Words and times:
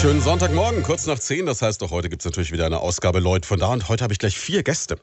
Schönen 0.00 0.20
Sonntagmorgen, 0.20 0.82
kurz 0.82 1.06
nach 1.06 1.18
10. 1.18 1.46
Das 1.46 1.62
heißt, 1.62 1.80
doch 1.80 1.90
heute 1.90 2.10
gibt 2.10 2.20
es 2.20 2.26
natürlich 2.26 2.52
wieder 2.52 2.66
eine 2.66 2.80
Ausgabe 2.80 3.18
Leut 3.18 3.46
von 3.46 3.58
da. 3.58 3.72
Und 3.72 3.88
heute 3.88 4.04
habe 4.04 4.12
ich 4.12 4.18
gleich 4.18 4.38
vier 4.38 4.62
Gäste. 4.62 4.98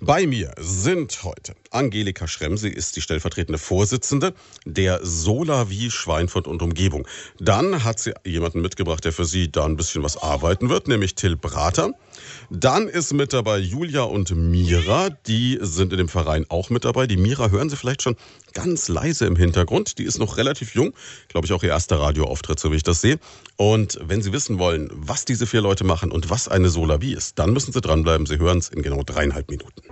Bei 0.00 0.26
mir 0.26 0.52
sind 0.58 1.22
heute 1.22 1.54
Angelika 1.70 2.26
Schremm. 2.26 2.56
Sie 2.56 2.68
ist 2.68 2.96
die 2.96 3.02
stellvertretende 3.02 3.58
Vorsitzende 3.58 4.34
der 4.64 4.98
Solavi 5.04 5.92
Schweinfurt 5.92 6.48
und 6.48 6.60
Umgebung. 6.60 7.06
Dann 7.38 7.84
hat 7.84 8.00
sie 8.00 8.14
jemanden 8.24 8.62
mitgebracht, 8.62 9.04
der 9.04 9.12
für 9.12 9.24
sie 9.24 9.50
da 9.50 9.64
ein 9.64 9.76
bisschen 9.76 10.02
was 10.02 10.20
arbeiten 10.20 10.68
wird, 10.68 10.88
nämlich 10.88 11.14
Till 11.14 11.36
Brater. 11.36 11.92
Dann 12.50 12.88
ist 12.88 13.12
mit 13.12 13.32
dabei 13.32 13.58
Julia 13.58 14.02
und 14.02 14.34
Mira. 14.34 15.10
Die 15.26 15.58
sind 15.60 15.92
in 15.92 15.98
dem 15.98 16.08
Verein 16.08 16.46
auch 16.48 16.70
mit 16.70 16.84
dabei. 16.84 17.06
Die 17.06 17.16
Mira 17.16 17.50
hören 17.50 17.70
Sie 17.70 17.76
vielleicht 17.76 18.02
schon 18.02 18.16
ganz 18.52 18.88
leise 18.88 19.26
im 19.26 19.36
Hintergrund. 19.36 19.98
Die 19.98 20.04
ist 20.04 20.18
noch 20.18 20.36
relativ 20.36 20.74
jung. 20.74 20.92
Glaube 21.28 21.46
ich 21.46 21.52
auch 21.52 21.62
ihr 21.62 21.70
erster 21.70 22.00
Radioauftritt, 22.00 22.58
so 22.58 22.72
wie 22.72 22.76
ich 22.76 22.82
das 22.82 23.00
sehe. 23.00 23.18
Und 23.56 23.98
wenn 24.02 24.22
Sie 24.22 24.32
wissen 24.32 24.58
wollen, 24.58 24.90
was 24.92 25.24
diese 25.24 25.46
vier 25.46 25.60
Leute 25.60 25.84
machen 25.84 26.10
und 26.10 26.30
was 26.30 26.48
eine 26.48 26.68
Solavi 26.68 27.12
ist, 27.12 27.38
dann 27.38 27.52
müssen 27.52 27.72
Sie 27.72 27.80
dranbleiben. 27.80 28.26
Sie 28.26 28.38
hören 28.38 28.58
es 28.58 28.68
in 28.68 28.82
genau 28.82 29.02
dreieinhalb 29.02 29.50
Minuten. 29.50 29.82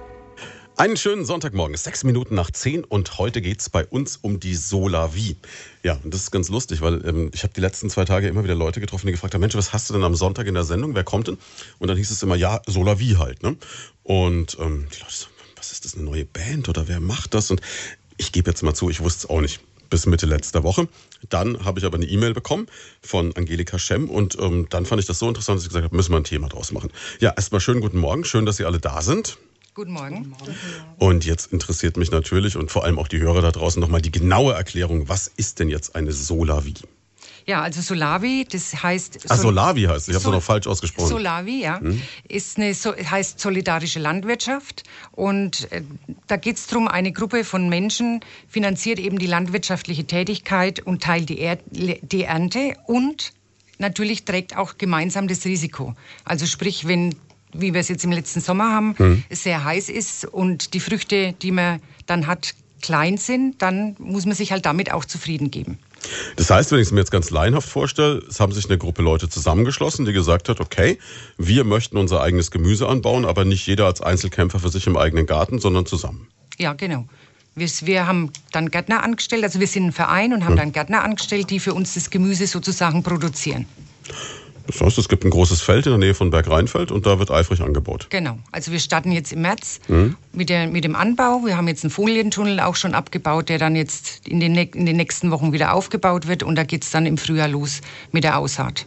Einen 0.76 0.96
schönen 0.96 1.26
Sonntagmorgen, 1.26 1.76
sechs 1.76 2.04
Minuten 2.04 2.34
nach 2.34 2.50
zehn 2.50 2.84
und 2.84 3.18
heute 3.18 3.42
geht 3.42 3.60
es 3.60 3.68
bei 3.68 3.84
uns 3.84 4.16
um 4.16 4.40
die 4.40 4.54
Solavi. 4.54 5.36
Ja, 5.82 5.98
und 6.02 6.14
das 6.14 6.22
ist 6.22 6.30
ganz 6.30 6.48
lustig, 6.48 6.80
weil 6.80 7.06
ähm, 7.06 7.30
ich 7.34 7.42
habe 7.42 7.52
die 7.52 7.60
letzten 7.60 7.90
zwei 7.90 8.06
Tage 8.06 8.28
immer 8.28 8.44
wieder 8.44 8.54
Leute 8.54 8.80
getroffen, 8.80 9.06
die 9.06 9.12
gefragt 9.12 9.34
haben, 9.34 9.42
Mensch, 9.42 9.54
was 9.54 9.74
hast 9.74 9.90
du 9.90 9.94
denn 9.94 10.04
am 10.04 10.14
Sonntag 10.14 10.46
in 10.46 10.54
der 10.54 10.64
Sendung, 10.64 10.94
wer 10.94 11.04
kommt 11.04 11.28
denn? 11.28 11.36
Und 11.78 11.88
dann 11.88 11.98
hieß 11.98 12.10
es 12.10 12.22
immer, 12.22 12.34
ja, 12.34 12.62
Solavi 12.66 13.16
halt. 13.18 13.42
Ne? 13.42 13.56
Und 14.04 14.56
ähm, 14.58 14.86
die 14.94 15.00
Leute 15.00 15.12
so, 15.12 15.26
was 15.56 15.72
ist 15.72 15.84
das, 15.84 15.94
eine 15.94 16.04
neue 16.04 16.24
Band 16.24 16.68
oder 16.70 16.88
wer 16.88 17.00
macht 17.00 17.34
das? 17.34 17.50
Und 17.50 17.60
ich 18.16 18.32
gebe 18.32 18.50
jetzt 18.50 18.62
mal 18.62 18.74
zu, 18.74 18.88
ich 18.88 19.00
wusste 19.00 19.26
es 19.26 19.30
auch 19.30 19.42
nicht 19.42 19.60
bis 19.90 20.06
Mitte 20.06 20.24
letzter 20.24 20.62
Woche. 20.62 20.88
Dann 21.28 21.64
habe 21.64 21.78
ich 21.80 21.84
aber 21.84 21.96
eine 21.96 22.06
E-Mail 22.06 22.32
bekommen 22.32 22.68
von 23.02 23.36
Angelika 23.36 23.78
Schemm 23.78 24.08
und 24.08 24.38
ähm, 24.40 24.66
dann 24.70 24.86
fand 24.86 25.00
ich 25.00 25.06
das 25.06 25.18
so 25.18 25.28
interessant, 25.28 25.58
dass 25.58 25.64
ich 25.64 25.68
gesagt 25.68 25.84
habe, 25.84 25.94
müssen 25.94 26.12
wir 26.12 26.16
ein 26.16 26.24
Thema 26.24 26.48
draus 26.48 26.72
machen. 26.72 26.90
Ja, 27.18 27.34
erstmal 27.36 27.60
schönen 27.60 27.80
guten 27.80 27.98
Morgen, 27.98 28.24
schön, 28.24 28.46
dass 28.46 28.56
Sie 28.56 28.64
alle 28.64 28.78
da 28.78 29.02
sind. 29.02 29.36
Guten 29.74 29.92
Morgen. 29.92 30.34
Und 30.98 31.24
jetzt 31.24 31.52
interessiert 31.52 31.96
mich 31.96 32.10
natürlich 32.10 32.56
und 32.56 32.70
vor 32.72 32.84
allem 32.84 32.98
auch 32.98 33.06
die 33.08 33.20
Hörer 33.20 33.40
da 33.40 33.52
draußen 33.52 33.80
nochmal 33.80 34.02
die 34.02 34.10
genaue 34.10 34.52
Erklärung, 34.52 35.08
was 35.08 35.28
ist 35.28 35.60
denn 35.60 35.68
jetzt 35.68 35.94
eine 35.94 36.12
Solavi? 36.12 36.74
Ja, 37.46 37.62
also 37.62 37.80
Solavi, 37.80 38.46
das 38.50 38.82
heißt. 38.82 39.26
Ah, 39.28 39.36
Solavi 39.36 39.84
heißt, 39.84 40.08
ich 40.08 40.14
habe 40.14 40.24
es 40.24 40.30
noch 40.30 40.42
falsch 40.42 40.66
ausgesprochen. 40.66 41.08
Solavi, 41.08 41.62
ja, 41.62 41.80
Hm? 41.80 42.02
ist 42.28 42.58
eine, 42.58 42.74
so, 42.74 42.94
heißt 42.94 43.40
solidarische 43.40 44.00
Landwirtschaft. 44.00 44.82
Und 45.12 45.70
äh, 45.72 45.82
da 46.26 46.36
geht 46.36 46.56
es 46.56 46.66
darum, 46.66 46.86
eine 46.88 47.12
Gruppe 47.12 47.44
von 47.44 47.68
Menschen 47.68 48.20
finanziert 48.48 48.98
eben 48.98 49.18
die 49.18 49.26
landwirtschaftliche 49.26 50.04
Tätigkeit 50.04 50.80
und 50.80 51.02
teilt 51.02 51.28
die, 51.28 51.38
er 51.38 51.58
die 51.70 52.24
Ernte 52.24 52.74
und 52.86 53.32
natürlich 53.78 54.24
trägt 54.24 54.56
auch 54.56 54.78
gemeinsam 54.78 55.26
das 55.28 55.44
Risiko. 55.44 55.94
Also 56.24 56.46
sprich, 56.46 56.86
wenn 56.86 57.14
wie 57.52 57.72
wir 57.74 57.80
es 57.80 57.88
jetzt 57.88 58.04
im 58.04 58.12
letzten 58.12 58.40
Sommer 58.40 58.70
haben, 58.72 58.94
Hm. 58.98 59.22
es 59.28 59.42
sehr 59.42 59.64
heiß 59.64 59.88
ist 59.88 60.24
und 60.24 60.74
die 60.74 60.80
Früchte, 60.80 61.34
die 61.42 61.50
man 61.50 61.80
dann 62.06 62.26
hat, 62.26 62.54
klein 62.82 63.18
sind, 63.18 63.60
dann 63.60 63.94
muss 63.98 64.24
man 64.24 64.34
sich 64.34 64.52
halt 64.52 64.64
damit 64.64 64.90
auch 64.90 65.04
zufrieden 65.04 65.50
geben. 65.50 65.78
Das 66.36 66.48
heißt, 66.48 66.72
wenn 66.72 66.78
ich 66.78 66.86
es 66.86 66.92
mir 66.92 67.00
jetzt 67.00 67.10
ganz 67.10 67.28
laienhaft 67.30 67.68
vorstelle, 67.68 68.22
es 68.26 68.40
haben 68.40 68.52
sich 68.52 68.64
eine 68.70 68.78
Gruppe 68.78 69.02
Leute 69.02 69.28
zusammengeschlossen, 69.28 70.06
die 70.06 70.14
gesagt 70.14 70.48
hat, 70.48 70.60
okay, 70.60 70.98
wir 71.36 71.64
möchten 71.64 71.98
unser 71.98 72.22
eigenes 72.22 72.50
Gemüse 72.50 72.88
anbauen, 72.88 73.26
aber 73.26 73.44
nicht 73.44 73.66
jeder 73.66 73.84
als 73.84 74.00
Einzelkämpfer 74.00 74.60
für 74.60 74.70
sich 74.70 74.86
im 74.86 74.96
eigenen 74.96 75.26
Garten, 75.26 75.58
sondern 75.58 75.84
zusammen. 75.84 76.28
Ja, 76.58 76.72
genau. 76.72 77.04
Wir, 77.54 77.68
wir 77.82 78.06
haben 78.06 78.30
dann 78.52 78.70
Gärtner 78.70 79.02
angestellt, 79.02 79.44
also 79.44 79.60
wir 79.60 79.66
sind 79.66 79.84
ein 79.88 79.92
Verein 79.92 80.32
und 80.32 80.44
haben 80.44 80.52
Hm. 80.52 80.56
dann 80.56 80.72
Gärtner 80.72 81.02
angestellt, 81.04 81.50
die 81.50 81.60
für 81.60 81.74
uns 81.74 81.92
das 81.92 82.08
Gemüse 82.08 82.46
sozusagen 82.46 83.02
produzieren. 83.02 83.66
Das 84.72 84.80
heißt, 84.80 84.98
es 84.98 85.08
gibt 85.08 85.24
ein 85.24 85.30
großes 85.30 85.60
Feld 85.60 85.86
in 85.86 85.92
der 85.92 85.98
Nähe 85.98 86.14
von 86.14 86.30
Bergrheinfeld 86.30 86.90
und 86.92 87.06
da 87.06 87.18
wird 87.18 87.30
eifrig 87.30 87.60
angebaut. 87.62 88.06
Genau. 88.10 88.38
Also 88.52 88.72
wir 88.72 88.78
starten 88.80 89.12
jetzt 89.12 89.32
im 89.32 89.42
März 89.42 89.80
Mhm. 89.88 90.16
mit, 90.32 90.48
der, 90.48 90.66
mit 90.68 90.84
dem 90.84 90.94
Anbau. 90.96 91.42
Wir 91.44 91.56
haben 91.56 91.68
jetzt 91.68 91.84
einen 91.84 91.90
Folientunnel 91.90 92.60
auch 92.60 92.76
schon 92.76 92.94
abgebaut, 92.94 93.48
der 93.48 93.58
dann 93.58 93.76
jetzt 93.76 94.26
in 94.28 94.40
den, 94.40 94.54
in 94.56 94.86
den 94.86 94.96
nächsten 94.96 95.30
Wochen 95.30 95.52
wieder 95.52 95.74
aufgebaut 95.74 96.26
wird 96.28 96.42
und 96.42 96.54
da 96.56 96.64
geht 96.64 96.84
es 96.84 96.90
dann 96.90 97.06
im 97.06 97.18
Frühjahr 97.18 97.48
los 97.48 97.80
mit 98.12 98.24
der 98.24 98.38
Aussaat. 98.38 98.86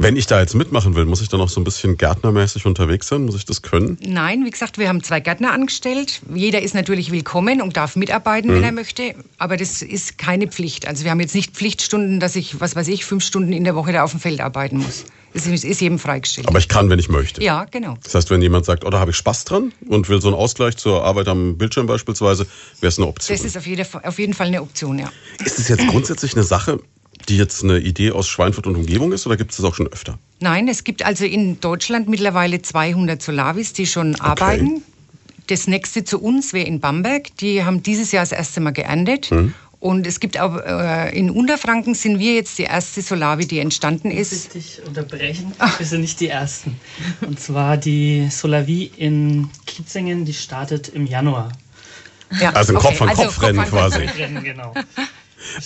Wenn 0.00 0.14
ich 0.16 0.26
da 0.28 0.38
jetzt 0.38 0.54
mitmachen 0.54 0.94
will, 0.94 1.06
muss 1.06 1.20
ich 1.22 1.28
dann 1.28 1.40
auch 1.40 1.48
so 1.48 1.60
ein 1.60 1.64
bisschen 1.64 1.96
gärtnermäßig 1.96 2.66
unterwegs 2.66 3.08
sein? 3.08 3.24
Muss 3.24 3.34
ich 3.34 3.44
das 3.46 3.62
können? 3.62 3.98
Nein, 4.06 4.44
wie 4.44 4.50
gesagt, 4.50 4.78
wir 4.78 4.88
haben 4.88 5.02
zwei 5.02 5.18
Gärtner 5.18 5.52
angestellt. 5.52 6.20
Jeder 6.32 6.62
ist 6.62 6.72
natürlich 6.72 7.10
willkommen 7.10 7.60
und 7.60 7.76
darf 7.76 7.96
mitarbeiten, 7.96 8.48
wenn 8.50 8.58
Mhm. 8.58 8.64
er 8.64 8.72
möchte. 8.72 9.14
Aber 9.38 9.56
das 9.56 9.82
ist 9.82 10.16
keine 10.16 10.46
Pflicht. 10.46 10.86
Also 10.86 11.02
wir 11.02 11.10
haben 11.10 11.18
jetzt 11.18 11.34
nicht 11.34 11.56
Pflichtstunden, 11.56 12.20
dass 12.20 12.36
ich, 12.36 12.60
was 12.60 12.76
weiß 12.76 12.86
ich, 12.86 13.04
fünf 13.04 13.24
Stunden 13.24 13.52
in 13.52 13.64
der 13.64 13.74
Woche 13.74 13.92
da 13.92 14.04
auf 14.04 14.12
dem 14.12 14.20
Feld 14.20 14.40
arbeiten 14.40 14.78
muss. 14.78 15.04
Das 15.34 15.46
ist, 15.48 15.64
ist 15.64 15.80
jedem 15.80 15.98
freigestellt. 15.98 16.46
Aber 16.46 16.58
ich 16.60 16.68
kann, 16.68 16.88
wenn 16.90 17.00
ich 17.00 17.08
möchte. 17.08 17.42
ja, 17.42 17.64
genau. 17.64 17.98
Das 18.04 18.14
heißt, 18.14 18.30
wenn 18.30 18.40
jemand 18.40 18.66
sagt, 18.66 18.84
oh, 18.84 18.90
da 18.90 19.00
habe 19.00 19.10
ich 19.10 19.16
Spaß 19.16 19.44
dran 19.46 19.72
und 19.88 20.08
will 20.08 20.20
so 20.22 20.28
einen 20.28 20.36
Ausgleich 20.36 20.76
zur 20.76 21.02
Arbeit 21.04 21.26
am 21.26 21.58
Bildschirm 21.58 21.86
beispielsweise, 21.88 22.46
wäre 22.80 22.88
es 22.88 22.98
eine 22.98 23.08
Option. 23.08 23.36
Das 23.36 23.44
ist 23.44 23.56
auf, 23.56 23.66
jede, 23.66 23.84
auf 24.04 24.18
jeden 24.20 24.32
Fall 24.32 24.46
eine 24.46 24.62
Option, 24.62 24.98
ja. 25.00 25.10
Ist 25.44 25.58
es 25.58 25.66
jetzt 25.68 25.86
grundsätzlich 25.88 26.34
eine 26.34 26.44
Sache, 26.44 26.78
die 27.28 27.36
jetzt 27.36 27.62
eine 27.62 27.78
Idee 27.78 28.10
aus 28.12 28.28
Schweinfurt 28.28 28.66
und 28.66 28.76
Umgebung 28.76 29.12
ist 29.12 29.26
oder 29.26 29.36
gibt 29.36 29.50
es 29.50 29.58
das 29.58 29.66
auch 29.66 29.74
schon 29.74 29.86
öfter? 29.88 30.18
Nein, 30.40 30.68
es 30.68 30.84
gibt 30.84 31.04
also 31.04 31.24
in 31.24 31.60
Deutschland 31.60 32.08
mittlerweile 32.08 32.62
200 32.62 33.20
Solavis, 33.20 33.72
die 33.72 33.86
schon 33.86 34.14
arbeiten. 34.20 34.82
Das 35.48 35.66
nächste 35.66 36.04
zu 36.04 36.20
uns 36.20 36.52
wäre 36.52 36.66
in 36.66 36.80
Bamberg. 36.80 37.36
Die 37.38 37.64
haben 37.64 37.82
dieses 37.82 38.12
Jahr 38.12 38.22
das 38.22 38.32
erste 38.32 38.60
Mal 38.60 38.72
geerntet. 38.72 39.30
Mhm. 39.30 39.54
Und 39.80 40.06
es 40.08 40.18
gibt 40.18 40.38
auch 40.40 40.56
äh, 40.56 41.16
in 41.16 41.30
Unterfranken 41.30 41.94
sind 41.94 42.18
wir 42.18 42.34
jetzt 42.34 42.58
die 42.58 42.64
erste 42.64 43.00
Solavi, 43.00 43.46
die 43.46 43.60
entstanden 43.60 44.08
Muss 44.08 44.32
ist. 44.32 44.54
ich 44.56 44.76
dich 44.76 44.86
unterbrechen? 44.86 45.52
Wir 45.78 45.86
sind 45.86 46.00
nicht 46.00 46.18
die 46.20 46.28
Ersten. 46.28 46.76
Und 47.20 47.38
zwar 47.38 47.76
die 47.76 48.28
Solavi 48.28 48.90
in 48.96 49.48
Kietzingen, 49.66 50.24
die 50.24 50.34
startet 50.34 50.88
im 50.88 51.06
Januar. 51.06 51.52
Ja, 52.40 52.50
Also 52.50 52.74
ein 52.74 52.80
Kopf 52.80 53.00
an 53.00 53.08
also 53.08 53.22
Kopf 53.22 53.42
Rennen 53.42 53.58
an 53.60 53.70
Kopf. 53.70 53.78
quasi. 53.78 54.02
Rennen, 54.02 54.42
genau. 54.42 54.74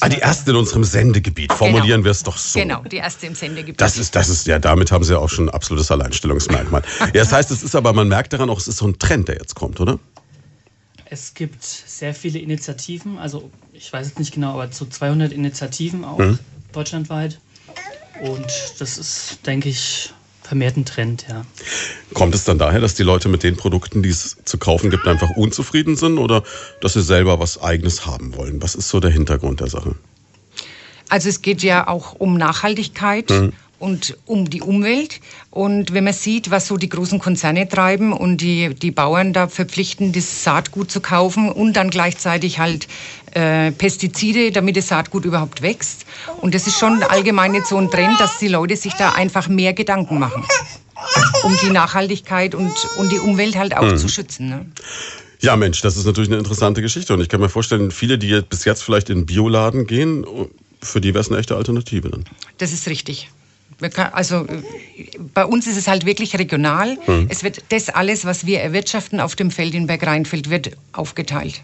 Ah, 0.00 0.08
die 0.08 0.18
erste 0.18 0.50
in 0.50 0.56
unserem 0.56 0.84
Sendegebiet. 0.84 1.52
Formulieren 1.52 2.04
wir 2.04 2.10
es 2.10 2.22
doch 2.22 2.36
so. 2.36 2.58
Genau, 2.58 2.82
die 2.82 2.96
erste 2.96 3.26
im 3.26 3.34
Sendegebiet. 3.34 3.80
Das 3.80 3.96
ist, 3.96 4.14
das 4.14 4.28
ist, 4.28 4.46
ja, 4.46 4.58
damit 4.58 4.92
haben 4.92 5.04
sie 5.04 5.12
ja 5.14 5.18
auch 5.18 5.30
schon 5.30 5.46
ein 5.46 5.54
absolutes 5.54 5.90
Alleinstellungsmerkmal. 5.90 6.82
ja, 7.00 7.06
das 7.12 7.32
heißt, 7.32 7.50
es 7.50 7.62
ist 7.62 7.74
aber, 7.74 7.92
man 7.92 8.08
merkt 8.08 8.32
daran 8.32 8.50
auch, 8.50 8.58
es 8.58 8.68
ist 8.68 8.78
so 8.78 8.86
ein 8.86 8.98
Trend, 8.98 9.28
der 9.28 9.36
jetzt 9.36 9.54
kommt, 9.54 9.80
oder? 9.80 9.98
Es 11.06 11.34
gibt 11.34 11.62
sehr 11.62 12.14
viele 12.14 12.38
Initiativen, 12.38 13.18
also 13.18 13.50
ich 13.72 13.92
weiß 13.92 14.06
es 14.06 14.18
nicht 14.18 14.32
genau, 14.32 14.54
aber 14.54 14.72
so 14.72 14.86
200 14.86 15.32
Initiativen 15.32 16.04
auch 16.04 16.18
Mhm. 16.18 16.38
deutschlandweit. 16.72 17.38
Und 18.20 18.46
das 18.78 18.98
ist, 18.98 19.38
denke 19.46 19.68
ich, 19.68 20.12
vermehrt 20.52 20.76
ein 20.76 20.84
Trend, 20.84 21.24
ja. 21.30 21.46
Kommt 22.12 22.34
es 22.34 22.44
dann 22.44 22.58
daher, 22.58 22.78
dass 22.78 22.94
die 22.94 23.04
Leute 23.04 23.30
mit 23.30 23.42
den 23.42 23.56
Produkten, 23.56 24.02
die 24.02 24.10
es 24.10 24.36
zu 24.44 24.58
kaufen 24.58 24.90
gibt, 24.90 25.08
einfach 25.08 25.30
unzufrieden 25.30 25.96
sind 25.96 26.18
oder 26.18 26.42
dass 26.82 26.92
sie 26.92 27.00
selber 27.02 27.40
was 27.40 27.62
Eigenes 27.62 28.04
haben 28.04 28.36
wollen? 28.36 28.60
Was 28.60 28.74
ist 28.74 28.90
so 28.90 29.00
der 29.00 29.10
Hintergrund 29.10 29.60
der 29.60 29.68
Sache? 29.68 29.94
Also 31.08 31.30
es 31.30 31.40
geht 31.40 31.62
ja 31.62 31.88
auch 31.88 32.16
um 32.18 32.36
Nachhaltigkeit 32.36 33.30
Mhm. 33.30 33.52
und 33.78 34.18
um 34.26 34.50
die 34.50 34.60
Umwelt. 34.60 35.20
Und 35.50 35.94
wenn 35.94 36.04
man 36.04 36.12
sieht, 36.12 36.50
was 36.50 36.66
so 36.66 36.76
die 36.76 36.90
großen 36.90 37.18
Konzerne 37.18 37.66
treiben 37.66 38.12
und 38.12 38.42
die, 38.42 38.74
die 38.74 38.90
Bauern 38.90 39.32
da 39.32 39.48
verpflichten, 39.48 40.12
das 40.12 40.44
Saatgut 40.44 40.90
zu 40.90 41.00
kaufen 41.00 41.50
und 41.50 41.76
dann 41.76 41.88
gleichzeitig 41.88 42.58
halt 42.58 42.88
äh, 43.34 43.70
Pestizide, 43.72 44.52
damit 44.52 44.76
das 44.76 44.88
Saatgut 44.88 45.24
überhaupt 45.24 45.62
wächst. 45.62 46.04
Und 46.40 46.54
das 46.54 46.66
ist 46.66 46.78
schon 46.78 47.02
allgemein 47.02 47.54
jetzt 47.54 47.68
so 47.68 47.76
ein 47.76 47.90
Trend, 47.90 48.20
dass 48.20 48.38
die 48.38 48.48
Leute 48.48 48.76
sich 48.76 48.92
da 48.94 49.12
einfach 49.12 49.48
mehr 49.48 49.72
Gedanken 49.72 50.18
machen, 50.18 50.44
um 51.44 51.56
die 51.62 51.70
Nachhaltigkeit 51.70 52.54
und, 52.54 52.72
und 52.98 53.10
die 53.12 53.18
Umwelt 53.18 53.56
halt 53.56 53.76
auch 53.76 53.82
Mhm. 53.82 53.96
zu 53.96 54.08
schützen. 54.08 54.48
Ne? 54.48 54.66
Ja, 55.40 55.56
Mensch, 55.56 55.80
das 55.80 55.96
ist 55.96 56.06
natürlich 56.06 56.30
eine 56.30 56.38
interessante 56.38 56.82
Geschichte. 56.82 57.14
Und 57.14 57.20
ich 57.20 57.28
kann 57.28 57.40
mir 57.40 57.48
vorstellen, 57.48 57.90
viele, 57.90 58.16
die 58.18 58.28
jetzt 58.28 58.48
bis 58.48 58.64
jetzt 58.64 58.82
vielleicht 58.82 59.10
in 59.10 59.18
den 59.20 59.26
Bioladen 59.26 59.86
gehen, 59.86 60.24
für 60.80 61.00
die 61.00 61.14
wäre 61.14 61.22
es 61.22 61.30
eine 61.30 61.38
echte 61.38 61.56
Alternative 61.56 62.10
dann. 62.10 62.24
Das 62.58 62.72
ist 62.72 62.86
richtig. 62.88 63.30
Also 64.12 64.46
äh, 64.46 64.62
bei 65.34 65.44
uns 65.44 65.66
ist 65.66 65.76
es 65.76 65.88
halt 65.88 66.06
wirklich 66.06 66.38
regional. 66.38 66.96
Mhm. 67.08 67.26
Es 67.28 67.42
wird 67.42 67.64
das 67.70 67.88
alles, 67.88 68.24
was 68.24 68.46
wir 68.46 68.60
erwirtschaften 68.60 69.18
auf 69.18 69.34
dem 69.34 69.50
Feld 69.50 69.74
in 69.74 69.88
Bergrheinfeld, 69.88 70.50
wird 70.50 70.70
aufgeteilt. 70.92 71.62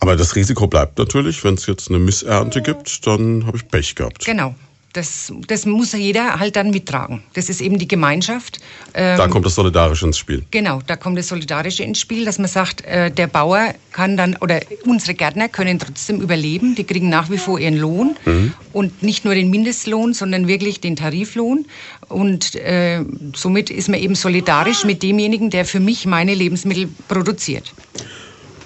Aber 0.00 0.16
das 0.16 0.36
Risiko 0.36 0.66
bleibt 0.66 0.98
natürlich, 0.98 1.42
wenn 1.44 1.54
es 1.54 1.66
jetzt 1.66 1.88
eine 1.88 1.98
Missernte 1.98 2.62
gibt, 2.62 3.06
dann 3.06 3.46
habe 3.46 3.56
ich 3.56 3.68
Pech 3.68 3.94
gehabt. 3.94 4.24
Genau. 4.24 4.54
das, 4.98 5.32
das 5.46 5.66
muss 5.66 5.92
jeder 5.92 6.40
halt 6.40 6.56
dann 6.56 6.70
mittragen. 6.70 7.22
Das 7.34 7.48
ist 7.48 7.60
eben 7.60 7.78
die 7.78 7.86
Gemeinschaft. 7.86 8.58
Ähm, 8.94 9.18
da 9.18 9.28
kommt 9.28 9.44
das 9.44 9.54
Solidarische 9.54 10.06
ins 10.06 10.18
Spiel. 10.18 10.44
Genau, 10.50 10.80
da 10.86 10.96
kommt 10.96 11.18
das 11.18 11.28
Solidarische 11.28 11.84
ins 11.84 12.00
Spiel, 12.00 12.24
dass 12.24 12.38
man 12.38 12.48
sagt, 12.48 12.84
äh, 12.84 13.10
der 13.10 13.26
Bauer 13.26 13.74
kann 13.92 14.16
dann, 14.16 14.36
oder 14.36 14.60
unsere 14.84 15.14
Gärtner 15.14 15.48
können 15.48 15.78
trotzdem 15.78 16.20
überleben. 16.20 16.74
Die 16.74 16.84
kriegen 16.84 17.08
nach 17.10 17.30
wie 17.30 17.38
vor 17.38 17.60
ihren 17.60 17.76
Lohn 17.76 18.16
mhm. 18.24 18.54
und 18.72 19.02
nicht 19.02 19.24
nur 19.24 19.34
den 19.34 19.50
Mindestlohn, 19.50 20.14
sondern 20.14 20.48
wirklich 20.48 20.80
den 20.80 20.96
Tariflohn. 20.96 21.66
Und 22.08 22.54
äh, 22.54 23.04
somit 23.34 23.70
ist 23.70 23.88
man 23.88 24.00
eben 24.00 24.14
solidarisch 24.14 24.84
mit 24.84 25.02
demjenigen, 25.02 25.50
der 25.50 25.64
für 25.64 25.80
mich 25.80 26.06
meine 26.06 26.34
Lebensmittel 26.34 26.88
produziert. 27.08 27.74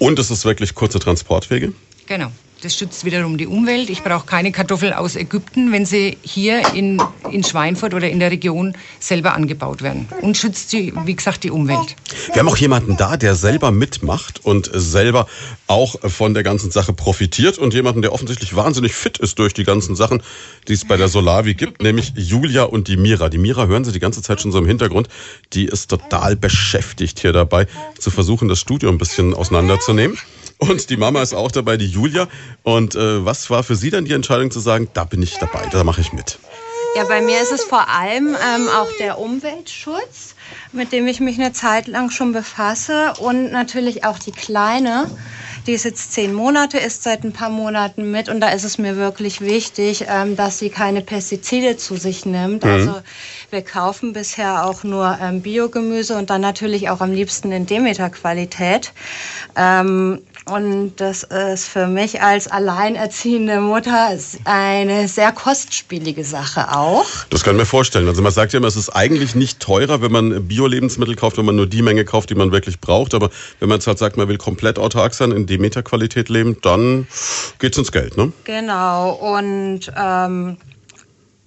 Und 0.03 0.19
es 0.19 0.29
ist 0.29 0.43
wirklich 0.43 0.75
kurze 0.75 0.99
Transportwege? 0.99 1.71
Genau. 2.07 2.29
Das 2.63 2.77
schützt 2.77 3.03
wiederum 3.03 3.37
die 3.37 3.45
Umwelt. 3.45 3.89
Ich 3.89 4.03
brauche 4.03 4.25
keine 4.25 4.53
Kartoffeln 4.53 4.93
aus 4.93 5.17
Ägypten, 5.17 5.73
wenn 5.73 5.85
sie 5.85 6.17
hier 6.21 6.73
in, 6.73 7.01
in 7.29 7.43
Schweinfurt 7.43 7.93
oder 7.93 8.09
in 8.09 8.21
der 8.21 8.31
Region 8.31 8.73
selber 9.01 9.33
angebaut 9.33 9.81
werden. 9.81 10.07
Und 10.21 10.37
schützt, 10.37 10.71
die, 10.71 10.93
wie 11.03 11.13
gesagt, 11.13 11.43
die 11.43 11.51
Umwelt. 11.51 11.97
Wir 12.31 12.39
haben 12.39 12.47
auch 12.47 12.55
jemanden 12.55 12.95
da, 12.95 13.17
der 13.17 13.35
selber 13.35 13.71
mitmacht 13.71 14.45
und 14.45 14.71
selber 14.73 15.27
auch 15.67 16.09
von 16.09 16.33
der 16.33 16.43
ganzen 16.43 16.71
Sache 16.71 16.93
profitiert. 16.93 17.57
Und 17.57 17.73
jemanden, 17.73 18.01
der 18.01 18.13
offensichtlich 18.13 18.55
wahnsinnig 18.55 18.93
fit 18.93 19.17
ist 19.17 19.39
durch 19.39 19.53
die 19.53 19.65
ganzen 19.65 19.97
Sachen, 19.97 20.23
die 20.69 20.73
es 20.73 20.85
bei 20.85 20.95
der 20.95 21.09
Solavi 21.09 21.55
gibt, 21.55 21.81
nämlich 21.81 22.13
Julia 22.15 22.63
und 22.63 22.87
die 22.87 22.95
Mira. 22.95 23.27
Die 23.27 23.39
Mira 23.39 23.65
hören 23.65 23.83
Sie 23.83 23.91
die 23.91 23.99
ganze 23.99 24.21
Zeit 24.21 24.39
schon 24.39 24.53
so 24.53 24.59
im 24.59 24.67
Hintergrund. 24.67 25.09
Die 25.51 25.65
ist 25.65 25.89
total 25.89 26.37
beschäftigt 26.37 27.19
hier 27.19 27.33
dabei, 27.33 27.67
zu 27.99 28.09
versuchen, 28.09 28.47
das 28.47 28.61
Studio 28.61 28.87
ein 28.87 28.97
bisschen 28.97 29.33
auseinanderzunehmen. 29.33 30.17
Und 30.57 30.89
die 30.89 30.97
Mama 30.97 31.21
ist 31.21 31.33
auch 31.33 31.51
dabei, 31.51 31.77
die 31.77 31.87
Julia. 31.87 32.27
Und 32.63 32.95
äh, 32.95 33.25
was 33.25 33.49
war 33.49 33.63
für 33.63 33.75
Sie 33.75 33.89
dann 33.89 34.05
die 34.05 34.13
Entscheidung 34.13 34.51
zu 34.51 34.59
sagen, 34.59 34.89
da 34.93 35.03
bin 35.03 35.21
ich 35.21 35.37
dabei, 35.39 35.67
da 35.71 35.83
mache 35.83 36.01
ich 36.01 36.13
mit? 36.13 36.39
Ja, 36.95 37.05
bei 37.05 37.21
mir 37.21 37.41
ist 37.41 37.51
es 37.51 37.63
vor 37.63 37.89
allem 37.89 38.35
ähm, 38.35 38.67
auch 38.67 38.89
der 38.99 39.17
Umweltschutz, 39.17 40.35
mit 40.71 40.91
dem 40.91 41.07
ich 41.07 41.19
mich 41.19 41.39
eine 41.39 41.51
Zeit 41.51 41.87
lang 41.87 42.11
schon 42.11 42.33
befasse 42.33 43.13
und 43.19 43.51
natürlich 43.51 44.05
auch 44.05 44.19
die 44.19 44.31
Kleine. 44.31 45.09
Die 45.65 45.71
ist 45.71 45.85
jetzt 45.85 46.13
zehn 46.13 46.33
Monate, 46.33 46.77
ist 46.77 47.03
seit 47.03 47.23
ein 47.23 47.31
paar 47.31 47.49
Monaten 47.49 48.11
mit 48.11 48.29
und 48.29 48.41
da 48.41 48.49
ist 48.49 48.63
es 48.63 48.77
mir 48.77 48.97
wirklich 48.97 49.41
wichtig, 49.41 50.05
ähm, 50.07 50.35
dass 50.35 50.59
sie 50.59 50.69
keine 50.69 51.01
Pestizide 51.01 51.77
zu 51.77 51.95
sich 51.95 52.25
nimmt. 52.25 52.63
Mhm. 52.63 52.69
Also 52.69 53.01
wir 53.49 53.61
kaufen 53.63 54.13
bisher 54.13 54.65
auch 54.65 54.83
nur 54.83 55.17
ähm, 55.19 55.41
Biogemüse 55.41 56.15
und 56.15 56.29
dann 56.29 56.41
natürlich 56.41 56.89
auch 56.89 57.01
am 57.01 57.11
liebsten 57.11 57.51
in 57.51 57.65
Demeter-Qualität. 57.65 58.91
Ähm, 59.55 60.21
und 60.45 60.93
das 60.97 61.23
ist 61.23 61.67
für 61.67 61.87
mich 61.87 62.21
als 62.21 62.47
alleinerziehende 62.47 63.61
Mutter 63.61 64.17
eine 64.43 65.07
sehr 65.07 65.31
kostspielige 65.31 66.23
Sache 66.23 66.75
auch. 66.75 67.05
Das 67.29 67.43
kann 67.43 67.55
ich 67.55 67.61
mir 67.61 67.65
vorstellen. 67.65 68.07
Also 68.07 68.21
man 68.21 68.31
sagt 68.31 68.53
ja 68.53 68.57
immer, 68.57 68.67
es 68.67 68.75
ist 68.75 68.89
eigentlich 68.89 69.35
nicht 69.35 69.59
teurer, 69.59 70.01
wenn 70.01 70.11
man 70.11 70.47
Bio-Lebensmittel 70.47 71.15
kauft, 71.15 71.37
wenn 71.37 71.45
man 71.45 71.55
nur 71.55 71.67
die 71.67 71.81
Menge 71.81 72.03
kauft, 72.03 72.29
die 72.29 72.35
man 72.35 72.51
wirklich 72.51 72.79
braucht. 72.79 73.13
Aber 73.13 73.29
wenn 73.59 73.69
man 73.69 73.77
jetzt 73.77 73.87
halt 73.87 73.99
sagt, 73.99 74.17
man 74.17 74.27
will 74.27 74.37
komplett 74.37 74.77
autark 74.79 75.13
sein, 75.13 75.31
in 75.31 75.45
Demeter-Qualität 75.45 76.29
leben, 76.29 76.57
dann 76.61 77.07
geht 77.59 77.73
es 77.73 77.77
ins 77.77 77.91
Geld, 77.91 78.17
ne? 78.17 78.33
Genau. 78.43 79.11
Und 79.11 79.91
ähm, 79.97 80.57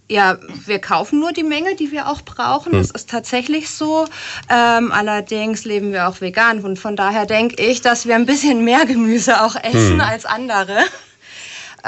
ja, 0.08 0.38
wir 0.66 0.78
kaufen 0.78 1.18
nur 1.18 1.32
die 1.32 1.42
Menge, 1.42 1.74
die 1.74 1.90
wir 1.90 2.08
auch 2.08 2.22
brauchen. 2.22 2.72
Hm. 2.72 2.78
Das 2.78 2.90
ist 2.90 3.10
tatsächlich 3.10 3.70
so. 3.70 4.06
Ähm, 4.48 4.92
allerdings 4.92 5.64
leben 5.64 5.92
wir 5.92 6.08
auch 6.08 6.20
vegan 6.20 6.60
und 6.60 6.78
von 6.78 6.96
daher 6.96 7.26
denke 7.26 7.62
ich, 7.62 7.80
dass 7.80 8.06
wir 8.06 8.14
ein 8.14 8.26
bisschen 8.26 8.64
mehr 8.64 8.86
Gemüse 8.86 9.42
auch 9.42 9.56
essen 9.56 9.94
hm. 9.94 10.00
als 10.00 10.24
andere. 10.24 10.78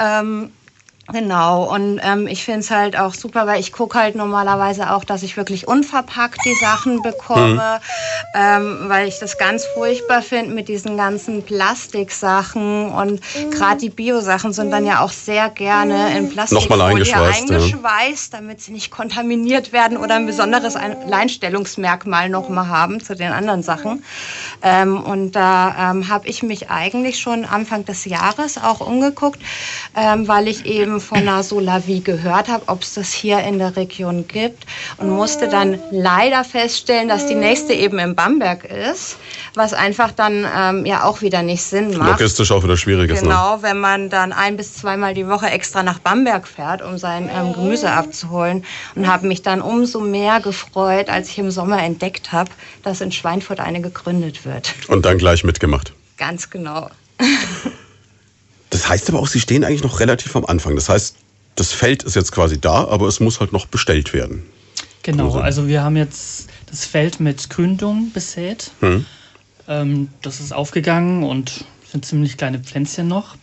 Ähm, 0.01 0.53
Genau, 1.11 1.73
und 1.73 1.99
ähm, 2.03 2.27
ich 2.27 2.43
finde 2.43 2.59
es 2.59 2.71
halt 2.71 2.97
auch 2.97 3.13
super, 3.13 3.47
weil 3.47 3.59
ich 3.59 3.71
gucke 3.71 3.97
halt 3.97 4.15
normalerweise 4.15 4.91
auch, 4.91 5.03
dass 5.03 5.23
ich 5.23 5.37
wirklich 5.37 5.67
unverpackt 5.67 6.39
die 6.45 6.55
Sachen 6.61 7.01
bekomme, 7.01 7.79
mhm. 7.79 8.39
ähm, 8.39 8.77
weil 8.87 9.07
ich 9.07 9.17
das 9.19 9.37
ganz 9.37 9.65
furchtbar 9.65 10.21
finde 10.21 10.53
mit 10.53 10.67
diesen 10.67 10.97
ganzen 10.97 11.43
Plastiksachen 11.43 12.91
und 12.91 13.21
mhm. 13.21 13.51
gerade 13.51 13.79
die 13.79 13.89
Biosachen 13.89 14.53
sind 14.53 14.71
dann 14.71 14.85
ja 14.85 15.01
auch 15.01 15.11
sehr 15.11 15.49
gerne 15.49 16.15
in 16.17 16.29
Plastikfolie 16.29 16.83
eingeschweißt, 16.85 17.51
eingeschweißt 17.51 18.33
ja. 18.33 18.39
damit 18.39 18.61
sie 18.61 18.71
nicht 18.71 18.91
kontaminiert 18.91 19.73
werden 19.73 19.97
oder 19.97 20.15
ein 20.15 20.27
besonderes 20.27 20.75
Alleinstellungsmerkmal 20.75 22.29
nochmal 22.29 22.67
haben 22.67 22.99
zu 22.99 23.15
den 23.15 23.31
anderen 23.31 23.63
Sachen. 23.63 24.03
Ähm, 24.61 25.01
und 25.01 25.31
da 25.31 25.91
ähm, 25.91 26.07
habe 26.07 26.27
ich 26.27 26.43
mich 26.43 26.69
eigentlich 26.69 27.19
schon 27.19 27.45
Anfang 27.45 27.85
des 27.85 28.05
Jahres 28.05 28.57
auch 28.57 28.81
umgeguckt, 28.81 29.39
ähm, 29.95 30.27
weil 30.27 30.47
ich 30.47 30.65
eben 30.65 30.98
von 30.99 31.19
einer 31.19 31.43
Solavi 31.43 31.99
gehört 32.01 32.47
habe, 32.47 32.63
ob 32.67 32.81
es 32.81 32.93
das 32.93 33.11
hier 33.11 33.39
in 33.39 33.59
der 33.59 33.75
Region 33.75 34.27
gibt 34.27 34.65
und 34.97 35.09
musste 35.09 35.47
dann 35.47 35.79
leider 35.91 36.43
feststellen, 36.43 37.07
dass 37.07 37.27
die 37.27 37.35
nächste 37.35 37.73
eben 37.73 37.99
in 37.99 38.15
Bamberg 38.15 38.65
ist, 38.65 39.17
was 39.55 39.73
einfach 39.73 40.11
dann 40.11 40.45
ähm, 40.55 40.85
ja 40.85 41.03
auch 41.03 41.21
wieder 41.21 41.43
nicht 41.43 41.63
Sinn 41.63 41.97
macht. 41.97 42.19
Logistisch 42.19 42.51
auch 42.51 42.63
wieder 42.63 42.77
schwierig 42.77 43.11
ist. 43.11 43.21
Ne? 43.21 43.29
Genau, 43.29 43.57
ne? 43.57 43.63
wenn 43.63 43.79
man 43.79 44.09
dann 44.09 44.33
ein 44.33 44.57
bis 44.57 44.73
zweimal 44.75 45.13
die 45.13 45.27
Woche 45.27 45.47
extra 45.47 45.83
nach 45.83 45.99
Bamberg 45.99 46.47
fährt, 46.47 46.81
um 46.81 46.97
sein 46.97 47.29
ähm, 47.33 47.53
Gemüse 47.53 47.91
abzuholen 47.91 48.63
und 48.95 49.07
habe 49.07 49.27
mich 49.27 49.41
dann 49.41 49.61
umso 49.61 49.99
mehr 49.99 50.39
gefreut, 50.39 51.09
als 51.09 51.29
ich 51.29 51.39
im 51.39 51.51
Sommer 51.51 51.81
entdeckt 51.83 52.31
habe, 52.31 52.51
dass 52.83 53.01
in 53.01 53.11
Schweinfurt 53.11 53.59
eine 53.59 53.81
gegründet 53.81 54.45
wird. 54.45 54.73
Und 54.87 55.05
dann 55.05 55.17
gleich 55.17 55.43
mitgemacht. 55.43 55.93
Ganz 56.17 56.49
genau. 56.49 56.89
Das 58.79 58.87
heißt 58.87 59.09
aber 59.09 59.19
auch, 59.19 59.27
Sie 59.27 59.41
stehen 59.41 59.65
eigentlich 59.65 59.83
noch 59.83 59.99
relativ 59.99 60.37
am 60.37 60.45
Anfang. 60.45 60.73
Das 60.75 60.87
heißt, 60.87 61.17
das 61.55 61.73
Feld 61.73 62.03
ist 62.03 62.15
jetzt 62.15 62.31
quasi 62.31 62.61
da, 62.61 62.87
aber 62.87 63.07
es 63.07 63.19
muss 63.19 63.41
halt 63.41 63.51
noch 63.51 63.65
bestellt 63.65 64.13
werden. 64.13 64.43
Genau, 65.03 65.33
also 65.35 65.67
wir 65.67 65.83
haben 65.83 65.97
jetzt 65.97 66.47
das 66.67 66.85
Feld 66.85 67.19
mit 67.19 67.49
Gründung 67.49 68.13
besät. 68.13 68.71
Hm. 68.79 69.05
Ähm, 69.67 70.07
das 70.21 70.39
ist 70.39 70.53
aufgegangen 70.53 71.23
und 71.23 71.65
sind 71.91 72.05
ziemlich 72.05 72.37
kleine 72.37 72.59
Pflänzchen 72.59 73.09
noch. 73.09 73.35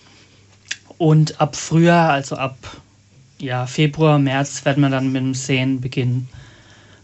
Und 0.97 1.39
ab 1.39 1.55
Frühjahr, 1.55 2.13
also 2.13 2.37
ab 2.37 2.57
ja, 3.39 3.67
Februar, 3.67 4.19
März, 4.19 4.65
werden 4.65 4.81
wir 4.81 4.89
dann 4.89 5.13
mit 5.13 5.21
dem 5.21 5.35
Säen 5.35 5.83
beginnen. 5.83 6.31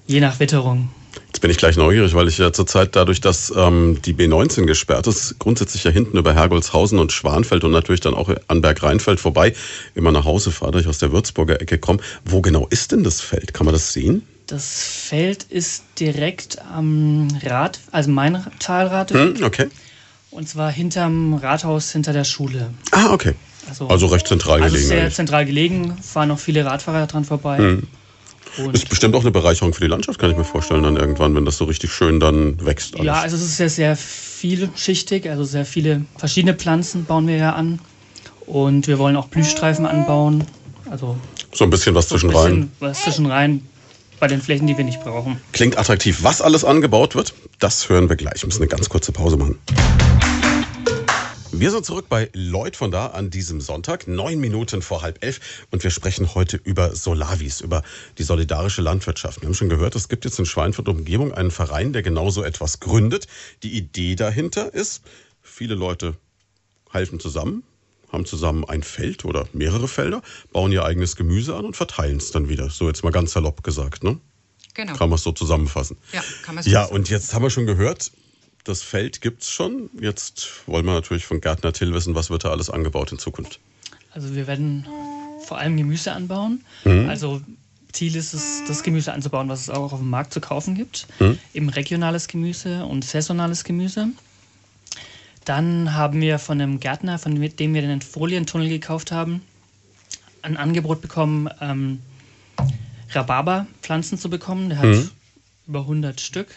Je 0.07 0.21
nach 0.21 0.41
Witterung. 0.41 0.89
Jetzt 1.27 1.41
bin 1.41 1.51
ich 1.51 1.57
gleich 1.57 1.77
neugierig, 1.77 2.15
weil 2.15 2.29
ich 2.29 2.39
ja 2.39 2.53
zurzeit 2.53 2.95
dadurch, 2.95 3.21
dass 3.21 3.53
ähm, 3.57 4.01
die 4.05 4.15
B19 4.15 4.67
gesperrt 4.67 5.07
ist, 5.07 5.39
grundsätzlich 5.39 5.85
ja 5.85 5.91
hinten 5.91 6.19
über 6.19 6.35
Hergolzhausen 6.35 6.99
und 6.99 7.13
Schwanfeld 7.13 7.65
und 7.65 7.73
natürlich 7.73 8.01
dann 8.01 8.15
auch 8.15 8.31
an 8.49 8.61
Bergrheinfeld 8.61 9.21
vorbei 9.21 9.55
immer 9.95 10.13
nach 10.13 10.25
Hause 10.25 10.51
fahre, 10.51 10.73
da 10.73 10.79
ich 10.79 10.87
aus 10.87 10.99
der 10.99 11.13
Würzburger 11.13 11.61
Ecke 11.61 11.79
komme. 11.79 12.01
Wo 12.25 12.41
genau 12.41 12.67
ist 12.69 12.93
denn 12.93 13.05
das 13.05 13.21
Feld? 13.21 13.55
Kann 13.55 13.65
man 13.65 13.75
das 13.75 13.93
sehen? 13.93 14.27
Das 14.47 14.83
Feld 14.83 15.45
ist 15.45 15.85
direkt 15.99 16.59
am 16.63 17.29
Rad, 17.43 17.81
also 17.91 18.11
mein 18.11 18.45
Talrad. 18.59 19.13
Hm, 19.13 19.37
okay. 19.43 19.69
Und 20.31 20.49
zwar 20.49 20.71
hinterm 20.71 21.35
Rathaus, 21.35 21.93
hinter 21.93 22.13
der 22.13 22.25
Schule. 22.25 22.71
Ah, 22.91 23.13
okay. 23.13 23.35
Also, 23.69 23.89
also 23.89 24.07
recht 24.07 24.27
zentral 24.27 24.63
also 24.63 24.75
gelegen. 24.75 24.89
Sehr 24.89 25.01
eigentlich. 25.03 25.15
zentral 25.15 25.47
gelegen, 25.47 25.97
fahren 26.03 26.31
auch 26.31 26.39
viele 26.39 26.65
Radfahrer 26.65 27.07
dran 27.07 27.25
vorbei. 27.25 27.59
Hm. 27.59 27.83
Und 28.59 28.75
ist 28.75 28.89
bestimmt 28.89 29.15
auch 29.15 29.23
eine 29.23 29.31
Bereicherung 29.31 29.73
für 29.73 29.81
die 29.81 29.87
Landschaft, 29.87 30.19
kann 30.19 30.31
ich 30.31 30.37
mir 30.37 30.45
vorstellen, 30.45 30.83
dann 30.83 30.97
irgendwann, 30.97 31.35
wenn 31.35 31.45
das 31.45 31.57
so 31.57 31.65
richtig 31.65 31.93
schön 31.93 32.21
dann 32.21 32.65
wächst. 32.65 32.95
Alles. 32.95 33.07
Ja, 33.07 33.21
also 33.21 33.37
es 33.37 33.43
ist 33.43 33.57
sehr, 33.57 33.71
sehr 33.71 33.97
vielschichtig, 33.97 35.29
also 35.29 35.45
sehr 35.45 35.65
viele 35.65 36.05
verschiedene 36.17 36.55
Pflanzen 36.55 37.05
bauen 37.05 37.27
wir 37.27 37.37
ja 37.37 37.53
an. 37.55 37.79
Und 38.47 38.89
wir 38.89 38.99
wollen 38.99 39.17
auch 39.17 39.29
Blühstreifen 39.29 39.87
anbauen. 39.87 40.45
Also 40.91 41.17
so 41.53 41.65
ein 41.65 41.71
bisschen 41.71 41.95
was 41.95 42.09
so 42.09 42.17
zwischen 42.17 42.31
rein. 42.31 42.73
Was 42.81 43.03
zwischen 43.03 43.27
rein 43.27 43.67
bei 44.21 44.27
den 44.27 44.43
Flächen, 44.43 44.67
die 44.67 44.77
wir 44.77 44.85
nicht 44.85 45.03
brauchen. 45.03 45.41
Klingt 45.53 45.79
attraktiv. 45.79 46.23
Was 46.23 46.43
alles 46.43 46.65
angebaut 46.65 47.15
wird, 47.15 47.35
das 47.59 47.89
hören 47.89 48.09
wir 48.09 48.17
gleich. 48.17 48.43
Wir 48.43 48.47
müssen 48.47 48.63
eine 48.63 48.69
ganz 48.69 48.89
kurze 48.89 49.13
Pause 49.13 49.37
machen. 49.37 49.59
Wir 51.55 51.71
sind 51.71 51.85
zurück 51.85 52.07
bei 52.09 52.31
Lloyd 52.33 52.77
von 52.77 52.91
da 52.91 53.09
an 53.09 53.29
diesem 53.29 53.61
Sonntag, 53.61 54.09
neun 54.09 54.41
Minuten 54.41 54.81
vor 54.81 55.03
halb 55.03 55.23
elf. 55.23 55.67
Und 55.71 55.85
wir 55.85 55.91
sprechen 55.91 56.35
heute 56.35 56.57
über 56.57 56.97
Solavis, 56.97 57.61
über 57.61 57.83
die 58.17 58.23
solidarische 58.23 58.81
Landwirtschaft. 58.81 59.43
Wir 59.43 59.49
haben 59.49 59.55
schon 59.55 59.69
gehört, 59.69 59.95
es 59.95 60.09
gibt 60.09 60.25
jetzt 60.25 60.39
in 60.39 60.47
Schweinfurt 60.47 60.89
Umgebung 60.89 61.33
einen 61.35 61.51
Verein, 61.51 61.93
der 61.93 62.03
genau 62.03 62.31
so 62.31 62.43
etwas 62.43 62.81
gründet. 62.81 63.27
Die 63.63 63.77
Idee 63.77 64.15
dahinter 64.15 64.73
ist, 64.73 65.03
viele 65.43 65.75
Leute 65.75 66.17
helfen 66.91 67.21
zusammen, 67.21 67.65
haben 68.11 68.25
zusammen 68.25 68.65
ein 68.65 68.83
Feld 68.83 69.27
oder 69.27 69.47
mehrere 69.53 69.89
Felder, 69.89 70.23
bauen 70.53 70.73
ihr 70.73 70.87
eigenes 70.87 71.17
Gemüse 71.17 71.55
an 71.55 71.67
und 71.67 71.77
verteilen 71.77 72.17
es 72.17 72.31
dann 72.31 72.49
wieder. 72.49 72.71
So 72.71 72.89
jetzt 72.89 73.05
mal 73.05 73.13
ganz 73.13 73.33
salopp 73.33 73.63
gesagt, 73.63 74.05
ne? 74.05 74.19
Genau. 74.73 74.95
Kann 74.95 75.11
man 75.11 75.17
es 75.17 75.23
so 75.23 75.33
zusammenfassen. 75.33 75.99
Ja, 76.15 76.25
kann 76.45 76.55
man 76.55 76.65
so 76.65 76.71
Ja, 76.71 76.85
und 76.85 77.11
jetzt 77.11 77.35
haben 77.35 77.43
wir 77.43 77.51
schon 77.51 77.67
gehört, 77.67 78.11
das 78.65 78.83
Feld 78.83 79.21
gibt 79.21 79.43
es 79.43 79.51
schon. 79.51 79.91
Jetzt 80.01 80.67
wollen 80.67 80.85
wir 80.87 80.93
natürlich 80.93 81.25
von 81.27 81.41
Gärtner 81.41 81.73
Till 81.73 81.93
wissen, 81.95 82.15
was 82.15 82.31
wird 82.31 82.45
da 82.45 82.51
alles 82.51 82.71
angebaut 82.71 83.13
in 83.13 83.19
Zukunft. 83.19 83.59
Also 84.13 84.35
wir 84.35 84.47
werden 84.47 84.87
vor 85.47 85.59
allem 85.59 85.77
Gemüse 85.77 86.13
anbauen. 86.13 86.65
Mhm. 86.85 87.09
Also 87.09 87.41
Ziel 87.93 88.15
ist 88.17 88.33
es, 88.33 88.63
das 88.67 88.83
Gemüse 88.83 89.13
anzubauen, 89.13 89.49
was 89.49 89.61
es 89.63 89.71
auch 89.71 89.93
auf 89.93 89.99
dem 90.01 90.11
Markt 90.11 90.33
zu 90.33 90.41
kaufen 90.41 90.75
gibt. 90.75 91.07
Mhm. 91.19 91.39
Eben 91.55 91.69
regionales 91.69 92.29
Gemüse 92.29 92.85
und 92.85 93.05
saisonales 93.05 93.65
Gemüse. 93.65 94.09
Dann 95.45 95.95
haben 95.95 96.21
wir 96.21 96.39
von 96.39 96.61
einem 96.61 96.79
Gärtner, 96.79 97.19
von 97.19 97.35
dem 97.35 97.75
wir 97.75 97.83
den 97.83 98.01
Folientunnel 98.01 98.69
gekauft 98.69 99.11
haben, 99.11 99.43
ein 100.43 100.57
Angebot 100.57 101.03
bekommen, 101.03 101.49
ähm, 101.61 102.01
Rhabarberpflanzen 103.13 104.19
zu 104.19 104.31
bekommen. 104.31 104.69
Der 104.69 104.79
hat 104.79 104.85
Mhm. 104.87 105.11
über 105.67 105.87
100 105.87 106.21
Stück. 106.21 106.49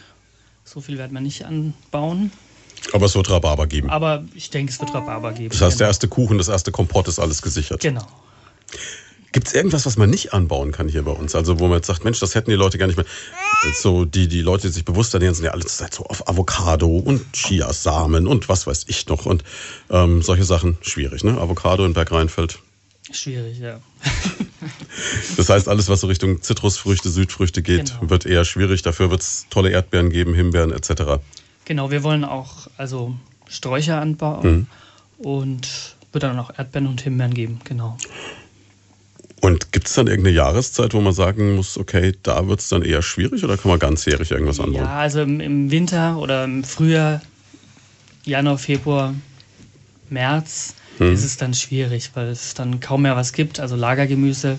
So 0.66 0.82
viel 0.82 0.98
werden 0.98 1.14
wir 1.14 1.22
nicht 1.22 1.46
anbauen. 1.46 2.32
Aber 2.92 3.06
es 3.06 3.16
wird 3.16 3.30
Rhabarber 3.30 3.68
geben. 3.68 3.90
Aber 3.90 4.26
ich 4.34 4.50
denke, 4.50 4.72
es 4.72 4.80
wird 4.80 4.94
Rhabarber 4.94 5.32
geben. 5.32 5.50
Das 5.50 5.62
heißt, 5.62 5.80
der 5.80 5.86
genau. 5.86 5.90
erste 5.90 6.08
Kuchen, 6.08 6.38
das 6.38 6.48
erste 6.48 6.72
Kompott 6.72 7.08
ist 7.08 7.20
alles 7.20 7.42
gesichert. 7.42 7.82
Genau. 7.82 8.06
Gibt 9.32 9.48
es 9.48 9.54
irgendwas, 9.54 9.86
was 9.86 9.98
man 9.98 10.10
nicht 10.10 10.34
anbauen 10.34 10.72
kann 10.72 10.88
hier 10.88 11.04
bei 11.04 11.12
uns? 11.12 11.36
Also 11.36 11.60
wo 11.60 11.68
man 11.68 11.78
jetzt 11.78 11.88
sagt, 11.88 12.04
Mensch, 12.04 12.20
das 12.20 12.36
hätten 12.36 12.50
die 12.50 12.56
Leute 12.56 12.78
gar 12.78 12.88
nicht 12.88 12.96
mehr. 12.96 13.06
So 13.74 14.06
die, 14.06 14.28
die 14.28 14.42
Leute, 14.42 14.68
die 14.68 14.74
sich 14.74 14.86
bewusst 14.86 15.14
ernähren, 15.14 15.36
sind 15.36 15.46
ja 15.46 15.52
alle 15.52 15.66
zur 15.66 15.86
Zeit 15.86 15.94
so 15.94 16.04
auf 16.06 16.28
Avocado 16.28 16.88
und 16.88 17.22
Chiasamen 17.34 18.28
und 18.28 18.50
was 18.50 18.66
weiß 18.66 18.86
ich 18.88 19.08
noch. 19.08 19.26
Und 19.26 19.44
ähm, 19.90 20.22
solche 20.22 20.46
Sachen 20.46 20.78
schwierig, 20.82 21.24
ne? 21.24 21.38
Avocado 21.38 21.86
in 21.86 21.94
Bergrheinfeld. 21.94 22.60
Schwierig, 23.12 23.60
ja. 23.60 23.80
Das 25.38 25.50
heißt, 25.50 25.68
alles, 25.68 25.90
was 25.90 26.02
so 26.02 26.08
Richtung 26.08 26.42
Zitrusfrüchte, 26.42 27.10
Südfrüchte 27.10 27.62
geht, 27.62 27.94
Genau. 28.00 28.10
wird 28.10 28.26
eher 28.26 28.46
schwierig. 28.46 28.82
Dafür 28.82 29.12
wird 29.12 29.22
es 29.22 29.46
tolle 29.50 29.70
Erdbeeren 29.70 30.10
geben, 30.10 30.34
Himbeeren 30.34 30.72
etc. 30.72 31.22
Genau, 31.66 31.92
wir 31.92 32.04
wollen 32.04 32.24
auch 32.24 32.68
also 32.78 33.16
Sträucher 33.48 34.00
anbauen 34.02 34.68
und 35.18 35.96
wird 36.12 36.24
dann 36.24 36.40
auch 36.40 36.52
Erdbeeren 36.58 36.88
und 36.88 37.02
Himbeeren 37.02 37.34
geben, 37.34 37.60
genau. 37.64 37.98
Und 39.42 39.72
gibt 39.72 39.88
es 39.88 39.94
dann 39.94 40.08
irgendeine 40.08 40.36
Jahreszeit, 40.36 40.94
wo 40.94 41.02
man 41.02 41.14
sagen 41.14 41.56
muss, 41.56 41.78
okay, 41.78 42.14
da 42.24 42.48
wird 42.48 42.62
es 42.62 42.70
dann 42.70 42.82
eher 42.82 43.02
schwierig 43.02 43.44
oder 43.44 43.58
kann 43.58 43.70
man 43.70 43.80
ganzjährig 43.80 44.32
irgendwas 44.32 44.60
anbauen? 44.60 44.84
Ja, 44.84 44.98
also 44.98 45.22
im 45.22 45.70
Winter 45.70 46.18
oder 46.18 46.46
im 46.46 46.64
Frühjahr, 46.64 47.22
Januar, 48.24 48.58
Februar, 48.58 49.14
März 50.10 50.74
Hm. 50.98 51.14
ist 51.14 51.24
es 51.24 51.38
dann 51.38 51.54
schwierig, 51.54 52.12
weil 52.14 52.28
es 52.28 52.54
dann 52.54 52.80
kaum 52.80 53.04
mehr 53.04 53.16
was 53.16 53.34
gibt, 53.34 53.60
also 53.60 53.76
Lagergemüse 53.76 54.58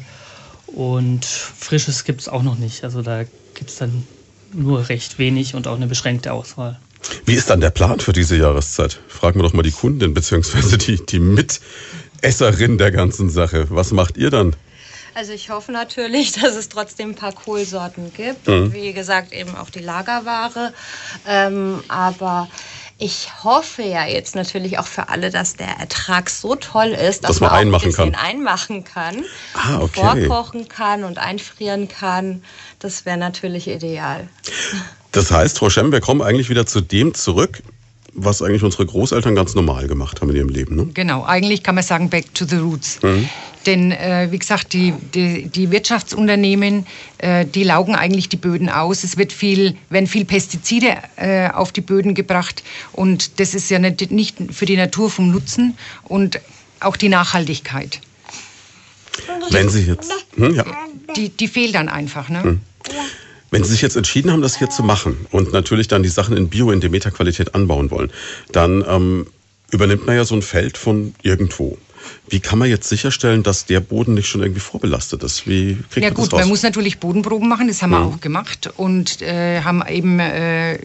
und 0.67 1.25
Frisches 1.25 2.05
gibt 2.05 2.21
es 2.23 2.29
auch 2.29 2.43
noch 2.43 2.59
nicht. 2.59 2.85
Also 2.85 3.03
da 3.03 3.25
gibt 3.55 3.71
es 3.71 3.77
dann 3.77 4.07
nur 4.53 4.89
recht 4.89 5.19
wenig 5.19 5.55
und 5.55 5.67
auch 5.67 5.77
eine 5.77 5.87
beschränkte 5.87 6.33
Auswahl. 6.33 6.79
Wie 7.25 7.35
ist 7.35 7.51
dann 7.51 7.61
der 7.61 7.71
Plan 7.71 8.01
für 8.01 8.13
diese 8.13 8.37
Jahreszeit? 8.37 8.99
Fragen 9.09 9.39
wir 9.39 9.45
doch 9.45 9.53
mal 9.53 9.63
die 9.63 9.71
Kundin 9.71 10.15
bzw. 10.15 10.77
die, 10.77 11.05
die 11.05 11.21
Mitesserin 11.21 12.79
der 12.79 12.91
ganzen 12.91 13.31
Sache. 13.31 13.67
Was 13.71 13.93
macht 13.93 14.17
ihr 14.17 14.31
dann? 14.31 14.57
Also 15.15 15.33
ich 15.33 15.49
hoffe 15.49 15.73
natürlich, 15.73 16.33
dass 16.41 16.55
es 16.55 16.69
trotzdem 16.69 17.11
ein 17.11 17.15
paar 17.15 17.33
Kohlsorten 17.33 18.13
gibt. 18.13 18.47
Mhm. 18.47 18.55
Und 18.55 18.75
wie 18.75 18.93
gesagt, 18.93 19.33
eben 19.33 19.57
auch 19.57 19.71
die 19.71 19.81
Lagerware. 19.81 20.73
Ähm, 21.27 21.83
aber 21.89 22.49
ich 22.99 23.45
hoffe 23.45 23.83
ja 23.83 24.07
jetzt 24.07 24.35
natürlich 24.35 24.79
auch 24.79 24.87
für 24.87 25.09
alle, 25.11 25.31
dass 25.31 25.55
der 25.57 25.69
Ertrag 25.69 26.31
so 26.31 26.55
toll 26.55 26.89
ist, 26.89 27.25
dass, 27.25 27.33
Dass 27.33 27.41
man 27.41 27.51
man, 27.51 27.57
auch 27.57 27.61
einmachen 27.61 27.85
ein 27.85 27.89
bisschen 27.89 28.13
kann. 28.13 28.25
einmachen 28.25 28.85
kann. 28.85 29.25
Ah, 29.55 29.81
okay. 29.81 30.27
Vorkochen 30.27 30.69
kann 30.69 31.05
und 31.05 31.19
einfrieren 31.19 31.89
kann. 31.89 32.43
Das 32.79 33.05
wäre 33.05 33.19
natürlich 33.19 33.69
ideal. 33.69 34.29
Das 35.13 35.31
heißt, 35.31 35.59
Frau 35.59 35.69
Schemm, 35.69 35.93
wir 35.93 36.01
kommen 36.01 36.23
eigentlich 36.23 36.49
wieder 36.49 36.67
zu 36.67 36.81
dem 36.81 37.13
zurück, 37.13 37.63
was 38.17 38.43
eigentlich 38.43 38.63
unsere 38.63 38.87
Großeltern 38.87 39.35
ganz 39.35 39.55
normal 39.55 39.87
gemacht 39.87 40.21
haben 40.21 40.31
in 40.31 40.37
ihrem 40.37 40.49
Leben. 40.49 40.77
Ne? 40.77 40.87
Genau, 40.95 41.25
eigentlich 41.25 41.63
kann 41.63 41.75
man 41.75 41.85
sagen 41.85 42.11
back 42.11 42.35
to 42.35 42.45
the 42.45 42.57
roots. 42.57 43.01
Mhm. 43.03 43.29
Denn 43.67 43.91
äh, 43.91 44.29
wie 44.31 44.39
gesagt, 44.39 44.73
die, 44.73 44.95
die, 45.15 45.49
die 45.49 45.71
Wirtschaftsunternehmen, 45.71 46.87
äh, 47.19 47.45
die 47.45 47.65
laugen 47.65 47.97
eigentlich 47.97 48.29
die 48.29 48.37
Böden 48.37 48.69
aus. 48.69 49.03
Es 49.03 49.17
wird 49.17 49.33
viel, 49.33 49.77
werden 49.91 50.07
viel 50.07 50.25
Pestizide 50.25 50.97
äh, 51.17 51.51
auf 51.51 51.73
die 51.73 51.81
Böden 51.81 52.15
gebracht 52.15 52.63
und 52.93 53.41
das 53.41 53.55
ist 53.55 53.69
ja 53.71 53.79
nicht, 53.79 54.11
nicht 54.13 54.37
für 54.53 54.67
die 54.67 54.77
Natur 54.77 55.11
vom 55.11 55.31
Nutzen 55.31 55.77
und 56.05 56.41
auch 56.81 56.97
die 56.97 57.09
Nachhaltigkeit. 57.09 58.01
Wenn 59.51 59.69
Sie 59.69 59.83
jetzt, 59.83 60.13
hm, 60.37 60.55
ja. 60.55 60.65
Die, 61.17 61.31
die 61.31 61.49
fehlt 61.49 61.75
dann 61.75 61.89
einfach. 61.89 62.29
Ne? 62.29 62.43
Mhm. 62.45 62.61
Wenn 63.57 63.65
Sie 63.65 63.71
sich 63.71 63.81
jetzt 63.81 63.97
entschieden 63.97 64.31
haben, 64.31 64.43
das 64.43 64.59
hier 64.59 64.69
zu 64.69 64.83
machen 64.83 65.27
und 65.31 65.55
natürlich 65.55 65.89
dann 65.89 66.03
die 66.03 66.11
Sachen 66.11 66.37
in 66.37 66.51
Bio, 66.51 66.71
in 66.71 66.83
Demeter-Qualität 66.83 67.55
anbauen 67.55 67.91
wollen, 67.91 68.13
dann 68.53 68.85
ähm, 68.87 69.29
übernimmt 69.71 70.07
man 70.07 70.15
ja 70.15 70.27
so 70.27 70.35
ein 70.35 70.43
Feld 70.43 70.77
von 70.77 71.15
irgendwo. 71.23 71.79
Wie 72.29 72.41
kann 72.41 72.59
man 72.59 72.69
jetzt 72.69 72.89
sicherstellen, 72.89 73.43
dass 73.43 73.67
der 73.67 73.81
Boden 73.81 74.15
nicht 74.15 74.29
schon 74.29 74.43
irgendwie 74.43 74.61
vorbelastet 74.61 75.23
ist? 75.23 75.47
Wie 75.47 75.77
kriegt 75.91 76.05
Ja 76.05 76.11
man 76.11 76.15
gut, 76.15 76.27
das 76.27 76.33
raus? 76.35 76.41
man 76.41 76.49
muss 76.49 76.63
natürlich 76.63 76.99
Bodenproben 76.99 77.49
machen, 77.49 77.69
das 77.69 77.83
haben 77.83 77.91
wir 77.91 78.01
Mhm. 78.01 78.07
auch 78.15 78.21
gemacht 78.21 78.71
und 78.77 79.23
äh, 79.23 79.61
haben 79.63 79.83
eben 79.89 80.19
äh, 80.21 80.79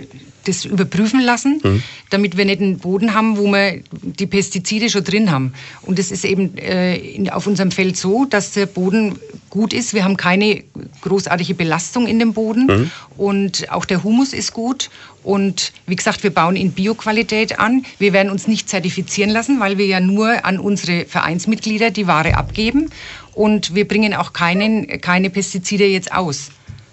das 0.46 0.66
überprüfen 0.66 1.20
lassen, 1.22 1.60
Mhm. 1.64 1.84
damit 2.10 2.36
wir 2.36 2.46
nicht 2.46 2.62
einen 2.62 2.80
Boden 2.80 3.14
haben, 3.14 3.38
wo 3.38 3.46
wir 3.48 3.82
die 3.92 4.26
Pestizide 4.26 4.90
schon 4.90 5.04
drin 5.04 5.30
haben. 5.32 5.54
Und 5.84 6.00
das 6.00 6.10
ist 6.12 6.26
eben 6.26 6.58
äh, 6.58 6.96
in, 6.98 7.30
auf 7.30 7.46
unserem 7.46 7.70
Feld 7.72 7.96
so, 7.96 8.26
dass 8.26 8.52
der 8.54 8.66
Boden 8.66 9.20
gut 9.52 9.72
ist. 9.74 9.94
Wir 9.94 10.04
haben 10.04 10.18
keine 10.18 10.64
großartige 11.02 11.54
Belastung 11.54 12.08
in 12.08 12.18
dem 12.20 12.34
Boden 12.34 12.66
Mhm. 12.66 12.92
und 13.18 13.72
auch 13.72 13.86
der 13.86 14.04
Humus 14.04 14.34
ist 14.34 14.54
gut. 14.54 14.90
Und 15.24 15.72
wie 15.86 15.96
gesagt, 15.96 16.24
wir 16.24 16.34
bauen 16.34 16.56
in 16.56 16.72
Bioqualität 16.72 17.60
an. 17.60 17.86
Wir 18.00 18.12
werden 18.14 18.32
uns 18.32 18.48
nicht 18.48 18.70
zertifizieren 18.70 19.30
lassen, 19.30 19.60
weil 19.60 19.78
wir 19.78 19.86
ja 19.86 20.00
nur 20.00 20.46
an 20.46 20.58
unsere 20.60 21.06
Vereinsmitglieder 21.06 21.92
die 21.92 22.08
Ware 22.08 22.36
abgeben. 22.36 22.90
Und 23.34 23.76
wir 23.76 23.88
bringen 23.88 24.14
auch 24.14 24.34
keinen, 24.34 25.00
keine 25.02 25.30
Pestizide 25.30 25.86
jetzt 25.86 26.12
aus. 26.12 26.50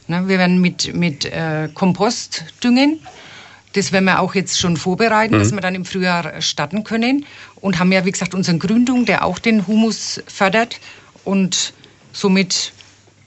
Ne, 0.08 0.28
wir 0.28 0.38
werden 0.38 0.60
mit, 0.60 0.94
mit 0.94 1.24
äh, 1.24 1.68
Kompost 1.74 2.44
düngen. 2.62 3.00
Das 3.74 3.92
werden 3.92 4.06
wir 4.06 4.20
auch 4.20 4.34
jetzt 4.34 4.58
schon 4.58 4.76
vorbereiten, 4.76 5.34
Mhm. 5.34 5.38
dass 5.40 5.52
wir 5.52 5.60
dann 5.60 5.74
im 5.74 5.84
Frühjahr 5.84 6.40
starten 6.40 6.84
können. 6.84 7.26
Und 7.56 7.78
haben 7.78 7.92
ja, 7.92 8.04
wie 8.04 8.12
gesagt, 8.12 8.34
unseren 8.34 8.58
Gründung, 8.58 9.04
der 9.04 9.24
auch 9.24 9.38
den 9.38 9.66
Humus 9.66 10.22
fördert. 10.26 10.80
Und 11.24 11.72
somit 12.12 12.72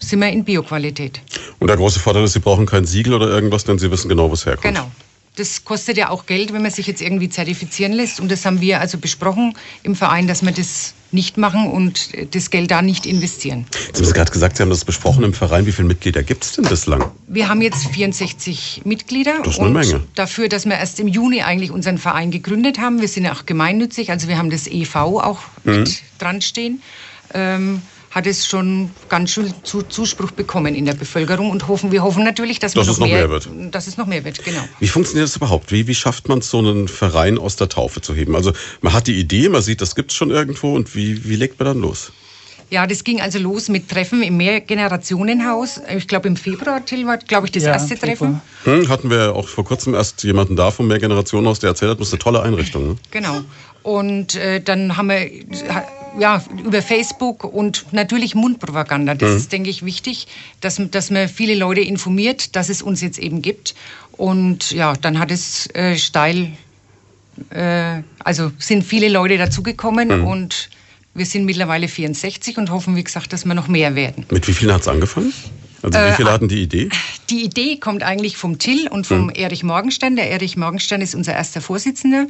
sind 0.01 0.19
wir 0.19 0.29
in 0.29 0.43
Bioqualität. 0.43 1.21
Und 1.59 1.67
der 1.67 1.77
große 1.77 1.99
Vorteil 1.99 2.23
ist, 2.23 2.33
Sie 2.33 2.39
brauchen 2.39 2.65
kein 2.65 2.85
Siegel 2.85 3.13
oder 3.13 3.27
irgendwas, 3.27 3.63
denn 3.63 3.79
Sie 3.79 3.89
wissen 3.91 4.09
genau, 4.09 4.29
wo 4.29 4.33
es 4.33 4.45
herkommt. 4.45 4.75
Genau. 4.75 4.91
Das 5.37 5.63
kostet 5.63 5.95
ja 5.95 6.09
auch 6.09 6.25
Geld, 6.25 6.51
wenn 6.51 6.61
man 6.61 6.71
sich 6.71 6.87
jetzt 6.87 7.01
irgendwie 7.01 7.29
zertifizieren 7.29 7.93
lässt. 7.93 8.19
Und 8.19 8.29
das 8.29 8.45
haben 8.45 8.59
wir 8.59 8.81
also 8.81 8.97
besprochen 8.97 9.53
im 9.81 9.95
Verein, 9.95 10.27
dass 10.27 10.43
wir 10.43 10.51
das 10.51 10.93
nicht 11.13 11.37
machen 11.37 11.71
und 11.71 12.09
das 12.35 12.49
Geld 12.49 12.69
da 12.69 12.81
nicht 12.81 13.05
investieren. 13.05 13.65
Jetzt 13.87 13.97
haben 13.97 14.05
Sie 14.05 14.11
gerade 14.11 14.31
gesagt, 14.31 14.57
Sie 14.57 14.63
haben 14.63 14.69
das 14.69 14.83
besprochen 14.83 15.23
im 15.23 15.33
Verein. 15.33 15.65
Wie 15.65 15.71
viele 15.71 15.87
Mitglieder 15.87 16.21
gibt 16.23 16.43
es 16.43 16.53
denn 16.53 16.65
bislang? 16.65 17.11
Wir 17.27 17.47
haben 17.47 17.61
jetzt 17.61 17.87
64 17.87 18.81
Mitglieder. 18.83 19.35
Das 19.43 19.53
ist 19.53 19.59
eine 19.59 19.67
und 19.69 19.73
Menge. 19.73 20.01
Dafür, 20.15 20.49
dass 20.49 20.65
wir 20.65 20.73
erst 20.77 20.99
im 20.99 21.07
Juni 21.07 21.41
eigentlich 21.43 21.71
unseren 21.71 21.97
Verein 21.97 22.31
gegründet 22.31 22.79
haben. 22.79 22.99
Wir 22.99 23.07
sind 23.07 23.23
ja 23.23 23.31
auch 23.33 23.45
gemeinnützig, 23.45 24.09
also 24.11 24.27
wir 24.27 24.37
haben 24.37 24.49
das 24.49 24.67
EV 24.67 24.95
auch 24.95 25.39
Mhm. 25.63 25.71
mit 25.79 26.01
dran 26.19 26.41
stehen. 26.41 26.81
Ähm, 27.33 27.81
hat 28.11 28.27
es 28.27 28.45
schon 28.45 28.91
ganz 29.07 29.31
schön 29.31 29.53
zu 29.63 29.83
Zuspruch 29.83 30.31
bekommen 30.31 30.75
in 30.75 30.85
der 30.85 30.93
Bevölkerung 30.93 31.49
und 31.49 31.67
hoffen, 31.67 31.91
wir 31.91 32.03
hoffen 32.03 32.23
natürlich, 32.25 32.59
dass, 32.59 32.73
Dass 32.73 32.87
es 32.89 32.97
noch 32.97 33.07
mehr 33.07 33.29
wird. 33.29 33.49
Dass 33.71 33.87
es 33.87 33.97
noch 33.97 34.05
mehr 34.05 34.23
wird, 34.25 34.43
genau. 34.43 34.61
Wie 34.79 34.87
funktioniert 34.87 35.27
das 35.27 35.37
überhaupt? 35.37 35.71
Wie, 35.71 35.87
wie 35.87 35.95
schafft 35.95 36.27
man 36.27 36.39
es, 36.39 36.49
so 36.49 36.59
einen 36.59 36.89
Verein 36.89 37.37
aus 37.37 37.55
der 37.55 37.69
Taufe 37.69 38.01
zu 38.01 38.13
heben? 38.13 38.35
Also 38.35 38.51
man 38.81 38.91
hat 38.91 39.07
die 39.07 39.17
Idee, 39.17 39.47
man 39.47 39.61
sieht, 39.61 39.81
das 39.81 39.95
gibt 39.95 40.11
es 40.11 40.17
schon 40.17 40.29
irgendwo 40.29 40.75
und 40.75 40.93
wie, 40.93 41.27
wie 41.27 41.37
legt 41.37 41.57
man 41.59 41.67
dann 41.67 41.79
los? 41.79 42.11
Ja, 42.69 42.87
das 42.87 43.03
ging 43.03 43.19
also 43.19 43.37
los 43.37 43.67
mit 43.67 43.89
Treffen 43.89 44.23
im 44.23 44.37
Mehrgenerationenhaus. 44.37 45.81
Ich 45.95 46.07
glaube, 46.07 46.29
im 46.29 46.37
Februar, 46.37 46.85
Till, 46.85 47.05
war, 47.05 47.17
glaube 47.17 47.47
ich, 47.47 47.51
das 47.51 47.63
Ja, 47.63 47.73
erste 47.73 47.95
im 47.95 47.99
Februar. 47.99 48.41
Treffen. 48.63 48.81
Hm, 48.83 48.89
hatten 48.89 49.09
wir 49.09 49.35
auch 49.35 49.47
vor 49.47 49.65
kurzem 49.65 49.93
erst 49.93 50.23
jemanden 50.23 50.55
da 50.55 50.71
vom 50.71 50.87
Mehrgenerationenhaus, 50.87 51.59
der 51.59 51.71
erzählt 51.71 51.91
hat, 51.91 51.99
das 51.99 52.07
ist 52.07 52.13
eine 52.13 52.19
tolle 52.19 52.41
Einrichtung. 52.41 52.87
Ne? 52.87 52.95
Genau. 53.11 53.41
Und 53.83 54.35
äh, 54.35 54.61
dann 54.61 54.95
haben 54.95 55.07
wir 55.09 55.29
ja, 56.19 56.43
über 56.63 56.81
Facebook 56.81 57.43
und 57.43 57.85
natürlich 57.91 58.35
Mundpropaganda. 58.35 59.15
Das 59.15 59.31
ist, 59.31 59.51
denke 59.51 59.69
ich, 59.69 59.85
wichtig, 59.85 60.27
dass, 60.59 60.81
dass 60.91 61.09
man 61.11 61.27
viele 61.29 61.55
Leute 61.55 61.81
informiert, 61.81 62.55
dass 62.55 62.69
es 62.69 62.81
uns 62.81 63.01
jetzt 63.01 63.19
eben 63.19 63.41
gibt. 63.41 63.75
Und 64.17 64.71
ja, 64.71 64.93
dann 64.93 65.19
hat 65.19 65.31
es 65.31 65.67
äh, 65.73 65.97
steil, 65.97 66.51
äh, 67.49 68.01
also 68.23 68.51
sind 68.59 68.83
viele 68.83 69.09
Leute 69.09 69.37
dazugekommen 69.37 70.21
und 70.21 70.69
wir 71.13 71.25
sind 71.25 71.45
mittlerweile 71.45 71.87
64 71.87 72.57
und 72.57 72.69
hoffen, 72.69 72.95
wie 72.95 73.03
gesagt, 73.03 73.33
dass 73.33 73.45
wir 73.45 73.53
noch 73.53 73.67
mehr 73.67 73.95
werden. 73.95 74.25
Mit 74.31 74.47
wie 74.47 74.53
vielen 74.53 74.73
hat 74.73 74.81
es 74.81 74.87
angefangen? 74.87 75.33
Also 75.81 75.97
wie 75.97 76.03
Äh, 76.03 76.13
viele 76.13 76.31
hatten 76.31 76.47
die 76.47 76.61
Idee? 76.61 76.89
Die 77.29 77.43
Idee 77.43 77.77
kommt 77.77 78.03
eigentlich 78.03 78.37
vom 78.37 78.59
Till 78.59 78.87
und 78.87 79.07
vom 79.07 79.29
Erich 79.29 79.63
Morgenstern. 79.63 80.15
Der 80.15 80.29
Erich 80.29 80.55
Morgenstern 80.55 81.01
ist 81.01 81.15
unser 81.15 81.33
erster 81.33 81.59
Vorsitzender. 81.61 82.27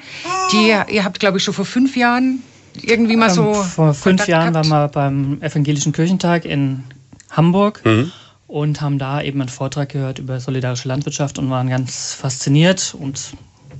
Die, 0.53 0.67
ihr 0.93 1.03
habt, 1.03 1.19
glaube 1.19 1.37
ich, 1.39 1.43
schon 1.43 1.53
vor 1.53 1.65
fünf 1.65 1.97
Jahren 1.97 2.41
irgendwie 2.81 3.15
mal 3.15 3.29
so. 3.29 3.53
Ähm, 3.53 3.63
Vor 3.63 3.93
fünf 3.93 4.03
Kontakt 4.03 4.29
Jahren 4.29 4.53
gehabt. 4.53 4.69
waren 4.69 4.83
wir 4.83 4.87
beim 4.89 5.41
Evangelischen 5.41 5.91
Kirchentag 5.91 6.45
in 6.45 6.83
Hamburg 7.29 7.81
Mhm. 7.85 8.11
und 8.47 8.81
haben 8.81 8.97
da 8.99 9.21
eben 9.21 9.39
einen 9.41 9.49
Vortrag 9.49 9.89
gehört 9.89 10.19
über 10.19 10.39
solidarische 10.39 10.87
Landwirtschaft 10.87 11.39
und 11.39 11.49
waren 11.49 11.69
ganz 11.69 12.13
fasziniert. 12.13 12.95
Und 12.97 13.31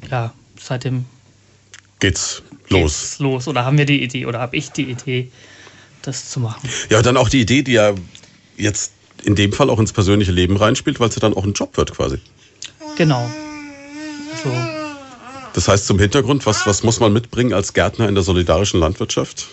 ja, 0.10 0.34
seitdem 0.60 1.06
Geht's 2.00 2.42
los. 2.70 2.82
geht's 2.82 3.20
los. 3.20 3.48
Oder 3.48 3.66
haben 3.66 3.78
wir 3.78 3.86
die 3.86 4.02
Idee, 4.04 4.26
oder 4.26 4.40
habe 4.40 4.56
ich 4.58 4.72
die 4.72 4.84
Idee, 4.90 5.32
das 6.02 6.30
zu 6.30 6.40
machen. 6.40 6.68
Ja, 6.90 7.02
dann 7.02 7.18
auch 7.18 7.30
die 7.30 7.42
Idee, 7.42 7.62
die 7.64 7.74
ja 7.74 7.94
jetzt 8.58 8.94
in 9.24 9.36
dem 9.36 9.54
Fall 9.54 9.70
auch 9.70 9.80
ins 9.80 9.94
persönliche 9.94 10.32
Leben 10.32 10.58
reinspielt, 10.58 11.00
weil 11.00 11.10
es 11.10 11.16
ja 11.16 11.20
dann 11.20 11.36
auch 11.36 11.44
ein 11.46 11.54
Job 11.54 11.78
wird 11.78 11.92
quasi. 11.94 12.18
Genau. 12.98 13.30
Also, 14.34 14.50
Das 15.54 15.68
heißt 15.68 15.86
zum 15.86 16.00
Hintergrund, 16.00 16.46
was, 16.46 16.66
was 16.66 16.84
muss 16.84 17.00
man 17.00 17.12
mitbringen 17.12 17.54
als 17.54 17.74
Gärtner 17.74 18.08
in 18.08 18.16
der 18.16 18.24
solidarischen 18.24 18.80
Landwirtschaft? 18.80 19.48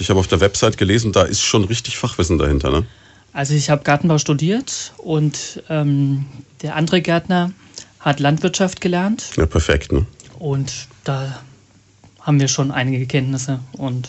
Ich 0.00 0.10
habe 0.10 0.20
auf 0.20 0.28
der 0.28 0.40
Website 0.40 0.78
gelesen, 0.78 1.12
da 1.12 1.22
ist 1.22 1.42
schon 1.42 1.64
richtig 1.64 1.98
Fachwissen 1.98 2.38
dahinter. 2.38 2.70
Ne? 2.70 2.86
Also 3.32 3.54
ich 3.54 3.70
habe 3.70 3.82
Gartenbau 3.82 4.18
studiert 4.18 4.92
und 4.98 5.62
ähm, 5.68 6.26
der 6.62 6.76
andere 6.76 7.00
Gärtner 7.00 7.52
hat 7.98 8.20
Landwirtschaft 8.20 8.80
gelernt. 8.80 9.30
Ja, 9.36 9.46
perfekt, 9.46 9.92
ne? 9.92 10.06
Und 10.38 10.86
da 11.04 11.40
haben 12.20 12.38
wir 12.38 12.48
schon 12.48 12.70
einige 12.70 13.06
Kenntnisse 13.06 13.60
und 13.72 14.08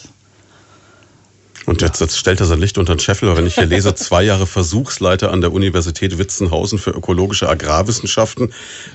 und 1.65 1.81
jetzt, 1.81 2.01
jetzt 2.01 2.17
stellt 2.17 2.39
er 2.39 2.45
sein 2.45 2.59
Licht 2.59 2.77
unter 2.77 2.95
den 2.95 2.99
Scheffel, 2.99 3.35
wenn 3.35 3.45
ich 3.45 3.55
hier 3.55 3.65
lese, 3.65 3.93
zwei 3.95 4.23
Jahre 4.23 4.47
Versuchsleiter 4.47 5.31
an 5.31 5.41
der 5.41 5.51
Universität 5.53 6.17
Witzenhausen 6.17 6.79
für 6.79 6.91
ökologische 6.91 7.49
Agrarwissenschaften. 7.49 8.53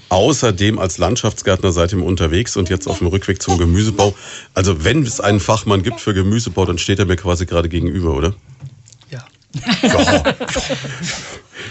Außerdem 0.08 0.78
als 0.78 0.98
Landschaftsgärtner 0.98 1.72
seitdem 1.72 2.02
unterwegs 2.02 2.56
und 2.56 2.68
jetzt 2.68 2.86
auf 2.86 2.98
dem 2.98 3.08
Rückweg 3.08 3.42
zum 3.42 3.58
Gemüsebau. 3.58 4.14
Also 4.54 4.84
wenn 4.84 5.02
es 5.02 5.20
einen 5.20 5.40
Fachmann 5.40 5.82
gibt 5.82 6.00
für 6.00 6.14
Gemüsebau, 6.14 6.64
dann 6.64 6.78
steht 6.78 6.98
er 6.98 7.06
mir 7.06 7.16
quasi 7.16 7.46
gerade 7.46 7.68
gegenüber, 7.68 8.14
oder? 8.14 8.34
ja. 9.10 9.24
Ja. 9.82 10.24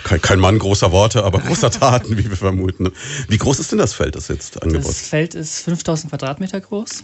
Kein, 0.03 0.21
kein 0.21 0.39
Mann 0.39 0.59
großer 0.59 0.91
Worte, 0.91 1.23
aber 1.23 1.39
großer 1.39 1.69
Taten, 1.71 2.17
wie 2.17 2.29
wir 2.29 2.37
vermuten. 2.37 2.91
Wie 3.27 3.37
groß 3.37 3.59
ist 3.59 3.71
denn 3.71 3.79
das 3.79 3.93
Feld, 3.93 4.15
das 4.15 4.27
jetzt 4.27 4.61
angebaut 4.61 4.89
Das 4.89 5.07
Feld 5.07 5.35
ist 5.35 5.59
5000 5.61 6.09
Quadratmeter 6.09 6.59
groß. 6.61 7.03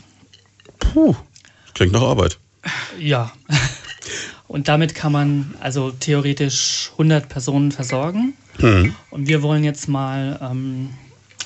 Puh, 0.79 1.15
klingt 1.74 1.93
nach 1.93 2.01
Arbeit. 2.01 2.39
Ja. 2.98 3.31
Und 4.50 4.68
damit 4.68 4.96
kann 4.96 5.12
man 5.12 5.53
also 5.62 5.91
theoretisch 5.91 6.89
100 6.94 7.29
Personen 7.29 7.72
versorgen. 7.72 8.34
Und 9.12 9.27
wir 9.27 9.44
wollen 9.44 9.63
jetzt 9.63 9.88
mal, 9.88 10.39
ähm, 10.41 10.89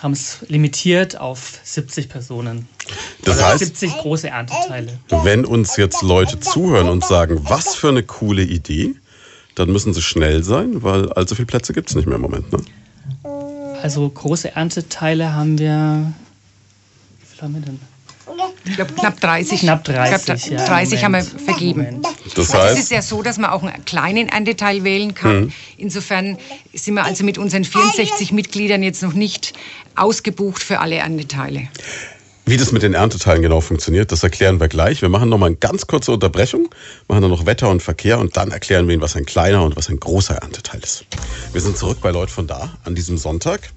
haben 0.02 0.14
es 0.14 0.38
limitiert 0.48 1.20
auf 1.20 1.60
70 1.64 2.08
Personen. 2.08 2.66
Das 3.24 3.40
also 3.40 3.46
heißt, 3.46 3.60
70 3.60 3.98
große 3.98 4.30
Ernteteile. 4.30 4.98
wenn 5.24 5.44
uns 5.46 5.76
jetzt 5.76 6.02
Leute 6.02 6.40
zuhören 6.40 6.88
und 6.88 7.04
sagen, 7.04 7.42
was 7.44 7.76
für 7.76 7.90
eine 7.90 8.04
coole 8.04 8.42
Idee, 8.44 8.96
dann 9.56 9.70
müssen 9.70 9.94
sie 9.94 10.02
schnell 10.02 10.42
sein, 10.42 10.82
weil 10.82 11.12
allzu 11.12 11.36
viele 11.36 11.46
Plätze 11.46 11.74
gibt 11.74 11.90
es 11.90 11.96
nicht 11.98 12.06
mehr 12.06 12.16
im 12.16 12.22
Moment. 12.22 12.54
Ne? 12.54 12.60
Also 13.82 14.10
große 14.10 14.56
Ernteteile 14.56 15.34
haben 15.34 15.60
wir. 15.60 16.14
Wie 17.20 17.26
viel 17.26 17.42
haben 17.42 17.54
wir 17.54 17.62
denn? 17.62 17.93
Ich 18.66 18.76
glaube, 18.76 18.94
knapp 18.94 19.20
30. 19.20 19.60
Knapp 19.62 19.84
30, 19.84 20.30
Ich 20.36 20.50
glaub, 20.50 20.60
ja, 20.60 20.66
30 20.66 21.04
haben 21.04 21.12
wir 21.14 21.24
vergeben. 21.24 22.02
Das 22.36 22.54
Weil 22.54 22.68
es 22.68 22.72
ist 22.74 22.80
heißt, 22.80 22.92
ja 22.92 23.02
so, 23.02 23.22
dass 23.22 23.38
man 23.38 23.50
auch 23.52 23.62
einen 23.64 23.84
kleinen 23.86 24.30
Ernteteil 24.30 24.84
wählen 24.84 25.14
kann. 25.14 25.52
Insofern 25.78 26.38
sind 26.74 26.94
wir 26.94 27.04
also 27.04 27.24
mit 27.26 27.38
unseren 27.38 27.66
64 27.66 28.32
Mitgliedern 28.32 28.82
jetzt 28.84 29.04
noch 29.04 29.14
nicht 29.14 29.54
ausgebucht 29.96 30.64
für 30.64 30.80
alle 30.80 30.96
Ernteteile. 30.96 31.68
wie 32.46 32.58
das 32.58 32.72
mit 32.74 32.84
den 32.84 32.94
Ernteteilen 32.94 33.42
genau 33.42 33.62
funktioniert, 33.62 34.12
das 34.12 34.24
erklären 34.24 34.60
wir 34.60 34.68
gleich. 34.68 35.02
Wir 35.02 35.10
machen 35.10 35.30
nochmal 35.30 35.48
eine 35.48 35.56
ganz 35.56 35.88
kurze 35.88 36.12
Unterbrechung, 36.12 36.70
machen 37.08 37.22
dann 37.22 37.32
noch 37.32 37.46
Wetter 37.46 37.70
und 37.70 37.82
Verkehr 37.82 38.20
und 38.20 38.36
dann 38.36 38.52
erklären 38.52 38.88
wir 38.88 38.94
Ihnen, 38.94 39.02
was 39.02 39.16
ein 39.16 39.26
kleiner 39.26 39.64
und 39.64 39.76
was 39.78 39.90
ein 39.90 40.00
großer 40.00 40.36
Ernteteil 40.36 40.82
ist. 40.82 41.06
Wir 41.54 41.62
sind 41.62 41.78
zurück 41.78 42.00
bei 42.02 42.12
Leut 42.12 42.30
von 42.30 42.48
da 42.48 42.74
an 42.84 42.96
diesem 42.96 43.18
Sonntag. 43.18 43.70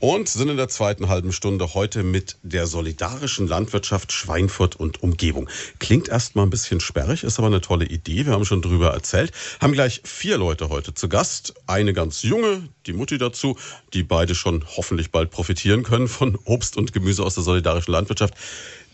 Und 0.00 0.28
sind 0.28 0.48
in 0.48 0.56
der 0.56 0.68
zweiten 0.68 1.08
halben 1.08 1.32
Stunde 1.32 1.74
heute 1.74 2.04
mit 2.04 2.36
der 2.42 2.68
solidarischen 2.68 3.48
Landwirtschaft 3.48 4.12
Schweinfurt 4.12 4.76
und 4.76 5.02
Umgebung. 5.02 5.50
Klingt 5.80 6.08
erstmal 6.08 6.46
ein 6.46 6.50
bisschen 6.50 6.78
sperrig, 6.78 7.24
ist 7.24 7.38
aber 7.38 7.48
eine 7.48 7.60
tolle 7.60 7.84
Idee. 7.84 8.24
Wir 8.24 8.32
haben 8.32 8.44
schon 8.44 8.62
drüber 8.62 8.90
erzählt. 8.90 9.32
Haben 9.60 9.72
gleich 9.72 10.00
vier 10.04 10.38
Leute 10.38 10.68
heute 10.68 10.94
zu 10.94 11.08
Gast. 11.08 11.54
Eine 11.66 11.92
ganz 11.92 12.22
junge, 12.22 12.68
die 12.88 12.92
Mutti 12.92 13.18
dazu, 13.18 13.56
die 13.94 14.02
beide 14.02 14.34
schon 14.34 14.64
hoffentlich 14.76 15.10
bald 15.10 15.30
profitieren 15.30 15.82
können 15.82 16.08
von 16.08 16.36
Obst 16.44 16.76
und 16.76 16.92
Gemüse 16.92 17.22
aus 17.22 17.34
der 17.34 17.44
solidarischen 17.44 17.92
Landwirtschaft. 17.92 18.34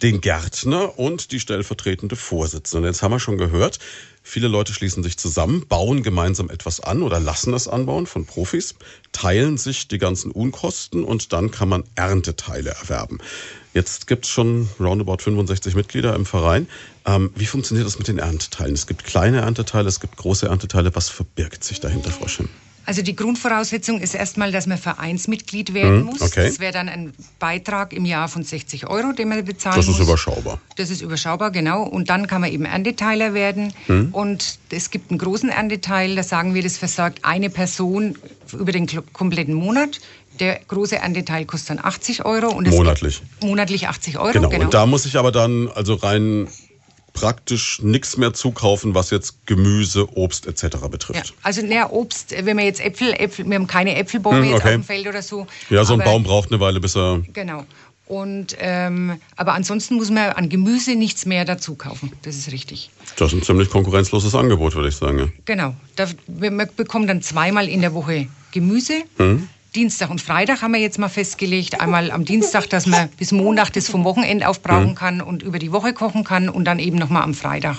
Den 0.03 0.21
Gärtner 0.21 0.99
und 0.99 1.31
die 1.31 1.41
stellvertretende 1.41 2.17
Vorsitzende. 2.17 2.87
Und 2.87 2.93
jetzt 2.93 3.03
haben 3.03 3.13
wir 3.13 3.21
schon 3.21 3.39
gehört, 3.39 3.79
viele 4.23 4.49
Leute 4.49 4.75
schließen 4.75 5.03
sich 5.05 5.17
zusammen, 5.17 5.67
bauen 5.69 6.03
gemeinsam 6.03 6.51
etwas 6.51 6.81
an 6.81 7.03
oder 7.03 7.21
lassen 7.21 7.55
es 7.55 7.69
anbauen 7.69 8.07
von 8.07 8.27
Profis, 8.27 8.75
teilen 9.13 9.57
sich 9.57 9.87
die 9.87 9.99
ganzen 9.99 10.33
Unkosten 10.33 11.05
und 11.05 11.33
dann 11.33 11.53
kann 11.53 11.69
man 11.69 11.85
Ernteteile 11.95 12.71
erwerben. 12.71 13.19
Jetzt 13.73 14.07
gibt 14.07 14.25
es 14.25 14.31
schon 14.31 14.69
roundabout 14.81 15.19
65 15.19 15.75
Mitglieder 15.75 16.15
im 16.15 16.27
Verein. 16.27 16.69
Ähm, 17.07 17.31
wie 17.35 17.47
funktioniert 17.47 17.87
das 17.87 17.99
mit 17.99 18.09
den 18.09 18.19
Ernteteilen? 18.19 18.75
Es 18.75 18.87
gibt 18.87 19.05
kleine 19.05 19.41
Ernteteile, 19.41 19.89
es 19.89 20.01
gibt 20.01 20.17
große 20.17 20.47
Ernteteile. 20.47 20.95
Was 20.95 21.09
verbirgt 21.09 21.65
sich 21.65 21.81
dahinter, 21.81 22.11
Frau 22.11 22.29
Schimm? 22.29 22.49
Also 22.87 23.03
die 23.03 23.17
Grundvoraussetzung 23.17 24.01
ist 24.01 24.15
erstmal, 24.15 24.53
dass 24.53 24.67
man 24.67 24.79
Vereinsmitglied 24.79 25.73
werden 25.75 26.01
Mhm, 26.01 26.05
muss. 26.05 26.21
okay. 26.23 26.47
Das 26.49 26.61
wäre 26.61 26.73
dann 26.73 26.89
ein 26.89 27.13
Beitrag 27.39 27.93
im 27.93 28.05
Jahr 28.05 28.29
von 28.29 28.43
60 28.43 28.87
Euro, 28.89 29.13
den 29.13 29.29
man 29.29 29.45
bezahlen 29.45 29.77
Das 29.77 29.87
ist 29.89 29.99
muss. 29.99 30.07
überschaubar. 30.07 30.61
Das 30.77 30.91
ist 30.91 31.01
überschaubar, 31.01 31.51
genau. 31.51 31.83
Und 31.85 32.11
dann 32.11 32.27
kann 32.27 32.41
man 32.41 32.53
eben 32.53 32.65
Ernteteiler 32.65 33.33
werden. 33.35 33.73
Hm. 33.87 34.09
Und 34.13 34.59
es 34.71 34.91
gibt 34.91 35.11
einen 35.11 35.19
großen 35.19 35.49
Ernteteil, 35.49 36.15
da 36.17 36.23
sagen 36.23 36.55
wir, 36.55 36.63
das 36.63 36.77
versorgt 36.79 37.21
eine 37.25 37.51
Person 37.51 38.19
über 38.53 38.73
den 38.73 38.87
kompletten 39.13 39.55
Monat. 39.55 40.01
Der 40.41 40.59
große 40.67 40.97
Ernteteil 40.97 41.45
kostet 41.45 41.71
dann 41.79 41.85
80 41.85 42.25
Euro. 42.25 42.49
Und 42.53 42.69
Monatlich. 42.69 43.23
Monatlich 43.41 43.87
80 43.89 44.19
Euro, 44.19 44.33
Genau. 44.33 44.49
genau. 44.49 44.65
Und 44.65 44.75
da 44.75 44.85
muss 44.85 45.07
ich 45.07 45.17
aber 45.17 45.31
dann 45.31 45.69
also 45.75 45.95
rein 45.95 46.49
praktisch 47.15 47.81
nichts 47.81 48.19
mehr 48.19 48.35
zukaufen, 48.35 48.95
was 48.95 49.09
jetzt 49.11 49.47
Gemüse, 49.47 50.07
Obst 50.19 50.47
etc. 50.47 50.63
ja, 50.83 50.89
betrifft. 50.89 51.33
also 51.43 51.63
naja, 51.63 51.89
Obst, 51.91 52.35
wenn 52.45 52.59
wir 52.59 52.65
jetzt 52.65 52.81
Äpfel, 52.85 53.15
Äpfel, 53.15 53.47
wir 53.49 53.55
haben 53.55 53.67
keine 53.67 53.97
Äpfelbäume 53.97 54.39
Hm, 54.43 54.45
jetzt 54.51 54.55
okay. 54.57 54.65
auf 54.69 54.73
dem 54.75 54.85
Feld 54.85 55.07
oder 55.07 55.23
so. 55.23 55.47
Ja, 55.71 55.85
so 55.85 55.95
ein 55.95 56.01
Baum 56.01 56.25
braucht 56.25 56.51
eine 56.51 56.61
Weile, 56.61 56.81
bis 56.81 56.95
er. 56.97 57.23
Genau. 57.33 57.65
Und, 58.07 58.55
ähm, 58.59 59.19
aber 59.37 59.55
ansonsten 59.55 59.95
muss 59.95 60.11
man 60.11 60.31
an 60.33 60.51
Gemüse 60.51 60.95
nichts 60.95 61.25
mehr 61.25 61.47
dazu 61.47 61.75
kaufen. 61.75 62.13
Das 62.23 62.37
ist 62.37 62.53
richtig. 62.53 62.91
Das 63.17 63.33
ist 63.33 63.39
ein 63.39 63.43
ziemlich 63.43 63.71
konkurrenzloses 63.71 64.35
Angebot, 64.35 64.75
würde 64.75 64.89
ich 64.91 64.97
sagen. 64.97 65.19
ja. 65.21 65.27
Genau. 65.47 65.75
Da, 65.97 66.07
wir- 66.27 66.51
man 66.51 66.69
bekommt 66.77 67.09
dann 67.09 67.23
zweimal 67.23 67.67
in 67.67 67.81
der 67.81 67.95
Woche 67.95 68.27
Gemüse. 68.53 69.05
Hm. 69.17 69.49
Dienstag 69.75 70.11
und 70.11 70.21
Freitag 70.21 70.63
haben 70.63 70.73
wir 70.73 70.81
jetzt 70.81 70.99
mal 70.99 71.09
festgelegt. 71.09 71.81
Einmal 71.81 72.11
am 72.13 72.25
Dienstag, 72.25 72.69
dass 72.71 72.87
man 72.87 73.09
bis 73.19 73.33
Montag 73.33 73.73
das 73.73 73.89
vom 73.89 74.05
Wochenende 74.05 74.47
aufbrauchen 74.49 74.91
Hm. 74.91 74.95
kann 74.95 75.21
und 75.21 75.43
über 75.43 75.59
die 75.59 75.73
Woche 75.73 75.93
kochen 75.93 76.23
kann 76.23 76.49
und 76.49 76.65
dann 76.65 76.79
eben 76.79 76.97
nochmal 76.97 77.23
am 77.23 77.35
Freitag. 77.35 77.77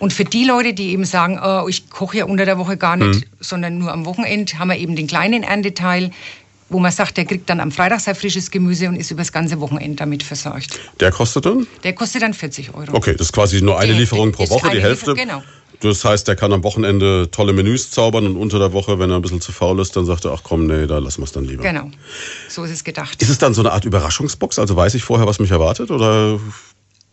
Und 0.00 0.12
für 0.12 0.24
die 0.24 0.44
Leute, 0.44 0.74
die 0.74 0.90
eben 0.90 1.04
sagen, 1.04 1.38
oh, 1.40 1.68
ich 1.68 1.88
koche 1.90 2.18
ja 2.18 2.24
unter 2.24 2.44
der 2.44 2.58
Woche 2.58 2.76
gar 2.76 2.96
nicht, 2.96 3.28
sondern 3.38 3.78
nur 3.78 3.92
am 3.92 4.04
Wochenende, 4.04 4.58
haben 4.58 4.68
wir 4.68 4.76
eben 4.78 4.96
den 4.96 5.06
kleinen 5.06 5.44
Ernteteil, 5.44 6.10
wo 6.70 6.80
man 6.80 6.90
sagt, 6.90 7.16
der 7.18 7.24
kriegt 7.24 7.48
dann 7.48 7.60
am 7.60 7.70
Freitag 7.70 8.00
sein 8.00 8.16
frisches 8.16 8.50
Gemüse 8.50 8.88
und 8.88 8.96
ist 8.96 9.12
über 9.12 9.20
das 9.20 9.30
ganze 9.30 9.60
Wochenende 9.60 9.96
damit 9.96 10.24
versorgt. 10.24 10.80
Der 10.98 11.12
kostet 11.12 11.46
dann? 11.46 11.68
Der 11.84 11.92
kostet 11.92 12.22
dann 12.22 12.34
40 12.34 12.74
Euro. 12.74 12.96
Okay, 12.96 13.12
das 13.12 13.28
ist 13.28 13.32
quasi 13.32 13.62
nur 13.62 13.78
eine 13.78 13.92
Die 13.92 14.00
Lieferung 14.00 14.34
Hälfte. 14.34 14.44
pro 14.46 14.54
Woche, 14.54 14.70
die 14.70 14.82
Hälfte. 14.82 15.12
Liefer- 15.12 15.22
genau. 15.24 15.42
Das 15.82 16.04
heißt, 16.04 16.28
der 16.28 16.36
kann 16.36 16.52
am 16.52 16.62
Wochenende 16.62 17.28
tolle 17.30 17.52
Menüs 17.52 17.90
zaubern 17.90 18.26
und 18.26 18.36
unter 18.36 18.58
der 18.60 18.72
Woche, 18.72 18.98
wenn 19.00 19.10
er 19.10 19.16
ein 19.16 19.22
bisschen 19.22 19.40
zu 19.40 19.50
faul 19.50 19.80
ist, 19.80 19.96
dann 19.96 20.06
sagt 20.06 20.24
er, 20.24 20.32
ach 20.32 20.42
komm, 20.44 20.66
nee, 20.66 20.86
da 20.86 20.98
lassen 20.98 21.20
wir 21.20 21.24
es 21.24 21.32
dann 21.32 21.44
lieber. 21.44 21.62
Genau. 21.62 21.90
So 22.48 22.62
ist 22.62 22.70
es 22.70 22.84
gedacht. 22.84 23.20
Ist 23.20 23.30
es 23.30 23.38
dann 23.38 23.52
so 23.52 23.62
eine 23.62 23.72
Art 23.72 23.84
Überraschungsbox? 23.84 24.60
Also 24.60 24.76
weiß 24.76 24.94
ich 24.94 25.02
vorher, 25.02 25.26
was 25.26 25.40
mich 25.40 25.50
erwartet? 25.50 25.90
Oder 25.90 26.38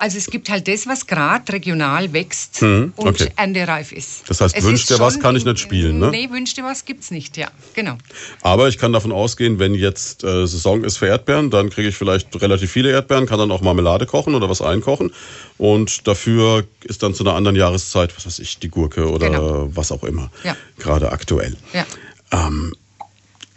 Also 0.02 0.18
es 0.18 0.28
gibt 0.28 0.50
halt 0.50 0.68
das, 0.70 0.88
was 0.88 1.06
gerade 1.08 1.52
regional 1.52 2.12
wächst 2.14 2.62
Mhm, 2.62 2.94
und 2.96 3.08
okay. 3.08 3.30
erntereif 3.36 3.92
ist. 3.92 4.24
Das 4.30 4.40
heißt, 4.40 4.56
Es 4.56 4.64
wünsch 4.64 4.82
ist 4.82 4.90
dir 4.90 5.00
was, 5.00 5.20
kann 5.20 5.36
ich 5.36 5.44
nicht 5.44 5.60
spielen, 5.60 6.00
ne? 6.00 6.10
Nee, 6.10 6.30
wünsch 6.32 6.54
dir 6.54 6.64
was 6.64 6.86
gibt's 6.86 7.12
nicht, 7.12 7.36
ja. 7.36 7.50
Genau. 7.74 7.98
Aber 8.42 8.70
ich 8.70 8.78
kann 8.78 8.94
davon 8.94 9.12
ausgehen, 9.12 9.60
wenn 9.60 9.76
jetzt 9.76 10.24
äh, 10.24 10.48
Saison 10.48 10.86
ist 10.86 10.98
für 10.98 11.08
Erdbeeren, 11.08 11.50
dann 11.50 11.70
kriege 11.70 11.90
ich 11.90 11.96
vielleicht 11.98 12.42
relativ 12.42 12.72
viele 12.72 12.90
Erdbeeren, 12.92 13.26
kann 13.26 13.40
dann 13.40 13.52
auch 13.52 13.62
Marmelade 13.62 14.06
kochen 14.06 14.36
oder 14.36 14.50
was 14.50 14.62
einkochen. 14.62 15.12
Und 15.58 16.08
dafür 16.08 16.64
ist 16.86 17.04
dann 17.04 17.14
zu 17.14 17.24
einer 17.26 17.36
anderen 17.36 17.58
Jahreszeit, 17.58 18.16
was 18.16 18.26
weiß 18.26 18.40
ich, 18.40 18.58
die 18.60 18.70
Gurke 18.70 19.10
oder 19.12 19.30
Genau. 19.30 19.70
was 19.76 19.92
auch 19.92 20.04
immer. 20.06 20.32
Ja. 20.46 20.56
Gerade 20.78 21.12
aktuell. 21.12 21.58
Ja. 21.74 21.86
Ähm, 22.32 22.74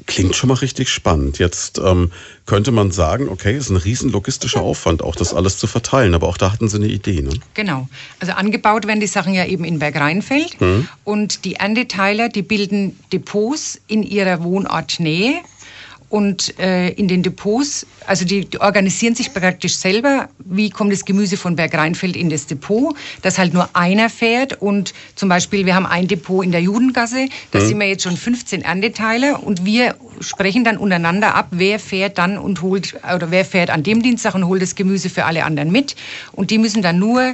klingt 0.07 0.37
schon 0.37 0.49
mal 0.49 0.55
richtig 0.55 0.89
spannend. 0.89 1.39
Jetzt 1.39 1.79
ähm, 1.79 2.11
könnte 2.47 2.73
man 2.73 2.91
sagen, 2.91 3.29
okay, 3.29 3.57
ist 3.57 3.71
ein 3.71 3.77
riesen 3.77 4.11
logistischer 4.11 4.61
Aufwand, 4.61 5.03
auch 5.03 5.17
das 5.17 5.35
alles 5.35 5.59
zu 5.59 5.67
verteilen. 5.67 6.15
Aber 6.15 6.29
auch 6.29 6.37
da 6.37 6.53
hatten 6.53 6.69
Sie 6.69 6.77
eine 6.77 6.87
Idee, 6.87 7.23
ne? 7.23 7.31
Genau. 7.55 7.89
Also 8.21 8.33
angebaut 8.33 8.87
werden 8.87 9.01
die 9.01 9.07
Sachen 9.07 9.35
ja 9.35 9.45
eben 9.45 9.65
in 9.65 9.79
Bergreinfeld. 9.79 10.61
Mhm. 10.61 10.89
Und 11.05 11.45
die 11.45 11.57
Ernteteiler, 11.57 12.29
die 12.29 12.43
bilden 12.43 12.99
Depots 13.13 13.81
in 13.87 14.03
ihrer 14.03 14.43
Wohnortnähe. 14.43 15.41
Und 16.13 16.59
äh, 16.59 16.91
in 16.91 17.09
den 17.09 17.23
Depots, 17.23 17.87
also 18.07 18.27
die, 18.27 18.45
die 18.45 18.61
organisieren 18.61 19.15
sich 19.15 19.33
praktisch 19.33 19.77
selber, 19.77 20.29
wie 20.45 20.69
kommt 20.69 20.93
das 20.93 21.07
Gemüse 21.07 21.39
von 21.39 21.57
Bergreinfeld 21.57 22.17
in 22.17 22.29
das 22.29 22.47
Depot, 22.47 22.95
dass 23.23 23.39
halt 23.39 23.55
nur 23.55 23.71
einer 23.73 24.11
fährt. 24.11 24.61
Und 24.61 24.93
zum 25.15 25.31
Beispiel, 25.31 25.65
wir 25.65 25.75
haben 25.75 25.87
ein 25.87 26.09
Depot 26.09 26.45
in 26.45 26.53
der 26.53 26.61
Judengasse, 26.61 27.29
da 27.53 27.61
sind 27.61 27.81
wir 27.81 27.89
jetzt 27.89 28.03
schon 28.03 28.19
15 28.19 28.61
Ernteteiler 28.61 29.43
und 29.43 29.65
wir 29.65 29.95
sprechen 30.21 30.65
dann 30.65 30.77
untereinander 30.77 31.35
ab, 31.35 31.49
wer 31.51 31.79
fährt 31.79 32.19
dann 32.19 32.37
und 32.37 32.61
holt, 32.61 32.95
oder 33.15 33.31
wer 33.31 33.47
fährt 33.47 33.71
an 33.71 33.83
dem 33.83 34.03
Dienstag 34.03 34.35
und 34.35 34.47
holt 34.47 34.61
das 34.61 34.75
Gemüse 34.75 35.09
für 35.09 35.25
alle 35.25 35.47
anderen 35.47 35.73
mit. 35.73 35.97
Und 36.33 36.51
die 36.51 36.59
müssen 36.59 36.83
dann 36.83 36.99
nur 36.99 37.33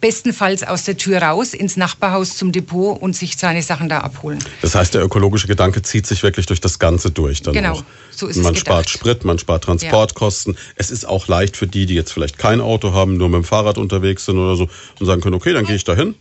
bestenfalls 0.00 0.62
aus 0.62 0.84
der 0.84 0.96
Tür 0.96 1.22
raus 1.22 1.54
ins 1.54 1.76
Nachbarhaus 1.76 2.36
zum 2.36 2.52
Depot 2.52 3.00
und 3.00 3.14
sich 3.16 3.36
seine 3.36 3.62
Sachen 3.62 3.88
da 3.88 4.00
abholen. 4.00 4.38
Das 4.62 4.74
heißt, 4.74 4.94
der 4.94 5.02
ökologische 5.04 5.46
Gedanke 5.46 5.82
zieht 5.82 6.06
sich 6.06 6.22
wirklich 6.22 6.46
durch 6.46 6.60
das 6.60 6.78
Ganze 6.78 7.10
durch. 7.10 7.42
Dann 7.42 7.54
Genau, 7.54 7.74
auch. 7.74 7.84
so 8.10 8.26
ist 8.26 8.36
es 8.36 8.42
Man 8.42 8.56
spart 8.56 8.90
Sprit, 8.90 9.24
man 9.24 9.38
spart 9.38 9.64
Transportkosten. 9.64 10.56
Es 10.76 10.90
ist 10.90 11.06
auch 11.06 11.28
leicht 11.28 11.56
für 11.56 11.66
die, 11.66 11.86
die 11.86 11.94
jetzt 11.94 12.12
vielleicht 12.12 12.38
kein 12.38 12.60
Auto 12.60 12.92
haben, 12.92 13.16
nur 13.16 13.28
mit 13.28 13.36
dem 13.36 13.44
Fahrrad 13.44 13.78
unterwegs 13.78 14.24
sind 14.26 14.38
oder 14.38 14.56
so 14.56 14.68
und 15.00 15.06
sagen 15.06 15.20
können, 15.20 15.34
okay, 15.34 15.52
dann 15.52 15.64
gehe 15.64 15.76
ich 15.76 15.84
dahin, 15.84 16.14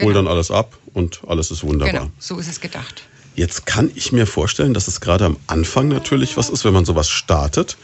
hol 0.00 0.08
Genau. 0.08 0.12
dann 0.12 0.28
alles 0.28 0.50
ab 0.50 0.76
und 0.92 1.20
alles 1.26 1.50
ist 1.50 1.62
wunderbar. 1.62 1.92
Genau, 1.92 2.10
so 2.18 2.38
ist 2.38 2.48
es 2.48 2.60
gedacht. 2.60 3.02
Jetzt 3.36 3.66
kann 3.66 3.90
ich 3.96 4.12
mir 4.12 4.26
vorstellen, 4.28 4.74
dass 4.74 4.86
es 4.86 5.00
gerade 5.00 5.24
am 5.24 5.36
Anfang 5.48 5.88
natürlich 5.88 6.36
was 6.36 6.48
ist, 6.50 6.64
wenn 6.64 6.72
man 6.72 6.84
sowas 6.84 7.08
startet, 7.10 7.76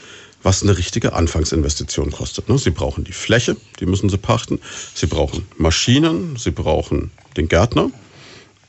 was 0.42 0.62
eine 0.62 0.76
richtige 0.76 1.12
Anfangsinvestition 1.12 2.10
kostet. 2.10 2.48
ne? 2.48 2.58
Sie 2.58 2.70
brauchen 2.70 3.04
die 3.04 3.12
Fläche, 3.12 3.56
die 3.78 3.86
müssen 3.86 4.08
Sie 4.08 4.18
pachten. 4.18 4.60
Sie 4.94 5.06
brauchen 5.06 5.46
Maschinen, 5.58 6.36
Sie 6.36 6.50
brauchen 6.50 7.10
den 7.36 7.48
Gärtner. 7.48 7.90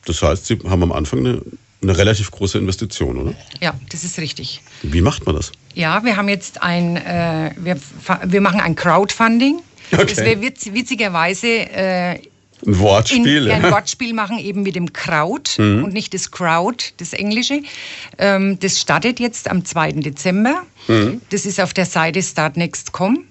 Das 0.06 0.22
heißt, 0.22 0.46
Sie 0.46 0.60
haben 0.68 0.84
am 0.84 0.92
Anfang 0.92 1.20
eine, 1.20 1.42
eine 1.82 1.98
relativ 1.98 2.32
große 2.32 2.58
Investition, 2.58 3.18
oder? 3.18 3.34
Ja, 3.60 3.74
das 3.90 4.04
ist 4.04 4.20
richtig. 4.20 4.62
Wie 4.82 5.02
macht 5.02 5.26
man 5.26 5.36
das? 5.36 5.52
Ja, 5.74 6.04
wir 6.04 6.18
haben 6.18 6.30
jetzt 6.30 6.62
ein, 6.62 6.98
äh, 6.98 7.52
wir, 7.58 7.78
wir 8.26 8.42
machen 8.42 8.60
ein 8.60 8.76
Crowdfunding. 8.76 9.62
Okay. 9.94 10.06
Das 10.06 10.18
wir 10.24 10.42
witz, 10.42 10.68
witzigerweise 10.72 11.48
äh, 11.48 12.20
Ein 12.66 12.80
Wortspiel. 12.80 13.48
in, 13.48 13.52
ein. 13.52 13.72
Wortspiel 13.72 14.14
machen, 14.14 14.38
eben 14.40 14.64
mit 14.64 14.76
dem 14.76 14.94
Kraut 14.94 15.56
Mhm. 15.58 15.84
und 15.84 15.94
nicht 15.94 16.14
das 16.14 16.32
Crowd, 16.32 16.84
das 16.98 17.14
Englische. 17.14 17.62
Ähm, 18.18 18.60
das 18.60 18.80
startet 18.80 19.20
jetzt 19.20 19.50
am 19.50 19.66
2. 19.66 19.94
Dezember. 19.94 20.64
Mhm. 20.88 21.22
Das 21.30 21.46
ist 21.46 21.60
auf 21.60 21.74
der 21.74 21.86
Seite 21.86 22.22
startnext.com. 22.22 23.24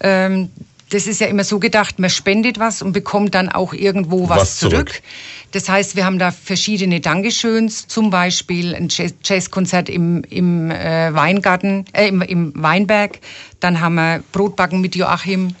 Ähm, 0.00 0.50
das 0.90 1.08
ist 1.08 1.20
ja 1.20 1.26
immer 1.26 1.42
so 1.42 1.58
gedacht, 1.58 1.98
man 1.98 2.10
spendet 2.10 2.60
was 2.60 2.80
und 2.80 2.92
bekommt 2.92 3.34
dann 3.34 3.48
auch 3.48 3.72
irgendwo 3.74 4.28
was, 4.28 4.40
Was 4.40 4.56
zurück. 4.58 4.90
zurück. 4.90 5.02
Das 5.50 5.68
heißt, 5.68 5.96
wir 5.96 6.04
haben 6.04 6.18
da 6.20 6.30
verschiedene 6.30 7.00
Dankeschöns, 7.00 7.88
zum 7.88 8.10
Beispiel 8.10 8.74
ein 8.74 8.88
Jazz- 8.88 9.14
Jazzkonzert 9.24 9.88
im, 9.88 10.22
im 10.30 10.70
äh, 10.70 11.12
Weingarten, 11.14 11.86
äh, 11.92 12.06
im, 12.08 12.20
im 12.22 12.52
Weinberg. 12.54 13.18
Dann 13.58 13.80
haben 13.80 13.94
wir 13.96 14.22
Brotbacken 14.32 14.80
mit 14.80 14.94
Joachim. 14.94 15.56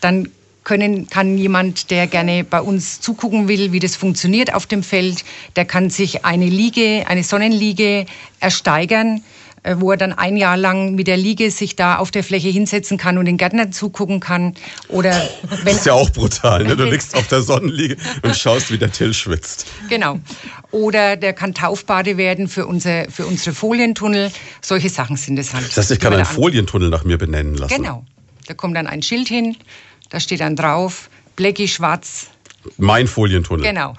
Dann 0.00 0.28
können, 0.64 1.08
kann 1.08 1.38
jemand, 1.38 1.90
der 1.90 2.06
gerne 2.06 2.42
bei 2.42 2.60
uns 2.60 3.00
zugucken 3.00 3.48
will, 3.48 3.72
wie 3.72 3.78
das 3.78 3.96
funktioniert 3.96 4.54
auf 4.54 4.66
dem 4.66 4.82
Feld, 4.82 5.24
der 5.56 5.64
kann 5.64 5.90
sich 5.90 6.24
eine 6.24 6.46
Liege, 6.46 7.04
eine 7.06 7.22
Sonnenliege 7.22 8.06
ersteigern, 8.40 9.22
äh, 9.62 9.76
wo 9.78 9.90
er 9.90 9.96
dann 9.96 10.12
ein 10.12 10.36
Jahr 10.36 10.56
lang 10.56 10.94
mit 10.94 11.06
der 11.06 11.16
Liege 11.16 11.50
sich 11.50 11.74
da 11.74 11.96
auf 11.96 12.10
der 12.10 12.22
Fläche 12.22 12.48
hinsetzen 12.48 12.98
kann 12.98 13.18
und 13.18 13.24
den 13.24 13.36
Gärtnern 13.36 13.72
zugucken 13.72 14.20
kann. 14.20 14.54
Oder 14.88 15.12
wenn 15.42 15.64
Das 15.64 15.76
ist 15.76 15.86
ja 15.86 15.94
auch 15.94 16.10
brutal. 16.10 16.64
Ne? 16.64 16.76
Du 16.76 16.84
liegst 16.90 17.14
auf 17.14 17.26
der 17.28 17.42
Sonnenliege 17.42 17.96
und 18.22 18.36
schaust, 18.36 18.70
wie 18.70 18.78
der 18.78 18.92
Till 18.92 19.14
schwitzt. 19.14 19.66
Genau. 19.88 20.18
Oder 20.70 21.16
der 21.16 21.32
kann 21.32 21.54
Taufbade 21.54 22.16
werden 22.16 22.48
für, 22.48 22.66
unser, 22.66 23.10
für 23.10 23.26
unsere 23.26 23.54
Folientunnel. 23.54 24.30
Solche 24.60 24.90
Sachen 24.90 25.16
sind 25.16 25.38
es 25.38 25.54
halt. 25.54 25.68
Das 25.68 25.76
heißt, 25.76 25.90
ich 25.92 26.00
kann 26.00 26.12
einen 26.12 26.24
Folientunnel 26.24 26.90
nach 26.90 27.04
mir 27.04 27.16
benennen 27.16 27.54
lassen. 27.54 27.74
Genau. 27.74 28.04
Da 28.46 28.52
kommt 28.52 28.76
dann 28.76 28.86
ein 28.86 29.00
Schild 29.00 29.28
hin, 29.28 29.56
da 30.10 30.20
steht 30.20 30.40
dann 30.40 30.56
drauf, 30.56 31.08
Blecki 31.36 31.68
schwarz. 31.68 32.28
Mein 32.78 33.06
Folientunnel. 33.06 33.66
Genau. 33.66 33.94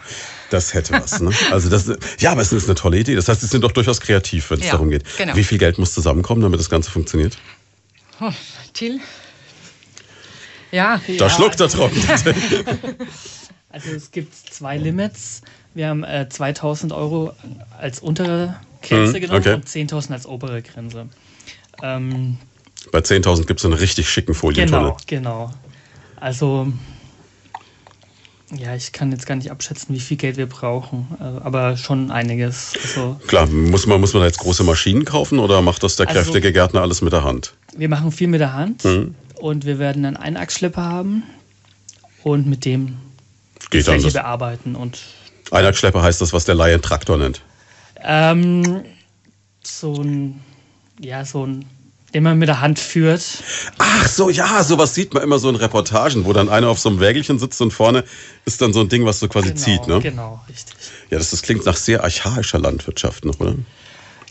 Das 0.49 0.73
hätte 0.73 0.93
was. 0.93 1.19
Ne? 1.21 1.31
Also 1.51 1.69
das, 1.69 1.91
ja, 2.19 2.31
aber 2.31 2.41
es 2.41 2.51
ist 2.53 2.65
eine 2.65 2.75
tolle 2.75 2.97
Idee. 2.99 3.15
Das 3.15 3.27
heißt, 3.27 3.41
Sie 3.41 3.47
sind 3.47 3.63
doch 3.63 3.71
durchaus 3.71 3.99
kreativ, 3.99 4.49
wenn 4.51 4.59
es 4.59 4.65
Ja, 4.65 4.71
darum 4.73 4.89
geht. 4.89 5.03
genau. 5.17 5.35
Wie 5.35 5.43
viel 5.43 5.57
Geld 5.57 5.77
muss 5.77 5.93
zusammenkommen, 5.93 6.41
damit 6.41 6.59
das 6.59 6.69
Ganze 6.69 6.89
funktioniert? 6.91 7.37
Oh, 8.21 8.31
Till? 8.73 8.99
Ja, 10.71 10.99
Da 11.17 11.29
schluckt 11.29 11.59
er 11.59 11.69
trocken. 11.69 12.01
Also 13.69 13.89
es 13.89 14.11
gibt 14.11 14.33
zwei 14.33 14.77
Limits. 14.77 15.41
Wir 15.73 15.89
haben 15.89 16.05
äh, 16.05 16.29
2000 16.29 16.93
Euro 16.93 17.33
als 17.77 17.99
untere 17.99 18.55
Grenze 18.81 19.17
Mhm, 19.17 19.21
genommen 19.21 19.39
okay. 19.41 19.53
und 19.55 19.67
10.000 19.67 20.13
als 20.13 20.25
obere 20.25 20.61
Grenze. 20.61 21.09
Ähm, 21.83 22.37
Bei 22.93 22.99
10.000 22.99 23.45
gibt 23.47 23.59
es 23.59 23.65
einen 23.65 23.73
richtig 23.73 24.09
schicken 24.09 24.33
Folientunnel. 24.33 24.93
genau, 25.07 25.47
genau. 25.49 25.53
Also, 26.19 26.67
ja, 28.55 28.75
ich 28.75 28.91
kann 28.91 29.11
jetzt 29.11 29.25
gar 29.25 29.35
nicht 29.35 29.51
abschätzen, 29.51 29.93
wie 29.95 29.99
viel 29.99 30.17
Geld 30.17 30.37
wir 30.37 30.45
brauchen, 30.47 31.07
äh, 31.19 31.23
aber 31.43 31.77
schon 31.77 32.11
einiges. 32.11 32.73
Also, 32.81 33.19
Klar, 33.27 33.47
muss 33.47 33.85
man, 33.87 33.99
muss 33.99 34.13
man 34.13 34.23
jetzt 34.23 34.37
große 34.39 34.63
Maschinen 34.63 35.03
kaufen 35.05 35.39
oder 35.39 35.61
macht 35.61 35.83
das 35.83 35.95
der 35.95 36.07
Also- 36.07 36.19
kräftige 36.21 36.51
Gärtner 36.53 36.81
alles 36.81 37.01
mit 37.01 37.13
der 37.13 37.23
Hand? 37.23 37.53
wir 37.77 37.89
machen 37.89 38.11
viel 38.13 38.27
mit 38.29 38.39
der 38.39 38.53
Hand 38.53 38.85
Mhm. 38.85 39.15
und 39.39 39.65
wir 39.65 39.79
werden 39.79 40.05
einen 40.05 40.15
Einachsschlepper 40.15 40.81
haben 40.81 41.23
und 42.23 42.47
mit 42.47 42.63
dem 42.63 42.97
die 43.63 43.77
Geht 43.77 43.85
Fläche 43.85 44.11
bearbeiten 44.11 44.75
und 44.75 45.01
Einachschlepper 45.51 46.01
heißt 46.01 46.21
das, 46.21 46.31
was 46.31 46.45
der 46.45 46.55
Laie 46.55 46.79
Traktor 46.79 47.17
nennt. 47.17 47.41
ähm, 48.01 48.83
so 49.63 49.95
ein, 50.01 50.39
ja, 51.01 51.25
so 51.25 51.45
ein, 51.45 51.65
den 52.15 52.23
man 52.23 52.39
mit 52.39 52.47
der 52.47 52.61
Hand 52.61 52.79
führt. 52.79 53.21
Ach 53.77 54.07
so, 54.07 54.29
ja, 54.29 54.63
sowas 54.63 54.95
sieht 54.95 55.13
man 55.13 55.21
immer 55.21 55.37
so 55.37 55.49
in 55.49 55.57
Reportagen, 55.57 56.23
wo 56.23 56.31
dann 56.31 56.47
einer 56.47 56.69
auf 56.69 56.79
so 56.79 56.87
einem 56.87 57.01
Wägelchen 57.01 57.39
sitzt 57.39 57.61
und 57.61 57.71
vorne 57.71 58.05
ist 58.45 58.61
dann 58.61 58.71
so 58.71 58.79
ein 58.79 58.87
Ding, 58.87 59.05
was 59.05 59.19
so 59.19 59.27
quasi 59.27 59.53
zieht. 59.53 59.85
Ne? 59.87 59.99
Genau, 59.99 60.41
richtig. 60.47 60.75
Ja, 61.09 61.17
das, 61.17 61.31
das 61.31 61.41
klingt 61.41 61.65
nach 61.65 61.75
sehr 61.75 62.05
archaischer 62.05 62.57
Landwirtschaft 62.57 63.25
noch, 63.25 63.41
oder? 63.41 63.55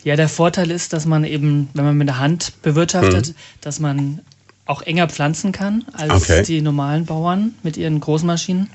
Ja, 0.02 0.16
der 0.16 0.30
Vorteil 0.30 0.70
ist, 0.70 0.94
dass 0.94 1.04
man 1.04 1.24
eben, 1.24 1.68
wenn 1.74 1.84
man 1.84 1.96
mit 1.98 2.08
der 2.08 2.18
Hand 2.18 2.54
bewirtschaftet, 2.62 3.28
Mhm. 3.28 3.34
dass 3.60 3.80
man 3.80 4.20
auch 4.64 4.80
enger 4.80 5.08
pflanzen 5.08 5.52
kann 5.52 5.84
als 5.92 6.22
Okay. 6.22 6.42
die 6.42 6.62
normalen 6.62 7.04
Bauern 7.04 7.54
mit 7.62 7.76
ihren 7.76 8.00
Großmaschinen 8.00 8.70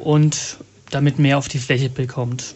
und 0.00 0.56
damit 0.90 1.18
mehr 1.18 1.36
auf 1.36 1.48
die 1.48 1.58
Fläche 1.58 1.90
bekommt. 1.90 2.54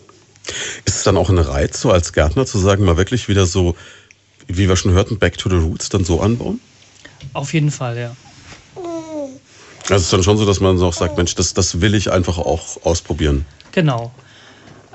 Ist 0.87 0.97
es 0.97 1.03
dann 1.03 1.19
auch 1.19 1.29
ein 1.29 1.39
Reiz, 1.39 1.83
so 1.83 1.91
als 1.93 2.15
Gärtner 2.15 2.47
zu 2.47 2.59
sagen, 2.59 2.85
mal 2.87 2.97
wirklich 2.97 3.29
wieder 3.29 3.45
so, 3.45 3.77
wie 4.57 4.69
wir 4.69 4.77
schon 4.77 4.93
hörten, 4.93 5.19
back 5.19 5.37
to 5.39 5.49
the 5.49 5.57
roots, 5.57 5.89
dann 5.89 6.05
so 6.05 6.21
anbauen? 6.21 6.61
Auf 7.33 7.53
jeden 7.53 7.71
Fall, 7.71 7.99
ja. 7.99 8.17
Also 9.85 9.95
es 9.97 10.03
ist 10.03 10.13
dann 10.13 10.23
schon 10.23 10.37
so, 10.37 10.47
dass 10.47 10.61
man 10.61 10.79
so 10.79 10.87
auch 10.87 10.93
sagt, 10.95 11.17
Mensch, 11.17 11.35
das, 11.35 11.53
das 11.55 11.81
will 11.81 11.95
ich 11.95 12.13
einfach 12.13 12.39
auch 12.39 12.85
ausprobieren. 12.85 13.45
Genau. 13.73 14.13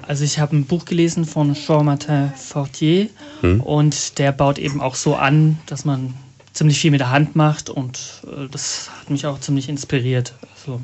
Also 0.07 0.23
ich 0.23 0.39
habe 0.39 0.55
ein 0.55 0.65
Buch 0.65 0.85
gelesen 0.85 1.25
von 1.25 1.53
Jean-Martin 1.53 2.31
Fortier 2.35 3.09
Hm. 3.41 3.59
und 3.61 4.17
der 4.19 4.31
baut 4.31 4.57
eben 4.59 4.79
auch 4.79 4.95
so 4.95 5.15
an, 5.15 5.59
dass 5.65 5.83
man 5.83 6.13
ziemlich 6.53 6.79
viel 6.79 6.91
mit 6.91 7.01
der 7.01 7.09
Hand 7.09 7.35
macht 7.35 7.69
und 7.69 7.99
äh, 8.25 8.47
das 8.49 8.89
hat 8.99 9.09
mich 9.09 9.25
auch 9.25 9.39
ziemlich 9.39 9.67
inspiriert, 9.67 10.33
also 10.55 10.79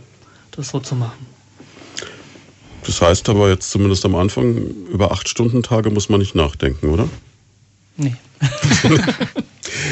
das 0.52 0.70
so 0.70 0.80
zu 0.80 0.96
machen. 0.96 1.26
Das 2.86 3.02
heißt 3.02 3.30
aber 3.30 3.50
jetzt 3.50 3.70
zumindest 3.72 4.04
am 4.06 4.16
Anfang, 4.16 4.58
über 4.92 5.12
acht 5.12 5.30
Stunden 5.30 5.64
Tage 5.64 5.90
muss 5.92 6.10
man 6.10 6.20
nicht 6.20 6.36
nachdenken, 6.36 6.90
oder? 6.90 7.08
Nee. 7.98 8.16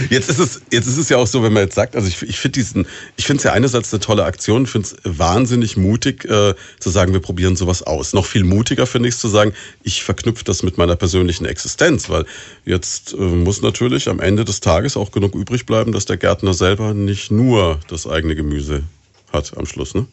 Jetzt 0.10 0.30
ist 0.30 0.40
es, 0.40 0.62
jetzt 0.72 0.88
ist 0.88 0.98
es 0.98 1.10
ja 1.10 1.18
auch 1.18 1.28
so, 1.28 1.42
wenn 1.44 1.54
man 1.54 1.64
jetzt 1.64 1.76
sagt, 1.76 1.96
also 1.96 2.08
ich, 2.08 2.22
ich 2.24 2.38
finde 2.40 2.60
diesen, 2.60 2.86
ich 3.16 3.26
finde 3.26 3.38
es 3.40 3.44
ja 3.44 3.54
einerseits 3.54 3.94
eine 3.94 4.00
tolle 4.02 4.26
Aktion, 4.26 4.66
finde 4.68 4.88
es 4.88 4.96
wahnsinnig 5.04 5.78
mutig 5.78 6.26
äh, 6.26 6.54
zu 6.80 6.90
sagen, 6.90 7.14
wir 7.14 7.22
probieren 7.22 7.56
sowas 7.56 7.84
aus. 7.84 8.14
Noch 8.14 8.26
viel 8.26 8.44
mutiger 8.44 8.86
finde 8.88 9.08
ich 9.10 9.16
es 9.16 9.22
zu 9.22 9.28
sagen, 9.30 9.54
ich 9.84 10.04
verknüpfe 10.04 10.44
das 10.44 10.64
mit 10.64 10.78
meiner 10.78 10.96
persönlichen 10.96 11.46
Existenz, 11.46 12.10
weil 12.10 12.26
jetzt 12.66 13.14
äh, 13.14 13.18
muss 13.18 13.62
natürlich 13.62 14.10
am 14.10 14.20
Ende 14.20 14.44
des 14.44 14.60
Tages 14.60 14.98
auch 14.98 15.12
genug 15.12 15.34
übrig 15.36 15.66
bleiben, 15.66 15.92
dass 15.92 16.06
der 16.06 16.18
Gärtner 16.18 16.54
selber 16.54 16.94
nicht 16.94 17.32
nur 17.32 17.80
das 17.88 18.06
eigene 18.08 18.36
Gemüse 18.36 18.84
hat 19.32 19.56
am 19.58 19.66
Schluss, 19.66 19.94
ne? 19.94 20.08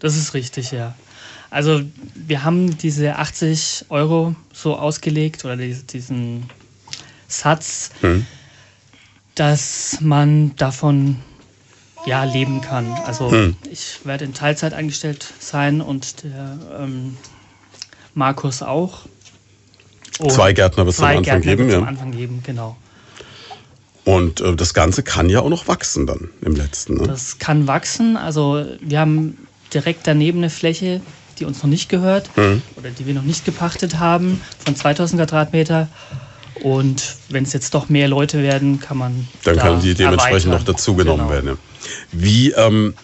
Das 0.00 0.16
ist 0.16 0.34
richtig, 0.34 0.72
ja. 0.72 0.94
Also 1.50 1.82
wir 2.14 2.44
haben 2.44 2.76
diese 2.78 3.16
80 3.16 3.86
Euro 3.88 4.34
so 4.52 4.76
ausgelegt 4.76 5.44
oder 5.44 5.56
dies- 5.56 5.84
diesen 5.86 6.44
Satz, 7.30 7.90
Hm. 8.00 8.26
dass 9.34 9.98
man 10.00 10.54
davon 10.56 11.16
ja 12.06 12.24
leben 12.24 12.60
kann. 12.60 12.86
Also 13.06 13.30
Hm. 13.30 13.56
ich 13.70 14.00
werde 14.04 14.24
in 14.24 14.34
Teilzeit 14.34 14.74
angestellt 14.74 15.26
sein 15.38 15.80
und 15.80 16.24
der 16.24 16.58
ähm, 16.78 17.16
Markus 18.14 18.62
auch. 18.62 19.00
Und 20.18 20.32
Zwei 20.32 20.52
Gärtner 20.52 20.82
am 20.82 20.90
zwei 20.90 21.08
Anfang 21.16 21.22
Gärtner 21.24 21.40
geben, 21.52 21.58
wird's 21.64 21.72
ja. 21.72 21.78
am 21.78 21.88
Anfang 21.88 22.10
geben, 22.12 22.42
genau. 22.44 22.76
Und 24.04 24.40
äh, 24.40 24.54
das 24.56 24.74
Ganze 24.74 25.02
kann 25.02 25.28
ja 25.30 25.40
auch 25.40 25.48
noch 25.48 25.68
wachsen 25.68 26.06
dann 26.06 26.30
im 26.42 26.56
letzten, 26.56 26.94
ne? 26.94 27.06
Das 27.06 27.38
kann 27.38 27.66
wachsen. 27.66 28.16
Also 28.16 28.64
wir 28.80 28.98
haben 28.98 29.38
direkt 29.72 30.06
daneben 30.06 30.38
eine 30.38 30.50
Fläche, 30.50 31.00
die 31.38 31.44
uns 31.44 31.62
noch 31.62 31.70
nicht 31.70 31.88
gehört 31.88 32.34
Mhm. 32.36 32.62
oder 32.76 32.90
die 32.90 33.06
wir 33.06 33.14
noch 33.14 33.22
nicht 33.22 33.44
gepachtet 33.44 33.98
haben, 33.98 34.40
von 34.64 34.74
2000 34.74 35.20
Quadratmeter. 35.20 35.88
Und 36.62 37.16
wenn 37.28 37.44
es 37.44 37.52
jetzt 37.52 37.74
doch 37.74 37.88
mehr 37.88 38.08
Leute 38.08 38.42
werden, 38.42 38.80
kann 38.80 38.98
man. 38.98 39.28
Dann 39.44 39.56
da 39.56 39.62
kann 39.62 39.80
die 39.80 39.94
dementsprechend 39.94 40.46
noch 40.46 40.58
erweitern. 40.60 40.74
dazugenommen 40.74 41.26
Genau. 41.28 41.32
werden. 41.32 41.48
Ja. 41.50 41.56
Wie 42.12 42.50
ähm, 42.52 42.94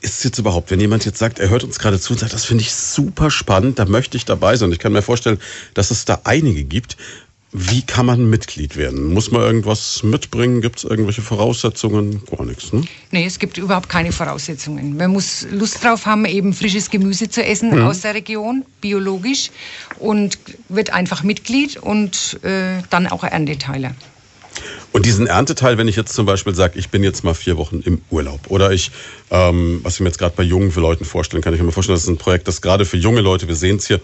ist 0.00 0.18
es 0.18 0.24
jetzt 0.24 0.38
überhaupt, 0.38 0.70
wenn 0.70 0.80
jemand 0.80 1.04
jetzt 1.04 1.18
sagt, 1.18 1.38
er 1.38 1.48
hört 1.48 1.64
uns 1.64 1.78
gerade 1.78 1.98
zu 1.98 2.12
und 2.12 2.18
sagt, 2.20 2.32
das 2.32 2.44
finde 2.44 2.62
ich 2.62 2.72
super 2.72 3.30
spannend, 3.30 3.78
da 3.78 3.84
möchte 3.84 4.16
ich 4.16 4.24
dabei 4.24 4.56
sein. 4.56 4.70
Ich 4.72 4.78
kann 4.78 4.92
mir 4.92 5.02
vorstellen, 5.02 5.38
dass 5.74 5.90
es 5.90 6.04
da 6.04 6.20
einige 6.24 6.64
gibt. 6.64 6.96
Wie 7.52 7.80
kann 7.80 8.04
man 8.04 8.28
Mitglied 8.28 8.76
werden? 8.76 9.14
Muss 9.14 9.30
man 9.30 9.40
irgendwas 9.40 10.02
mitbringen? 10.02 10.60
Gibt 10.60 10.78
es 10.78 10.84
irgendwelche 10.84 11.22
Voraussetzungen? 11.22 12.22
Gar 12.30 12.44
nichts, 12.44 12.74
ne? 12.74 12.82
Nee, 13.10 13.24
es 13.24 13.38
gibt 13.38 13.56
überhaupt 13.56 13.88
keine 13.88 14.12
Voraussetzungen. 14.12 14.98
Man 14.98 15.12
muss 15.12 15.46
Lust 15.50 15.82
drauf 15.82 16.04
haben, 16.04 16.26
eben 16.26 16.52
frisches 16.52 16.90
Gemüse 16.90 17.30
zu 17.30 17.42
essen 17.42 17.70
Mhm. 17.74 17.82
aus 17.86 18.02
der 18.02 18.14
Region, 18.14 18.66
biologisch, 18.82 19.50
und 19.98 20.38
wird 20.68 20.92
einfach 20.92 21.22
Mitglied 21.22 21.78
und 21.78 22.38
äh, 22.42 22.82
dann 22.90 23.06
auch 23.06 23.24
Ernteteiler. 23.24 23.94
Und 24.92 25.06
diesen 25.06 25.26
Ernteteil, 25.26 25.78
wenn 25.78 25.88
ich 25.88 25.96
jetzt 25.96 26.12
zum 26.14 26.26
Beispiel 26.26 26.54
sage, 26.54 26.78
ich 26.78 26.90
bin 26.90 27.02
jetzt 27.02 27.24
mal 27.24 27.34
vier 27.34 27.56
Wochen 27.56 27.80
im 27.84 28.02
Urlaub 28.10 28.40
oder 28.48 28.72
ich, 28.72 28.90
ähm, 29.30 29.80
was 29.82 29.94
ich 29.94 30.00
mir 30.00 30.08
jetzt 30.08 30.18
gerade 30.18 30.34
bei 30.36 30.42
jungen 30.42 30.74
Leuten 30.74 31.04
vorstellen 31.06 31.42
kann, 31.42 31.54
ich 31.54 31.58
kann 31.58 31.66
mir 31.66 31.72
vorstellen, 31.72 31.96
das 31.96 32.02
ist 32.04 32.08
ein 32.10 32.18
Projekt, 32.18 32.48
das 32.48 32.60
gerade 32.60 32.84
für 32.84 32.96
junge 32.96 33.20
Leute, 33.20 33.48
wir 33.48 33.54
sehen 33.54 33.76
es 33.76 33.86
hier, 33.86 34.00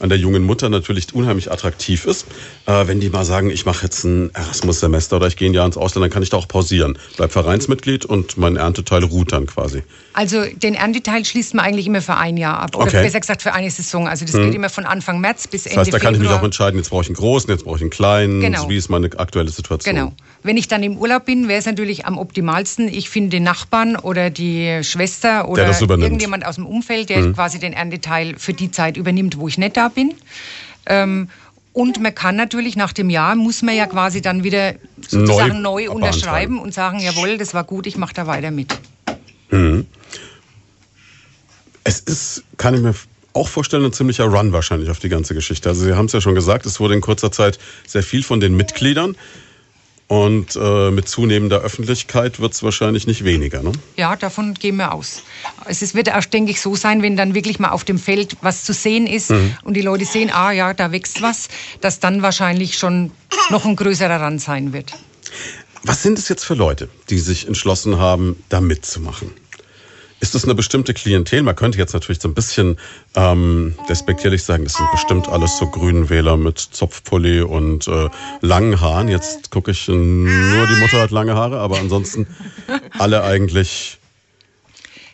an 0.00 0.08
der 0.08 0.18
jungen 0.18 0.44
Mutter 0.44 0.68
natürlich 0.68 1.12
unheimlich 1.14 1.50
attraktiv 1.50 2.04
ist. 2.04 2.26
Äh, 2.66 2.86
wenn 2.86 3.00
die 3.00 3.10
mal 3.10 3.24
sagen, 3.24 3.50
ich 3.50 3.66
mache 3.66 3.84
jetzt 3.84 4.04
ein 4.04 4.30
Erasmus-Semester 4.34 5.16
oder 5.16 5.26
ich 5.26 5.36
gehe 5.36 5.50
ein 5.50 5.54
Jahr 5.54 5.66
ins 5.66 5.76
Ausland, 5.76 6.04
dann 6.04 6.10
kann 6.10 6.22
ich 6.22 6.30
da 6.30 6.36
auch 6.36 6.48
pausieren. 6.48 6.98
Bleib 7.16 7.32
Vereinsmitglied 7.32 8.04
und 8.04 8.36
mein 8.38 8.56
Ernteteil 8.56 9.04
ruht 9.04 9.32
dann 9.32 9.46
quasi. 9.46 9.82
Also 10.12 10.44
den 10.44 10.74
Ernteteil 10.74 11.24
schließt 11.24 11.54
man 11.54 11.64
eigentlich 11.64 11.86
immer 11.86 12.02
für 12.02 12.16
ein 12.16 12.36
Jahr 12.36 12.58
ab. 12.60 12.76
Oder 12.76 12.86
Okay. 12.86 13.02
besser 13.02 13.20
gesagt 13.20 13.42
für 13.42 13.52
eine 13.52 13.70
Saison. 13.70 14.08
Also 14.08 14.24
das 14.24 14.34
geht 14.34 14.54
immer 14.54 14.68
von 14.70 14.84
Anfang 14.84 15.20
März 15.20 15.46
bis 15.46 15.64
Das 15.64 15.72
Ende 15.72 15.80
heißt, 15.82 15.92
da 15.92 15.98
kann 15.98 16.14
ich 16.14 16.20
mich 16.20 16.28
Februar. 16.28 16.40
auch 16.40 16.44
entscheiden, 16.44 16.76
jetzt 16.78 16.90
brauche 16.90 17.02
ich 17.02 17.08
einen 17.08 17.16
großen, 17.16 17.50
jetzt 17.50 17.64
brauche 17.64 17.76
ich 17.76 17.82
einen 17.82 17.90
kleinen. 17.90 18.40
Genau. 18.40 18.68
Wie 18.68 18.76
ist 18.76 18.88
meine 18.88 19.06
aktuelle 19.18 19.50
Situation? 19.50 19.94
Genau. 19.94 20.12
Wenn 20.42 20.56
ich 20.56 20.68
dann 20.68 20.82
im 20.82 20.96
Urlaub 20.96 21.24
bin, 21.24 21.48
wäre 21.48 21.58
es 21.58 21.66
natürlich 21.66 22.06
am 22.06 22.16
optimalsten, 22.16 22.88
ich 22.88 23.10
finde 23.10 23.30
den 23.30 23.42
Nachbarn 23.42 23.96
oder 23.96 24.30
die 24.30 24.80
Schwester 24.82 25.48
oder. 25.48 25.66
Mhm. 25.96 26.02
irgendjemand 26.02 26.46
aus 26.46 26.54
dem 26.54 26.66
Umfeld, 26.66 27.08
der 27.08 27.32
quasi 27.32 27.58
den 27.58 27.72
Ernteteil 27.72 28.34
für 28.38 28.52
die 28.52 28.70
Zeit 28.70 28.96
übernimmt, 28.96 29.38
wo 29.38 29.48
ich 29.48 29.58
nicht 29.58 29.76
da 29.76 29.88
bin. 29.88 30.14
Ähm, 30.86 31.28
und 31.72 32.00
man 32.00 32.14
kann 32.14 32.34
natürlich 32.36 32.76
nach 32.76 32.92
dem 32.92 33.10
Jahr, 33.10 33.36
muss 33.36 33.62
man 33.62 33.76
ja 33.76 33.86
quasi 33.86 34.20
dann 34.20 34.42
wieder 34.42 34.74
sozusagen 35.06 35.62
Neu 35.62 35.84
neu, 35.84 35.90
unterschreiben 35.90 36.58
und 36.58 36.74
sagen, 36.74 36.98
jawohl, 36.98 37.38
das 37.38 37.54
war 37.54 37.64
gut, 37.64 37.86
ich 37.86 37.96
mache 37.96 38.14
da 38.14 38.26
weiter 38.26 38.50
mit. 38.50 38.76
Es 41.84 42.00
ist, 42.00 42.42
kann 42.56 42.74
ich 42.74 42.80
mir 42.80 42.94
auch 43.32 43.48
vorstellen, 43.48 43.84
ein 43.84 43.92
ziemlicher 43.92 44.24
Run 44.24 44.52
wahrscheinlich 44.52 44.90
auf 44.90 44.98
die 44.98 45.08
ganze 45.08 45.34
Geschichte. 45.34 45.68
Also 45.68 45.84
Sie 45.84 45.94
haben 45.94 46.06
es 46.06 46.12
ja 46.12 46.20
schon 46.20 46.34
gesagt, 46.34 46.66
es 46.66 46.80
wurde 46.80 46.94
in 46.94 47.00
kurzer 47.00 47.30
Zeit 47.30 47.58
sehr 47.86 48.02
viel 48.02 48.22
von 48.22 48.40
den 48.40 48.56
Mitgliedern. 48.56 49.16
Und 50.08 50.56
äh, 50.56 50.90
mit 50.90 51.06
zunehmender 51.06 51.58
Öffentlichkeit 51.60 52.40
wird 52.40 52.54
es 52.54 52.62
wahrscheinlich 52.62 53.06
nicht 53.06 53.24
weniger. 53.24 53.62
Ne? 53.62 53.72
Ja, 53.96 54.16
davon 54.16 54.54
gehen 54.54 54.76
wir 54.76 54.92
aus. 54.94 55.22
Es 55.66 55.82
ist- 55.82 55.94
wird 55.94 56.10
auch, 56.10 56.24
denke 56.24 56.50
ich, 56.50 56.62
so 56.62 56.74
sein, 56.74 57.02
wenn 57.02 57.14
dann 57.16 57.34
wirklich 57.34 57.58
mal 57.58 57.68
auf 57.70 57.84
dem 57.84 57.98
Feld 57.98 58.36
was 58.40 58.64
zu 58.64 58.72
sehen 58.72 59.06
ist 59.06 59.30
und 59.30 59.74
die 59.74 59.82
Leute 59.82 60.06
sehen, 60.06 60.30
ah 60.32 60.50
ja, 60.50 60.72
da 60.72 60.92
wächst 60.92 61.20
was, 61.20 61.48
dass 61.82 62.00
dann 62.00 62.22
wahrscheinlich 62.22 62.78
schon 62.78 63.10
noch 63.50 63.66
ein 63.66 63.76
größerer 63.76 64.18
Rand 64.18 64.40
sein 64.40 64.72
wird. 64.72 64.94
Was 65.84 66.02
sind 66.02 66.18
es 66.18 66.28
jetzt 66.30 66.44
für 66.44 66.54
Leute, 66.54 66.88
die 67.10 67.18
sich 67.18 67.46
entschlossen 67.46 67.98
haben, 67.98 68.42
da 68.48 68.62
mitzumachen? 68.62 69.30
Ist 70.20 70.34
das 70.34 70.44
eine 70.44 70.54
bestimmte 70.54 70.94
Klientel? 70.94 71.42
Man 71.42 71.54
könnte 71.54 71.78
jetzt 71.78 71.92
natürlich 71.92 72.20
so 72.20 72.28
ein 72.28 72.34
bisschen 72.34 72.76
ähm, 73.14 73.74
despektierlich 73.88 74.42
sagen, 74.42 74.64
das 74.64 74.74
sind 74.74 74.90
bestimmt 74.90 75.28
alles 75.28 75.58
so 75.58 75.66
Grünenwähler 75.66 76.36
mit 76.36 76.58
Zopfpulli 76.58 77.42
und 77.42 77.86
äh, 77.86 78.08
langen 78.40 78.80
Haaren. 78.80 79.08
Jetzt 79.08 79.50
gucke 79.50 79.70
ich, 79.70 79.86
nur 79.86 80.66
die 80.66 80.80
Mutter 80.80 81.00
hat 81.00 81.12
lange 81.12 81.36
Haare, 81.36 81.60
aber 81.60 81.78
ansonsten 81.78 82.26
alle 82.98 83.22
eigentlich 83.22 83.97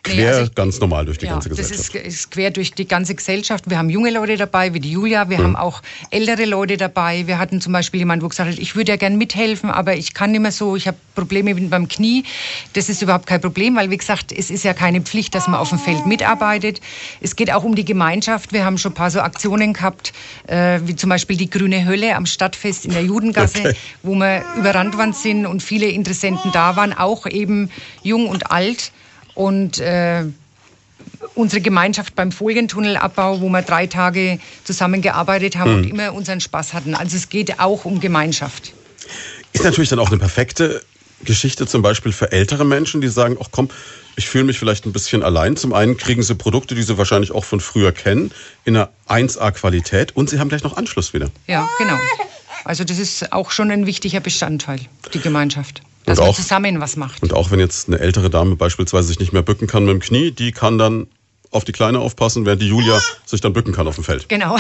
Nee, 0.07 0.15
quer 0.17 0.29
also 0.33 0.43
ich- 0.45 0.55
ganz 0.55 0.81
normal 0.81 1.05
durch 1.07 1.19
die 1.19 1.27
ja, 1.27 1.33
ganze 1.33 1.49
das 1.49 1.59
Gesellschaft. 1.59 1.95
ist, 1.95 2.07
ist 2.07 2.31
quer 2.31 2.51
durch 2.51 2.73
die 2.73 2.87
ganze 2.87 3.15
Gesellschaft. 3.15 3.71
Wir 3.71 3.79
haben 3.79 3.89
junge 3.91 4.11
Leute 4.11 4.37
dabei, 4.37 4.75
wie 4.75 4.81
die 4.81 4.91
Julia. 4.91 5.31
Wir 5.31 5.39
haben 5.39 5.57
auch 5.57 5.81
ältere 6.11 6.45
Leute 6.45 6.77
dabei. 6.77 7.27
Wir 7.27 7.39
hatten 7.39 7.61
zum 7.61 7.73
Beispiel 7.73 8.01
jemanden, 8.01 8.25
wo 8.25 8.29
gesagt 8.29 8.51
hat, 8.51 8.59
ich 8.59 8.77
würde 8.77 8.93
ja 8.93 8.97
gern 8.97 9.17
mithelfen, 9.17 9.71
aber 9.71 9.97
ich 9.97 10.13
kann 10.15 10.33
nicht 10.33 10.41
mehr 10.41 10.53
so. 10.53 10.77
Ich 10.77 10.87
habe 10.87 10.97
Probleme 11.15 11.55
mit 11.55 11.71
beim 11.71 11.89
Knie. 11.89 12.25
Das 12.75 12.89
ist 12.89 13.01
überhaupt 13.03 13.27
kein 13.27 13.41
Problem, 13.41 13.77
weil 13.77 13.91
wie 13.91 13.97
gesagt, 13.97 14.31
es 14.33 14.51
ist 14.51 14.63
ja 14.65 14.75
keine 14.75 15.01
Pflicht, 15.01 15.35
dass 15.35 15.49
man 15.49 15.59
auf 15.61 15.71
dem 15.71 15.79
Feld 15.79 16.07
mitarbeitet. 16.07 16.81
Es 17.21 17.35
geht 17.37 17.53
auch 17.53 17.65
um 17.65 17.75
die 17.75 17.85
Gemeinschaft. 17.85 18.53
Wir 18.53 18.65
haben 18.65 18.77
schon 18.79 18.93
ein 18.93 18.97
paar 18.97 19.11
so 19.11 19.21
Aktionen 19.21 19.73
gehabt, 19.73 20.13
äh, 20.49 20.81
wie 20.85 20.97
zum 20.97 21.09
Beispiel 21.11 21.37
die 21.37 21.49
Grüne 21.49 21.87
Hölle 21.87 22.15
am 22.17 22.27
Stadtfest 22.27 22.85
in 22.85 22.93
der 22.93 23.03
Judengasse, 23.05 23.59
Okay. 23.61 23.75
wo 24.03 24.15
wir 24.17 24.45
überrannt 24.59 24.97
worden 24.99 25.13
sind 25.15 25.47
und 25.47 25.63
viele 25.63 25.87
Interessenten 25.87 26.53
da 26.53 26.77
waren, 26.77 26.93
auch 26.93 27.27
eben 27.27 27.71
jung 28.03 28.29
und 28.29 28.51
alt. 28.51 28.93
Und 29.35 29.79
äh, 29.81 30.25
unsere 31.35 31.61
Gemeinschaft 31.61 32.15
beim 32.15 32.33
Folientunnelabbau, 32.33 33.41
wo 33.41 33.49
wir 33.49 33.63
drei 33.63 33.87
Tage 33.87 34.39
zusammengearbeitet 34.65 35.57
haben 35.57 35.75
und 35.75 35.85
immer 35.85 36.13
unseren 36.15 36.41
Spaß 36.41 36.73
hatten. 36.73 36.95
Also 36.95 37.17
es 37.17 37.29
geht 37.29 37.59
auch 37.61 37.85
um 37.85 38.01
Gemeinschaft. 38.01 38.73
Ist 39.53 39.65
natürlich 39.65 39.91
dann 39.91 39.99
auch 39.99 40.09
eine 40.09 40.19
perfekte 40.19 40.83
Geschichte 41.25 41.67
zum 41.67 41.83
Beispiel 41.83 42.13
für 42.13 42.33
ältere 42.33 42.65
Menschen, 42.65 43.01
die 43.01 43.09
sagen, 43.09 43.37
ach 43.41 43.49
komm, 43.51 43.71
ich 44.17 44.29
fühle 44.29 44.45
mich 44.45 44.59
vielleicht 44.59 44.87
ein 44.87 44.93
bisschen 44.93 45.23
allein. 45.23 45.57
Zum 45.57 45.73
einen 45.73 45.97
kriegen 45.97 46.23
sie 46.23 46.35
Produkte, 46.35 46.75
die 46.75 46.83
sie 46.83 46.99
wahrscheinlich 46.99 47.33
auch 47.33 47.45
von 47.45 47.61
früher 47.61 47.93
kennen, 47.93 48.31
in 48.65 48.77
einer 48.77 48.91
1A-Qualität 49.09 50.17
und 50.17 50.31
sie 50.31 50.39
haben 50.39 50.49
gleich 50.49 50.63
noch 50.63 50.77
Anschluss 50.77 51.15
wieder. 51.15 51.31
Ja, 51.47 51.69
genau. 51.79 51.99
Also 52.65 52.85
das 52.85 52.99
ist 52.99 53.33
auch 53.33 53.51
schon 53.51 53.71
ein 53.71 53.87
wichtiger 53.87 54.21
Bestandteil, 54.21 54.81
die 55.13 55.21
Gemeinschaft. 55.21 55.83
Dass 56.05 56.19
Und 56.19 56.25
man 56.25 56.31
auch- 56.33 56.37
zusammen 56.37 56.81
was 56.81 56.97
macht. 56.97 57.23
Und 57.23 57.33
auch 57.33 57.51
wenn 57.51 57.61
jetzt 57.61 57.89
eine 57.89 57.99
ältere 57.99 58.29
Dame 58.31 58.57
beispielsweise 58.57 59.09
sich 59.09 59.21
nicht 59.21 59.33
mehr 59.33 59.43
bücken 59.43 59.67
kann 59.67 59.85
mit 59.85 59.93
dem 59.93 60.01
Knie, 60.01 60.31
die 60.33 60.53
kann 60.53 60.77
dann 60.79 61.07
auf 61.51 61.65
die 61.65 61.73
Kleine 61.73 62.01
aufpassen, 62.01 62.45
während 62.47 62.61
die 62.61 62.69
Julia 62.69 63.01
sich 63.25 63.41
dann 63.41 63.53
bücken 63.53 63.73
kann 63.73 63.87
auf 63.87 63.95
dem 63.95 64.05
Feld. 64.05 64.29
Genau. 64.29 64.57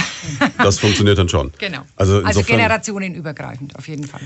Das 0.59 0.78
funktioniert 0.78 1.18
dann 1.18 1.28
schon. 1.28 1.52
genau. 1.59 1.83
Also, 1.96 2.22
Also, 2.22 2.42
generationenübergreifend 2.42 3.76
auf 3.76 3.88
jeden 3.88 4.07
Fall. 4.07 4.20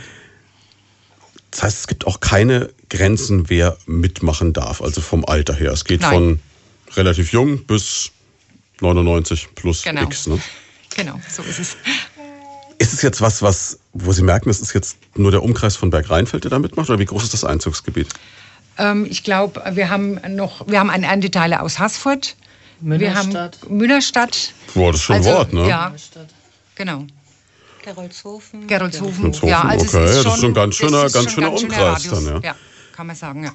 das 1.50 1.62
heißt, 1.62 1.78
es 1.80 1.86
gibt 1.86 2.06
auch 2.06 2.20
keine 2.20 2.70
Grenzen, 2.90 3.48
wer 3.48 3.76
mitmachen 3.86 4.52
darf, 4.52 4.82
also 4.82 5.00
vom 5.00 5.24
Alter 5.24 5.54
her. 5.54 5.72
Es 5.72 5.84
geht 5.84 6.02
Nein. 6.02 6.12
von 6.12 6.40
relativ 6.96 7.32
jung 7.32 7.64
bis 7.64 8.10
99 8.80 9.48
plus 9.54 9.82
Genau. 9.82 10.02
X. 10.02 10.26
Ne? 10.26 10.38
Genau, 10.94 11.18
so 11.28 11.42
ist 11.42 11.58
es. 11.58 11.76
Ist 12.78 12.92
es 12.92 13.02
jetzt 13.02 13.20
was, 13.20 13.42
was, 13.42 13.78
wo 13.92 14.12
Sie 14.12 14.22
merken, 14.22 14.50
es 14.50 14.60
ist 14.60 14.72
jetzt 14.72 14.96
nur 15.16 15.30
der 15.32 15.42
Umkreis 15.42 15.76
von 15.76 15.90
Bergrheinfeld, 15.90 16.44
der 16.44 16.50
da 16.52 16.58
mitmacht, 16.58 16.88
oder 16.88 16.98
wie 16.98 17.04
groß 17.06 17.24
ist 17.24 17.32
das 17.34 17.44
Einzugsgebiet? 17.44 18.08
Ähm, 18.78 19.06
ich 19.10 19.24
glaube, 19.24 19.60
wir 19.72 19.90
haben 19.90 20.20
noch, 20.36 20.66
wir 20.68 20.78
haben 20.78 20.90
einen 20.90 21.02
Ernteteiler 21.04 21.62
aus 21.62 21.78
Haßfurt. 21.80 22.36
Wir 22.80 23.14
haben 23.16 23.26
Münnerstadt. 23.30 23.70
Münnerstadt. 23.70 24.54
Boah, 24.74 24.92
das 24.92 25.00
ist 25.00 25.04
schon 25.06 25.16
ein 25.16 25.22
Also, 25.24 25.30
Wort, 25.36 25.52
ne? 25.52 25.68
Ja, 25.68 25.92
genau. 26.76 27.04
Gerolzhofen. 27.84 28.66
Gerolzhofen. 28.68 29.14
Gerolzhofen, 29.32 29.48
Ja, 29.48 29.62
also 29.62 29.84
okay, 29.86 30.04
es 30.04 30.10
ist 30.10 30.24
das 30.24 30.34
ist 30.34 30.40
schon 30.40 30.50
ein 30.50 30.54
ganz 30.54 30.74
schöner- 30.76 31.02
ganz 31.10 31.14
schon 31.14 31.28
schöner 31.30 31.48
ganz 31.50 31.62
Umkreis 31.62 31.80
Radius. 32.06 32.24
dann, 32.24 32.34
ja. 32.34 32.40
Ja, 32.50 32.56
kann 32.94 33.06
man 33.08 33.16
sagen, 33.16 33.44
ja. 33.44 33.52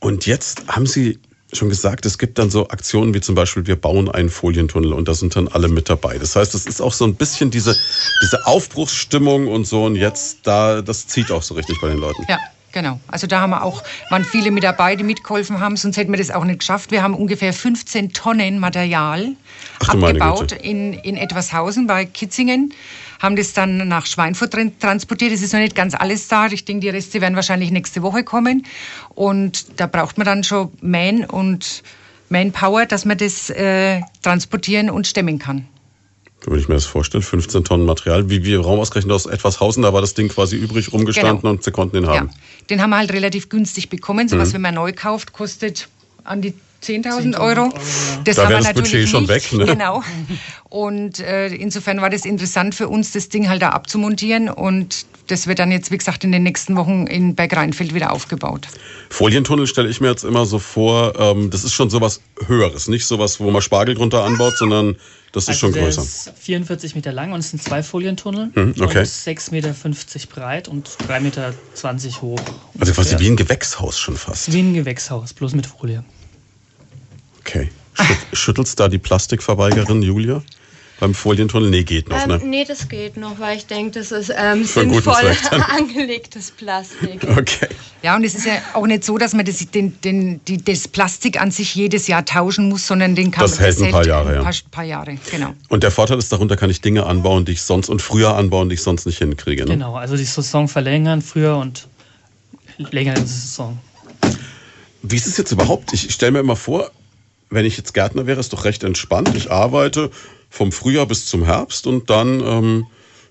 Und 0.00 0.26
jetzt 0.26 0.66
haben 0.68 0.86
Sie 0.86 1.18
schon 1.52 1.68
gesagt, 1.68 2.06
es 2.06 2.18
gibt 2.18 2.38
dann 2.38 2.50
so 2.50 2.68
Aktionen 2.68 3.14
wie 3.14 3.20
zum 3.20 3.34
Beispiel, 3.34 3.66
wir 3.66 3.76
bauen 3.76 4.10
einen 4.10 4.30
Folientunnel 4.30 4.92
und 4.92 5.08
da 5.08 5.14
sind 5.14 5.36
dann 5.36 5.48
alle 5.48 5.68
mit 5.68 5.88
dabei. 5.88 6.18
Das 6.18 6.36
heißt, 6.36 6.54
es 6.54 6.66
ist 6.66 6.80
auch 6.80 6.92
so 6.92 7.04
ein 7.04 7.14
bisschen 7.14 7.50
diese, 7.50 7.76
diese 8.20 8.46
Aufbruchsstimmung 8.46 9.48
und 9.48 9.66
so 9.66 9.84
und 9.84 9.96
jetzt 9.96 10.46
da, 10.46 10.82
das 10.82 11.06
zieht 11.06 11.30
auch 11.30 11.42
so 11.42 11.54
richtig 11.54 11.80
bei 11.80 11.88
den 11.88 11.98
Leuten. 11.98 12.24
Ja, 12.28 12.40
genau. 12.72 13.00
Also 13.06 13.26
da 13.26 13.40
haben 13.40 13.50
wir 13.50 13.62
auch, 13.62 13.82
waren 14.08 14.24
viele 14.24 14.50
mit 14.50 14.64
dabei, 14.64 14.96
die 14.96 15.04
mitgeholfen 15.04 15.60
haben, 15.60 15.76
sonst 15.76 15.96
hätten 15.96 16.10
wir 16.10 16.18
das 16.18 16.30
auch 16.30 16.44
nicht 16.44 16.60
geschafft. 16.60 16.90
Wir 16.90 17.02
haben 17.02 17.14
ungefähr 17.14 17.52
15 17.52 18.12
Tonnen 18.12 18.58
Material 18.58 19.28
Ach 19.80 19.90
abgebaut 19.90 20.52
in, 20.52 20.94
in 20.94 21.16
Etwashausen 21.16 21.86
bei 21.86 22.06
Kitzingen, 22.06 22.72
haben 23.20 23.36
das 23.36 23.52
dann 23.52 23.88
nach 23.88 24.06
Schweinfurt 24.06 24.52
tran- 24.54 24.72
transportiert. 24.78 25.32
Es 25.32 25.42
ist 25.42 25.52
noch 25.52 25.60
nicht 25.60 25.74
ganz 25.74 25.94
alles 25.94 26.28
da. 26.28 26.46
Ich 26.46 26.64
denke, 26.64 26.80
die 26.80 26.88
Reste 26.90 27.20
werden 27.20 27.34
wahrscheinlich 27.36 27.70
nächste 27.70 28.02
Woche 28.02 28.24
kommen. 28.24 28.64
Und 29.14 29.80
da 29.80 29.86
braucht 29.86 30.18
man 30.18 30.24
dann 30.24 30.44
schon 30.44 30.70
Man 30.80 31.24
und 31.24 31.82
Manpower, 32.28 32.86
dass 32.86 33.04
man 33.04 33.16
das 33.18 33.50
äh, 33.50 34.00
transportieren 34.22 34.90
und 34.90 35.06
stemmen 35.06 35.38
kann. 35.38 35.66
Wenn 36.44 36.58
ich 36.60 36.68
mir 36.68 36.74
das 36.74 36.84
vorstelle, 36.84 37.22
15 37.22 37.64
Tonnen 37.64 37.86
Material, 37.86 38.28
wie 38.30 38.44
wir 38.44 38.60
Raum 38.60 38.78
ausgerechnet 38.78 39.12
aus 39.12 39.26
Etwashausen, 39.26 39.82
da 39.82 39.92
war 39.92 40.00
das 40.00 40.14
Ding 40.14 40.28
quasi 40.28 40.56
übrig 40.56 40.92
rumgestanden 40.92 41.40
Genau. 41.40 41.50
und 41.54 41.64
sie 41.64 41.72
konnten 41.72 41.96
ihn 41.96 42.06
haben. 42.06 42.28
Ja, 42.28 42.34
den 42.70 42.82
haben 42.82 42.90
wir 42.90 42.98
halt 42.98 43.12
relativ 43.12 43.48
günstig 43.48 43.88
bekommen. 43.88 44.26
Mhm. 44.26 44.30
Sowas, 44.30 44.52
wenn 44.52 44.60
man 44.60 44.74
neu 44.74 44.92
kauft, 44.92 45.32
kostet 45.32 45.88
an 46.24 46.42
die 46.42 46.54
10.000 46.82 47.38
Euro. 47.40 47.72
Das 48.24 48.36
Da 48.36 48.42
haben 48.44 48.50
wäre 48.50 48.60
wir 48.60 48.64
das 48.64 48.74
Budget 48.74 48.76
natürlich 48.84 49.10
schon 49.10 49.22
nicht. 49.24 49.30
weg, 49.30 49.52
ne? 49.52 49.64
Genau. 49.66 50.02
Und 50.68 51.20
äh, 51.20 51.48
insofern 51.48 52.00
war 52.00 52.10
das 52.10 52.24
interessant 52.24 52.74
für 52.74 52.88
uns, 52.88 53.12
das 53.12 53.28
Ding 53.28 53.48
halt 53.48 53.62
da 53.62 53.70
abzumontieren. 53.70 54.48
Und 54.48 55.06
das 55.28 55.46
wird 55.46 55.58
dann 55.58 55.72
jetzt, 55.72 55.90
wie 55.90 55.98
gesagt, 55.98 56.22
in 56.24 56.32
den 56.32 56.42
nächsten 56.42 56.76
Wochen 56.76 57.06
in 57.06 57.34
Bergrheinfeld 57.34 57.94
wieder 57.94 58.12
aufgebaut. 58.12 58.68
Folientunnel 59.10 59.66
stelle 59.66 59.88
ich 59.88 60.00
mir 60.00 60.08
jetzt 60.08 60.24
immer 60.24 60.46
so 60.46 60.58
vor, 60.58 61.18
ähm, 61.18 61.50
das 61.50 61.64
ist 61.64 61.72
schon 61.72 61.90
sowas 61.90 62.20
Höheres, 62.46 62.88
nicht 62.88 63.06
sowas, 63.06 63.40
wo 63.40 63.50
man 63.50 63.62
Spargel 63.62 63.94
drunter 63.94 64.24
anbaut, 64.24 64.56
sondern 64.58 64.96
das 65.32 65.44
ist 65.44 65.48
Also 65.50 65.60
schon 65.60 65.72
größer. 65.72 66.02
ist 66.02 66.32
44 66.40 66.94
Meter 66.94 67.12
lang 67.12 67.32
und 67.32 67.40
es 67.40 67.50
sind 67.50 67.62
zwei 67.62 67.82
Folientunnel. 67.82 68.50
Mhm, 68.54 68.74
okay. 68.80 69.00
Und 69.00 69.06
6,50 69.06 69.50
Meter 69.52 69.74
breit 70.34 70.68
und 70.68 70.88
3,20 71.08 71.20
Meter 71.20 71.54
hoch. 72.22 72.40
Also 72.78 72.92
quasi 72.92 73.18
wie 73.18 73.28
ein 73.28 73.36
Gewächshaus 73.36 73.98
schon 73.98 74.16
fast. 74.16 74.52
Wie 74.52 74.60
ein 74.60 74.74
Gewächshaus, 74.74 75.32
bloß 75.34 75.54
mit 75.54 75.66
Folie. 75.66 76.04
Okay. 77.46 77.70
Schüt- 77.94 78.36
Schüttelst 78.36 78.78
da 78.80 78.88
die 78.88 78.98
Plastikverweigerin 78.98 80.02
Julia? 80.02 80.42
beim 80.98 81.12
Folientunnel? 81.12 81.68
Nee, 81.68 81.82
geht 81.84 82.08
noch, 82.08 82.22
Ähm, 82.22 82.28
ne? 82.28 82.40
nee, 82.42 82.64
das 82.64 82.88
geht 82.88 83.18
noch, 83.18 83.38
weil 83.38 83.58
ich 83.58 83.66
denke, 83.66 83.98
das 83.98 84.12
ist 84.12 84.32
ähm, 84.34 84.64
sinnvoll 84.64 85.14
angelegtes 85.76 86.50
Plastik. 86.52 87.22
Okay. 87.36 87.68
Ja, 88.02 88.16
und 88.16 88.24
es 88.24 88.34
ist 88.34 88.46
ja 88.46 88.54
auch 88.72 88.86
nicht 88.86 89.04
so, 89.04 89.18
dass 89.18 89.34
man 89.34 89.44
das, 89.44 89.58
den, 89.70 90.00
den, 90.00 90.40
die, 90.46 90.56
das 90.56 90.88
Plastik 90.88 91.38
an 91.38 91.50
sich 91.50 91.74
jedes 91.74 92.06
Jahr 92.06 92.24
tauschen 92.24 92.70
muss, 92.70 92.86
sondern 92.86 93.14
den 93.14 93.30
kann 93.30 93.42
Das 93.42 93.56
man 93.56 93.64
hält 93.64 93.82
ein 93.82 93.90
paar 93.90 94.06
Jahre, 94.06 94.28
ein 94.30 94.34
ja. 94.36 94.42
paar, 94.42 94.54
paar 94.70 94.84
Jahre, 94.84 95.18
genau. 95.30 95.52
Und 95.68 95.82
der 95.82 95.90
Vorteil 95.90 96.16
ist, 96.18 96.32
darunter 96.32 96.56
kann 96.56 96.70
ich 96.70 96.80
Dinge 96.80 97.04
anbauen, 97.04 97.44
die 97.44 97.52
ich 97.52 97.60
sonst 97.62 97.90
und 97.90 98.00
früher 98.00 98.34
anbauen, 98.34 98.70
die 98.70 98.76
ich 98.76 98.82
sonst 98.82 99.04
nicht 99.04 99.18
hinkriege. 99.18 99.64
Ne? 99.66 99.72
Genau, 99.72 99.96
also 99.96 100.16
die 100.16 100.24
Saison 100.24 100.66
verlängern 100.66 101.20
früher 101.20 101.58
und 101.58 101.88
länger 102.78 103.12
in 103.16 103.20
der 103.20 103.26
Saison. 103.26 103.76
Wie 105.02 105.16
ist 105.16 105.26
es 105.26 105.36
jetzt 105.36 105.52
überhaupt? 105.52 105.92
Ich 105.92 106.10
stelle 106.12 106.32
mir 106.32 106.40
immer 106.40 106.56
vor, 106.56 106.90
wenn 107.50 107.64
ich 107.64 107.76
jetzt 107.76 107.94
Gärtner 107.94 108.26
wäre, 108.26 108.40
ist 108.40 108.52
doch 108.52 108.64
recht 108.64 108.82
entspannt. 108.84 109.34
Ich 109.36 109.50
arbeite 109.50 110.10
vom 110.50 110.72
Frühjahr 110.72 111.06
bis 111.06 111.26
zum 111.26 111.44
Herbst 111.44 111.86
und 111.86 112.10
dann 112.10 112.40
ähm, 112.40 112.86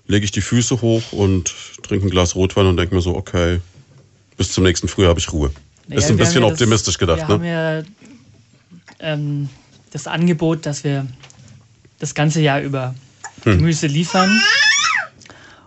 lege 0.06 0.24
ich 0.24 0.30
die 0.30 0.40
Füße 0.40 0.80
hoch 0.82 1.12
und 1.12 1.52
trinke 1.82 2.06
ein 2.06 2.10
Glas 2.10 2.34
Rotwein 2.34 2.66
und 2.66 2.76
denke 2.76 2.94
mir 2.94 3.00
so, 3.00 3.14
okay, 3.16 3.60
bis 4.36 4.52
zum 4.52 4.64
nächsten 4.64 4.88
Frühjahr 4.88 5.10
habe 5.10 5.20
ich 5.20 5.32
Ruhe. 5.32 5.50
Naja, 5.88 5.98
ist 6.00 6.10
ein 6.10 6.16
bisschen 6.16 6.42
ja 6.42 6.48
das- 6.48 6.52
optimistisch 6.52 6.98
gedacht, 6.98 7.18
Wir 7.18 7.26
ne? 7.28 7.34
haben 7.34 7.44
ja 7.44 7.82
ähm, 9.00 9.48
das 9.92 10.06
Angebot, 10.06 10.66
dass 10.66 10.84
wir 10.84 11.06
das 11.98 12.14
ganze 12.14 12.40
Jahr 12.40 12.60
über 12.60 12.94
Hm. 13.44 13.58
Gemüse 13.58 13.86
liefern. 13.86 14.40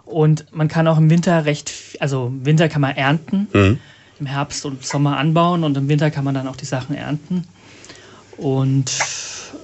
Und 0.05 0.45
man 0.55 0.67
kann 0.67 0.87
auch 0.87 0.97
im 0.97 1.09
Winter 1.09 1.45
recht, 1.45 1.71
also 1.99 2.27
im 2.27 2.45
Winter 2.45 2.67
kann 2.67 2.81
man 2.81 2.95
ernten, 2.95 3.47
Hm. 3.51 3.79
im 4.19 4.25
Herbst 4.25 4.65
und 4.65 4.83
Sommer 4.85 5.17
anbauen 5.17 5.63
und 5.63 5.77
im 5.77 5.87
Winter 5.87 6.09
kann 6.11 6.23
man 6.25 6.33
dann 6.33 6.47
auch 6.47 6.55
die 6.55 6.65
Sachen 6.65 6.95
ernten. 6.95 7.47
Und 8.39 8.91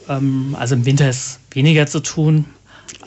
ähm, 0.10 0.56
also 0.60 0.76
im 0.76 0.86
Winter 0.86 1.10
ist 1.10 1.40
weniger 1.52 1.88
zu 1.88 2.02
tun. 2.02 2.46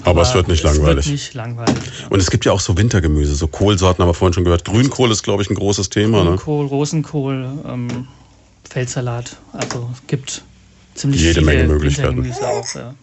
Aber 0.05 0.23
es 0.23 0.35
wird 0.35 0.49
nicht 0.49 0.63
langweilig. 0.63 0.99
Es 0.99 1.07
wird 1.07 1.13
nicht 1.13 1.35
langweilig. 1.35 1.77
Ja. 2.01 2.09
Und 2.09 2.21
es 2.21 2.31
gibt 2.31 2.45
ja 2.45 2.53
auch 2.53 2.61
so 2.61 2.77
Wintergemüse, 2.77 3.35
so 3.35 3.49
Kohlsorten, 3.49 4.03
haben 4.03 4.09
wir 4.09 4.15
vorhin 4.15 4.33
schon 4.33 4.45
gehört. 4.45 4.65
Grünkohl 4.65 5.11
ist, 5.11 5.23
glaube 5.23 5.43
ich, 5.43 5.51
ein 5.51 5.55
großes 5.55 5.91
Thema. 5.91 6.25
Ne? 6.25 6.37
Kohl, 6.37 6.67
Rosenkohl, 6.67 7.49
ähm, 7.67 8.09
Feldsalat. 8.69 9.37
Also 9.53 9.91
es 9.93 10.07
gibt 10.07 10.43
ziemlich 10.95 11.21
Jede 11.21 11.35
viele 11.35 11.47
Menge 11.47 11.65
Möglichkeiten. 11.65 12.23
Wintergemüse 12.23 12.47
auch. 12.47 12.75
Ja. 12.75 12.95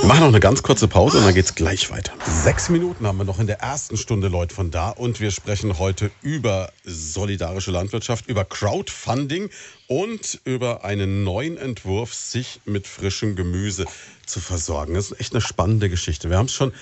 Wir 0.00 0.06
machen 0.06 0.20
noch 0.20 0.28
eine 0.28 0.40
ganz 0.40 0.62
kurze 0.62 0.86
Pause 0.86 1.18
und 1.18 1.24
dann 1.24 1.34
geht's 1.34 1.54
gleich 1.54 1.90
weiter. 1.90 2.12
Sechs 2.26 2.68
Minuten 2.68 3.06
haben 3.06 3.16
wir 3.18 3.24
noch 3.24 3.38
in 3.38 3.46
der 3.46 3.60
ersten 3.60 3.96
Stunde 3.96 4.28
Leute 4.28 4.54
von 4.54 4.70
da 4.70 4.90
und 4.90 5.20
wir 5.20 5.30
sprechen 5.30 5.78
heute 5.78 6.10
über 6.20 6.72
solidarische 6.84 7.70
Landwirtschaft, 7.70 8.26
über 8.28 8.44
Crowdfunding 8.44 9.48
und 9.86 10.40
über 10.44 10.84
einen 10.84 11.24
neuen 11.24 11.56
Entwurf, 11.56 12.14
sich 12.14 12.60
mit 12.66 12.86
frischem 12.86 13.34
Gemüse 13.34 13.86
zu 14.26 14.40
versorgen. 14.40 14.94
Das 14.94 15.10
ist 15.10 15.20
echt 15.20 15.32
eine 15.32 15.40
spannende 15.40 15.88
Geschichte. 15.88 16.28
Wir 16.28 16.36
haben 16.36 16.46
es 16.46 16.52
schon 16.52 16.72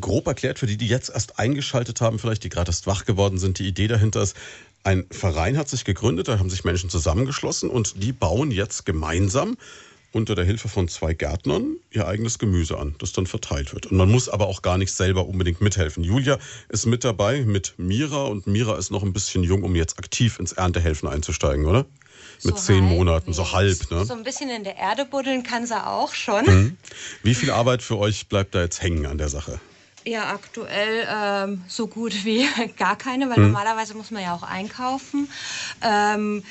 grob 0.00 0.26
erklärt 0.26 0.58
für 0.58 0.66
die, 0.66 0.76
die 0.76 0.88
jetzt 0.88 1.10
erst 1.10 1.38
eingeschaltet 1.38 2.00
haben, 2.00 2.18
vielleicht 2.18 2.44
die 2.44 2.48
gerade 2.48 2.70
erst 2.70 2.86
wach 2.86 3.04
geworden 3.04 3.38
sind. 3.38 3.58
Die 3.58 3.68
Idee 3.68 3.88
dahinter 3.88 4.22
ist, 4.22 4.36
ein 4.84 5.04
Verein 5.10 5.58
hat 5.58 5.68
sich 5.68 5.84
gegründet, 5.84 6.28
da 6.28 6.38
haben 6.38 6.48
sich 6.48 6.64
Menschen 6.64 6.88
zusammengeschlossen 6.88 7.68
und 7.68 8.02
die 8.02 8.12
bauen 8.12 8.50
jetzt 8.50 8.86
gemeinsam 8.86 9.56
unter 10.16 10.34
der 10.34 10.46
Hilfe 10.46 10.68
von 10.68 10.88
zwei 10.88 11.12
Gärtnern 11.12 11.76
ihr 11.90 12.08
eigenes 12.08 12.38
Gemüse 12.38 12.78
an, 12.78 12.94
das 12.98 13.12
dann 13.12 13.26
verteilt 13.26 13.74
wird. 13.74 13.86
Und 13.86 13.98
man 13.98 14.10
muss 14.10 14.28
aber 14.28 14.48
auch 14.48 14.62
gar 14.62 14.78
nicht 14.78 14.92
selber 14.92 15.26
unbedingt 15.26 15.60
mithelfen. 15.60 16.02
Julia 16.02 16.38
ist 16.70 16.86
mit 16.86 17.04
dabei 17.04 17.42
mit 17.42 17.74
Mira 17.76 18.24
und 18.24 18.46
Mira 18.46 18.76
ist 18.76 18.90
noch 18.90 19.02
ein 19.02 19.12
bisschen 19.12 19.44
jung, 19.44 19.62
um 19.62 19.76
jetzt 19.76 19.98
aktiv 19.98 20.38
ins 20.40 20.52
Erntehelfen 20.52 21.08
einzusteigen, 21.08 21.66
oder? 21.66 21.84
Mit 22.42 22.56
So 22.56 22.62
zehn 22.62 22.84
halb, 22.84 22.96
Monaten, 22.96 23.32
so 23.34 23.52
halb, 23.52 23.90
ne? 23.90 24.04
So 24.06 24.14
ein 24.14 24.24
bisschen 24.24 24.48
in 24.48 24.64
der 24.64 24.76
Erde 24.76 25.04
buddeln 25.04 25.42
kann 25.42 25.66
sie 25.66 25.86
auch 25.86 26.14
schon. 26.14 26.44
Mhm. 26.46 26.76
Wie 27.22 27.34
viel 27.34 27.50
Arbeit 27.50 27.82
für 27.82 27.98
euch 27.98 28.26
bleibt 28.28 28.54
da 28.54 28.62
jetzt 28.62 28.82
hängen 28.82 29.06
an 29.06 29.18
der 29.18 29.28
Sache? 29.28 29.60
Ja, 30.06 30.32
aktuell 30.32 31.04
ähm, 31.12 31.64
so 31.66 31.88
gut 31.88 32.24
wie 32.24 32.46
gar 32.78 32.96
keine, 32.96 33.28
weil 33.28 33.40
normalerweise 33.40 33.94
muss 33.94 34.12
man 34.12 34.22
ja 34.22 34.34
auch 34.34 34.44
einkaufen. 34.44 35.28
Ähm, 35.82 36.44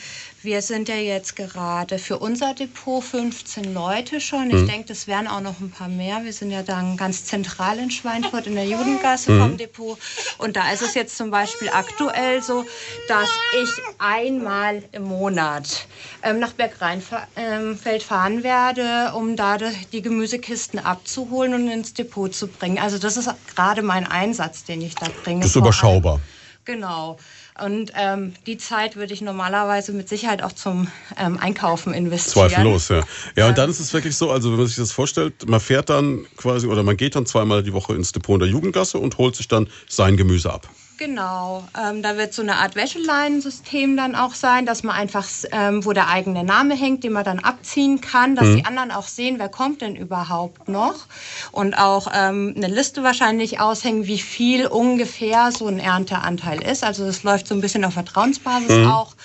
wir 0.45 0.62
sind 0.62 0.88
ja 0.89 0.95
jetzt 0.95 1.36
gerade 1.36 1.97
für 1.99 2.19
unser 2.19 2.53
Depot 2.53 3.03
15 3.03 3.73
Leute 3.73 4.21
schon. 4.21 4.47
Mhm. 4.49 4.58
Ich 4.58 4.65
denke, 4.71 4.88
das 4.88 5.08
wären 5.08 5.27
auch 5.27 5.41
noch 5.41 5.60
ein 5.60 5.71
paar 5.71 5.88
mehr. 5.89 6.23
Wir 6.23 6.31
sind 6.34 6.51
ja 6.51 6.63
dann 6.63 6.95
ganz 6.97 7.25
zentral 7.25 7.79
in 7.79 7.91
Schweinfurt 7.91 8.47
in 8.47 8.55
der 8.55 8.65
Judengasse 8.65 9.31
Mhm. 9.31 9.39
vom 9.41 9.58
Depot. 9.58 9.97
Und 10.38 10.55
da 10.55 10.71
ist 10.71 10.81
es 10.81 10.93
jetzt 10.93 11.17
zum 11.17 11.31
Beispiel 11.31 11.69
aktuell 11.69 12.41
so, 12.41 12.65
dass 13.08 13.29
ich 13.62 13.69
einmal 13.99 14.84
im 14.91 15.03
Monat 15.03 15.88
ähm, 16.23 16.39
nach 16.39 16.53
Bergrheinfeld 16.53 18.03
fahren 18.03 18.43
werde, 18.43 19.13
um 19.15 19.36
da 19.36 19.58
die- 19.58 20.01
Gemüsekisten 20.01 20.77
abzuholen 20.79 21.53
und 21.55 21.67
ins 21.69 21.93
Depot 21.93 22.34
zu 22.34 22.47
bringen. 22.47 22.77
Also 22.79 22.97
das 22.99 23.17
ist 23.17 23.29
gerade 23.55 23.81
mein 23.81 24.05
Einsatz, 24.05 24.63
den 24.63 24.81
ich 24.81 24.93
da 24.95 25.08
bringe. 25.23 25.39
Das 25.41 25.49
ist 25.49 25.55
überschaubar. 25.55 26.19
Genau. 26.65 27.17
Und 27.63 27.94
ähm, 27.96 28.34
die 28.46 28.58
Zeit 28.58 28.98
würde 28.98 29.13
ich 29.13 29.22
normalerweise 29.22 29.94
mit 29.94 30.10
Sicherheit 30.10 30.44
auch 30.44 30.52
zum 30.52 30.89
ähm, 31.18 31.39
Einkaufen 31.39 31.94
investieren. 31.94 32.50
Zweifellos, 32.50 32.89
ja. 32.89 33.04
Ja, 33.38 33.48
und 33.48 33.58
dann 33.58 33.70
ist 33.70 33.80
es 33.80 33.94
wirklich 33.94 34.18
so, 34.18 34.30
also 34.30 34.52
wenn 34.52 34.58
man 34.58 34.68
sich 34.68 34.76
das 34.76 34.91
vorstellt, 34.91 35.48
man 35.48 35.62
fährt 35.62 35.89
dann 35.89 36.26
quasi 36.36 36.68
oder 36.68 36.84
man 36.84 36.98
geht 36.98 37.15
dann 37.15 37.26
zweimal 37.26 37.63
die 37.63 37.72
Woche 37.72 37.96
ins 37.96 38.12
Depot 38.12 38.36
in 38.36 38.39
der 38.41 38.50
Jugendgasse 38.50 38.98
und 38.98 39.18
holt 39.18 39.38
sich 39.38 39.48
dann 39.48 39.70
sein 39.88 40.18
Gemüse 40.18 40.52
ab. 40.52 40.68
Genau, 40.97 41.63
ähm, 41.77 42.01
da 42.01 42.15
wird 42.15 42.34
so 42.34 42.41
eine 42.41 42.55
Art 42.55 42.75
Wäscheleinensystem 42.75 43.97
dann 43.97 44.15
auch 44.15 44.34
sein, 44.34 44.65
dass 44.65 44.84
man 44.84 44.95
einfach, 44.95 45.27
ähm, 45.51 45.84
wo 45.84 45.91
der 45.91 46.08
eigene 46.08 46.45
Name 46.45 46.73
hängt, 46.73 47.03
den 47.03 47.12
man 47.12 47.25
dann 47.25 47.39
abziehen 47.39 47.99
kann, 47.99 48.36
dass 48.36 48.55
die 48.55 48.65
anderen 48.65 48.91
auch 48.91 49.08
sehen, 49.08 49.38
wer 49.38 49.49
kommt 49.49 49.81
denn 49.81 49.97
überhaupt 49.97 50.69
noch 50.69 51.08
und 51.51 51.77
auch 51.77 52.08
ähm, 52.13 52.53
eine 52.55 52.67
Liste 52.67 53.03
wahrscheinlich 53.03 53.60
aushängen, 53.60 54.08
wie 54.08 54.19
viel 54.19 54.67
ungefähr 54.67 55.51
so 55.51 55.67
ein 55.67 55.79
Ernteanteil 55.79 56.62
ist. 56.62 56.84
Also 56.84 57.05
das 57.05 57.23
läuft 57.23 57.47
so 57.47 57.55
ein 57.55 57.62
bisschen 57.62 57.84
auf 57.84 57.93
Vertrauensbasis 57.93 58.88
auch. 58.88 59.15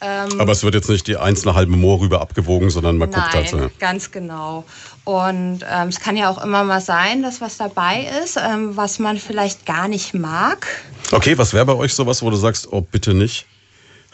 Ähm, 0.00 0.40
Aber 0.40 0.52
es 0.52 0.62
wird 0.62 0.74
jetzt 0.74 0.90
nicht 0.90 1.06
die 1.06 1.16
einzelne 1.16 1.54
halbe 1.54 1.72
Moor 1.76 2.00
rüber 2.00 2.20
abgewogen, 2.20 2.68
sondern 2.70 2.98
man 2.98 3.10
guckt 3.10 3.22
Nein, 3.26 3.32
halt 3.34 3.48
so. 3.48 3.58
ja. 3.58 3.70
ganz 3.78 4.10
genau. 4.10 4.64
Und 5.04 5.60
ähm, 5.70 5.88
es 5.88 6.00
kann 6.00 6.16
ja 6.16 6.28
auch 6.28 6.42
immer 6.42 6.64
mal 6.64 6.80
sein, 6.82 7.22
dass 7.22 7.40
was 7.40 7.56
dabei 7.56 8.06
ist, 8.22 8.36
ähm, 8.36 8.76
was 8.76 8.98
man 8.98 9.16
vielleicht 9.18 9.64
gar 9.64 9.88
nicht 9.88 10.12
mag. 10.12 10.66
Okay, 11.12 11.38
was 11.38 11.54
wäre 11.54 11.64
bei 11.64 11.74
euch 11.74 11.94
sowas, 11.94 12.22
wo 12.22 12.28
du 12.30 12.36
sagst, 12.36 12.68
oh 12.72 12.80
bitte 12.82 13.14
nicht? 13.14 13.46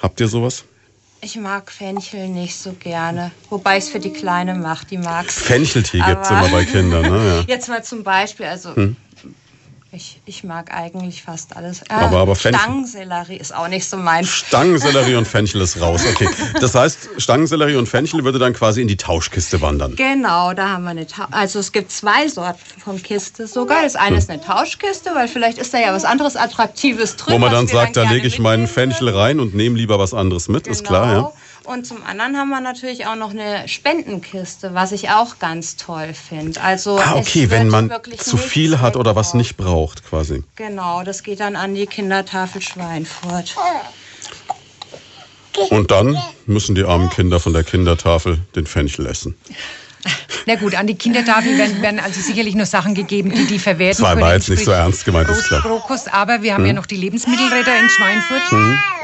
Habt 0.00 0.20
ihr 0.20 0.28
sowas? 0.28 0.64
Ich 1.20 1.36
mag 1.36 1.70
Fenchel 1.70 2.28
nicht 2.28 2.56
so 2.56 2.72
gerne, 2.72 3.30
wobei 3.48 3.78
ich 3.78 3.84
es 3.84 3.90
für 3.90 4.00
die 4.00 4.12
Kleine 4.12 4.54
mache, 4.56 4.86
die 4.86 4.98
mag's. 4.98 5.40
Fencheltee 5.40 6.00
gibt's 6.04 6.28
Aber- 6.30 6.46
immer 6.46 6.48
bei 6.58 6.64
Kindern, 6.64 7.02
ne? 7.02 7.08
Ja. 7.28 7.38
Hm. 7.40 7.44
Jetzt 7.48 7.68
mal 7.68 7.82
zum 7.84 8.02
Beispiel, 8.02 8.46
also 8.46 8.70
ich, 9.94 10.20
ich 10.24 10.42
mag 10.42 10.72
eigentlich 10.74 11.22
fast 11.22 11.54
alles. 11.54 11.82
Äh, 11.82 11.84
Aber- 11.90 12.18
aber 12.20 12.34
Stangensellerie 12.34 13.36
ist 13.36 13.54
auch 13.54 13.68
nicht 13.68 13.86
so 13.86 13.98
mein. 13.98 14.24
Stangensellerie 14.24 15.16
und 15.16 15.28
Fenchel 15.28 15.60
ist 15.60 15.78
raus. 15.82 16.00
Okay. 16.10 16.28
Das 16.60 16.74
heißt, 16.74 17.10
Stangensellerie 17.18 17.76
und 17.76 17.86
Fenchel 17.88 18.24
würde 18.24 18.38
dann 18.38 18.54
quasi 18.54 18.80
in 18.80 18.88
die 18.88 18.96
Tauschkiste 18.96 19.60
wandern. 19.60 19.94
Genau, 19.96 20.54
da 20.54 20.70
haben 20.70 20.84
wir 20.84 20.90
eine 20.90 21.06
Ta 21.06 21.28
Also 21.30 21.58
es 21.58 21.72
gibt 21.72 21.92
zwei 21.92 22.26
Sorten 22.28 22.58
von 22.82 23.02
Kiste 23.02 23.46
sogar. 23.46 23.82
Das 23.82 23.94
eine 23.94 24.16
ist 24.16 24.30
eine 24.30 24.40
Tauschkiste, 24.40 25.10
weil 25.14 25.28
vielleicht 25.28 25.58
ist 25.58 25.74
da 25.74 25.78
ja 25.78 25.92
was 25.92 26.04
anderes 26.04 26.36
Attraktives 26.36 27.16
drin. 27.16 27.34
Wo 27.34 27.38
man 27.38 27.52
dann 27.52 27.66
sagt, 27.68 27.96
da 27.96 28.02
gerne 28.02 28.14
lege 28.16 28.26
ich 28.28 28.38
meinen 28.38 28.66
Fenchel 28.68 29.10
rein 29.10 29.40
und 29.40 29.54
nehme 29.54 29.76
lieber 29.76 29.98
was 29.98 30.14
anderes 30.14 30.48
mit, 30.48 30.66
ist 30.66 30.84
klar, 30.84 31.12
ja. 31.12 31.32
Und 31.64 31.86
zum 31.86 32.02
anderen 32.04 32.36
haben 32.36 32.48
wir 32.48 32.60
natürlich 32.60 33.06
auch 33.06 33.14
noch 33.14 33.30
eine 33.30 33.68
Spendenkiste, 33.68 34.74
was 34.74 34.92
ich 34.92 35.10
auch 35.10 35.38
ganz 35.38 35.76
toll 35.76 36.12
finde. 36.12 36.60
Also 36.60 36.98
Ah, 36.98 37.14
okay, 37.16 37.50
wenn 37.50 37.68
man 37.68 37.90
zu 38.18 38.36
viel 38.36 38.80
hat 38.80 38.96
oder 38.96 39.14
was 39.14 39.34
nicht 39.34 39.56
braucht, 39.56 40.04
quasi. 40.04 40.42
Genau, 40.56 41.04
das 41.04 41.22
geht 41.22 41.40
dann 41.40 41.54
an 41.54 41.74
die 41.74 41.86
Kindertafel 41.86 42.60
Schweinfurt. 42.60 43.54
Und 45.70 45.90
dann 45.90 46.18
müssen 46.46 46.74
die 46.74 46.84
armen 46.84 47.10
Kinder 47.10 47.38
von 47.38 47.52
der 47.52 47.62
Kindertafel 47.62 48.38
den 48.56 48.66
Fenchel 48.66 49.06
essen. 49.06 49.36
Na 50.46 50.56
gut, 50.56 50.74
an 50.74 50.86
die 50.88 50.96
Kindertafel 50.96 51.56
werden, 51.56 51.80
werden 51.82 52.00
also 52.00 52.20
sicherlich 52.20 52.54
nur 52.56 52.66
Sachen 52.66 52.94
gegeben, 52.94 53.30
die 53.30 53.44
die 53.46 53.58
verwerten 53.60 53.98
Das 53.98 54.02
war 54.02 54.14
können. 54.14 54.24
aber 54.24 54.34
jetzt 54.34 54.48
nicht 54.48 54.64
so 54.64 54.72
ernst 54.72 55.04
gemeint, 55.04 55.28
ist 55.28 55.44
klar. 55.46 55.62
Hm. 55.62 55.70
Rohkost, 55.70 56.12
aber 56.12 56.42
wir 56.42 56.54
haben 56.54 56.66
ja 56.66 56.72
noch 56.72 56.86
die 56.86 56.96
Lebensmittelräder 56.96 57.78
in 57.80 57.88
Schweinfurt 57.88 58.42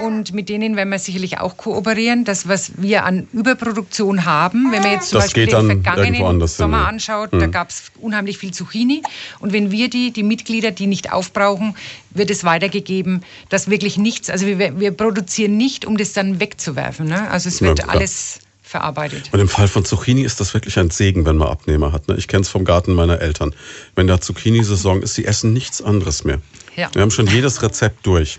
und 0.05 0.33
mit 0.33 0.49
denen 0.49 0.75
werden 0.77 0.91
wir 0.91 0.99
sicherlich 0.99 1.39
auch 1.39 1.57
kooperieren. 1.57 2.25
Das, 2.25 2.49
was 2.49 2.73
wir 2.77 3.05
an 3.05 3.29
Überproduktion 3.33 4.25
haben, 4.25 4.73
wenn 4.73 4.83
man 4.83 4.93
jetzt 4.93 5.11
zum 5.11 5.19
Das 5.19 5.27
Beispiel 5.27 5.47
den 5.47 5.67
vergangenen 5.83 6.15
hin, 6.15 6.47
Sommer 6.49 6.79
ja. 6.79 6.85
anschaut, 6.87 7.31
da 7.33 7.47
gab 7.47 7.71
es 7.71 7.85
unheimlich 8.01 8.39
viel 8.39 8.53
Zucchini 8.53 9.03
und 9.39 9.53
wenn 9.53 9.71
wir 9.71 9.89
die, 9.89 10.13
die 10.13 10.25
Mitglieder, 10.25 10.73
die 10.73 10.87
nicht 10.89 11.13
aufbrauchen, 11.13 11.77
wird 12.11 12.31
es 12.31 12.43
weitergegeben, 12.43 13.23
dass 13.49 13.71
wirklich 13.71 13.97
nichts, 13.99 14.29
also 14.31 14.47
wir, 14.47 14.81
wir 14.81 14.91
produzieren 14.91 15.57
nicht, 15.57 15.85
um 15.85 15.97
das 15.97 16.13
dann 16.13 16.41
wegzuwerfen. 16.41 17.07
Ne? 17.07 17.31
Also 17.31 17.49
es 17.49 17.61
wird 17.63 17.79
Ja, 17.81 17.87
alles 17.87 18.41
verarbeitet. 18.69 19.31
Und 19.33 19.41
im 19.41 19.49
Fall 19.49 19.67
von 19.67 19.85
Zucchini 19.85 20.23
ist 20.23 20.41
das 20.41 20.55
wirklich 20.55 20.79
ein 20.79 20.91
Segen, 20.91 21.25
wenn 21.27 21.37
man 21.37 21.49
Abnehmer 21.49 21.93
hat. 21.93 22.09
Ne? 22.09 22.17
Ich 22.17 22.29
kenne 22.29 22.43
es 22.43 22.49
vom 22.49 22.65
Garten 22.65 22.95
meiner 22.95 23.21
Eltern. 23.21 23.55
Wenn 23.95 24.07
da 24.07 24.21
Zucchini-Saison 24.21 25.03
ist, 25.03 25.15
sie 25.15 25.25
essen 25.25 25.53
nichts 25.53 25.83
anderes 25.83 26.25
mehr. 26.25 26.39
Ja. 26.77 26.91
Wir 26.93 27.03
haben 27.03 27.11
schon 27.11 27.27
jedes 27.27 27.63
Rezept 27.63 28.07
durch. 28.07 28.39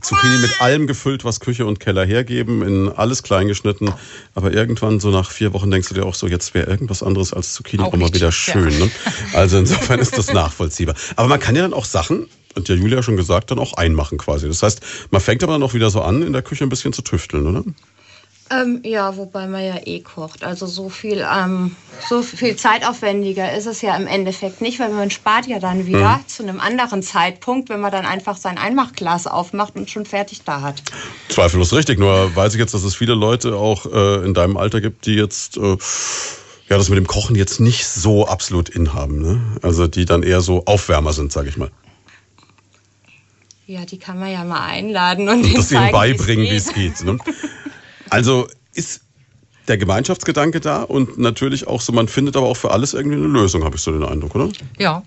Zucchini 0.00 0.38
mit 0.38 0.60
allem 0.60 0.86
gefüllt, 0.86 1.24
was 1.24 1.40
Küche 1.40 1.66
und 1.66 1.80
Keller 1.80 2.04
hergeben, 2.04 2.62
in 2.62 2.88
alles 2.88 3.22
klein 3.22 3.48
geschnitten. 3.48 3.92
Aber 4.34 4.52
irgendwann, 4.52 5.00
so 5.00 5.10
nach 5.10 5.30
vier 5.30 5.52
Wochen, 5.52 5.70
denkst 5.70 5.88
du 5.88 5.94
dir 5.94 6.04
auch 6.04 6.14
so, 6.14 6.26
jetzt 6.26 6.54
wäre 6.54 6.70
irgendwas 6.70 7.02
anderes 7.02 7.32
als 7.32 7.54
Zucchini 7.54 7.82
auch, 7.82 7.92
auch 7.92 7.96
mal 7.96 8.12
wieder 8.12 8.30
schön. 8.30 8.70
Ja. 8.70 8.84
Ne? 8.86 8.90
Also 9.32 9.58
insofern 9.58 9.98
ist 9.98 10.16
das 10.16 10.32
nachvollziehbar. 10.32 10.94
Aber 11.16 11.28
man 11.28 11.40
kann 11.40 11.56
ja 11.56 11.62
dann 11.62 11.74
auch 11.74 11.84
Sachen, 11.84 12.28
und 12.54 12.68
ja 12.68 12.74
Julia 12.74 13.02
schon 13.02 13.16
gesagt, 13.16 13.50
dann 13.50 13.58
auch 13.58 13.74
einmachen 13.74 14.18
quasi. 14.18 14.48
Das 14.48 14.62
heißt, 14.62 14.80
man 15.10 15.20
fängt 15.20 15.42
aber 15.42 15.52
dann 15.52 15.62
auch 15.62 15.74
wieder 15.74 15.90
so 15.90 16.02
an, 16.02 16.22
in 16.22 16.32
der 16.32 16.42
Küche 16.42 16.64
ein 16.64 16.68
bisschen 16.68 16.92
zu 16.92 17.02
tüfteln, 17.02 17.46
oder? 17.46 17.64
Ähm, 18.52 18.80
ja, 18.84 19.16
wobei 19.16 19.46
man 19.46 19.64
ja 19.64 19.76
eh 19.84 20.00
kocht. 20.00 20.42
Also 20.42 20.66
so 20.66 20.88
viel, 20.88 21.24
ähm, 21.32 21.76
so 22.08 22.20
viel 22.20 22.56
zeitaufwendiger 22.56 23.54
ist 23.54 23.66
es 23.66 23.80
ja 23.80 23.96
im 23.96 24.08
Endeffekt 24.08 24.60
nicht, 24.60 24.80
weil 24.80 24.90
man 24.90 25.12
spart 25.12 25.46
ja 25.46 25.60
dann 25.60 25.86
wieder 25.86 26.16
mhm. 26.16 26.26
zu 26.26 26.42
einem 26.42 26.58
anderen 26.58 27.04
Zeitpunkt, 27.04 27.68
wenn 27.68 27.80
man 27.80 27.92
dann 27.92 28.04
einfach 28.04 28.36
sein 28.36 28.58
Einmachglas 28.58 29.28
aufmacht 29.28 29.76
und 29.76 29.88
schon 29.88 30.04
fertig 30.04 30.42
da 30.44 30.62
hat. 30.62 30.82
Zweifellos 31.28 31.72
richtig. 31.72 32.00
Nur 32.00 32.34
weiß 32.34 32.54
ich 32.54 32.58
jetzt, 32.58 32.74
dass 32.74 32.82
es 32.82 32.96
viele 32.96 33.14
Leute 33.14 33.54
auch 33.54 33.86
äh, 33.86 34.24
in 34.24 34.34
deinem 34.34 34.56
Alter 34.56 34.80
gibt, 34.80 35.06
die 35.06 35.14
jetzt 35.14 35.56
äh, 35.56 35.76
ja 36.68 36.76
das 36.76 36.88
mit 36.88 36.98
dem 36.98 37.06
Kochen 37.06 37.36
jetzt 37.36 37.60
nicht 37.60 37.86
so 37.86 38.26
absolut 38.26 38.68
inhaben. 38.68 39.22
Ne? 39.22 39.40
Also 39.62 39.86
die 39.86 40.06
dann 40.06 40.24
eher 40.24 40.40
so 40.40 40.64
Aufwärmer 40.66 41.12
sind, 41.12 41.30
sage 41.30 41.48
ich 41.48 41.56
mal. 41.56 41.70
Ja, 43.66 43.84
die 43.84 43.98
kann 43.98 44.18
man 44.18 44.32
ja 44.32 44.42
mal 44.42 44.66
einladen 44.66 45.28
und, 45.28 45.44
und 45.44 45.56
das 45.56 45.70
ihnen 45.70 45.92
beibringen, 45.92 46.46
wie 46.46 46.56
es 46.56 46.72
geht. 46.72 47.04
Ne? 47.04 47.16
Also 48.10 48.48
ist 48.74 49.02
der 49.68 49.78
Gemeinschaftsgedanke 49.78 50.60
da 50.60 50.82
und 50.82 51.18
natürlich 51.18 51.66
auch 51.66 51.80
so, 51.80 51.92
man 51.92 52.08
findet 52.08 52.36
aber 52.36 52.46
auch 52.46 52.56
für 52.56 52.72
alles 52.72 52.92
irgendwie 52.92 53.16
eine 53.16 53.26
Lösung, 53.26 53.64
habe 53.64 53.76
ich 53.76 53.82
so 53.82 53.92
den 53.92 54.04
Eindruck, 54.04 54.34
oder? 54.34 54.48
Ja, 54.78 55.02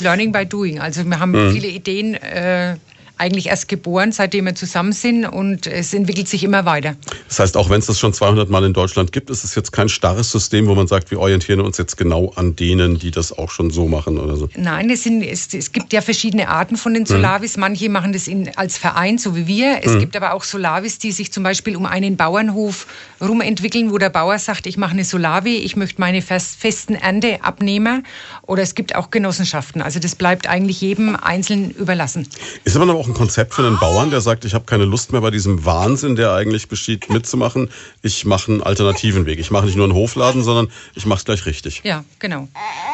Learning 0.00 0.32
by 0.32 0.44
Doing. 0.44 0.78
Also 0.78 1.04
wir 1.04 1.18
haben 1.18 1.32
mhm. 1.32 1.52
viele 1.52 1.68
Ideen 1.68 2.14
äh, 2.14 2.76
eigentlich 3.16 3.46
erst 3.46 3.68
geboren, 3.68 4.10
seitdem 4.12 4.46
wir 4.46 4.54
zusammen 4.54 4.92
sind 4.92 5.24
und 5.24 5.66
es 5.66 5.94
entwickelt 5.94 6.28
sich 6.28 6.42
immer 6.42 6.64
weiter. 6.64 6.96
Das 7.28 7.38
heißt, 7.38 7.56
auch 7.56 7.70
wenn 7.70 7.78
es 7.78 7.86
das 7.86 7.98
schon 7.98 8.12
200 8.12 8.50
Mal 8.50 8.64
in 8.64 8.72
Deutschland 8.72 9.12
gibt, 9.12 9.30
ist 9.30 9.44
es 9.44 9.54
jetzt 9.54 9.70
kein 9.72 9.88
starres 9.88 10.32
System, 10.32 10.66
wo 10.66 10.74
man 10.74 10.88
sagt, 10.88 11.10
wir 11.10 11.20
orientieren 11.20 11.60
uns 11.60 11.78
jetzt 11.78 11.96
genau 11.96 12.32
an 12.34 12.56
denen, 12.56 12.98
die 12.98 13.12
das 13.12 13.32
auch 13.36 13.50
schon 13.50 13.70
so 13.70 13.86
machen 13.86 14.18
oder 14.18 14.36
so. 14.36 14.48
Nein, 14.56 14.90
es, 14.90 15.04
sind, 15.04 15.22
es, 15.22 15.54
es 15.54 15.70
gibt 15.70 15.92
ja 15.92 16.00
verschiedene 16.00 16.48
Arten 16.48 16.76
von 16.76 16.92
den 16.92 17.06
Solavis. 17.06 17.56
Mhm. 17.56 17.60
Manche 17.60 17.88
machen 17.88 18.12
das 18.12 18.26
in, 18.26 18.50
als 18.56 18.78
Verein, 18.78 19.18
so 19.18 19.36
wie 19.36 19.46
wir. 19.46 19.80
Es 19.82 19.92
mhm. 19.92 20.00
gibt 20.00 20.16
aber 20.16 20.32
auch 20.34 20.42
Solavis, 20.42 20.98
die 20.98 21.12
sich 21.12 21.32
zum 21.32 21.44
Beispiel 21.44 21.76
um 21.76 21.86
einen 21.86 22.16
Bauernhof 22.16 22.86
rumentwickeln, 23.20 23.92
wo 23.92 23.98
der 23.98 24.10
Bauer 24.10 24.38
sagt, 24.38 24.66
ich 24.66 24.76
mache 24.76 24.92
eine 24.92 25.04
Solavi, 25.04 25.56
ich 25.58 25.76
möchte 25.76 26.00
meine 26.00 26.20
fest, 26.20 26.56
festen 26.58 26.96
Ernteabnehmer. 26.96 28.02
Oder 28.42 28.62
es 28.62 28.74
gibt 28.74 28.96
auch 28.96 29.10
Genossenschaften. 29.10 29.82
Also 29.82 30.00
das 30.00 30.16
bleibt 30.16 30.48
eigentlich 30.48 30.80
jedem 30.80 31.14
Einzelnen 31.16 31.70
überlassen. 31.70 32.28
Ist 32.64 32.76
aber 32.76 32.86
auch 33.04 33.08
ein 33.08 33.14
Konzept 33.14 33.54
für 33.54 33.66
einen 33.66 33.78
Bauern, 33.78 34.10
der 34.10 34.20
sagt, 34.20 34.44
ich 34.44 34.54
habe 34.54 34.64
keine 34.64 34.84
Lust 34.84 35.12
mehr 35.12 35.20
bei 35.20 35.30
diesem 35.30 35.64
Wahnsinn, 35.64 36.16
der 36.16 36.32
eigentlich 36.32 36.68
besteht, 36.68 37.10
mitzumachen. 37.10 37.68
Ich 38.02 38.24
mache 38.24 38.50
einen 38.50 38.62
alternativen 38.62 39.26
Weg. 39.26 39.38
Ich 39.38 39.50
mache 39.50 39.66
nicht 39.66 39.76
nur 39.76 39.84
einen 39.84 39.94
Hofladen, 39.94 40.42
sondern 40.42 40.68
ich 40.94 41.04
mache 41.04 41.18
es 41.18 41.24
gleich 41.24 41.44
richtig. 41.44 41.82
Ja, 41.84 42.04
genau. 42.18 42.48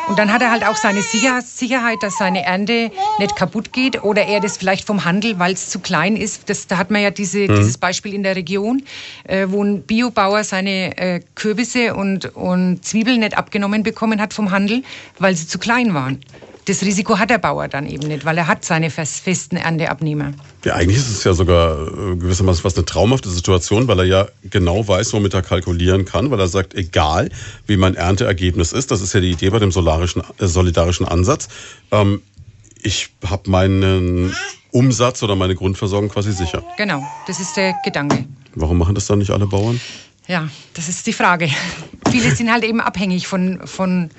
Und 0.09 0.19
dann 0.19 0.33
hat 0.33 0.43
er 0.43 0.51
halt 0.51 0.65
auch 0.65 0.77
seine 0.77 1.03
Sicherheit, 1.03 1.99
dass 2.03 2.19
seine 2.19 2.45
Ernte 2.45 2.91
nicht 3.19 3.37
kaputt 3.37 3.73
geht 3.73 4.03
oder 4.03 4.25
er 4.25 4.41
das 4.41 4.57
vielleicht 4.57 4.87
vom 4.87 5.05
Handel, 5.05 5.39
weil 5.39 5.53
es 5.53 5.71
zu 5.71 5.79
klein 5.79 6.17
ist. 6.17 6.49
Das, 6.51 6.67
da 6.67 6.77
hat 6.77 6.91
man 6.91 7.03
ja 7.03 7.11
diese, 7.11 7.41
mhm. 7.41 7.55
dieses 7.57 7.79
Beispiel 7.79 8.13
in 8.13 8.25
der 8.25 8.35
Region, 8.35 8.83
äh, 9.25 9.47
wo 9.49 9.63
ein 9.63 9.83
Biobauer 9.83 10.43
seine 10.43 10.99
äh, 10.99 11.21
Kürbisse 11.37 11.95
und, 11.95 12.35
und 12.35 12.85
Zwiebeln 12.85 13.21
nicht 13.21 13.39
abgenommen 13.39 13.85
bekommen 13.85 14.21
hat 14.21 14.35
vom 14.35 14.51
Handel, 14.51 14.83
weil 15.19 15.37
sie 15.37 15.47
zu 15.47 15.59
klein 15.59 15.95
waren 15.95 16.21
das 16.71 16.83
Risiko 16.83 17.19
hat 17.19 17.31
der 17.31 17.39
Bauer 17.39 17.67
dann 17.67 17.87
eben 17.87 18.07
nicht, 18.07 18.25
weil 18.25 18.39
er 18.39 18.47
hat 18.47 18.65
seine 18.65 18.91
festen 18.91 19.57
Ernteabnehmer. 19.57 20.33
Ja, 20.65 20.75
eigentlich 20.75 20.99
ist 20.99 21.11
es 21.11 21.25
ja 21.25 21.33
sogar 21.33 21.89
äh, 21.89 22.17
gewissermaßen 22.17 22.63
fast 22.63 22.77
eine 22.77 22.85
traumhafte 22.85 23.29
Situation, 23.29 23.89
weil 23.89 23.99
er 23.99 24.05
ja 24.05 24.29
genau 24.45 24.87
weiß, 24.87 25.13
womit 25.13 25.35
er 25.35 25.43
kalkulieren 25.43 26.05
kann, 26.05 26.31
weil 26.31 26.39
er 26.39 26.47
sagt, 26.47 26.75
egal 26.75 27.31
wie 27.67 27.77
mein 27.77 27.97
Ernteergebnis 27.97 28.73
ist, 28.73 28.93
das 28.93 29.01
ist 29.01 29.13
ja 29.13 29.21
die 29.21 29.33
Idee 29.33 29.51
bei 29.51 29.59
dem 29.59 29.73
solarischen, 29.73 30.23
äh, 30.39 30.47
solidarischen 30.47 31.07
Ansatz, 31.07 31.49
ähm, 31.91 32.23
ich 32.83 33.11
habe 33.27 33.51
meinen 33.51 34.33
Umsatz 34.71 35.23
oder 35.23 35.37
meine 35.37 35.55
Grundversorgung 35.55 36.09
quasi 36.09 36.33
sicher. 36.33 36.63
Genau, 36.79 37.05
das 37.27 37.41
ist 37.41 37.57
der 37.57 37.75
Gedanke. 37.85 38.27
Warum 38.55 38.79
machen 38.79 38.95
das 38.95 39.07
dann 39.07 39.19
nicht 39.19 39.33
alle 39.33 39.47
Bauern? 39.47 39.81
Ja, 40.29 40.49
das 40.75 40.89
ist 40.89 41.07
die 41.07 41.13
Frage. 41.13 41.51
Viele 42.11 42.35
sind 42.35 42.51
halt 42.51 42.65
eben 42.65 42.81
abhängig 42.81 43.27
von, 43.27 43.61
von 43.67 44.11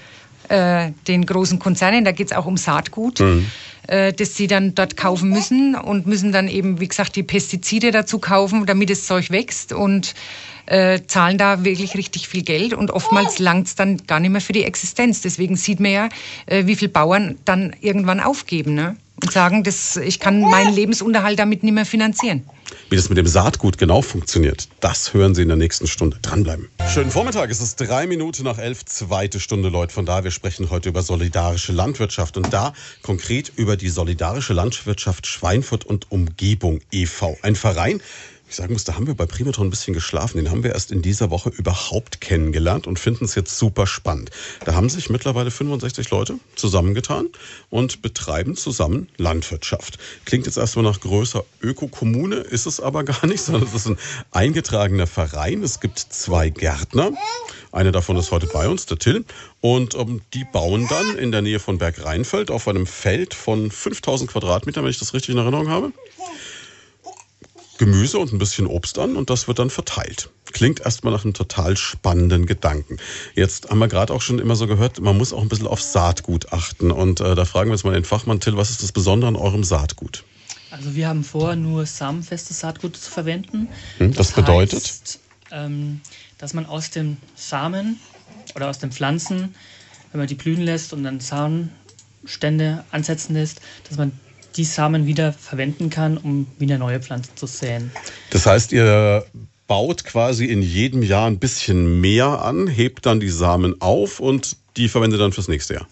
äh, 0.52 0.92
den 1.08 1.26
großen 1.26 1.60
Konzernen. 1.60 2.04
Da 2.04 2.12
geht 2.12 2.28
es 2.32 2.38
auch 2.38 2.46
um 2.46 2.58
Saatgut, 2.58 3.22
mhm. 3.22 3.46
äh, 3.88 4.12
das 4.12 4.36
sie 4.36 4.48
dann 4.48 4.76
dort 4.76 4.98
kaufen 4.98 5.30
müssen 5.30 5.76
und 5.76 6.08
müssen 6.08 6.32
dann 6.32 6.48
eben, 6.48 6.80
wie 6.80 6.88
gesagt, 6.88 7.16
die 7.16 7.24
Pestizide 7.24 7.92
dazu 7.92 8.20
kaufen, 8.20 8.66
damit 8.66 8.90
das 8.90 9.06
Zeug 9.06 9.32
wächst 9.32 9.72
und 9.72 10.14
äh, 10.72 11.06
zahlen 11.06 11.38
da 11.38 11.66
wirklich 11.66 11.96
richtig 11.96 12.30
viel 12.30 12.44
Geld 12.44 12.74
und 12.74 12.92
oftmals 12.92 13.40
langt 13.40 13.68
es 13.68 13.76
dann 13.76 13.98
gar 14.08 14.22
nicht 14.22 14.32
mehr 14.32 14.40
für 14.40 14.54
die 14.54 14.64
Existenz. 14.64 15.20
Deswegen 15.20 15.58
sieht 15.58 15.82
man 15.82 15.92
ja, 15.92 16.10
äh, 16.46 16.66
wie 16.66 16.78
viele 16.78 16.90
Bauern 16.90 17.38
dann 17.44 17.76
irgendwann 17.82 18.22
aufgeben 18.22 18.74
ne? 18.74 18.96
und 19.22 19.32
sagen, 19.34 19.64
das, 19.64 19.98
ich 19.98 20.20
kann 20.22 20.40
meinen 20.40 20.74
Lebensunterhalt 20.74 21.38
damit 21.38 21.64
nicht 21.64 21.74
mehr 21.74 21.86
finanzieren. 21.86 22.44
Wie 22.90 22.96
das 22.96 23.10
mit 23.10 23.18
dem 23.18 23.28
Saatgut 23.28 23.78
genau 23.78 24.02
funktioniert, 24.02 24.70
das 24.80 25.14
hören 25.14 25.36
Sie 25.36 25.42
in 25.42 25.50
der 25.50 25.58
nächsten 25.58 25.88
Stunde. 25.88 26.18
Dranbleiben. 26.22 26.70
Schönen 26.94 27.12
Vormittag, 27.12 27.50
es 27.50 27.60
ist 27.60 27.76
drei 27.76 28.08
Minuten 28.08 28.44
nach 28.44 28.58
elf, 28.58 28.86
zweite 28.86 29.42
Stunde, 29.42 29.68
Leute. 29.68 29.94
Von 29.94 30.06
da, 30.06 30.24
wir 30.24 30.32
sprechen 30.32 30.70
heute 30.70 30.88
über 30.88 31.02
solidarische 31.02 31.74
Landwirtschaft 31.74 32.38
und 32.38 32.54
da 32.54 32.74
konkret 33.02 33.52
über 33.58 33.76
die 33.76 33.90
solidarische 33.90 34.54
Landwirtschaft 34.54 35.28
Schweinfurt 35.28 35.86
und 35.86 36.12
Umgebung 36.12 36.80
e.V. 36.92 37.38
Ein 37.42 37.56
Verein, 37.56 38.02
ich 38.52 38.58
sagen 38.58 38.74
muss, 38.74 38.84
da 38.84 38.96
haben 38.96 39.08
wir 39.08 39.16
bei 39.16 39.26
Primatron 39.26 39.68
ein 39.68 39.70
bisschen 39.70 39.94
geschlafen. 39.94 40.38
Den 40.38 40.52
haben 40.52 40.64
wir 40.64 40.74
erst 40.74 40.92
in 40.92 41.02
dieser 41.02 41.30
Woche 41.30 41.50
überhaupt 41.50 42.20
kennengelernt 42.20 42.86
und 42.86 43.00
finden 43.00 43.24
es 43.24 43.34
jetzt 43.34 43.58
super 43.58 43.88
spannend. 43.88 44.30
Da 44.66 44.76
haben 44.76 44.90
sich 44.90 45.10
mittlerweile 45.10 45.52
65 45.52 46.10
Leute 46.10 46.36
zusammengetan 46.56 47.30
und 47.70 48.02
betreiben 48.02 48.58
zusammen 48.58 49.08
Landwirtschaft. 49.18 49.98
Klingt 50.26 50.46
jetzt 50.48 50.58
erstmal 50.58 50.84
nach 50.84 51.00
größer 51.00 51.46
Ökokommune, 51.62 52.38
ist 52.38 52.66
es 52.66 52.82
aber 52.82 53.04
gar 53.06 53.26
nicht, 53.26 53.42
sondern 53.42 53.64
es 53.64 53.74
ist 53.74 53.88
ein 53.88 53.98
eingetragener 54.32 55.08
Verein. 55.08 55.64
Es 55.64 55.80
gibt 55.80 56.00
zwei 56.00 56.50
Gärtner. 56.50 57.12
Einer 57.72 57.94
davon 57.94 58.18
ist 58.18 58.32
heute 58.32 58.48
bei 58.48 58.68
uns, 58.68 58.86
der 58.86 58.98
Till. 58.98 59.24
Und 59.62 59.96
ähm, 59.96 60.22
die 60.34 60.44
bauen 60.44 60.88
dann 60.90 61.18
in 61.18 61.32
der 61.32 61.42
Nähe 61.42 61.60
von 61.60 61.78
Berg 61.78 62.04
Rheinfeld 62.04 62.52
auf 62.52 62.68
einem 62.68 62.86
Feld 62.86 63.34
von 63.34 63.72
5000 63.72 64.30
Quadratmetern, 64.30 64.84
wenn 64.84 64.92
ich 64.92 65.00
das 65.00 65.14
richtig 65.14 65.30
in 65.36 65.38
Erinnerung 65.38 65.70
habe, 65.70 65.94
Gemüse 67.82 68.20
und 68.20 68.32
ein 68.32 68.38
bisschen 68.38 68.68
Obst 68.68 69.00
an 69.00 69.16
und 69.16 69.32
das 69.32 69.48
wird 69.48 69.58
dann 69.58 69.72
verteilt. 69.72 70.30
Klingt 70.54 70.82
erstmal 70.82 71.12
nach 71.12 71.24
einem 71.24 71.34
total 71.34 71.76
spannenden 71.76 72.46
Gedanken. 72.46 72.98
Jetzt 73.34 73.72
haben 73.72 73.80
wir 73.80 73.88
gerade 73.88 74.14
auch 74.14 74.22
schon 74.22 74.38
immer 74.38 74.56
so 74.56 74.68
gehört, 74.68 75.02
man 75.02 75.18
muss 75.18 75.34
auch 75.34 75.42
ein 75.42 75.50
bisschen 75.50 75.66
auf 75.66 75.82
Saatgut 75.82 76.54
achten. 76.54 76.92
Und 76.92 77.22
äh, 77.22 77.34
da 77.34 77.44
fragen 77.44 77.72
wir 77.72 77.76
jetzt 77.76 77.84
mal 77.84 77.96
den 77.96 78.06
Fachmann 78.06 78.40
Till, 78.40 78.56
was 78.56 78.70
ist 78.70 78.84
das 78.84 78.92
Besondere 78.92 79.30
an 79.30 79.36
eurem 79.36 79.64
Saatgut? 79.64 80.24
Also 80.70 80.94
wir 80.94 81.08
haben 81.08 81.24
vor, 81.24 81.56
nur 81.56 81.88
samenfestes 81.88 82.60
Saatgut 82.60 82.98
zu 82.98 83.10
verwenden. 83.10 83.68
Hm, 83.98 84.14
das, 84.14 84.28
das 84.28 84.36
bedeutet? 84.36 84.84
Heißt, 84.84 85.20
ähm, 85.50 86.02
dass 86.38 86.54
man 86.54 86.68
aus 86.68 86.92
dem 86.92 87.18
Samen 87.34 88.00
oder 88.54 88.70
aus 88.70 88.78
den 88.78 88.92
Pflanzen, 88.92 89.56
wenn 90.12 90.20
man 90.20 90.28
die 90.28 90.36
blühen 90.36 90.62
lässt 90.62 90.94
und 90.94 91.04
dann 91.04 91.20
Samenstände 91.20 92.86
ansetzen 92.92 93.34
lässt, 93.34 93.60
dass 93.90 93.98
man 93.98 94.12
die 94.56 94.64
Samen 94.64 95.06
wieder 95.06 95.34
verwenden 95.34 95.90
kann, 95.90 96.18
um 96.18 96.48
wieder 96.60 96.78
neue 96.78 97.00
Pflanzen 97.00 97.36
zu 97.36 97.48
säen. 97.48 97.92
Das 98.32 98.46
heißt, 98.46 98.72
ihr 98.72 99.26
baut 99.68 100.04
quasi 100.04 100.46
in 100.46 100.62
jedem 100.62 101.04
Jahr 101.04 101.28
ein 101.28 101.40
bisschen 101.40 102.02
mehr 102.02 102.44
an, 102.44 102.68
hebt 102.68 103.06
dann 103.06 103.20
die 103.20 103.30
Samen 103.30 103.80
auf 103.82 104.20
und 104.20 104.58
die 104.78 104.90
verwendet 104.90 105.22
dann 105.22 105.32
fürs 105.32 105.48
nächste 105.48 105.76
Jahr. 105.76 105.88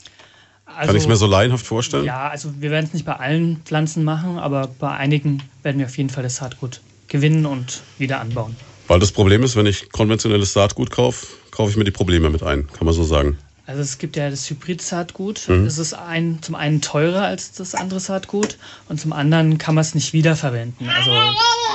Also, 0.66 0.88
Kann 0.88 0.96
ich 0.96 1.04
es 1.04 1.08
mir 1.08 1.16
so 1.16 1.28
laienhaft 1.28 1.66
vorstellen? 1.66 2.06
Ja, 2.06 2.30
also 2.30 2.54
wir 2.60 2.72
werden 2.72 2.86
es 2.86 2.94
nicht 2.94 3.06
bei 3.06 3.16
allen 3.16 3.62
Pflanzen 3.66 4.04
machen, 4.04 4.38
aber 4.38 4.68
bei 4.80 4.92
einigen 4.92 5.42
werden 5.64 5.80
wir 5.80 5.88
auf 5.88 5.98
jeden 5.98 6.10
Fall 6.10 6.24
das 6.24 6.38
Saatgut 6.38 6.82
gewinnen 7.08 7.46
und 7.46 7.82
wieder 7.98 8.20
anbauen. 8.20 8.56
Weil 8.88 9.00
das 9.00 9.12
Problem 9.12 9.44
ist, 9.44 9.56
wenn 9.56 9.66
ich 9.66 9.92
konventionelles 9.92 10.54
Saatgut 10.54 10.92
kaufe, 10.92 11.28
kaufe 11.52 11.72
ich 11.72 11.78
mir 11.78 11.84
die 11.84 11.92
Probleme 11.92 12.30
mit 12.30 12.44
ein, 12.44 12.68
kann 12.68 12.86
man 12.86 12.94
so 12.94 13.04
sagen. 13.04 13.38
Also 13.70 13.84
es 13.84 14.00
gibt 14.00 14.16
ja 14.16 14.32
das 14.32 14.50
Hybrid-Saatgut. 14.50 15.48
Mhm. 15.48 15.66
Das 15.66 15.78
ist 15.78 15.94
ein, 15.94 16.40
zum 16.42 16.56
einen 16.56 16.82
teurer 16.82 17.22
als 17.22 17.52
das 17.52 17.76
andere 17.76 18.00
Saatgut 18.00 18.58
und 18.90 19.00
zum 19.00 19.14
anderen 19.14 19.60
kann 19.60 19.76
man 19.76 19.84
es 19.84 19.94
nicht 19.94 20.12
wiederverwenden. 20.12 20.90
Also 20.90 21.12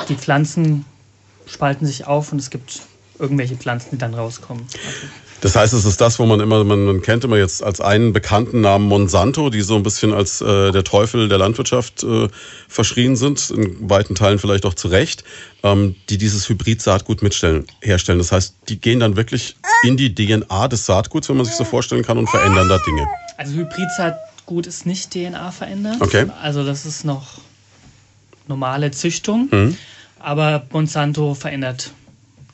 die 0.08 0.16
Pflanzen 0.16 0.86
spalten 1.46 1.86
sich 1.86 2.04
auf 2.04 2.32
und 2.32 2.40
es 2.40 2.50
gibt 2.50 2.80
irgendwelche 3.20 3.54
Pflanzen, 3.54 3.90
die 3.92 3.98
dann 3.98 4.12
rauskommen. 4.12 4.66
Also 4.84 5.06
das 5.44 5.56
heißt, 5.56 5.74
es 5.74 5.84
ist 5.84 6.00
das, 6.00 6.18
wo 6.18 6.24
man 6.24 6.40
immer, 6.40 6.64
man, 6.64 6.86
man 6.86 7.02
kennt 7.02 7.22
immer 7.22 7.36
jetzt 7.36 7.62
als 7.62 7.82
einen 7.82 8.14
bekannten 8.14 8.62
Namen 8.62 8.86
Monsanto, 8.88 9.50
die 9.50 9.60
so 9.60 9.76
ein 9.76 9.82
bisschen 9.82 10.14
als 10.14 10.40
äh, 10.40 10.72
der 10.72 10.84
Teufel 10.84 11.28
der 11.28 11.36
Landwirtschaft 11.36 12.02
äh, 12.02 12.28
verschrien 12.66 13.14
sind, 13.14 13.50
in 13.50 13.90
weiten 13.90 14.14
Teilen 14.14 14.38
vielleicht 14.38 14.64
auch 14.64 14.72
zu 14.72 14.88
Recht, 14.88 15.22
ähm, 15.62 15.96
die 16.08 16.16
dieses 16.16 16.48
Hybrid-Saatgut 16.48 17.22
mitstellen, 17.22 17.66
herstellen. 17.82 18.16
Das 18.16 18.32
heißt, 18.32 18.54
die 18.70 18.80
gehen 18.80 19.00
dann 19.00 19.16
wirklich 19.16 19.54
in 19.82 19.98
die 19.98 20.14
DNA 20.14 20.68
des 20.68 20.86
Saatguts, 20.86 21.28
wenn 21.28 21.36
man 21.36 21.44
sich 21.44 21.56
so 21.56 21.64
vorstellen 21.64 22.02
kann, 22.02 22.16
und 22.16 22.30
verändern 22.30 22.66
da 22.70 22.78
Dinge. 22.78 23.06
Also 23.36 23.52
Hybrid-Saatgut 23.52 24.66
ist 24.66 24.86
nicht 24.86 25.10
DNA 25.10 25.50
verändert. 25.50 25.96
Okay. 26.00 26.24
Also 26.40 26.64
das 26.64 26.86
ist 26.86 27.04
noch 27.04 27.26
normale 28.48 28.92
Züchtung, 28.92 29.48
Mhm. 29.50 29.76
aber 30.18 30.64
Monsanto 30.72 31.34
verändert 31.34 31.90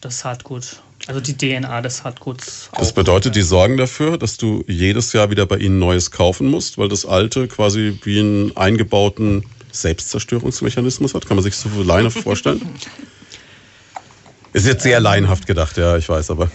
das 0.00 0.18
Saatgut, 0.18 0.80
also 1.10 1.20
die 1.20 1.36
DNA 1.36 1.80
des 1.82 1.98
Saatguts. 1.98 2.70
Das 2.78 2.90
auch. 2.90 2.94
bedeutet, 2.94 3.34
die 3.34 3.42
sorgen 3.42 3.76
dafür, 3.76 4.16
dass 4.16 4.36
du 4.36 4.62
jedes 4.68 5.12
Jahr 5.12 5.28
wieder 5.30 5.44
bei 5.44 5.56
ihnen 5.56 5.80
Neues 5.80 6.12
kaufen 6.12 6.46
musst, 6.46 6.78
weil 6.78 6.88
das 6.88 7.04
alte 7.04 7.48
quasi 7.48 7.98
wie 8.04 8.20
einen 8.20 8.56
eingebauten 8.56 9.44
Selbstzerstörungsmechanismus 9.72 11.14
hat. 11.14 11.26
Kann 11.26 11.36
man 11.36 11.42
sich 11.42 11.56
so 11.56 11.68
für 11.68 11.82
Leine 11.82 12.10
vorstellen? 12.12 12.60
Ist 14.52 14.66
jetzt 14.66 14.82
sehr 14.84 15.00
laienhaft 15.00 15.46
gedacht, 15.48 15.76
ja, 15.76 15.96
ich 15.96 16.08
weiß, 16.08 16.30
aber. 16.30 16.48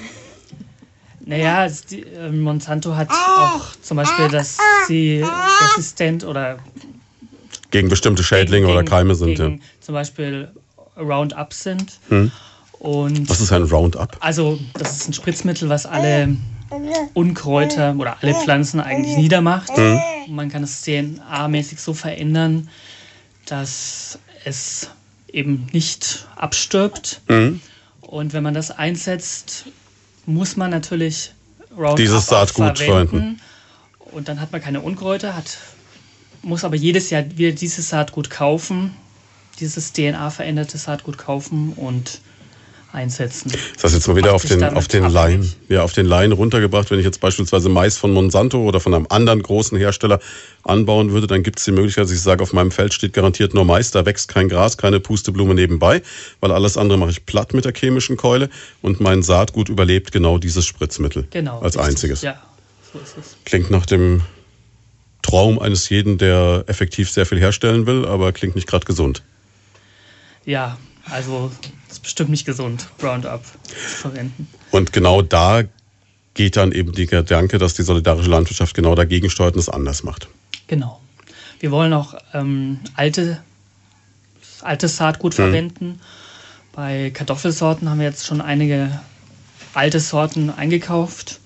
Naja, 1.26 1.68
die, 1.90 2.04
äh, 2.04 2.30
Monsanto 2.30 2.96
hat 2.96 3.10
auch 3.10 3.76
zum 3.82 3.98
Beispiel, 3.98 4.28
dass 4.30 4.58
sie 4.88 5.24
resistent 5.76 6.24
oder 6.24 6.60
Gegen 7.72 7.90
bestimmte 7.90 8.24
Schädlinge 8.24 8.68
oder 8.68 8.84
gegen- 8.84 8.90
Keime 8.90 9.16
sind. 9.16 9.38
Ja. 9.40 9.46
gegen 9.48 9.62
zum 9.82 9.96
Beispiel 9.96 10.50
Roundup 10.98 11.52
sind. 11.54 12.00
Hm. 12.10 12.32
Und 12.80 13.30
Was 13.30 13.42
ist 13.42 13.52
ein 13.52 13.64
Roundup? 13.64 14.18
also 14.20 14.60
das 14.74 14.98
ist 14.98 15.10
ein 15.10 15.14
Spritzmittel, 15.14 15.70
was 15.70 15.86
alle 15.86 16.36
Unkräuter 17.14 17.96
oder 17.98 18.18
alle 18.22 18.34
Pflanzen 18.34 18.80
eigentlich 18.80 19.18
niedermacht. 19.18 19.76
Hm. 19.76 20.00
Und 20.28 20.36
man 20.36 20.50
kann 20.50 20.64
es 20.64 20.84
DNA-mäßig 20.84 21.80
so 21.80 21.94
verändern, 21.94 22.70
dass 23.46 24.20
es 24.44 24.90
eben 25.32 25.68
nicht 25.72 26.28
abstirbt. 26.36 27.22
Mhm. 27.28 27.62
Und 28.02 28.34
wenn 28.34 28.44
man 28.44 28.54
das 28.54 28.72
einsetzt, 28.72 29.66
muss 30.26 30.56
man 30.56 30.72
natürlich 30.72 31.34
Roundup 31.78 31.98
Dieses 31.98 32.28
Saatgut 32.28 32.80
verwenden. 32.80 33.42
Und 34.12 34.30
dann 34.30 34.40
hat 34.40 34.52
man 34.52 34.62
keine 34.62 34.82
Unkräuter, 34.82 35.36
hat, 35.36 35.58
muss 36.42 36.64
aber 36.64 36.76
jedes 36.76 37.10
Jahr 37.10 37.24
wieder 37.38 37.52
dieses 37.52 37.90
Saatgut 37.90 38.30
kaufen, 38.30 38.96
dieses 39.60 39.92
DNA-veränderte 39.92 40.78
Saatgut 40.78 41.18
kaufen 41.18 41.74
und 41.74 42.22
einsetzen. 42.96 43.52
Das 43.76 43.84
heißt 43.84 43.94
jetzt 43.94 44.08
mal 44.08 44.16
wieder 44.16 44.34
auf 44.34 44.44
den, 44.44 44.64
auf 44.64 44.88
den. 44.88 45.06
Laien, 45.10 45.54
ja, 45.70 45.84
auf 45.84 45.94
den 45.94 46.06
Laien 46.08 46.32
runtergebracht. 46.32 46.90
Wenn 46.90 46.98
ich 47.00 47.06
jetzt 47.06 47.20
beispielsweise 47.20 47.70
Mais 47.70 47.98
von 47.98 48.12
Monsanto 48.14 48.64
oder 48.64 48.80
von 48.80 48.94
einem 48.94 49.06
anderen 49.10 49.44
großen 49.44 49.78
Hersteller 49.78 50.20
anbauen 50.64 51.12
würde, 51.12 51.28
dann 51.28 51.44
gibt 51.44 51.60
es 51.60 51.66
die 51.66 51.72
Möglichkeit, 51.72 52.06
dass 52.06 52.12
ich 52.12 52.22
sage, 52.22 52.42
auf 52.42 52.54
meinem 52.54 52.72
Feld 52.72 52.94
steht 52.94 53.14
garantiert 53.14 53.54
nur 53.54 53.66
Mais, 53.66 53.92
da 53.92 54.06
wächst 54.06 54.30
kein 54.30 54.50
Gras, 54.50 54.78
keine 54.78 55.00
Pusteblume 55.00 55.54
nebenbei, 55.54 56.02
weil 56.40 56.52
alles 56.52 56.78
andere 56.78 56.98
mache 56.98 57.12
ich 57.12 57.26
platt 57.26 57.54
mit 57.54 57.66
der 57.66 57.74
chemischen 57.74 58.18
Keule 58.18 58.50
und 58.82 59.00
mein 59.02 59.22
Saatgut 59.22 59.70
überlebt 59.70 60.12
genau 60.12 60.38
dieses 60.38 60.66
Spritzmittel 60.66 61.28
Genau. 61.30 61.60
als 61.60 61.76
richtig. 61.76 61.90
einziges. 61.92 62.22
Ja, 62.24 62.42
so 62.92 63.00
ist 63.00 63.16
es. 63.20 63.36
Klingt 63.46 63.70
nach 63.70 63.86
dem 63.86 64.22
Traum 65.22 65.60
eines 65.60 65.90
jeden, 65.90 66.18
der 66.18 66.64
effektiv 66.68 67.10
sehr 67.10 67.26
viel 67.26 67.40
herstellen 67.40 67.86
will, 67.88 68.06
aber 68.06 68.32
klingt 68.32 68.56
nicht 68.56 68.68
gerade 68.68 68.86
gesund. 68.86 69.24
Ja, 70.46 70.78
also 71.10 71.52
bestimmt 72.06 72.30
nicht 72.30 72.46
gesund, 72.46 72.88
Roundup 73.04 73.44
zu 73.44 73.76
verwenden. 73.98 74.48
Und 74.72 74.94
genau 74.94 75.22
da 75.22 75.64
geht 76.34 76.56
dann 76.58 76.72
eben 76.72 76.92
der 76.94 77.06
Gedanke, 77.08 77.58
dass 77.58 77.74
die 77.74 77.84
solidarische 77.84 78.30
Landwirtschaft 78.30 78.74
genau 78.76 78.96
dagegen 78.96 79.30
steuert 79.30 79.56
und 79.56 79.60
es 79.60 79.70
anders 79.70 80.04
macht. 80.04 80.28
Genau. 80.68 81.02
Wir 81.60 81.72
wollen 81.72 81.94
auch 81.94 82.16
ähm, 82.34 82.80
alte, 82.96 83.42
altes 84.62 84.98
Saatgut 84.98 85.34
Mhm. 85.34 85.36
verwenden. 85.36 86.02
Bei 86.74 87.10
Kartoffelsorten 87.12 87.90
haben 87.90 88.00
wir 88.00 88.06
jetzt 88.08 88.26
schon 88.26 88.42
einige 88.42 89.00
alte 89.74 90.00
Sorten 90.00 90.50
eingekauft 90.50 91.40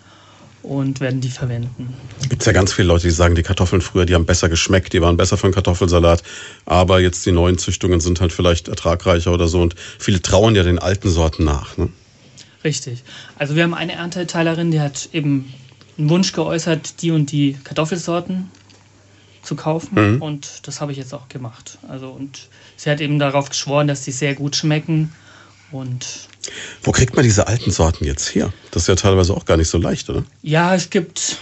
und 0.64 0.99
werden 0.99 1.22
die 1.22 1.30
verwenden. 1.30 1.93
Gibt 2.28 2.41
es 2.41 2.45
ja 2.45 2.51
ganz 2.51 2.74
viele 2.74 2.88
Leute, 2.89 3.07
die 3.07 3.14
sagen, 3.14 3.36
die 3.36 3.43
Kartoffeln 3.43 3.82
früher, 3.82 4.05
die 4.05 4.16
haben 4.16 4.26
besser 4.26 4.49
geschmeckt, 4.49 4.93
die 4.93 5.01
waren 5.01 5.18
besser 5.18 5.38
für 5.38 5.45
einen 5.45 5.53
Kartoffelsalat, 5.53 6.24
aber 6.66 6.99
jetzt 6.99 7.26
die 7.26 7.32
neuen 7.32 7.57
Züchtungen 7.57 7.99
sind 7.99 8.22
halt 8.22 8.34
vielleicht 8.34 8.68
ertragreicher 8.68 9.32
oder 9.34 9.47
so 9.47 9.62
und 9.62 9.76
viele 9.97 10.22
trauern 10.22 10.55
ja 10.55 10.64
den 10.64 10.80
alten 10.80 11.10
Sorten 11.10 11.43
nach. 11.45 11.78
Ne? 11.78 11.89
Richtig. 12.64 13.03
Also 13.38 13.55
wir 13.55 13.64
haben 13.64 13.74
eine 13.74 13.93
Ernteteillerin, 13.93 14.72
die 14.72 14.82
hat 14.82 15.10
eben 15.14 15.53
einen 15.97 16.10
Wunsch 16.10 16.34
geäußert, 16.34 17.01
die 17.01 17.12
und 17.12 17.32
die 17.32 17.57
Kartoffelsorten 17.64 18.51
zu 19.41 19.55
kaufen 19.55 20.16
Mhm. 20.16 20.22
und 20.22 20.68
das 20.68 20.82
habe 20.82 20.91
ich 20.91 20.97
jetzt 20.97 21.14
auch 21.14 21.30
gemacht. 21.30 21.78
Also 21.88 22.10
und 22.10 22.49
sie 22.76 22.89
hat 22.89 22.99
eben 22.99 23.20
darauf 23.20 23.49
geschworen, 23.49 23.88
dass 23.88 24.03
die 24.03 24.12
sehr 24.12 24.36
gut 24.36 24.55
schmecken 24.55 25.14
und 25.72 26.28
Wo 26.84 26.92
kriegt 26.92 27.16
man 27.16 27.24
diese 27.24 27.48
alten 27.48 27.72
Sorten 27.72 28.06
jetzt 28.06 28.34
her? 28.36 28.52
Das 28.72 28.84
ist 28.84 28.88
ja 28.88 28.96
teilweise 28.96 29.34
auch 29.34 29.46
gar 29.46 29.58
nicht 29.58 29.70
so 29.70 29.78
leicht, 29.78 30.10
oder? 30.10 30.24
ja, 30.42 30.74
es 30.76 30.90
gibt 30.90 31.38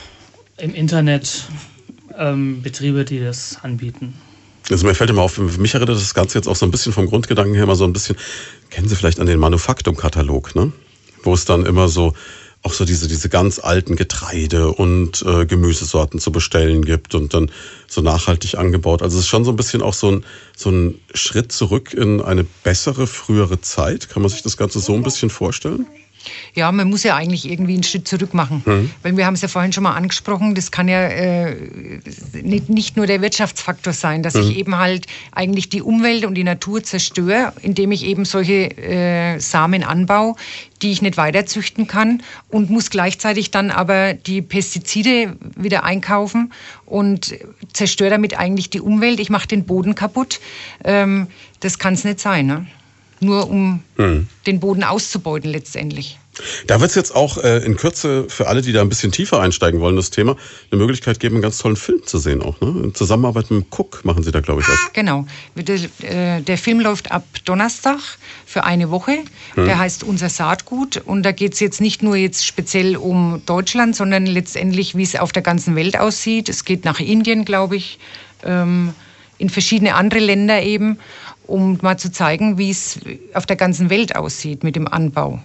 im 0.58 0.74
Internet 0.74 1.46
ähm, 2.18 2.62
Betriebe, 2.62 3.06
die 3.06 3.20
das 3.20 3.58
anbieten. 3.62 4.14
Also 4.70 4.86
mir 4.86 4.96
fällt 4.96 5.10
immer 5.10 5.22
auf, 5.22 5.38
mich 5.38 5.74
erinnert 5.74 5.96
das 5.96 6.14
Ganze 6.14 6.38
jetzt 6.38 6.48
auch 6.48 6.56
so 6.56 6.66
ein 6.66 6.72
bisschen 6.72 6.92
vom 6.92 7.06
Grundgedanken 7.08 7.56
her 7.56 7.66
mal 7.66 7.76
so 7.76 7.86
ein 7.86 7.94
bisschen, 7.94 8.18
kennen 8.70 8.90
Sie 8.90 8.96
vielleicht 8.96 9.20
an 9.20 9.28
den 9.28 9.40
Manufaktum-Katalog, 9.40 10.56
ne? 10.56 10.74
Wo 11.24 11.34
es 11.34 11.46
dann 11.46 11.66
immer 11.66 11.88
so 11.88 12.14
auch 12.68 12.74
so 12.74 12.84
diese, 12.84 13.08
diese 13.08 13.30
ganz 13.30 13.60
alten 13.60 13.96
Getreide 13.96 14.74
und 14.74 15.24
äh, 15.26 15.46
Gemüsesorten 15.46 16.20
zu 16.20 16.34
bestellen 16.34 16.84
gibt 16.84 17.16
und 17.16 17.34
dann 17.34 17.50
so 17.88 18.02
nachhaltig 18.02 18.58
angebaut. 18.58 19.02
Also 19.02 19.18
es 19.18 19.24
ist 19.24 19.30
schon 19.30 19.46
so 19.46 19.52
ein 19.52 19.56
bisschen 19.56 19.82
auch 19.82 19.94
so 19.94 20.12
ein, 20.12 20.26
so 20.54 20.70
ein 20.70 21.00
Schritt 21.14 21.54
zurück 21.54 21.94
in 21.94 22.22
eine 22.22 22.44
bessere, 22.44 23.08
frühere 23.08 23.62
Zeit. 23.62 24.10
Kann 24.10 24.22
man 24.22 24.30
sich 24.30 24.42
das 24.44 24.58
Ganze 24.58 24.82
so 24.82 24.94
ein 24.96 25.04
bisschen 25.04 25.30
vorstellen? 25.30 25.88
Ja, 26.56 26.72
man 26.72 26.90
muss 26.90 27.04
ja 27.04 27.16
eigentlich 27.16 27.50
irgendwie 27.50 27.74
einen 27.74 27.84
Schritt 27.84 28.08
zurück 28.08 28.34
machen. 28.34 28.64
Mhm. 28.66 28.92
Weil 29.04 29.18
wir 29.18 29.26
haben 29.26 29.34
es 29.34 29.42
ja 29.42 29.48
vorhin 29.48 29.74
schon 29.74 29.84
mal 29.84 29.94
angesprochen, 29.94 30.56
das 30.56 30.72
kann 30.72 30.88
ja 30.88 31.08
äh, 31.08 31.56
nicht, 32.42 32.70
nicht 32.70 32.98
nur 32.98 33.08
der 33.08 33.22
Wirtschaftsfaktor 33.22 33.94
sein, 33.94 34.24
dass 34.24 34.36
ich 34.36 34.58
eben 34.58 34.78
halt 34.78 35.08
eigentlich 35.32 35.70
die 35.70 35.82
Umwelt 35.82 36.26
und 36.26 36.36
die 36.36 36.44
Natur 36.44 36.84
zerstöre, 36.84 37.54
indem 37.62 37.92
ich 37.92 38.04
eben 38.04 38.26
solche 38.26 38.78
äh, 38.78 39.40
Samen 39.40 39.84
anbaue, 39.84 40.36
die 40.82 40.92
ich 40.92 41.02
nicht 41.02 41.18
weiterzüchten 41.18 41.88
kann 41.88 42.24
und 42.50 42.70
muss 42.70 42.90
gleichzeitig 42.90 43.52
dann 43.52 43.72
aber 43.72 44.14
die 44.14 44.42
Pestizide 44.42 45.36
wieder 45.56 45.84
einkaufen 45.84 46.54
und 46.86 47.36
zerstöre 47.74 48.10
damit 48.10 48.38
eigentlich 48.38 48.70
die 48.70 48.82
Umwelt. 48.82 49.20
Ich 49.20 49.30
mache 49.30 49.48
den 49.48 49.66
Boden 49.66 49.96
kaputt. 49.96 50.40
Ähm, 50.84 51.28
das 51.60 51.80
kann 51.80 51.94
es 51.96 52.04
nicht 52.04 52.20
sein. 52.20 52.46
Ne? 52.46 52.68
Nur 53.20 53.50
um 53.50 53.84
den 53.98 54.60
Boden 54.60 54.84
auszubeuten 54.84 55.52
letztendlich. 55.52 56.20
Da 56.68 56.80
wird 56.80 56.92
es 56.92 56.96
jetzt 56.96 57.16
auch 57.16 57.38
äh, 57.38 57.66
in 57.66 57.78
Kürze 57.78 58.26
für 58.30 58.48
alle, 58.48 58.62
die 58.62 58.72
da 58.72 58.82
ein 58.82 58.90
bisschen 58.90 59.12
tiefer 59.12 59.40
einsteigen 59.40 59.80
wollen, 59.80 59.96
das 59.96 60.12
Thema, 60.12 60.36
eine 60.72 60.80
Möglichkeit 60.80 61.20
geben, 61.20 61.36
einen 61.36 61.42
ganz 61.42 61.58
tollen 61.58 61.76
Film 61.76 62.06
zu 62.06 62.20
sehen 62.20 62.42
auch. 62.42 62.60
Ne? 62.62 62.84
In 62.84 62.96
Zusammenarbeit 62.96 63.50
mit 63.50 63.66
Cook 63.72 64.06
machen 64.06 64.24
Sie 64.24 64.32
da, 64.32 64.40
glaube 64.40 64.62
ich, 64.62 64.68
was. 64.70 64.94
Genau. 64.94 65.26
Der, 65.56 65.80
äh, 66.02 66.42
der 66.42 66.58
Film 66.58 66.80
läuft 66.80 67.12
ab 67.12 67.24
Donnerstag 67.46 68.00
für 68.46 68.64
eine 68.64 68.90
Woche. 68.92 69.18
Der 69.56 69.80
heißt 69.80 70.04
Unser 70.04 70.30
Saatgut. 70.30 70.98
Und 70.98 71.24
da 71.24 71.32
geht 71.32 71.54
es 71.54 71.60
jetzt 71.60 71.82
nicht 71.82 72.04
nur 72.04 72.16
jetzt 72.16 72.46
speziell 72.46 72.96
um 72.96 73.42
Deutschland, 73.46 73.96
sondern 73.96 74.26
letztendlich, 74.26 74.96
wie 74.96 75.04
es 75.04 75.16
auf 75.16 75.32
der 75.32 75.42
ganzen 75.42 75.76
Welt 75.76 75.98
aussieht. 75.98 76.50
Es 76.50 76.64
geht 76.64 76.86
nach 76.86 77.00
Indien, 77.00 77.46
glaube 77.46 77.76
ich, 77.76 77.98
ähm, 78.44 78.94
in 79.40 79.50
verschiedene 79.50 79.96
andere 79.96 80.20
Länder 80.20 80.62
eben, 80.62 81.00
um 81.48 81.80
mal 81.82 81.98
zu 81.98 82.12
zeigen, 82.12 82.58
wie 82.58 82.70
es 82.70 83.00
auf 83.34 83.46
der 83.46 83.56
ganzen 83.56 83.90
Welt 83.90 84.16
aussieht 84.16 84.64
mit 84.64 84.76
dem 84.76 84.88
Anbau. 84.88 85.40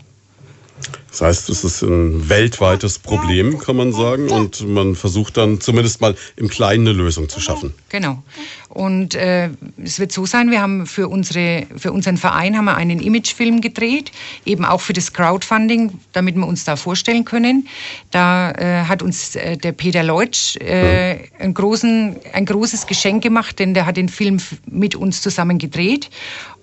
Das 1.12 1.20
heißt, 1.20 1.50
es 1.50 1.62
ist 1.62 1.82
ein 1.82 2.30
weltweites 2.30 2.98
Problem, 2.98 3.58
kann 3.58 3.76
man 3.76 3.92
sagen. 3.92 4.30
Und 4.30 4.66
man 4.66 4.96
versucht 4.96 5.36
dann 5.36 5.60
zumindest 5.60 6.00
mal 6.00 6.14
im 6.36 6.48
Kleinen 6.48 6.88
eine 6.88 6.96
Lösung 6.96 7.28
zu 7.28 7.38
schaffen. 7.38 7.74
Genau. 7.90 8.22
Und 8.70 9.14
äh, 9.14 9.50
es 9.84 10.00
wird 10.00 10.10
so 10.10 10.24
sein, 10.24 10.50
wir 10.50 10.62
haben 10.62 10.86
für, 10.86 11.08
unsere, 11.08 11.66
für 11.76 11.92
unseren 11.92 12.16
Verein 12.16 12.56
haben 12.56 12.64
wir 12.64 12.76
einen 12.76 13.00
Imagefilm 13.00 13.60
gedreht, 13.60 14.10
eben 14.46 14.64
auch 14.64 14.80
für 14.80 14.94
das 14.94 15.12
Crowdfunding, 15.12 16.00
damit 16.12 16.34
wir 16.36 16.46
uns 16.46 16.64
da 16.64 16.76
vorstellen 16.76 17.26
können. 17.26 17.68
Da 18.10 18.52
äh, 18.52 18.84
hat 18.84 19.02
uns 19.02 19.36
äh, 19.36 19.58
der 19.58 19.72
Peter 19.72 20.02
Leutsch 20.02 20.56
äh, 20.56 21.28
einen 21.38 21.52
großen, 21.52 22.16
ein 22.32 22.46
großes 22.46 22.86
Geschenk 22.86 23.22
gemacht, 23.22 23.58
denn 23.58 23.74
der 23.74 23.84
hat 23.84 23.98
den 23.98 24.08
Film 24.08 24.38
mit 24.64 24.96
uns 24.96 25.20
zusammen 25.20 25.58
gedreht. 25.58 26.08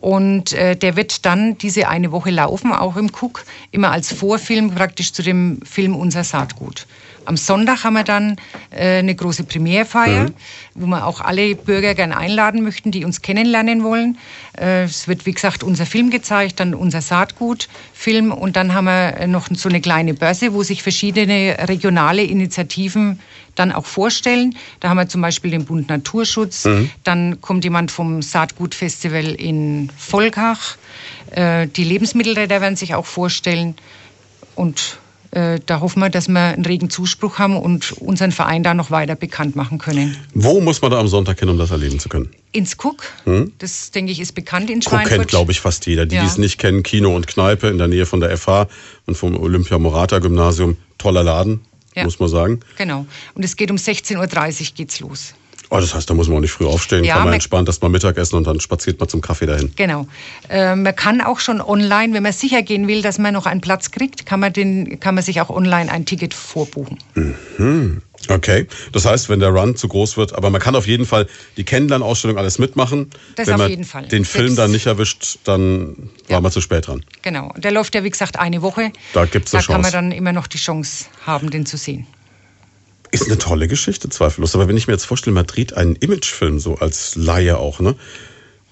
Und 0.02 0.54
äh, 0.54 0.78
der 0.78 0.96
wird 0.96 1.26
dann 1.26 1.58
diese 1.58 1.90
eine 1.90 2.12
Woche 2.12 2.32
laufen, 2.32 2.72
auch 2.72 2.96
im 2.96 3.12
Cook, 3.12 3.44
immer 3.72 3.92
als 3.92 4.14
Vorfilm 4.40 4.74
praktisch 4.74 5.12
zu 5.12 5.22
dem 5.22 5.60
Film 5.64 5.94
Unser 5.94 6.24
Saatgut. 6.24 6.88
Am 7.26 7.36
Sonntag 7.36 7.84
haben 7.84 7.96
wir 7.96 8.06
dann 8.06 8.38
äh, 8.72 9.00
eine 9.00 9.14
große 9.14 9.44
Premierfeier, 9.44 10.28
wo 10.76 10.88
wir 10.88 11.06
auch 11.06 11.20
alle 11.20 11.56
Bürger 11.56 11.94
gerne 11.94 12.16
einladen 12.16 12.64
möchten, 12.64 12.90
die 12.90 13.04
uns 13.04 13.22
kennenlernen 13.22 13.84
wollen. 13.84 14.18
Äh, 14.58 14.84
es 14.84 15.10
wird, 15.10 15.26
wie 15.26 15.34
gesagt, 15.34 15.62
unser 15.62 15.86
Film 15.86 16.10
gezeigt, 16.10 16.62
dann 16.62 16.74
unser 16.74 17.02
Saatgut-Film 17.02 18.32
und 18.32 18.56
dann 18.56 18.74
haben 18.74 18.86
wir 18.86 19.28
noch 19.28 19.50
so 19.54 19.68
eine 19.68 19.82
kleine 19.82 20.14
Börse, 20.14 20.54
wo 20.54 20.64
sich 20.64 20.82
verschiedene 20.82 21.58
regionale 21.68 22.24
Initiativen 22.24 23.20
dann 23.56 23.74
auch 23.74 23.86
vorstellen. 23.86 24.56
Da 24.80 24.88
haben 24.90 24.98
wir 24.98 25.10
zum 25.10 25.22
Beispiel 25.22 25.52
den 25.52 25.66
Bund 25.66 25.90
Naturschutz, 25.90 26.66
dann 27.04 27.42
kommt 27.42 27.66
jemand 27.66 27.92
vom 27.92 28.22
Saatgutfestival 28.22 29.36
in 29.36 29.92
Volkach, 29.98 30.78
äh, 31.32 31.68
die 31.68 31.84
Lebensmittelräder 31.84 32.62
werden 32.62 32.76
sich 32.76 32.96
auch 32.96 33.06
vorstellen 33.06 33.76
und 34.60 34.98
äh, 35.32 35.60
da 35.66 35.80
hoffen 35.80 36.00
wir, 36.00 36.10
dass 36.10 36.28
wir 36.28 36.40
einen 36.40 36.66
regen 36.66 36.90
Zuspruch 36.90 37.38
haben 37.38 37.56
und 37.56 37.92
unseren 37.94 38.32
Verein 38.32 38.64
da 38.64 38.74
noch 38.74 38.90
weiter 38.90 39.16
bekannt 39.16 39.56
machen 39.56 39.78
können. 39.78 40.18
Wo 40.34 40.60
muss 40.60 40.82
man 40.82 40.90
da 40.92 41.00
am 41.00 41.08
Sonntag 41.08 41.40
hin, 41.40 41.50
um 41.50 41.58
das 41.60 41.70
erleben 41.70 42.00
zu 42.00 42.10
können? 42.10 42.32
Ins 42.52 42.76
Cook, 42.84 43.04
das 43.60 43.92
denke 43.92 44.12
ich 44.12 44.20
ist 44.20 44.34
bekannt 44.34 44.70
in 44.72 44.80
Cook 44.80 44.90
Schweinfurt. 44.90 45.18
kennt, 45.18 45.28
glaube 45.28 45.52
ich, 45.52 45.60
fast 45.60 45.86
jeder. 45.86 46.08
Die, 46.08 46.16
Ja. 46.16 46.22
die 46.22 46.28
es 46.28 46.38
nicht 46.40 46.58
kennen, 46.58 46.82
Kino 46.82 47.16
und 47.16 47.28
Kneipe 47.28 47.68
in 47.68 47.78
der 47.78 47.88
Nähe 47.88 48.08
von 48.08 48.20
der 48.22 48.36
FH 48.36 48.68
und 49.06 49.16
vom 49.16 49.38
Olympia-Morata-Gymnasium. 49.38 50.78
Toller 50.98 51.24
Laden, 51.24 51.62
Ja. 51.96 52.04
muss 52.06 52.20
man 52.20 52.30
sagen. 52.30 52.60
Genau. 52.78 53.06
Und 53.36 53.46
es 53.46 53.56
geht 53.56 53.70
um 53.72 53.78
16.30 53.78 54.18
Uhr 54.72 54.76
geht's 54.76 55.00
los. 55.00 55.34
Oh, 55.72 55.80
das 55.80 55.94
heißt, 55.94 56.10
da 56.10 56.16
muss 56.16 56.28
man 56.28 56.38
auch 56.38 56.42
nicht 56.42 56.52
früh 56.52 56.66
aufstehen, 56.66 57.04
Ja, 57.04 57.14
kann 57.14 57.20
man 57.22 57.28
man- 57.28 57.34
entspannt 57.36 57.70
erst 57.70 57.84
mal 57.84 57.90
Mittagessen 57.90 58.36
und 58.38 58.48
dann 58.48 58.60
spaziert 58.60 59.00
man 59.00 59.08
zum 59.08 59.22
Kaffee 59.22 59.46
dahin. 59.46 59.72
Genau. 59.76 60.08
Äh, 60.50 60.76
man 60.76 60.96
kann 60.96 61.22
auch 61.22 61.40
schon 61.40 61.62
online, 61.62 62.12
wenn 62.16 62.24
man 62.24 62.34
sicher 62.34 62.64
gehen 62.64 62.88
will, 62.88 63.04
dass 63.04 63.20
man 63.20 63.36
noch 63.36 63.46
einen 63.46 63.62
Platz 63.62 63.92
kriegt, 63.92 64.26
kann 64.26 64.40
man, 64.40 64.52
den, 64.52 65.00
kann 65.00 65.14
man 65.14 65.24
sich 65.24 65.42
auch 65.42 65.52
online 65.52 65.92
ein 65.92 66.06
Ticket 66.06 66.34
vorbuchen. 66.34 66.98
Okay, 68.28 68.68
das 68.92 69.06
heißt, 69.06 69.30
wenn 69.30 69.40
der 69.40 69.50
Run 69.50 69.76
zu 69.76 69.88
groß 69.88 70.18
wird, 70.18 70.34
aber 70.34 70.50
man 70.50 70.60
kann 70.60 70.76
auf 70.76 70.88
jeden 70.88 71.06
Fall 71.06 71.28
die 71.58 71.64
Kennenlernausstellung 71.64 72.38
alles 72.38 72.60
mitmachen. 72.60 73.10
Das 73.36 73.48
wenn 73.48 73.54
auf 73.54 73.60
man 73.62 73.70
jeden 73.70 73.84
Fall. 73.86 74.08
den 74.08 74.26
Film 74.26 74.48
Selbst- 74.48 74.58
dann 74.60 74.72
nicht 74.72 74.86
erwischt, 74.88 75.38
dann 75.46 75.96
war 76.28 76.38
Ja. 76.38 76.42
man 76.42 76.52
zu 76.52 76.62
spät 76.62 76.88
dran. 76.88 77.04
Genau. 77.22 77.54
Der 77.58 77.72
läuft 77.72 77.96
ja, 77.96 78.04
wie 78.04 78.10
gesagt, 78.10 78.38
eine 78.40 78.62
Woche. 78.62 78.92
Da 79.14 79.26
gibt's 79.26 79.54
eine 79.54 79.62
Da 79.64 79.68
kann 79.68 79.82
man 79.82 79.92
Chance. 79.92 79.98
dann 80.10 80.12
immer 80.12 80.34
noch 80.34 80.48
die 80.48 80.58
Chance 80.58 81.06
haben, 81.26 81.50
den 81.50 81.66
zu 81.66 81.78
sehen. 81.78 82.08
Ist 83.12 83.26
eine 83.26 83.38
tolle 83.38 83.68
Geschichte, 83.68 84.10
zweifellos. 84.10 84.56
Aber 84.56 84.68
wenn 84.68 84.78
ich 84.78 84.88
mir 84.88 84.94
jetzt 84.94 85.06
vorstelle, 85.06 85.34
man 85.34 85.48
dreht 85.48 85.74
einen 85.74 85.96
Imagefilm 85.96 86.60
so 86.60 86.76
als 86.76 87.16
Laie 87.16 87.58
auch, 87.58 87.80
ne? 87.80 87.96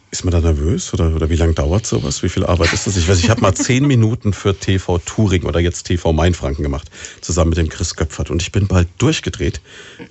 Ist 0.09 0.23
man 0.23 0.31
da 0.31 0.39
nervös 0.39 0.93
oder, 0.93 1.13
oder 1.13 1.29
wie 1.29 1.35
lange 1.35 1.53
dauert 1.53 1.85
sowas? 1.85 2.23
Wie 2.23 2.29
viel 2.29 2.45
Arbeit 2.45 2.71
ist 2.71 2.87
das? 2.87 2.95
Ich 2.95 3.09
weiß, 3.09 3.19
ich 3.19 3.29
habe 3.29 3.41
mal 3.41 3.53
zehn 3.55 3.85
Minuten 3.85 4.31
für 4.31 4.57
TV 4.57 4.99
Touring 4.99 5.43
oder 5.43 5.59
jetzt 5.59 5.83
TV 5.83 6.13
Mainfranken 6.13 6.63
gemacht, 6.63 6.89
zusammen 7.19 7.49
mit 7.49 7.57
dem 7.57 7.67
Chris 7.67 7.95
Göpfert. 7.95 8.29
Und 8.29 8.41
ich 8.41 8.53
bin 8.53 8.67
bald 8.67 8.87
durchgedreht, 8.99 9.59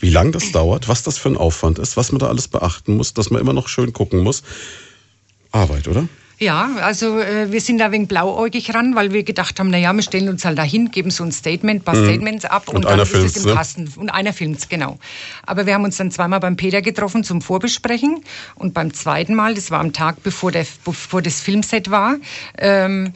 wie 0.00 0.10
lang 0.10 0.32
das 0.32 0.52
dauert, 0.52 0.88
was 0.88 1.02
das 1.02 1.16
für 1.16 1.30
ein 1.30 1.36
Aufwand 1.36 1.78
ist, 1.78 1.96
was 1.96 2.12
man 2.12 2.18
da 2.18 2.28
alles 2.28 2.48
beachten 2.48 2.96
muss, 2.96 3.14
dass 3.14 3.30
man 3.30 3.40
immer 3.40 3.54
noch 3.54 3.68
schön 3.68 3.92
gucken 3.94 4.20
muss. 4.20 4.42
Arbeit, 5.50 5.88
oder? 5.88 6.06
Ja, 6.39 6.70
also 6.82 7.18
äh, 7.18 7.51
wir 7.51 7.62
sind 7.62 7.78
da 7.78 7.93
wegen 7.93 8.07
blauäugig 8.09 8.74
ran, 8.74 8.95
weil 8.95 9.12
wir 9.12 9.22
gedacht 9.22 9.59
haben, 9.59 9.70
naja, 9.70 9.95
wir 9.95 10.03
stellen 10.03 10.28
uns 10.28 10.45
halt 10.45 10.59
dahin, 10.59 10.91
geben 10.91 11.11
so 11.11 11.24
ein 11.24 11.32
Statement, 11.32 11.80
ein 11.80 11.84
paar 11.84 11.95
Statements 11.95 12.45
ab 12.45 12.64
Mhm. 12.66 12.76
Und 12.76 12.84
und, 12.84 12.87
einer 12.93 13.05
dann 13.05 13.24
ist 13.24 13.37
es 13.37 13.45
im 13.45 13.51
ne? 13.51 13.55
Kasten. 13.57 13.93
Und 13.97 14.11
einer 14.11 14.32
filmt 14.34 14.68
genau. 14.68 14.99
Aber 15.47 15.64
wir 15.64 15.74
haben 15.74 15.84
uns 15.84 15.97
dann 15.97 16.11
zweimal 16.11 16.41
beim 16.41 16.57
Peter 16.57 16.82
getroffen 16.82 17.24
zum 17.24 17.41
Vorbesprechen 17.41 18.22
und 18.55 18.74
beim 18.74 18.93
zweiten 18.93 19.34
Mal, 19.34 19.55
das 19.55 19.70
war 19.70 19.80
am 19.80 19.93
Tag, 19.93 20.22
bevor, 20.22 20.53
der, 20.53 20.66
bevor 20.84 21.22
das 21.22 21.41
Filmset 21.41 21.91
war, 21.91 22.16
ähm, 22.59 23.14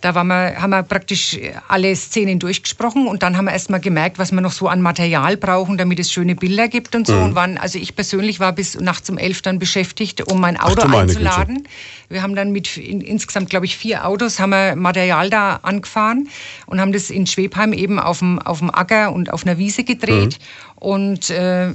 da 0.00 0.14
waren 0.14 0.26
wir, 0.28 0.60
haben 0.60 0.70
wir 0.70 0.82
praktisch 0.82 1.38
alle 1.68 1.94
Szenen 1.96 2.38
durchgesprochen 2.38 3.06
und 3.06 3.22
dann 3.22 3.36
haben 3.36 3.46
wir 3.46 3.52
erst 3.52 3.70
mal 3.70 3.80
gemerkt, 3.80 4.18
was 4.18 4.32
wir 4.32 4.40
noch 4.40 4.52
so 4.52 4.68
an 4.68 4.80
Material 4.80 5.36
brauchen, 5.36 5.78
damit 5.78 5.98
es 5.98 6.12
schöne 6.12 6.34
Bilder 6.34 6.68
gibt 6.68 6.94
und 6.94 7.06
so. 7.06 7.14
Mhm. 7.14 7.22
Und 7.22 7.34
waren, 7.34 7.58
also 7.58 7.78
ich 7.78 7.96
persönlich 7.96 8.40
war 8.40 8.52
bis 8.52 8.78
nachts 8.78 9.08
um 9.10 9.18
elf 9.18 9.42
dann 9.42 9.58
beschäftigt, 9.58 10.30
um 10.30 10.40
mein 10.40 10.58
Auto 10.58 10.82
du 10.82 10.88
meine 10.88 11.06
Güte. 11.06 11.18
einzuladen. 11.20 11.68
Wir 12.08 12.22
haben 12.22 12.34
dann 12.34 12.52
mit 12.52 12.76
in, 12.76 13.00
insgesamt, 13.00 13.50
glaube 13.50 13.66
ich, 13.66 13.76
vier 13.76 14.06
Autos 14.06 14.38
haben 14.38 14.50
wir 14.50 14.76
Material 14.76 15.30
da 15.30 15.60
angefahren 15.62 16.28
und 16.66 16.80
haben 16.80 16.92
das 16.92 17.10
in 17.10 17.26
Schwebheim 17.26 17.72
eben 17.72 17.98
auf 17.98 18.20
dem, 18.20 18.38
auf 18.38 18.58
dem 18.58 18.70
Acker 18.70 19.12
und 19.12 19.32
auf 19.32 19.44
einer 19.44 19.58
Wiese 19.58 19.84
gedreht. 19.84 20.38
Und 20.76 21.30
äh, 21.30 21.72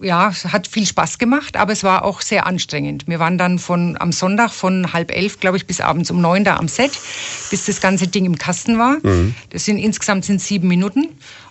ja, 0.00 0.28
es 0.28 0.44
hat 0.46 0.66
viel 0.66 0.86
Spaß 0.86 1.18
gemacht, 1.18 1.56
aber 1.56 1.72
es 1.72 1.84
war 1.84 2.04
auch 2.04 2.20
sehr 2.22 2.46
anstrengend. 2.46 3.06
Wir 3.06 3.18
waren 3.18 3.38
dann 3.38 3.58
von 3.58 3.96
am 4.00 4.12
Sonntag 4.12 4.50
von 4.50 4.92
halb 4.92 5.14
elf, 5.14 5.40
glaube 5.40 5.56
ich, 5.56 5.66
bis 5.66 5.80
abends 5.80 6.10
um 6.10 6.20
neun 6.20 6.44
da 6.44 6.56
am 6.56 6.68
Set, 6.68 6.92
bis 7.50 7.66
das 7.66 7.80
ganze 7.80 8.08
Ding 8.08 8.24
im 8.24 8.38
Kasten 8.38 8.78
war. 8.78 8.96
Das 9.50 9.64
sind 9.64 9.78
insgesamt 9.78 10.24
sind 10.24 10.40
sieben 10.40 10.68
Minuten. 10.68 11.08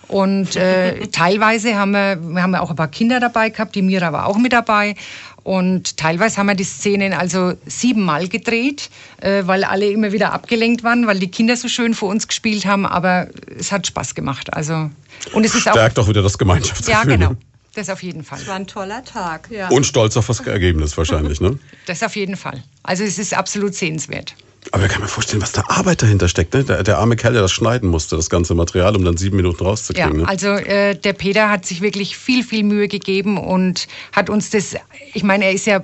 Und 0.08 0.56
äh, 0.56 1.06
teilweise 1.12 1.76
haben 1.76 1.92
wir, 1.92 2.18
wir 2.20 2.42
haben 2.42 2.52
ja 2.52 2.60
auch 2.60 2.70
ein 2.70 2.76
paar 2.76 2.88
Kinder 2.88 3.20
dabei 3.20 3.50
gehabt, 3.50 3.74
die 3.74 3.82
Mira 3.82 4.12
war 4.12 4.26
auch 4.26 4.38
mit 4.38 4.52
dabei. 4.52 4.96
Und 5.42 5.96
teilweise 5.96 6.36
haben 6.36 6.46
wir 6.46 6.54
die 6.54 6.64
Szenen 6.64 7.12
also 7.12 7.54
siebenmal 7.64 8.28
gedreht, 8.28 8.90
äh, 9.20 9.44
weil 9.46 9.64
alle 9.64 9.86
immer 9.90 10.12
wieder 10.12 10.32
abgelenkt 10.32 10.82
waren, 10.82 11.06
weil 11.06 11.18
die 11.18 11.30
Kinder 11.30 11.56
so 11.56 11.68
schön 11.68 11.94
vor 11.94 12.10
uns 12.10 12.28
gespielt 12.28 12.66
haben. 12.66 12.84
Aber 12.84 13.28
es 13.58 13.72
hat 13.72 13.86
Spaß 13.86 14.14
gemacht. 14.14 14.52
Also 14.52 14.90
und 15.32 15.44
es 15.44 15.54
ist 15.54 15.68
auch 15.68 15.72
Stärkt 15.72 15.98
doch 15.98 16.08
wieder 16.08 16.22
das 16.22 16.36
Gemeinschaftsgefühl. 16.36 16.92
ja 16.92 17.04
genau? 17.04 17.36
Das 17.74 17.88
auf 17.88 18.02
jeden 18.02 18.24
Fall. 18.24 18.38
Es 18.40 18.46
war 18.48 18.56
ein 18.56 18.66
toller 18.66 19.04
Tag. 19.04 19.48
Ja. 19.50 19.68
Und 19.68 19.86
stolz 19.86 20.16
auf 20.16 20.26
das 20.26 20.40
Ergebnis 20.40 20.96
wahrscheinlich, 20.96 21.40
ne? 21.40 21.58
Das 21.86 22.02
auf 22.02 22.16
jeden 22.16 22.36
Fall. 22.36 22.62
Also 22.82 23.04
es 23.04 23.18
ist 23.18 23.34
absolut 23.34 23.74
sehenswert. 23.74 24.34
Aber 24.72 24.84
ich 24.84 24.92
kann 24.92 25.00
mir 25.00 25.08
vorstellen, 25.08 25.40
was 25.40 25.52
da 25.52 25.64
Arbeit 25.68 26.02
dahinter 26.02 26.28
steckt. 26.28 26.52
Ne? 26.52 26.64
Der, 26.64 26.82
der 26.82 26.98
arme 26.98 27.16
Kerl, 27.16 27.32
der 27.32 27.40
das 27.40 27.50
schneiden 27.52 27.88
musste, 27.88 28.16
das 28.16 28.28
ganze 28.28 28.54
Material, 28.54 28.94
um 28.94 29.02
dann 29.04 29.16
sieben 29.16 29.36
Minuten 29.36 29.64
Ja, 29.64 29.70
rauszukriegen. 29.70 30.18
ne? 30.18 30.28
also 30.28 30.48
äh, 30.48 30.94
der 30.96 31.14
Peter 31.14 31.48
hat 31.48 31.64
sich 31.64 31.80
wirklich 31.80 32.18
viel, 32.18 32.44
viel 32.44 32.62
Mühe 32.62 32.86
gegeben 32.86 33.38
und 33.38 33.88
hat 34.14 34.28
uns 34.28 34.50
das, 34.50 34.76
ich 35.14 35.22
meine, 35.22 35.46
er 35.46 35.52
ist 35.52 35.64
ja 35.66 35.80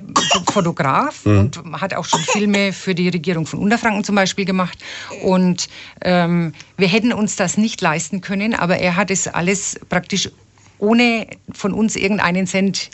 Fotograf 0.53 1.25
und 1.25 1.59
hat 1.73 1.95
auch 1.95 2.05
schon 2.05 2.19
Filme 2.19 2.71
für 2.71 2.93
die 2.93 3.09
Regierung 3.09 3.47
von 3.47 3.59
Unterfranken 3.59 4.03
zum 4.03 4.13
Beispiel 4.15 4.45
gemacht. 4.45 4.77
Und 5.23 5.69
ähm, 6.01 6.53
wir 6.77 6.87
hätten 6.87 7.13
uns 7.13 7.35
das 7.35 7.57
nicht 7.57 7.81
leisten 7.81 8.21
können, 8.21 8.53
aber 8.53 8.77
er 8.77 8.95
hat 8.95 9.09
es 9.09 9.27
alles 9.27 9.79
praktisch 9.89 10.29
ohne 10.79 11.27
von 11.51 11.73
uns 11.73 11.95
irgendeinen 11.95 12.47
Cent 12.47 12.89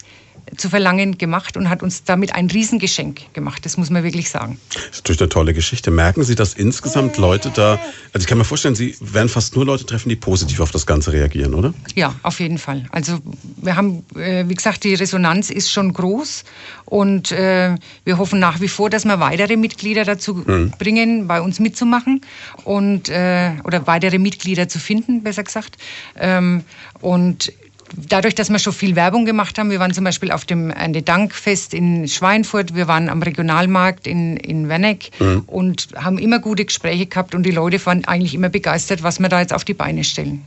zu 0.57 0.69
verlangen 0.69 1.17
gemacht 1.17 1.57
und 1.57 1.69
hat 1.69 1.81
uns 1.81 2.03
damit 2.03 2.35
ein 2.35 2.49
Riesengeschenk 2.49 3.33
gemacht. 3.33 3.65
Das 3.65 3.77
muss 3.77 3.89
man 3.89 4.03
wirklich 4.03 4.29
sagen. 4.29 4.59
Das 4.73 4.83
ist 4.83 4.97
natürlich 4.97 5.21
eine 5.21 5.29
tolle 5.29 5.53
Geschichte. 5.53 5.89
Merken 5.89 6.23
Sie, 6.23 6.35
dass 6.35 6.53
insgesamt 6.53 7.17
Leute 7.17 7.49
da, 7.53 7.79
also 8.11 8.23
ich 8.23 8.27
kann 8.27 8.37
mir 8.37 8.43
vorstellen, 8.43 8.75
Sie 8.75 8.95
werden 8.99 9.29
fast 9.29 9.55
nur 9.55 9.65
Leute 9.65 9.85
treffen, 9.85 10.09
die 10.09 10.15
positiv 10.15 10.59
auf 10.59 10.71
das 10.71 10.85
Ganze 10.85 11.13
reagieren, 11.13 11.53
oder? 11.53 11.73
Ja, 11.95 12.15
auf 12.23 12.39
jeden 12.39 12.57
Fall. 12.57 12.85
Also 12.91 13.19
wir 13.57 13.75
haben, 13.75 14.03
äh, 14.15 14.47
wie 14.47 14.55
gesagt, 14.55 14.83
die 14.83 14.93
Resonanz 14.93 15.49
ist 15.49 15.71
schon 15.71 15.93
groß 15.93 16.43
und 16.85 17.31
äh, 17.31 17.75
wir 18.03 18.17
hoffen 18.17 18.39
nach 18.39 18.61
wie 18.61 18.67
vor, 18.67 18.89
dass 18.89 19.05
wir 19.05 19.19
weitere 19.19 19.57
Mitglieder 19.57 20.03
dazu 20.03 20.43
bringen, 20.77 21.27
bei 21.27 21.41
uns 21.41 21.59
mitzumachen 21.59 22.21
und 22.63 23.09
äh, 23.09 23.51
oder 23.63 23.87
weitere 23.87 24.19
Mitglieder 24.19 24.67
zu 24.67 24.79
finden, 24.79 25.23
besser 25.23 25.43
gesagt. 25.43 25.77
Ähm, 26.15 26.63
und 27.01 27.51
Dadurch, 27.95 28.35
dass 28.35 28.49
wir 28.49 28.59
schon 28.59 28.73
viel 28.73 28.95
Werbung 28.95 29.25
gemacht 29.25 29.57
haben, 29.57 29.69
wir 29.69 29.79
waren 29.79 29.93
zum 29.93 30.03
Beispiel 30.03 30.31
auf 30.31 30.45
dem 30.45 30.69
Erntedankfest 30.71 31.73
in 31.73 32.07
Schweinfurt, 32.07 32.75
wir 32.75 32.87
waren 32.87 33.09
am 33.09 33.21
Regionalmarkt 33.21 34.07
in, 34.07 34.37
in 34.37 34.67
Werneck 34.67 35.11
und 35.47 35.89
haben 35.95 36.17
immer 36.17 36.39
gute 36.39 36.65
Gespräche 36.65 37.05
gehabt 37.05 37.35
und 37.35 37.43
die 37.43 37.51
Leute 37.51 37.83
waren 37.85 38.05
eigentlich 38.05 38.33
immer 38.33 38.49
begeistert, 38.49 39.03
was 39.03 39.19
wir 39.19 39.29
da 39.29 39.39
jetzt 39.39 39.53
auf 39.53 39.63
die 39.63 39.73
Beine 39.73 40.03
stellen. 40.03 40.43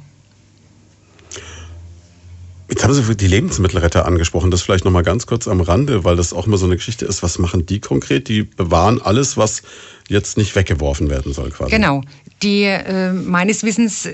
Jetzt 2.69 2.83
haben 2.83 2.95
Sie 2.95 3.17
die 3.17 3.29
Lebensmittelretter 3.29 4.07
angesprochen. 4.07 4.51
Das 4.51 4.63
vielleicht 4.63 4.85
noch 4.85 4.93
mal 4.93 5.03
ganz 5.03 5.27
kurz 5.27 5.47
am 5.47 5.61
Rande, 5.61 6.05
weil 6.05 6.17
das 6.17 6.33
auch 6.33 6.47
immer 6.47 6.57
so 6.57 6.67
eine 6.67 6.77
Geschichte 6.77 7.05
ist. 7.05 7.23
Was 7.23 7.39
machen 7.39 7.65
die 7.65 7.81
konkret? 7.81 8.29
Die 8.29 8.43
bewahren 8.43 9.01
alles, 9.01 9.37
was 9.37 9.63
jetzt 10.09 10.37
nicht 10.37 10.57
weggeworfen 10.57 11.09
werden 11.09 11.33
soll, 11.33 11.51
quasi. 11.51 11.71
Genau. 11.71 12.03
Die, 12.43 12.65
äh, 12.65 13.13
meines 13.13 13.63
Wissens 13.63 14.09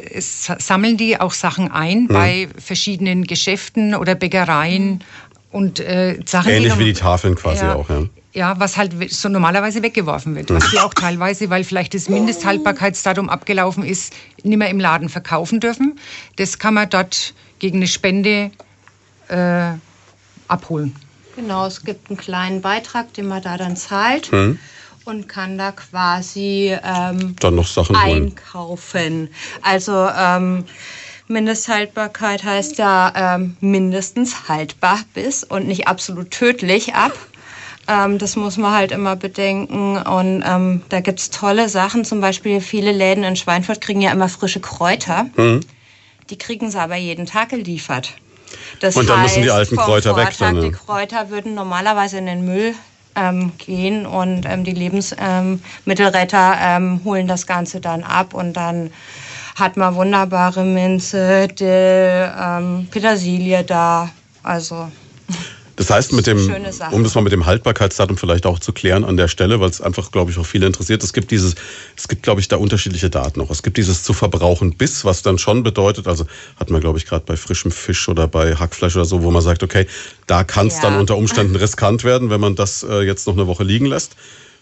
sammeln 0.58 0.96
die 0.96 1.18
auch 1.18 1.32
Sachen 1.32 1.70
ein 1.70 2.08
bei 2.08 2.48
verschiedenen 2.56 3.24
Geschäften 3.24 3.94
oder 3.94 4.14
Bäckereien 4.14 5.02
und 5.50 5.80
äh, 5.80 6.18
Sachen, 6.24 6.50
Ähnlich 6.50 6.74
die 6.74 6.78
wie 6.78 6.84
die 6.84 6.92
Tafeln 6.92 7.34
quasi 7.34 7.64
auch, 7.64 7.88
ja. 7.88 8.04
Ja, 8.34 8.58
was 8.58 8.78
halt 8.78 8.94
so 9.12 9.28
normalerweise 9.28 9.82
weggeworfen 9.82 10.34
wird. 10.34 10.48
Was 10.48 10.72
wir 10.72 10.82
auch 10.86 10.94
teilweise, 10.94 11.50
weil 11.50 11.64
vielleicht 11.64 11.92
das 11.92 12.08
Mindesthaltbarkeitsdatum 12.08 13.28
abgelaufen 13.28 13.84
ist, 13.84 14.14
nicht 14.42 14.56
mehr 14.56 14.70
im 14.70 14.80
Laden 14.80 15.10
verkaufen 15.10 15.60
dürfen. 15.60 15.98
Das 16.36 16.58
kann 16.58 16.72
man 16.72 16.88
dort 16.88 17.34
gegen 17.62 17.76
eine 17.78 17.86
Spende 17.86 18.50
äh, 19.28 19.70
abholen. 20.48 20.96
Genau, 21.36 21.64
es 21.64 21.84
gibt 21.84 22.10
einen 22.10 22.18
kleinen 22.18 22.60
Beitrag, 22.60 23.14
den 23.14 23.26
man 23.28 23.40
da 23.40 23.56
dann 23.56 23.76
zahlt 23.76 24.32
Hm. 24.32 24.58
und 25.04 25.28
kann 25.28 25.56
da 25.56 25.70
quasi 25.70 26.76
ähm, 26.84 27.36
Dann 27.38 27.54
noch 27.54 27.66
Sachen 27.68 27.96
holen. 27.96 28.24
einkaufen. 28.26 29.28
Also 29.62 30.08
ähm, 30.18 30.64
Mindesthaltbarkeit 31.28 32.42
heißt 32.42 32.78
ja 32.78 33.12
ähm, 33.36 33.56
mindestens 33.60 34.48
haltbar 34.48 34.98
bis 35.14 35.44
und 35.44 35.68
nicht 35.68 35.86
absolut 35.86 36.32
tödlich 36.32 36.94
ab. 36.96 37.12
Ähm, 37.86 38.18
das 38.18 38.34
muss 38.34 38.56
man 38.56 38.72
halt 38.74 38.90
immer 38.90 39.14
bedenken. 39.14 39.98
Und 39.98 40.42
ähm, 40.44 40.82
da 40.88 41.00
gibt 41.00 41.20
es 41.20 41.30
tolle 41.30 41.68
Sachen. 41.68 42.04
Zum 42.04 42.20
Beispiel 42.20 42.60
viele 42.60 42.90
Läden 42.90 43.22
in 43.22 43.36
Schweinfurt 43.36 43.80
kriegen 43.80 44.00
ja 44.02 44.10
immer 44.10 44.28
frische 44.28 44.60
Kräuter. 44.60 45.26
Hm. 45.36 45.60
Die 46.30 46.38
kriegen 46.38 46.70
sie 46.70 46.80
aber 46.80 46.96
jeden 46.96 47.26
Tag 47.26 47.50
geliefert. 47.50 48.14
Das 48.80 48.96
Und 48.96 49.08
dann 49.08 49.22
müssen 49.22 49.42
die 49.42 49.50
alten 49.50 49.76
Kräuter 49.76 50.16
weg 50.16 50.32
Vortag, 50.34 50.38
dann, 50.38 50.56
ja. 50.56 50.62
Die 50.62 50.72
Kräuter 50.72 51.30
würden 51.30 51.54
normalerweise 51.54 52.18
in 52.18 52.26
den 52.26 52.44
Müll 52.44 52.74
ähm, 53.14 53.52
gehen 53.58 54.06
und 54.06 54.46
ähm, 54.46 54.64
die 54.64 54.72
Lebensmittelretter 54.72 56.56
ähm, 56.60 57.00
holen 57.04 57.26
das 57.26 57.46
Ganze 57.46 57.80
dann 57.80 58.02
ab 58.02 58.34
und 58.34 58.54
dann 58.54 58.90
hat 59.54 59.76
man 59.76 59.94
wunderbare 59.94 60.64
Minze, 60.64 61.48
Dill, 61.48 62.32
ähm, 62.40 62.88
Petersilie 62.90 63.64
da. 63.64 64.10
Also 64.42 64.90
Das 65.76 65.90
heißt, 65.90 66.12
mit 66.12 66.26
dem, 66.26 66.38
um 66.90 67.02
das 67.02 67.14
mal 67.14 67.22
mit 67.22 67.32
dem 67.32 67.46
Haltbarkeitsdatum 67.46 68.16
vielleicht 68.16 68.44
auch 68.46 68.58
zu 68.58 68.72
klären 68.72 69.04
an 69.04 69.16
der 69.16 69.28
Stelle, 69.28 69.60
weil 69.60 69.70
es 69.70 69.80
einfach, 69.80 70.10
glaube 70.10 70.30
ich, 70.30 70.38
auch 70.38 70.46
viele 70.46 70.66
interessiert. 70.66 71.02
Es 71.02 71.12
gibt 71.12 71.30
dieses, 71.30 71.54
es 71.96 72.08
gibt, 72.08 72.22
glaube 72.22 72.40
ich, 72.40 72.48
da 72.48 72.56
unterschiedliche 72.56 73.08
Daten 73.08 73.40
noch. 73.40 73.50
Es 73.50 73.62
gibt 73.62 73.76
dieses 73.78 74.02
zu 74.02 74.12
verbrauchen 74.12 74.74
bis, 74.76 75.04
was 75.04 75.22
dann 75.22 75.38
schon 75.38 75.62
bedeutet, 75.62 76.06
also 76.06 76.26
hat 76.56 76.70
man, 76.70 76.80
glaube 76.80 76.98
ich, 76.98 77.06
gerade 77.06 77.24
bei 77.24 77.36
frischem 77.36 77.70
Fisch 77.70 78.08
oder 78.08 78.28
bei 78.28 78.54
Hackfleisch 78.54 78.96
oder 78.96 79.04
so, 79.04 79.22
wo 79.22 79.30
man 79.30 79.42
sagt, 79.42 79.62
okay, 79.62 79.86
da 80.26 80.44
kann 80.44 80.66
es 80.66 80.76
ja. 80.76 80.82
dann 80.82 80.98
unter 80.98 81.16
Umständen 81.16 81.56
riskant 81.56 82.04
werden, 82.04 82.30
wenn 82.30 82.40
man 82.40 82.54
das 82.54 82.82
äh, 82.82 83.00
jetzt 83.02 83.26
noch 83.26 83.34
eine 83.34 83.46
Woche 83.46 83.64
liegen 83.64 83.86
lässt. 83.86 84.16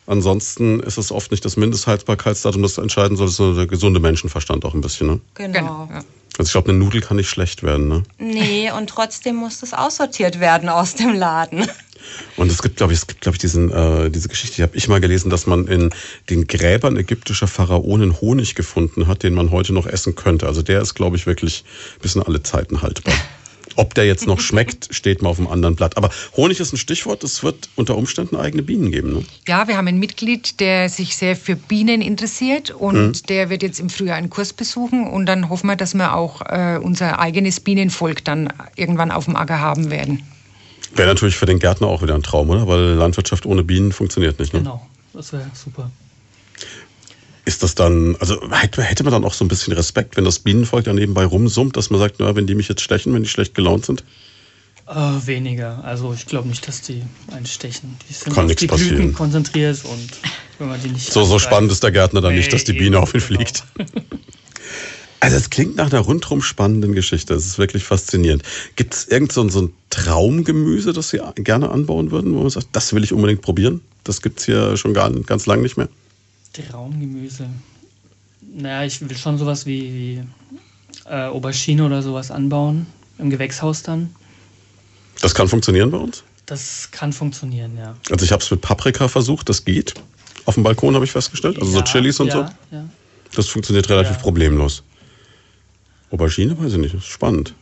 Ansonsten 0.07 0.81
ist 0.81 0.99
es 0.99 1.13
oft 1.13 1.31
nicht 1.31 1.45
das 1.45 1.57
Mindesthaltbarkeitsdatum, 1.57 2.63
das 2.63 2.79
entscheiden 2.79 3.17
soll, 3.17 3.29
sondern 3.29 3.57
der 3.57 3.67
gesunde 3.67 4.01
Menschenverstand 4.01 4.65
auch 4.65 4.75
ein 4.75 4.81
bisschen. 4.81 5.07
Ne? 5.07 5.21
Genau. 5.35 5.53
genau 5.53 5.89
ja. 5.93 6.05
Also 6.41 6.49
ich 6.49 6.53
glaube, 6.53 6.71
eine 6.71 6.79
Nudel 6.79 7.03
kann 7.03 7.19
nicht 7.19 7.29
schlecht 7.29 7.63
werden, 7.63 7.87
ne? 7.87 8.03
Nee, 8.19 8.71
und 8.71 8.89
trotzdem 8.89 9.37
muss 9.37 9.61
das 9.61 9.75
aussortiert 9.75 10.41
werden 10.41 10.71
aus 10.71 10.95
dem 10.95 11.13
Laden. 11.13 11.67
Und 12.39 12.51
es 12.51 12.63
gibt, 12.63 12.77
glaube 12.77 12.95
ich, 12.95 13.01
es 13.01 13.07
gibt, 13.07 13.21
glaube 13.21 13.37
ich, 13.37 13.41
diesen, 13.41 13.71
äh, 13.71 14.09
diese 14.09 14.31
Geschichte, 14.31 14.57
die 14.57 14.63
habe 14.63 14.75
ich 14.75 14.89
mal 14.89 15.03
gelesen, 15.03 15.29
dass 15.29 15.47
man 15.47 15.67
in 15.67 15.91
den 16.31 16.47
Gräbern 16.47 16.97
ägyptischer 16.97 17.47
Pharaonen 17.47 18.23
Honig 18.23 18.55
gefunden 18.55 19.07
hat, 19.07 19.23
den 19.23 19.35
man 19.35 19.51
heute 19.51 19.75
noch 19.75 19.87
essen 19.87 20.15
könnte. 20.15 20.47
Also 20.47 20.63
der 20.63 20.81
ist, 20.81 20.95
glaube 20.95 21.19
ich, 21.19 21.27
wirklich 21.27 21.63
bis 22.01 22.17
in 22.17 22.23
alle 22.23 22.43
Zeiten 22.43 22.81
haltbar. 22.81 23.13
Ob 23.77 23.95
der 23.95 24.07
jetzt 24.07 24.27
noch 24.27 24.41
schmeckt, 24.41 24.89
steht 24.95 25.23
mal 25.23 25.29
auf 25.29 25.37
dem 25.37 25.49
anderen 25.49 25.77
Blatt. 25.77 25.97
Aber 25.97 26.11
Honig 26.37 26.61
ist 26.61 26.73
ein 26.73 26.77
Stichwort. 26.77 27.25
Es 27.25 27.43
wird 27.43 27.69
unter 27.77 27.97
Umständen 27.97 28.37
eigene 28.37 28.63
Bienen 28.63 28.91
geben. 28.91 29.13
Ne? 29.13 29.25
Ja, 29.47 29.69
wir 29.69 29.77
haben 29.77 29.89
ein 29.89 29.99
Mitglied, 29.99 30.61
der 30.61 30.89
sich 30.89 31.17
sehr 31.17 31.37
für 31.37 31.57
Bienen 31.57 32.03
interessiert 32.03 32.71
und 32.71 33.07
mhm. 33.07 33.27
der 33.29 33.51
wird 33.51 33.63
jetzt 33.63 33.81
im 33.81 33.91
Frühjahr 33.91 34.17
einen 34.17 34.31
Kurs 34.31 34.53
besuchen 34.53 35.07
und 35.07 35.27
dann 35.27 35.49
hoffen 35.49 35.67
wir, 35.67 35.77
dass 35.77 35.95
wir 35.95 36.15
auch 36.15 36.43
äh, 36.43 36.79
unser 36.83 37.19
eigenes 37.19 37.61
Bienenvolk 37.61 38.25
dann 38.25 38.53
irgendwann 38.77 39.11
auf 39.11 39.27
dem 39.27 39.37
Acker 39.37 39.61
haben 39.61 39.91
werden. 39.91 40.23
Wäre 40.95 41.09
natürlich 41.09 41.37
für 41.37 41.47
den 41.47 41.59
Gärtner 41.59 41.87
auch 41.87 42.03
wieder 42.03 42.15
ein 42.15 42.23
Traum, 42.23 42.51
oder? 42.51 42.67
Weil 42.67 42.95
Landwirtschaft 42.95 43.47
ohne 43.47 43.63
Bienen 43.63 43.93
funktioniert 43.93 44.39
nicht. 44.39 44.53
Ne? 44.53 44.61
Genau, 44.61 44.87
das 45.13 45.33
wäre 45.33 45.47
super. 45.55 45.91
Ist 47.51 47.65
das 47.65 47.75
dann, 47.75 48.15
also 48.21 48.41
hätte 48.49 49.03
man 49.03 49.13
dann 49.13 49.25
auch 49.25 49.35
so 49.35 49.45
ein 49.45 49.49
bisschen 49.49 49.73
Respekt, 49.73 50.17
wenn 50.17 50.25
das 50.25 50.39
Bienenvolk 50.39 50.85
da 50.85 50.93
nebenbei 50.93 51.25
rumsummt, 51.25 51.77
dass 51.77 51.91
man 51.91 51.99
sagt, 51.99 52.21
na, 52.21 52.37
wenn 52.37 52.47
die 52.47 52.55
mich 52.55 52.69
jetzt 52.69 52.81
stechen, 52.81 53.13
wenn 53.13 53.25
die 53.25 53.29
schlecht 53.29 53.57
gelaunt 53.57 53.87
sind? 53.87 54.05
Äh, 54.87 54.95
weniger. 55.27 55.83
Also 55.83 56.15
ich 56.15 56.27
glaube 56.27 56.47
nicht, 56.47 56.69
dass 56.69 56.81
die 56.83 57.03
einstechen. 57.33 57.97
Die 58.09 58.13
sind 58.13 58.33
Kann 58.33 58.47
auf 58.47 58.55
die 58.55 58.69
passieren. 58.69 58.95
Blüten 58.95 59.15
konzentriert 59.15 59.85
und 59.85 60.11
wenn 60.61 60.69
man 60.69 60.81
die 60.81 60.91
nicht. 60.91 61.13
So, 61.13 61.25
so 61.25 61.41
spannend 61.41 61.73
ist 61.73 61.83
der 61.83 61.91
Gärtner 61.91 62.21
dann 62.21 62.35
nee, 62.35 62.39
nicht, 62.39 62.53
dass 62.53 62.63
die 62.63 62.73
Biene 62.73 63.01
auf 63.01 63.15
ihn 63.15 63.21
genau. 63.21 63.41
fliegt. 63.41 63.65
Also 65.19 65.37
es 65.37 65.51
klingt 65.51 65.75
nach 65.75 65.93
einer 65.93 66.03
rundherum 66.03 66.43
spannenden 66.43 66.95
Geschichte. 66.95 67.35
Es 67.35 67.47
ist 67.47 67.59
wirklich 67.59 67.83
faszinierend. 67.83 68.45
Gibt 68.77 68.95
es 68.95 69.09
irgend 69.09 69.33
so 69.33 69.43
ein, 69.43 69.51
so 69.51 69.63
ein 69.63 69.73
Traumgemüse, 69.91 70.93
das 70.93 71.11
Sie 71.11 71.21
gerne 71.35 71.71
anbauen 71.71 72.13
würden, 72.13 72.33
wo 72.33 72.43
man 72.43 72.51
sagt, 72.51 72.69
das 72.71 72.95
will 72.95 73.03
ich 73.03 73.13
unbedingt 73.13 73.43
probieren? 73.43 73.81
Das 74.05 74.23
gibt 74.23 74.39
es 74.39 74.47
hier 74.47 74.77
schon 74.77 74.95
gar, 74.95 75.11
ganz 75.11 75.47
lang 75.47 75.63
nicht 75.63 75.77
mehr. 75.77 75.89
Traumgemüse. 76.53 77.49
Naja, 78.41 78.85
ich 78.85 79.01
will 79.01 79.17
schon 79.17 79.39
sowas 79.39 79.67
wie, 79.67 79.83
wie 79.93 81.09
äh, 81.09 81.27
Aubergine 81.27 81.85
oder 81.85 82.03
sowas 82.03 82.31
anbauen. 82.31 82.87
Im 83.19 83.31
Gewächshaus 83.31 83.83
dann. 83.83 84.15
Das 85.21 85.35
kann 85.35 85.49
funktionieren 85.49 85.91
bei 85.91 85.99
uns? 85.99 86.25
Das 86.47 86.91
kann 86.91 87.13
funktionieren, 87.13 87.77
ja. 87.77 87.95
Also 88.11 88.25
ich 88.25 88.33
habe 88.33 88.43
es 88.43 88.51
mit 88.51 88.61
Paprika 88.61 89.09
versucht, 89.09 89.49
das 89.49 89.65
geht. 89.65 89.95
Auf 90.47 90.55
dem 90.55 90.65
Balkon 90.65 90.95
habe 90.95 91.05
ich 91.05 91.13
festgestellt. 91.13 91.59
Also 91.59 91.71
ja, 91.71 91.79
so 91.79 91.85
Chilis 91.85 92.19
und 92.19 92.29
ja, 92.29 92.33
so. 92.33 92.77
Ja. 92.77 92.89
Das 93.35 93.47
funktioniert 93.47 93.89
relativ 93.89 94.19
problemlos. 94.19 94.83
Aubergine 96.11 96.59
weiß 96.59 96.73
ich 96.73 96.79
nicht, 96.79 96.95
das 96.95 97.03
ist 97.03 97.09
spannend. 97.09 97.55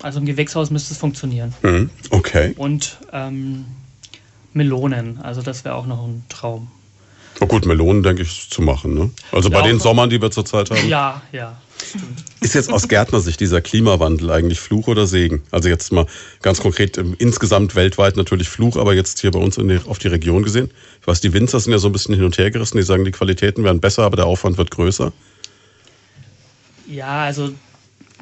Also 0.00 0.20
im 0.20 0.26
Gewächshaus 0.26 0.70
müsste 0.70 0.94
es 0.94 0.98
funktionieren. 0.98 1.52
Mhm. 1.62 1.90
Okay. 2.10 2.54
Und 2.56 2.96
ähm, 3.12 3.66
Melonen, 4.54 5.18
also 5.18 5.42
das 5.42 5.64
wäre 5.64 5.74
auch 5.74 5.86
noch 5.86 6.02
ein 6.06 6.24
Traum. 6.28 6.70
Na 7.40 7.46
gut, 7.46 7.64
Melonen 7.64 8.02
denke 8.02 8.22
ich 8.22 8.50
zu 8.50 8.60
machen. 8.60 8.94
Ne? 8.94 9.10
Also 9.32 9.48
bei 9.48 9.62
den 9.62 9.80
Sommern, 9.80 10.10
die 10.10 10.20
wir 10.20 10.30
zurzeit 10.30 10.70
haben. 10.70 10.88
Ja, 10.88 11.22
ja. 11.32 11.56
Stimmt. 11.82 12.24
Ist 12.40 12.54
jetzt 12.54 12.70
aus 12.70 12.88
Gärtnersicht 12.88 13.40
dieser 13.40 13.62
Klimawandel 13.62 14.30
eigentlich 14.30 14.60
Fluch 14.60 14.86
oder 14.88 15.06
Segen? 15.06 15.42
Also 15.50 15.70
jetzt 15.70 15.90
mal 15.92 16.06
ganz 16.42 16.60
konkret 16.60 16.98
ähm, 16.98 17.16
insgesamt 17.18 17.74
weltweit 17.74 18.18
natürlich 18.18 18.50
Fluch, 18.50 18.76
aber 18.76 18.94
jetzt 18.94 19.20
hier 19.20 19.30
bei 19.30 19.38
uns 19.38 19.56
die, 19.56 19.80
auf 19.86 19.98
die 19.98 20.08
Region 20.08 20.42
gesehen. 20.42 20.70
Ich 21.00 21.06
weiß, 21.06 21.22
die 21.22 21.32
Winzer 21.32 21.58
sind 21.58 21.72
ja 21.72 21.78
so 21.78 21.88
ein 21.88 21.92
bisschen 21.92 22.14
hin 22.14 22.24
und 22.24 22.36
her 22.36 22.50
gerissen. 22.50 22.76
Die 22.76 22.82
sagen, 22.82 23.06
die 23.06 23.10
Qualitäten 23.10 23.64
werden 23.64 23.80
besser, 23.80 24.02
aber 24.02 24.16
der 24.16 24.26
Aufwand 24.26 24.58
wird 24.58 24.70
größer. 24.70 25.12
Ja, 26.86 27.24
also 27.24 27.52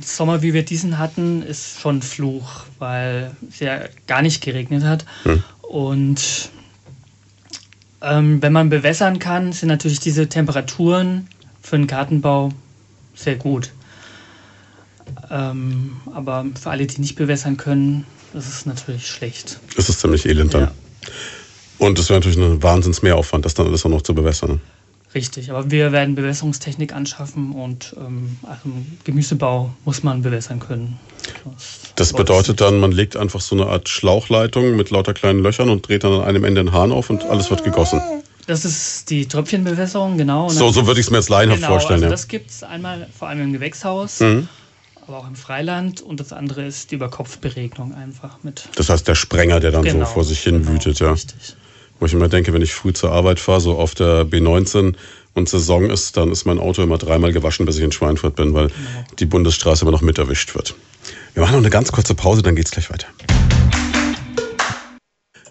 Sommer, 0.01 0.43
wie 0.43 0.55
wir 0.55 0.62
diesen 0.62 0.99
hatten, 0.99 1.43
ist 1.43 1.81
schon 1.81 2.03
Fluch, 2.03 2.64
weil 2.79 3.33
es 3.51 3.59
ja 3.59 3.81
gar 4.07 4.23
nicht 4.23 4.43
geregnet 4.43 4.85
hat. 4.85 5.05
Hm. 5.25 5.43
Und 5.62 6.51
ähm, 8.03 8.42
wenn 8.42 8.53
man 8.53 8.70
bewässern 8.70 9.18
kann, 9.18 9.53
sind 9.53 9.68
natürlich 9.68 10.01
diese 10.01 10.28
Temperaturen 10.28 11.28
für 11.61 11.76
den 11.76 11.86
Gartenbau 11.86 12.51
sehr 13.14 13.36
gut. 13.36 13.72
Ähm, 15.30 15.96
aber 16.14 16.46
für 16.61 16.70
alle, 16.70 16.86
die 16.86 17.01
nicht 17.01 17.16
bewässern 17.16 17.57
können, 17.57 18.05
ist 18.34 18.49
es 18.49 18.66
natürlich 18.66 19.07
schlecht. 19.07 19.59
Es 19.76 19.88
ist 19.88 20.01
ziemlich 20.01 20.26
elend 20.26 20.55
dann. 20.55 20.62
Ja. 20.62 20.72
Und 21.78 21.99
es 21.99 22.09
wäre 22.09 22.20
natürlich 22.20 22.38
ein 22.38 22.62
Wahnsinnsmehraufwand, 22.62 23.44
das 23.44 23.55
dann 23.55 23.66
alles 23.66 23.84
auch 23.84 23.90
noch 23.90 24.03
zu 24.03 24.14
bewässern. 24.14 24.61
Richtig, 25.19 25.51
aber 25.51 25.69
wir 25.69 25.91
werden 25.91 26.14
Bewässerungstechnik 26.14 26.95
anschaffen 26.95 27.51
und 27.51 27.97
ähm, 27.99 28.37
also 28.45 28.61
im 28.66 28.87
Gemüsebau 29.03 29.75
muss 29.85 30.05
man 30.05 30.23
bewässern 30.23 30.61
können. 30.61 30.97
Das, 31.45 31.81
das 31.97 32.12
bedeutet 32.12 32.61
dann, 32.61 32.79
man 32.79 32.93
legt 32.93 33.16
einfach 33.16 33.41
so 33.41 33.57
eine 33.57 33.66
Art 33.66 33.89
Schlauchleitung 33.89 34.77
mit 34.77 34.91
lauter 34.91 35.14
kleinen 35.14 35.43
Löchern 35.43 35.71
und 35.71 35.89
dreht 35.89 36.05
dann 36.05 36.12
an 36.12 36.23
einem 36.23 36.45
Ende 36.45 36.62
den 36.62 36.73
Hahn 36.73 36.93
auf 36.93 37.11
und 37.11 37.25
alles 37.25 37.51
wird 37.51 37.64
gegossen. 37.64 38.01
Das 38.47 38.64
ist 38.64 39.11
die 39.11 39.27
Tröpfchenbewässerung, 39.27 40.19
genau. 40.19 40.51
So, 40.51 40.71
so 40.71 40.87
würde 40.87 41.01
ich 41.01 41.07
es 41.07 41.11
mir 41.11 41.19
jetzt 41.19 41.31
laienhaft 41.31 41.62
genau, 41.62 41.73
vorstellen. 41.73 41.97
Also 41.97 42.07
ja. 42.07 42.11
Das 42.12 42.29
gibt 42.29 42.51
es 42.51 42.62
einmal 42.62 43.09
vor 43.19 43.27
allem 43.27 43.43
im 43.43 43.53
Gewächshaus, 43.53 44.21
mhm. 44.21 44.47
aber 45.05 45.19
auch 45.19 45.27
im 45.27 45.35
Freiland. 45.35 46.01
Und 46.01 46.21
das 46.21 46.33
andere 46.33 46.64
ist 46.64 46.93
die 46.93 46.95
Überkopfberegnung 46.95 47.93
einfach 47.93 48.39
mit. 48.45 48.69
Das 48.77 48.89
heißt, 48.89 49.09
der 49.09 49.16
Sprenger, 49.16 49.59
der 49.59 49.73
dann 49.73 49.83
genau, 49.83 50.07
so 50.07 50.12
vor 50.12 50.25
sich 50.25 50.39
hin 50.39 50.62
genau, 50.62 50.75
wütet, 50.75 51.01
ja. 51.01 51.11
Richtig. 51.11 51.57
Wo 52.01 52.07
ich 52.07 52.12
immer 52.12 52.28
denke, 52.28 52.53
wenn 52.53 52.62
ich 52.62 52.74
früh 52.74 52.92
zur 52.92 53.12
Arbeit 53.12 53.40
fahre, 53.40 53.61
so 53.61 53.76
auf 53.76 53.94
der 53.94 54.24
B19 54.24 54.94
und 55.34 55.49
Saison 55.49 55.90
ist, 55.90 56.16
dann 56.16 56.30
ist 56.30 56.44
mein 56.44 56.59
Auto 56.59 56.82
immer 56.82 56.99
dreimal 56.99 57.32
gewaschen, 57.32 57.66
bis 57.66 57.76
ich 57.76 57.84
in 57.84 57.92
Schweinfurt 57.92 58.36
bin, 58.36 58.55
weil 58.55 58.70
die 59.18 59.26
Bundesstraße 59.26 59.82
immer 59.82 59.92
noch 59.92 60.03
mit 60.03 60.18
erwischt 60.18 60.55
wird. 60.55 60.74
Wir 61.34 61.42
machen 61.42 61.53
noch 61.53 61.61
eine 61.61 61.70
ganz 61.70 61.92
kurze 61.92 62.14
Pause, 62.14 62.42
dann 62.42 62.57
geht's 62.57 62.70
gleich 62.70 62.90
weiter. 62.90 63.07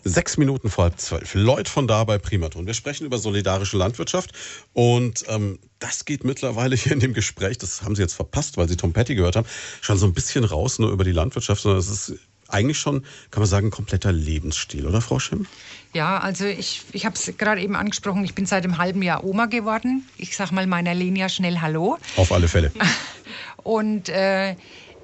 Sechs 0.04 0.38
Minuten 0.38 0.70
vor 0.70 0.86
halb 0.86 1.00
zwölf. 1.00 1.34
Leut 1.34 1.68
von 1.68 1.86
da 1.86 2.06
bei 2.06 2.18
Primaton. 2.18 2.66
Wir 2.66 2.74
sprechen 2.74 3.06
über 3.06 3.18
solidarische 3.18 3.76
Landwirtschaft 3.76 4.32
und 4.72 5.26
ähm, 5.28 5.60
das 5.80 6.06
geht 6.06 6.24
mittlerweile 6.24 6.78
hier 6.78 6.94
in 6.94 7.02
dem 7.02 7.14
Gespräch, 7.14 7.58
das 7.58 7.82
haben 7.82 7.96
Sie 7.96 8.02
jetzt 8.02 8.14
verpasst, 8.14 8.56
weil 8.56 8.70
Sie 8.70 8.78
Tom 8.78 8.94
Petty 8.94 9.16
gehört 9.16 9.36
haben, 9.36 9.48
schon 9.82 9.98
so 9.98 10.06
ein 10.06 10.14
bisschen 10.14 10.46
raus 10.46 10.80
nur 10.80 10.92
über 10.92 11.04
die 11.04 11.12
Landwirtschaft, 11.12 11.62
sondern 11.62 11.80
es 11.80 11.90
ist 11.90 12.14
eigentlich 12.48 12.80
schon, 12.80 13.04
kann 13.32 13.42
man 13.42 13.50
sagen, 13.50 13.68
ein 13.68 13.72
kompletter 13.72 14.12
Lebensstil, 14.12 14.88
oder 14.88 15.02
Frau 15.02 15.20
Schimm? 15.20 15.46
Ja, 15.94 16.20
also 16.20 16.46
ich, 16.46 16.84
ich 16.92 17.06
habe 17.06 17.16
es 17.16 17.34
gerade 17.38 17.62
eben 17.62 17.76
angesprochen, 17.76 18.24
ich 18.24 18.36
bin 18.36 18.46
seit 18.46 18.64
einem 18.64 18.78
halben 18.78 19.02
Jahr 19.02 19.24
Oma 19.24 19.46
geworden. 19.46 20.08
Ich 20.18 20.36
sage 20.36 20.54
mal 20.54 20.68
meiner 20.68 20.94
Lenia 20.94 21.30
schnell 21.30 21.60
Hallo. 21.62 21.98
Auf 22.16 22.32
alle 22.32 22.48
Fälle. 22.48 22.72
Und 23.64 24.10
äh, 24.10 24.56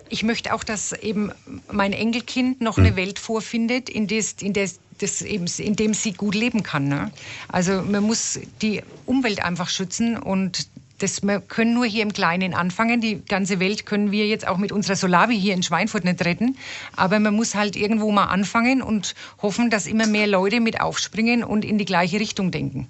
ich 0.10 0.24
möchte 0.24 0.54
auch, 0.54 0.64
dass 0.64 0.94
eben 0.94 1.32
mein 1.72 1.92
Enkelkind 1.92 2.62
noch 2.62 2.78
hm. 2.78 2.86
eine 2.86 2.96
Welt 2.96 3.20
vorfindet, 3.20 3.90
in, 3.90 4.08
des, 4.08 4.34
in, 4.42 4.54
des, 4.54 4.80
das 5.00 5.22
eben, 5.22 5.46
in 5.58 5.76
dem 5.76 5.94
sie 5.94 6.14
gut 6.14 6.36
leben 6.36 6.64
kann. 6.64 6.88
Ne? 6.88 7.12
Also 7.48 7.82
man 7.82 8.04
muss 8.04 8.40
die 8.62 8.84
Umwelt 9.06 9.44
einfach 9.44 9.70
schützen 9.70 10.18
und 10.18 10.68
das, 11.04 11.22
wir 11.22 11.42
können 11.42 11.74
nur 11.74 11.86
hier 11.86 12.02
im 12.02 12.14
Kleinen 12.14 12.54
anfangen. 12.54 13.02
Die 13.02 13.24
ganze 13.26 13.60
Welt 13.60 13.86
können 13.86 14.12
wir 14.12 14.26
jetzt 14.26 14.48
auch 14.48 14.58
mit 14.58 14.72
unserer 14.72 14.96
Solavi 14.96 15.40
hier 15.40 15.54
in 15.54 15.62
Schweinfurt 15.62 16.06
nicht 16.06 16.24
retten. 16.24 16.58
Aber 16.96 17.20
man 17.20 17.36
muss 17.36 17.56
halt 17.56 17.76
irgendwo 17.76 18.12
mal 18.12 18.26
anfangen 18.26 18.82
und 18.82 19.14
hoffen, 19.42 19.70
dass 19.70 19.86
immer 19.86 20.08
mehr 20.08 20.28
Leute 20.28 20.62
mit 20.62 20.80
aufspringen 20.80 21.44
und 21.44 21.66
in 21.66 21.78
die 21.78 21.86
gleiche 21.86 22.20
Richtung 22.20 22.52
denken. 22.52 22.88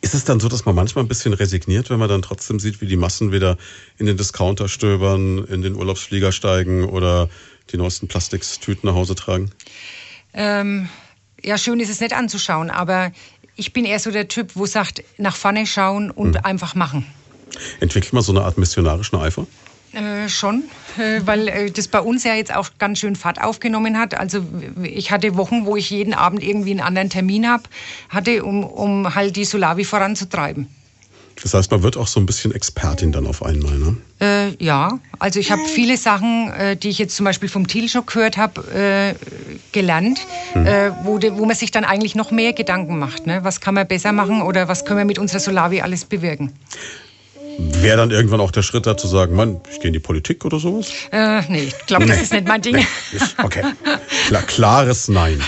Ist 0.00 0.14
es 0.14 0.24
dann 0.24 0.38
so, 0.38 0.48
dass 0.48 0.64
man 0.64 0.74
manchmal 0.74 1.04
ein 1.04 1.08
bisschen 1.08 1.32
resigniert, 1.32 1.90
wenn 1.90 1.98
man 1.98 2.08
dann 2.08 2.22
trotzdem 2.22 2.60
sieht, 2.60 2.80
wie 2.80 2.86
die 2.86 2.96
Massen 2.96 3.32
wieder 3.32 3.56
in 3.98 4.06
den 4.06 4.16
Discounter 4.16 4.68
stöbern, 4.68 5.44
in 5.46 5.62
den 5.62 5.74
Urlaubsflieger 5.74 6.30
steigen 6.30 6.84
oder 6.84 7.28
die 7.72 7.78
neuesten 7.78 8.06
Plastiktüten 8.06 8.86
nach 8.88 8.94
Hause 8.94 9.14
tragen? 9.14 9.50
Ähm, 10.34 10.88
ja, 11.42 11.58
schön 11.58 11.80
ist 11.80 11.88
es 11.88 12.00
nicht 12.00 12.12
anzuschauen, 12.12 12.70
aber 12.70 13.12
ich 13.56 13.72
bin 13.72 13.84
eher 13.84 13.98
so 13.98 14.10
der 14.10 14.28
Typ, 14.28 14.56
wo 14.56 14.66
sagt, 14.66 15.02
nach 15.16 15.36
vorne 15.36 15.66
schauen 15.66 16.10
und 16.10 16.36
hm. 16.36 16.44
einfach 16.44 16.74
machen. 16.74 17.06
Entwickelt 17.80 18.12
man 18.12 18.22
so 18.22 18.32
eine 18.32 18.42
Art 18.42 18.58
missionarischen 18.58 19.18
Eifer? 19.18 19.46
Äh, 19.92 20.28
schon, 20.28 20.64
äh, 20.98 21.20
weil 21.24 21.46
äh, 21.48 21.70
das 21.70 21.86
bei 21.86 22.00
uns 22.00 22.24
ja 22.24 22.34
jetzt 22.34 22.52
auch 22.52 22.70
ganz 22.78 22.98
schön 22.98 23.14
Fahrt 23.14 23.40
aufgenommen 23.40 23.96
hat. 23.96 24.14
Also 24.14 24.44
ich 24.82 25.12
hatte 25.12 25.36
Wochen, 25.36 25.66
wo 25.66 25.76
ich 25.76 25.88
jeden 25.90 26.14
Abend 26.14 26.42
irgendwie 26.42 26.72
einen 26.72 26.80
anderen 26.80 27.10
Termin 27.10 27.48
hab, 27.48 27.68
hatte, 28.08 28.44
um, 28.44 28.64
um 28.64 29.14
halt 29.14 29.36
die 29.36 29.44
Solavi 29.44 29.84
voranzutreiben. 29.84 30.66
Das 31.42 31.54
heißt, 31.54 31.70
man 31.70 31.82
wird 31.82 31.96
auch 31.96 32.06
so 32.06 32.20
ein 32.20 32.26
bisschen 32.26 32.54
Expertin 32.54 33.12
dann 33.12 33.26
auf 33.26 33.44
einmal, 33.44 33.76
ne? 33.76 33.96
Äh, 34.20 34.64
ja, 34.64 34.98
also 35.18 35.40
ich 35.40 35.50
habe 35.50 35.62
viele 35.66 35.96
Sachen, 35.96 36.52
äh, 36.52 36.76
die 36.76 36.88
ich 36.88 36.98
jetzt 36.98 37.16
zum 37.16 37.24
Beispiel 37.24 37.48
vom 37.48 37.66
Thiel 37.66 37.88
schon 37.88 38.06
gehört 38.06 38.36
habe, 38.36 38.62
äh, 38.72 39.14
gelernt, 39.72 40.20
hm. 40.52 40.66
Äh, 40.66 40.92
wo, 41.04 41.18
de, 41.18 41.36
wo 41.36 41.44
man 41.44 41.56
sich 41.56 41.70
dann 41.70 41.84
eigentlich 41.84 42.14
noch 42.14 42.30
mehr 42.30 42.52
Gedanken 42.52 42.98
macht. 42.98 43.26
Ne? 43.26 43.40
Was 43.42 43.60
kann 43.60 43.74
man 43.74 43.86
besser 43.86 44.12
machen 44.12 44.42
oder 44.42 44.68
was 44.68 44.84
können 44.84 44.98
wir 44.98 45.04
mit 45.04 45.18
unserer 45.18 45.40
Solavi 45.40 45.80
alles 45.80 46.04
bewirken? 46.04 46.52
Wäre 47.58 47.96
dann 47.96 48.10
irgendwann 48.10 48.40
auch 48.40 48.50
der 48.50 48.62
Schritt 48.62 48.86
dazu 48.86 49.06
sagen, 49.06 49.36
Mann, 49.36 49.60
ich 49.70 49.78
gehe 49.78 49.88
in 49.88 49.92
die 49.92 50.00
Politik 50.00 50.44
oder 50.44 50.58
sowas? 50.58 50.90
Äh, 51.12 51.42
nee, 51.48 51.64
ich 51.64 51.86
glaube, 51.86 52.06
das 52.06 52.20
ist 52.20 52.32
nicht 52.32 52.46
mein 52.46 52.62
Ding. 52.62 52.76
Nee, 52.76 52.86
okay, 53.42 53.62
Klar, 54.28 54.42
klares 54.42 55.08
Nein. 55.08 55.40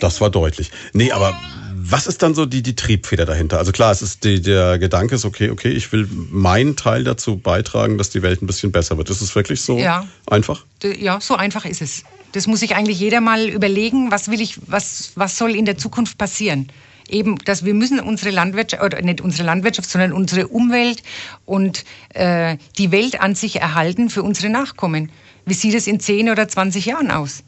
Das 0.00 0.20
war 0.20 0.30
deutlich. 0.30 0.70
Nee, 0.92 1.10
aber 1.12 1.36
was 1.74 2.06
ist 2.06 2.22
dann 2.22 2.34
so 2.34 2.46
die, 2.46 2.62
die 2.62 2.76
Triebfeder 2.76 3.24
dahinter? 3.24 3.58
Also 3.58 3.72
klar, 3.72 3.90
es 3.90 4.02
ist 4.02 4.24
die, 4.24 4.40
der 4.42 4.78
Gedanke 4.78 5.14
ist, 5.14 5.24
okay, 5.24 5.50
okay, 5.50 5.70
ich 5.70 5.90
will 5.92 6.08
meinen 6.30 6.76
Teil 6.76 7.02
dazu 7.02 7.38
beitragen, 7.38 7.98
dass 7.98 8.10
die 8.10 8.22
Welt 8.22 8.42
ein 8.42 8.46
bisschen 8.46 8.72
besser 8.72 8.98
wird. 8.98 9.10
Ist 9.10 9.22
es 9.22 9.34
wirklich 9.34 9.60
so 9.62 9.78
ja. 9.78 10.06
einfach? 10.26 10.64
Ja, 10.82 11.20
so 11.20 11.34
einfach 11.34 11.64
ist 11.64 11.82
es. 11.82 12.04
Das 12.32 12.46
muss 12.46 12.60
sich 12.60 12.76
eigentlich 12.76 13.00
jeder 13.00 13.20
mal 13.20 13.48
überlegen, 13.48 14.10
was 14.10 14.30
will 14.30 14.40
ich, 14.40 14.58
was, 14.66 15.12
was 15.14 15.38
soll 15.38 15.56
in 15.56 15.64
der 15.64 15.78
Zukunft 15.78 16.18
passieren? 16.18 16.68
Eben, 17.08 17.36
dass 17.44 17.64
wir 17.64 17.74
müssen 17.74 18.00
unsere 18.00 18.30
Landwirtschaft, 18.30 18.82
oder 18.82 19.00
nicht 19.02 19.20
unsere 19.20 19.44
Landwirtschaft, 19.44 19.90
sondern 19.90 20.12
unsere 20.12 20.48
Umwelt 20.48 21.02
und 21.46 21.84
äh, 22.14 22.56
die 22.76 22.92
Welt 22.92 23.20
an 23.20 23.34
sich 23.34 23.60
erhalten 23.60 24.10
für 24.10 24.22
unsere 24.22 24.50
Nachkommen. 24.50 25.10
Wie 25.46 25.54
sieht 25.54 25.74
es 25.74 25.86
in 25.86 26.00
10 26.00 26.28
oder 26.28 26.46
20 26.46 26.84
Jahren 26.84 27.10
aus? 27.10 27.42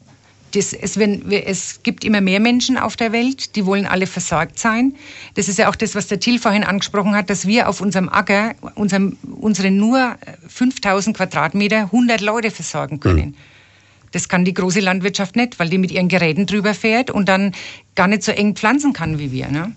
Das, 0.53 0.73
es, 0.73 0.97
wenn, 0.97 1.31
es, 1.31 1.81
gibt 1.83 2.03
immer 2.03 2.19
mehr 2.19 2.41
Menschen 2.41 2.77
auf 2.77 2.97
der 2.97 3.13
Welt, 3.13 3.55
die 3.55 3.65
wollen 3.65 3.85
alle 3.85 4.05
versorgt 4.05 4.59
sein. 4.59 4.95
Das 5.35 5.47
ist 5.47 5.59
ja 5.59 5.69
auch 5.69 5.75
das, 5.75 5.95
was 5.95 6.07
der 6.07 6.19
Till 6.19 6.39
vorhin 6.39 6.63
angesprochen 6.63 7.15
hat, 7.15 7.29
dass 7.29 7.47
wir 7.47 7.69
auf 7.69 7.79
unserem 7.79 8.09
Acker, 8.09 8.55
unserem, 8.75 9.17
unsere 9.39 9.71
nur 9.71 10.17
5000 10.49 11.15
Quadratmeter, 11.15 11.83
100 11.83 12.19
Leute 12.19 12.51
versorgen 12.51 12.99
können. 12.99 13.27
Mhm. 13.27 13.35
Das 14.11 14.27
kann 14.27 14.45
die 14.45 14.53
große 14.53 14.79
Landwirtschaft 14.79 15.35
nicht, 15.35 15.59
weil 15.59 15.69
die 15.69 15.77
mit 15.77 15.91
ihren 15.91 16.07
Geräten 16.07 16.45
drüber 16.45 16.73
fährt 16.73 17.11
und 17.11 17.29
dann 17.29 17.53
gar 17.95 18.07
nicht 18.07 18.23
so 18.23 18.31
eng 18.31 18.55
pflanzen 18.55 18.93
kann 18.93 19.19
wie 19.19 19.31
wir. 19.31 19.47
Ne? 19.47 19.73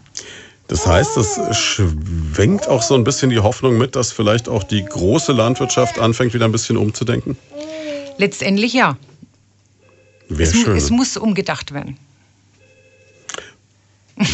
Das 0.69 0.87
heißt, 0.87 1.17
es 1.17 1.39
schwenkt 1.57 2.69
auch 2.69 2.83
so 2.83 2.95
ein 2.95 3.05
bisschen 3.05 3.31
die 3.31 3.39
Hoffnung 3.39 3.77
mit, 3.77 3.97
dass 3.97 4.13
vielleicht 4.13 4.49
auch 4.49 4.65
die 4.65 4.85
große 4.85 5.33
Landwirtschaft 5.33 5.99
anfängt, 5.99 6.35
wieder 6.35 6.47
ein 6.47 6.53
bisschen 6.53 6.77
umzudenken? 6.77 7.37
Letztendlich 8.17 8.73
ja. 8.73 8.97
Wäre 10.29 10.51
es, 10.51 10.57
schön. 10.57 10.77
es 10.77 10.91
muss 10.91 11.17
umgedacht 11.17 11.73
werden. 11.73 11.99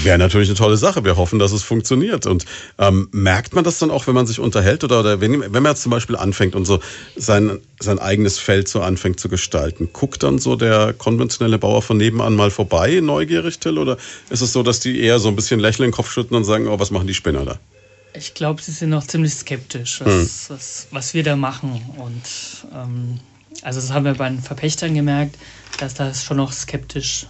Wäre 0.02 0.18
natürlich 0.18 0.48
eine 0.48 0.58
tolle 0.58 0.76
Sache. 0.76 1.04
Wir 1.04 1.16
hoffen, 1.16 1.38
dass 1.38 1.52
es 1.52 1.62
funktioniert. 1.62 2.26
Und 2.26 2.44
ähm, 2.78 3.08
merkt 3.12 3.54
man 3.54 3.64
das 3.64 3.78
dann 3.78 3.90
auch, 3.90 4.06
wenn 4.06 4.14
man 4.14 4.26
sich 4.26 4.38
unterhält 4.38 4.84
oder, 4.84 5.00
oder 5.00 5.20
wenn, 5.20 5.40
wenn 5.40 5.62
man 5.62 5.72
jetzt 5.72 5.82
zum 5.82 5.90
Beispiel 5.90 6.16
anfängt 6.16 6.54
und 6.54 6.66
so 6.66 6.80
sein, 7.16 7.58
sein 7.80 7.98
eigenes 7.98 8.38
Feld 8.38 8.68
so 8.68 8.82
anfängt 8.82 9.20
zu 9.20 9.28
gestalten, 9.28 9.88
guckt 9.92 10.22
dann 10.22 10.38
so 10.38 10.56
der 10.56 10.92
konventionelle 10.92 11.58
Bauer 11.58 11.80
von 11.80 11.96
nebenan 11.96 12.36
mal 12.36 12.50
vorbei, 12.50 13.00
neugierig, 13.00 13.58
Till? 13.58 13.78
Oder 13.78 13.96
ist 14.28 14.42
es 14.42 14.52
so, 14.52 14.62
dass 14.62 14.80
die 14.80 15.00
eher 15.00 15.18
so 15.18 15.28
ein 15.28 15.36
bisschen 15.36 15.60
lächeln 15.60 15.86
in 15.86 15.90
den 15.90 15.96
Kopf 15.96 16.12
schütten 16.12 16.36
und 16.36 16.44
sagen, 16.44 16.68
oh, 16.68 16.78
was 16.78 16.90
machen 16.90 17.06
die 17.06 17.14
Spinner 17.14 17.44
da? 17.44 17.58
Ich 18.12 18.34
glaube, 18.34 18.60
sie 18.60 18.72
sind 18.72 18.90
noch 18.90 19.06
ziemlich 19.06 19.34
skeptisch, 19.34 20.00
was, 20.00 20.12
hm. 20.12 20.30
was, 20.48 20.86
was 20.90 21.14
wir 21.14 21.22
da 21.22 21.36
machen. 21.36 21.80
Und 21.96 22.68
ähm, 22.74 23.20
also 23.62 23.80
das 23.80 23.92
haben 23.92 24.04
wir 24.04 24.14
bei 24.14 24.28
den 24.28 24.40
Verpächtern 24.40 24.94
gemerkt, 24.94 25.36
dass 25.78 25.94
das 25.94 26.24
schon 26.24 26.36
noch 26.36 26.52
skeptisch 26.52 27.26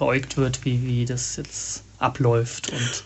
beäugt 0.00 0.36
wird, 0.36 0.64
wie, 0.64 0.84
wie 0.84 1.04
das 1.04 1.36
jetzt 1.36 1.84
abläuft. 1.98 2.72
Und 2.72 3.04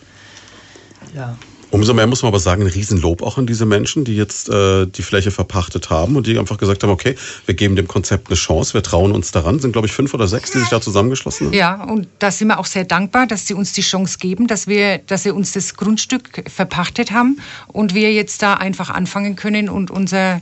ja. 1.15 1.37
Umso 1.71 1.93
mehr 1.93 2.07
muss 2.07 2.21
man 2.21 2.29
aber 2.29 2.39
sagen, 2.39 2.61
ein 2.61 2.69
Riesenlob 2.69 3.21
auch 3.21 3.37
an 3.37 3.47
diese 3.47 3.65
Menschen, 3.65 4.05
die 4.05 4.15
jetzt 4.15 4.47
äh, 4.49 4.85
die 4.85 5.01
Fläche 5.01 5.29
verpachtet 5.29 5.89
haben 5.89 6.15
und 6.15 6.25
die 6.25 6.39
einfach 6.39 6.57
gesagt 6.57 6.83
haben, 6.83 6.89
okay, 6.89 7.15
wir 7.45 7.53
geben 7.53 7.75
dem 7.75 7.87
Konzept 7.87 8.29
eine 8.29 8.37
Chance, 8.37 8.73
wir 8.73 8.81
trauen 8.81 9.11
uns 9.11 9.31
daran. 9.31 9.59
Sind, 9.59 9.73
glaube 9.73 9.87
ich, 9.87 9.93
fünf 9.93 10.13
oder 10.13 10.27
sechs, 10.27 10.51
die 10.51 10.59
sich 10.59 10.69
da 10.69 10.79
zusammengeschlossen 10.79 11.47
haben. 11.47 11.53
Ja, 11.53 11.83
und 11.83 12.07
da 12.19 12.31
sind 12.31 12.47
wir 12.47 12.59
auch 12.59 12.65
sehr 12.65 12.85
dankbar, 12.85 13.27
dass 13.27 13.45
sie 13.45 13.55
uns 13.55 13.73
die 13.73 13.81
Chance 13.81 14.17
geben, 14.19 14.47
dass 14.47 14.67
wir, 14.67 14.99
dass 14.99 15.23
sie 15.23 15.31
uns 15.31 15.51
das 15.51 15.75
Grundstück 15.75 16.49
verpachtet 16.49 17.11
haben 17.11 17.41
und 17.67 17.93
wir 17.93 18.13
jetzt 18.13 18.41
da 18.41 18.53
einfach 18.53 18.89
anfangen 18.89 19.35
können 19.35 19.67
und 19.67 19.91
unser, 19.91 20.39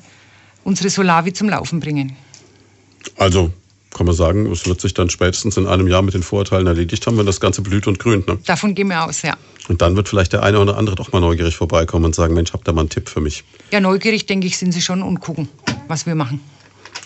unsere 0.63 0.91
Solavi 0.91 1.33
zum 1.33 1.49
Laufen 1.49 1.79
bringen. 1.79 2.15
Also 3.17 3.51
kann 3.93 4.05
man 4.05 4.15
sagen, 4.15 4.51
es 4.51 4.65
wird 4.65 4.81
sich 4.81 4.93
dann 4.93 5.09
spätestens 5.09 5.57
in 5.57 5.67
einem 5.67 5.87
Jahr 5.87 6.01
mit 6.01 6.13
den 6.13 6.23
Vorurteilen 6.23 6.67
erledigt 6.67 7.05
haben, 7.07 7.17
wenn 7.17 7.25
das 7.25 7.39
Ganze 7.39 7.61
blüht 7.61 7.87
und 7.87 7.99
grünt. 7.99 8.27
Ne? 8.27 8.37
Davon 8.45 8.75
gehen 8.75 8.87
wir 8.87 9.05
aus, 9.05 9.21
ja. 9.21 9.35
Und 9.69 9.81
dann 9.81 9.95
wird 9.95 10.09
vielleicht 10.09 10.33
der 10.33 10.43
eine 10.43 10.59
oder 10.59 10.77
andere 10.77 10.95
doch 10.95 11.11
mal 11.11 11.21
neugierig 11.21 11.55
vorbeikommen 11.55 12.05
und 12.05 12.15
sagen, 12.15 12.33
Mensch, 12.33 12.51
habt 12.53 12.67
ihr 12.67 12.73
mal 12.73 12.81
einen 12.81 12.89
Tipp 12.89 13.07
für 13.07 13.21
mich? 13.21 13.43
Ja, 13.71 13.79
neugierig, 13.79 14.25
denke 14.25 14.47
ich, 14.47 14.57
sind 14.57 14.73
sie 14.73 14.81
schon 14.81 15.01
und 15.01 15.19
gucken, 15.19 15.47
was 15.87 16.05
wir 16.05 16.15
machen. 16.15 16.41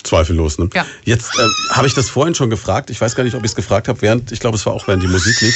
Zweifellos, 0.08 0.58
ne? 0.58 0.70
Ja. 0.74 0.86
Jetzt 1.04 1.30
äh, 1.38 1.74
habe 1.76 1.88
ich 1.88 1.94
das 1.94 2.10
vorhin 2.10 2.34
schon 2.34 2.50
gefragt. 2.50 2.90
Ich 2.90 3.00
weiß 3.00 3.16
gar 3.16 3.24
nicht, 3.24 3.36
ob 3.36 3.44
ich 3.44 3.52
es 3.52 3.56
gefragt 3.56 3.88
habe, 3.88 4.02
während, 4.02 4.32
ich 4.32 4.40
glaube, 4.40 4.58
es 4.58 4.66
war 4.66 4.74
auch 4.74 4.88
während 4.88 5.04
die 5.04 5.08
Musik 5.08 5.40
lief. 5.42 5.56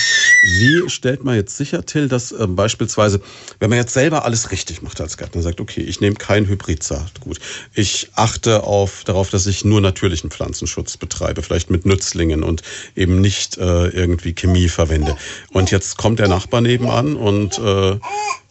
Wie 0.60 0.90
stellt 0.90 1.24
man 1.24 1.36
jetzt 1.36 1.58
sicher, 1.58 1.86
Till, 1.86 2.08
dass 2.08 2.32
äh, 2.32 2.48
beispielsweise, 2.48 3.22
wenn 3.60 3.70
man 3.70 3.80
jetzt 3.80 3.94
selber 3.94 4.26
alles 4.26 4.52
richtig 4.52 4.82
macht 4.82 5.00
als 5.02 5.18
Gärtner, 5.18 5.42
sagt, 5.42 5.62
okay, 5.62 5.82
ich 5.82 6.02
nehme 6.02 6.16
kein 6.16 6.48
Hybridsaat, 6.48 7.22
gut. 7.22 7.40
Ich 7.74 8.10
achte 8.16 8.64
auf, 8.64 9.04
darauf, 9.06 9.30
dass 9.30 9.48
ich 9.48 9.66
nur 9.66 9.82
natürlichen 9.82 10.30
Pflanzenschutz 10.32 10.98
betreibe, 10.98 11.42
vielleicht 11.42 11.70
mit 11.70 11.86
Nützlingen 11.86 12.44
und 12.44 12.62
eben 12.96 13.22
nicht 13.22 13.58
äh, 13.58 13.88
irgendwie 13.88 14.34
Chemie 14.34 14.70
verwende. 14.70 15.16
Und 15.52 15.72
jetzt 15.72 15.98
kommt 15.98 16.20
der 16.20 16.28
Nachbar 16.28 16.62
nebenan 16.62 17.16
und 17.16 17.58
äh, 17.60 17.98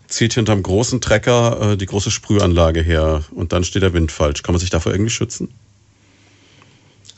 zieht 0.08 0.34
hinterm 0.34 0.62
großen 0.62 1.00
Trecker 1.00 1.72
äh, 1.72 1.76
die 1.76 1.86
große 1.86 2.10
Sprühanlage 2.10 2.82
her 2.82 3.22
und 3.30 3.52
dann 3.52 3.64
steht 3.64 3.82
der 3.82 3.92
Wind 3.92 4.12
falsch. 4.12 4.42
Kann 4.42 4.54
man 4.54 4.60
sich 4.60 4.70
davor 4.70 4.92
irgendwie 4.92 5.10
schützen? 5.10 5.48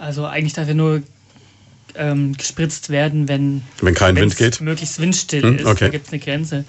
Also 0.02 0.26
eigentlich 0.26 0.52
darf 0.52 0.66
er 0.66 0.74
nur 0.74 1.00
ähm, 1.94 2.36
gespritzt 2.36 2.90
werden, 2.90 3.28
wenn, 3.28 3.62
wenn 3.80 3.94
kein 3.94 4.16
Wind 4.16 4.36
geht. 4.36 4.60
möglichst 4.60 4.98
windstill 4.98 5.42
hm, 5.42 5.58
ist. 5.58 5.66
Okay. 5.66 5.84
Da 5.84 5.88
gibt 5.90 6.08
es 6.08 6.12
eine 6.12 6.20
Grenze. 6.20 6.64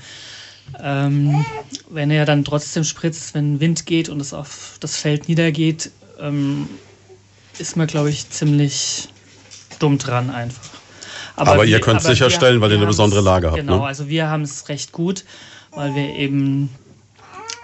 Ähm, 0.79 1.43
wenn 1.89 2.11
er 2.11 2.25
dann 2.25 2.45
trotzdem 2.45 2.83
spritzt, 2.83 3.33
wenn 3.33 3.59
Wind 3.59 3.87
geht 3.87 4.07
und 4.07 4.19
es 4.21 4.35
auf 4.35 4.77
das 4.81 4.97
Feld 4.97 5.29
niedergeht, 5.29 5.89
ähm, 6.19 6.69
ist 7.57 7.75
man, 7.75 7.87
glaube 7.87 8.11
ich, 8.11 8.29
ziemlich 8.29 9.07
dumm 9.79 9.97
dran 9.97 10.29
einfach. 10.29 10.69
Aber, 11.35 11.53
aber 11.53 11.65
ihr 11.65 11.81
könnt 11.81 12.01
es 12.01 12.05
sicherstellen, 12.05 12.61
weil 12.61 12.69
ihr 12.69 12.77
eine 12.77 12.85
besondere 12.85 13.21
Lage 13.21 13.47
habt. 13.47 13.57
Genau, 13.57 13.79
ne? 13.79 13.85
also 13.85 14.09
wir 14.09 14.27
haben 14.27 14.43
es 14.43 14.69
recht 14.69 14.91
gut, 14.91 15.25
weil 15.71 15.95
wir 15.95 16.15
eben 16.15 16.69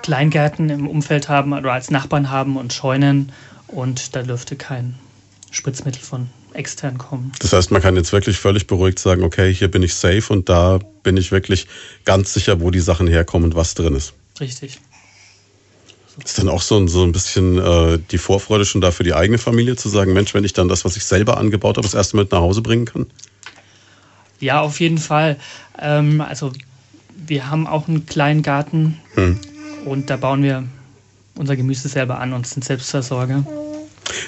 Kleingärten 0.01 0.72
im 0.72 0.88
Umfeld 0.88 1.30
haben 1.30 1.53
oder 1.53 1.74
als 1.74 1.91
Nachbarn 1.91 2.32
haben 2.32 2.57
und 2.57 2.74
Scheunen 2.74 3.32
und 3.67 4.15
da 4.15 4.24
dürfte 4.24 4.55
kein 4.55 4.95
Spritzmittel 5.52 6.02
von 6.02 6.30
extern 6.54 6.97
kommen. 6.97 7.32
Das 7.39 7.54
heißt, 7.54 7.72
man 7.72 7.82
kann 7.82 7.95
jetzt 7.95 8.12
wirklich 8.12 8.38
völlig 8.38 8.68
beruhigt 8.68 9.00
sagen, 9.00 9.24
okay, 9.24 9.54
hier 9.54 9.70
bin 9.70 9.84
ich 9.84 9.93
safe 9.93 10.32
und 10.32 10.50
da 10.50 10.80
bin 11.04 11.18
ich 11.18 11.32
wirklich 11.32 11.68
ganz 12.06 12.34
sicher, 12.34 12.62
wo 12.62 12.72
die 12.72 12.80
Sachen 12.80 13.08
herkommen 13.08 13.52
und 13.52 13.56
was 13.56 13.74
drin 13.76 13.95
ist. 13.95 14.14
Richtig. 14.39 14.80
Ist 16.24 16.38
dann 16.38 16.50
auch 16.50 16.62
so 16.62 16.78
ein, 16.78 16.88
so 16.88 17.04
ein 17.04 17.12
bisschen 17.12 17.58
äh, 17.58 18.00
die 18.12 18.18
Vorfreude 18.18 18.66
schon 18.66 18.82
da 18.82 18.91
für 18.91 19.04
die 19.04 19.14
eigene 19.14 19.38
Familie 19.38 19.76
zu 19.76 19.89
sagen, 19.89 20.14
Mensch, 20.14 20.34
wenn 20.34 20.43
ich 20.43 20.54
dann 20.54 20.68
das, 20.68 20.84
was 20.84 20.97
ich 20.97 21.06
selber 21.06 21.38
angebaut 21.38 21.78
habe, 21.78 21.88
das 21.88 21.93
erste 21.93 22.18
mit 22.18 22.32
nach 22.32 22.39
Hause 22.39 22.62
bringen 22.62 22.86
kann? 22.86 23.08
Ja, 24.39 24.62
auf 24.62 24.80
jeden 24.80 24.97
Fall. 24.97 25.38
Ähm, 25.80 26.22
also 26.22 26.52
wir 27.16 27.50
haben 27.50 27.68
auch 27.68 27.88
einen 27.88 28.06
kleinen 28.06 28.41
Garten 28.41 29.00
hm. 29.14 29.39
und 29.86 30.10
da 30.10 30.18
bauen 30.18 30.43
wir 30.43 30.64
unser 31.36 31.56
Gemüse 31.56 31.88
selber 31.88 32.20
an 32.20 32.34
und 32.34 32.47
sind 32.47 32.66
Selbstversorger. 32.66 33.45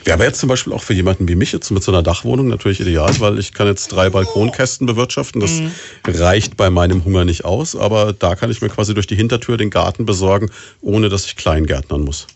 Wäre 0.03 0.15
aber 0.15 0.25
jetzt 0.25 0.39
zum 0.39 0.49
Beispiel 0.49 0.73
auch 0.73 0.83
für 0.83 0.93
jemanden 0.93 1.27
wie 1.27 1.35
mich 1.35 1.51
jetzt 1.51 1.69
mit 1.71 1.83
so 1.83 1.91
einer 1.91 2.03
Dachwohnung 2.03 2.47
natürlich 2.47 2.79
ideal, 2.79 3.19
weil 3.19 3.39
ich 3.39 3.53
kann 3.53 3.67
jetzt 3.67 3.89
drei 3.89 4.09
Balkonkästen 4.09 4.87
bewirtschaften. 4.87 5.41
Das 5.41 5.51
mhm. 5.51 5.71
reicht 6.05 6.57
bei 6.57 6.69
meinem 6.69 7.03
Hunger 7.05 7.25
nicht 7.25 7.45
aus, 7.45 7.75
aber 7.75 8.13
da 8.13 8.35
kann 8.35 8.51
ich 8.51 8.61
mir 8.61 8.69
quasi 8.69 8.93
durch 8.93 9.07
die 9.07 9.15
Hintertür 9.15 9.57
den 9.57 9.69
Garten 9.69 10.05
besorgen, 10.05 10.49
ohne 10.81 11.09
dass 11.09 11.25
ich 11.25 11.35
Kleingärtnern 11.35 12.01
muss. 12.01 12.27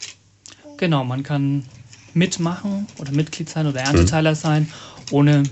Genau, 0.77 1.03
man 1.03 1.23
kann 1.23 1.63
mitmachen 2.13 2.87
oder 2.97 3.11
Mitglied 3.11 3.49
sein 3.49 3.67
oder 3.67 3.81
Ernteteiler 3.81 4.31
mhm. 4.31 4.35
sein, 4.35 4.71
ohne 5.11 5.43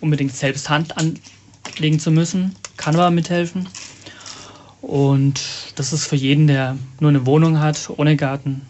unbedingt 0.00 0.34
selbst 0.34 0.68
Hand 0.68 0.94
anlegen 0.96 2.00
zu 2.00 2.10
müssen. 2.10 2.54
Kann 2.76 2.94
aber 2.94 3.10
mithelfen. 3.10 3.68
Und 4.80 5.40
das 5.74 5.92
ist 5.92 6.06
für 6.06 6.16
jeden, 6.16 6.46
der 6.46 6.76
nur 7.00 7.10
eine 7.10 7.26
Wohnung 7.26 7.60
hat, 7.60 7.90
ohne 7.96 8.16
Garten, 8.16 8.62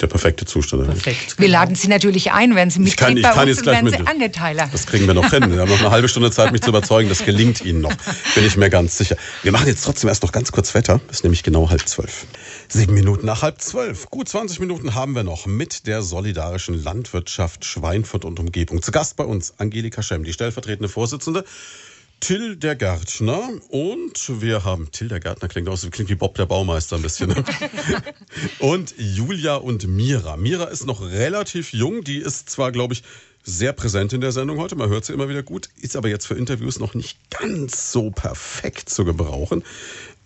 der 0.00 0.06
perfekte 0.08 0.44
Zustand. 0.44 0.86
Perfekt. 0.86 1.38
Wir 1.38 1.46
genau. 1.46 1.60
laden 1.60 1.74
Sie 1.74 1.88
natürlich 1.88 2.32
ein, 2.32 2.54
wenn 2.54 2.70
Sie 2.70 2.80
Mitglied 2.80 2.94
ich 2.94 2.96
kann, 2.96 3.16
ich 3.16 3.22
bei 3.22 3.30
kann 3.30 3.48
uns 3.48 3.56
jetzt 3.56 3.62
gleich 3.62 3.84
werden 3.84 4.06
Angeteiler. 4.06 4.68
Das 4.70 4.86
kriegen 4.86 5.06
wir 5.06 5.14
noch 5.14 5.30
hin. 5.30 5.50
Wir 5.50 5.60
haben 5.60 5.70
noch 5.70 5.78
eine 5.78 5.90
halbe 5.90 6.08
Stunde 6.08 6.30
Zeit, 6.30 6.52
mich 6.52 6.62
zu 6.62 6.70
überzeugen. 6.70 7.08
Das 7.08 7.24
gelingt 7.24 7.64
Ihnen 7.64 7.80
noch. 7.80 7.94
Bin 8.34 8.44
ich 8.44 8.56
mir 8.56 8.70
ganz 8.70 8.98
sicher. 8.98 9.16
Wir 9.42 9.52
machen 9.52 9.66
jetzt 9.66 9.84
trotzdem 9.84 10.08
erst 10.08 10.22
noch 10.22 10.32
ganz 10.32 10.50
kurz 10.52 10.74
Wetter. 10.74 11.00
Das 11.06 11.18
ist 11.18 11.24
nämlich 11.24 11.42
genau 11.42 11.70
halb 11.70 11.86
zwölf. 11.88 12.26
Sieben 12.68 12.94
Minuten 12.94 13.26
nach 13.26 13.42
halb 13.42 13.60
zwölf. 13.60 14.10
Gut 14.10 14.28
20 14.28 14.60
Minuten 14.60 14.94
haben 14.94 15.14
wir 15.14 15.22
noch 15.22 15.46
mit 15.46 15.86
der 15.86 16.02
solidarischen 16.02 16.82
Landwirtschaft 16.82 17.64
Schweinfurt 17.64 18.24
und 18.24 18.40
Umgebung. 18.40 18.82
Zu 18.82 18.90
Gast 18.90 19.16
bei 19.16 19.24
uns 19.24 19.54
Angelika 19.58 20.02
Schemm, 20.02 20.24
die 20.24 20.32
stellvertretende 20.32 20.88
Vorsitzende 20.88 21.44
Till 22.20 22.56
der 22.56 22.74
Gärtner 22.74 23.50
und 23.68 24.40
wir 24.40 24.64
haben 24.64 24.90
Till 24.90 25.08
der 25.08 25.20
Gärtner 25.20 25.48
klingt 25.48 25.68
aus 25.68 25.86
klingt 25.90 26.10
wie 26.10 26.14
Bob 26.14 26.34
der 26.36 26.46
Baumeister 26.46 26.96
ein 26.96 27.02
bisschen. 27.02 27.28
Ne? 27.28 27.44
und 28.60 28.94
Julia 28.96 29.56
und 29.56 29.86
Mira. 29.86 30.36
Mira 30.36 30.64
ist 30.64 30.86
noch 30.86 31.02
relativ 31.02 31.72
jung, 31.72 32.02
die 32.02 32.18
ist 32.18 32.48
zwar 32.48 32.72
glaube 32.72 32.94
ich 32.94 33.02
sehr 33.44 33.74
präsent 33.74 34.12
in 34.14 34.22
der 34.22 34.32
Sendung 34.32 34.58
heute, 34.58 34.74
man 34.74 34.88
hört 34.88 35.04
sie 35.04 35.12
immer 35.12 35.28
wieder 35.28 35.42
gut, 35.42 35.68
ist 35.80 35.96
aber 35.96 36.08
jetzt 36.08 36.26
für 36.26 36.34
Interviews 36.34 36.78
noch 36.78 36.94
nicht 36.94 37.18
ganz 37.30 37.92
so 37.92 38.10
perfekt 38.10 38.88
zu 38.88 39.04
gebrauchen. 39.04 39.62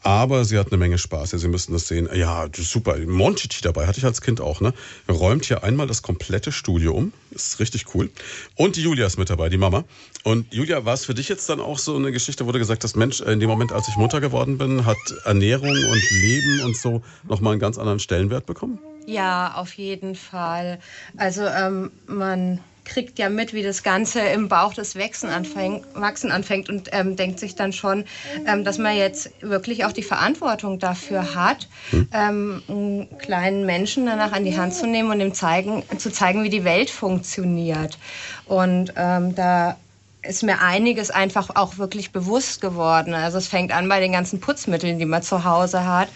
Aber 0.03 0.45
sie 0.45 0.59
hat 0.59 0.69
eine 0.69 0.77
Menge 0.77 0.97
Spaß. 0.97 1.33
Ja, 1.33 1.39
sie 1.39 1.49
müssen 1.49 1.73
das 1.73 1.89
sehen. 1.89 2.09
Ja, 2.15 2.47
super. 2.57 2.97
Monchichi 2.99 3.61
dabei 3.63 3.87
hatte 3.87 3.99
ich 3.99 4.05
als 4.05 4.21
Kind 4.21 4.41
auch. 4.41 4.61
Ne? 4.61 4.73
Räumt 5.09 5.45
hier 5.45 5.65
einmal 5.65 5.87
das 5.87 6.03
komplette 6.03 6.53
Studio 6.53 6.95
um. 6.95 7.13
Ist 7.31 7.59
richtig 7.61 7.95
cool. 7.95 8.11
Und 8.57 8.77
die 8.77 8.83
Julia 8.83 9.07
ist 9.07 9.19
mit 9.19 9.29
dabei, 9.29 9.49
die 9.49 9.59
Mama. 9.59 9.85
Und 10.25 10.53
Julia, 10.53 10.85
war 10.85 10.95
es 10.95 11.05
für 11.05 11.15
dich 11.15 11.29
jetzt 11.29 11.49
dann 11.49 11.61
auch 11.61 11.79
so 11.79 11.97
eine 11.97 12.13
Geschichte, 12.13 12.47
wo 12.47 12.53
du 12.53 12.59
gesagt 12.59 12.85
hast, 12.85 12.97
Mensch, 12.97 13.21
in 13.21 13.41
dem 13.41 13.49
Moment, 13.49 13.73
als 13.73 13.89
ich 13.89 13.97
Mutter 13.97 14.21
geworden 14.21 14.57
bin, 14.59 14.87
hat 14.87 14.97
Ernährung 15.25 15.71
und 15.71 16.11
Leben 16.11 16.61
und 16.65 16.77
so 16.77 17.03
nochmal 17.29 17.53
einen 17.53 17.61
ganz 17.61 17.77
anderen 17.77 17.99
Stellenwert 17.99 18.47
bekommen? 18.47 18.79
Ja, 19.07 19.55
auf 19.55 19.73
jeden 19.73 20.15
Fall. 20.15 20.79
Also 21.17 21.47
ähm, 21.47 21.91
man 22.07 22.61
kriegt 22.89 23.19
ja 23.19 23.29
mit, 23.29 23.55
wie 23.55 23.63
das 23.63 23.83
Ganze 23.83 24.21
im 24.21 24.49
Bauch 24.49 24.75
des 24.75 24.97
Wachsen 24.97 25.31
anfängt, 25.31 25.85
Wachsen 25.95 26.33
anfängt 26.33 26.69
und 26.69 26.89
ähm, 26.93 27.15
denkt 27.15 27.39
sich 27.39 27.55
dann 27.55 27.73
schon, 27.73 28.05
ähm, 28.47 28.65
dass 28.65 28.79
man 28.79 28.97
jetzt 28.97 29.31
wirklich 29.41 29.85
auch 29.85 29.93
die 29.93 30.03
Verantwortung 30.03 30.79
dafür 30.79 31.35
hat, 31.35 31.69
hm. 31.91 32.09
ähm, 32.13 32.63
einen 32.69 33.19
kleinen 33.19 33.67
Menschen 33.67 34.07
danach 34.07 34.33
an 34.33 34.45
die 34.45 34.57
Hand 34.57 34.75
zu 34.75 34.87
nehmen 34.87 35.11
und 35.11 35.21
ihm 35.21 35.35
zeigen, 35.35 35.85
zu 35.99 36.11
zeigen, 36.11 36.43
wie 36.43 36.51
die 36.51 36.65
Welt 36.65 36.91
funktioniert. 36.91 37.99
Und 38.47 38.93
ähm, 38.97 39.35
da 39.35 39.77
ist 40.23 40.43
mir 40.43 40.61
einiges 40.61 41.11
einfach 41.11 41.51
auch 41.55 41.79
wirklich 41.79 42.11
bewusst 42.11 42.61
geworden. 42.61 43.15
Also 43.15 43.39
es 43.39 43.47
fängt 43.47 43.73
an 43.73 43.89
bei 43.89 44.01
den 44.01 44.13
ganzen 44.13 44.41
Putzmitteln, 44.41 44.99
die 44.99 45.05
man 45.05 45.23
zu 45.23 45.45
Hause 45.45 45.87
hat. 45.87 46.09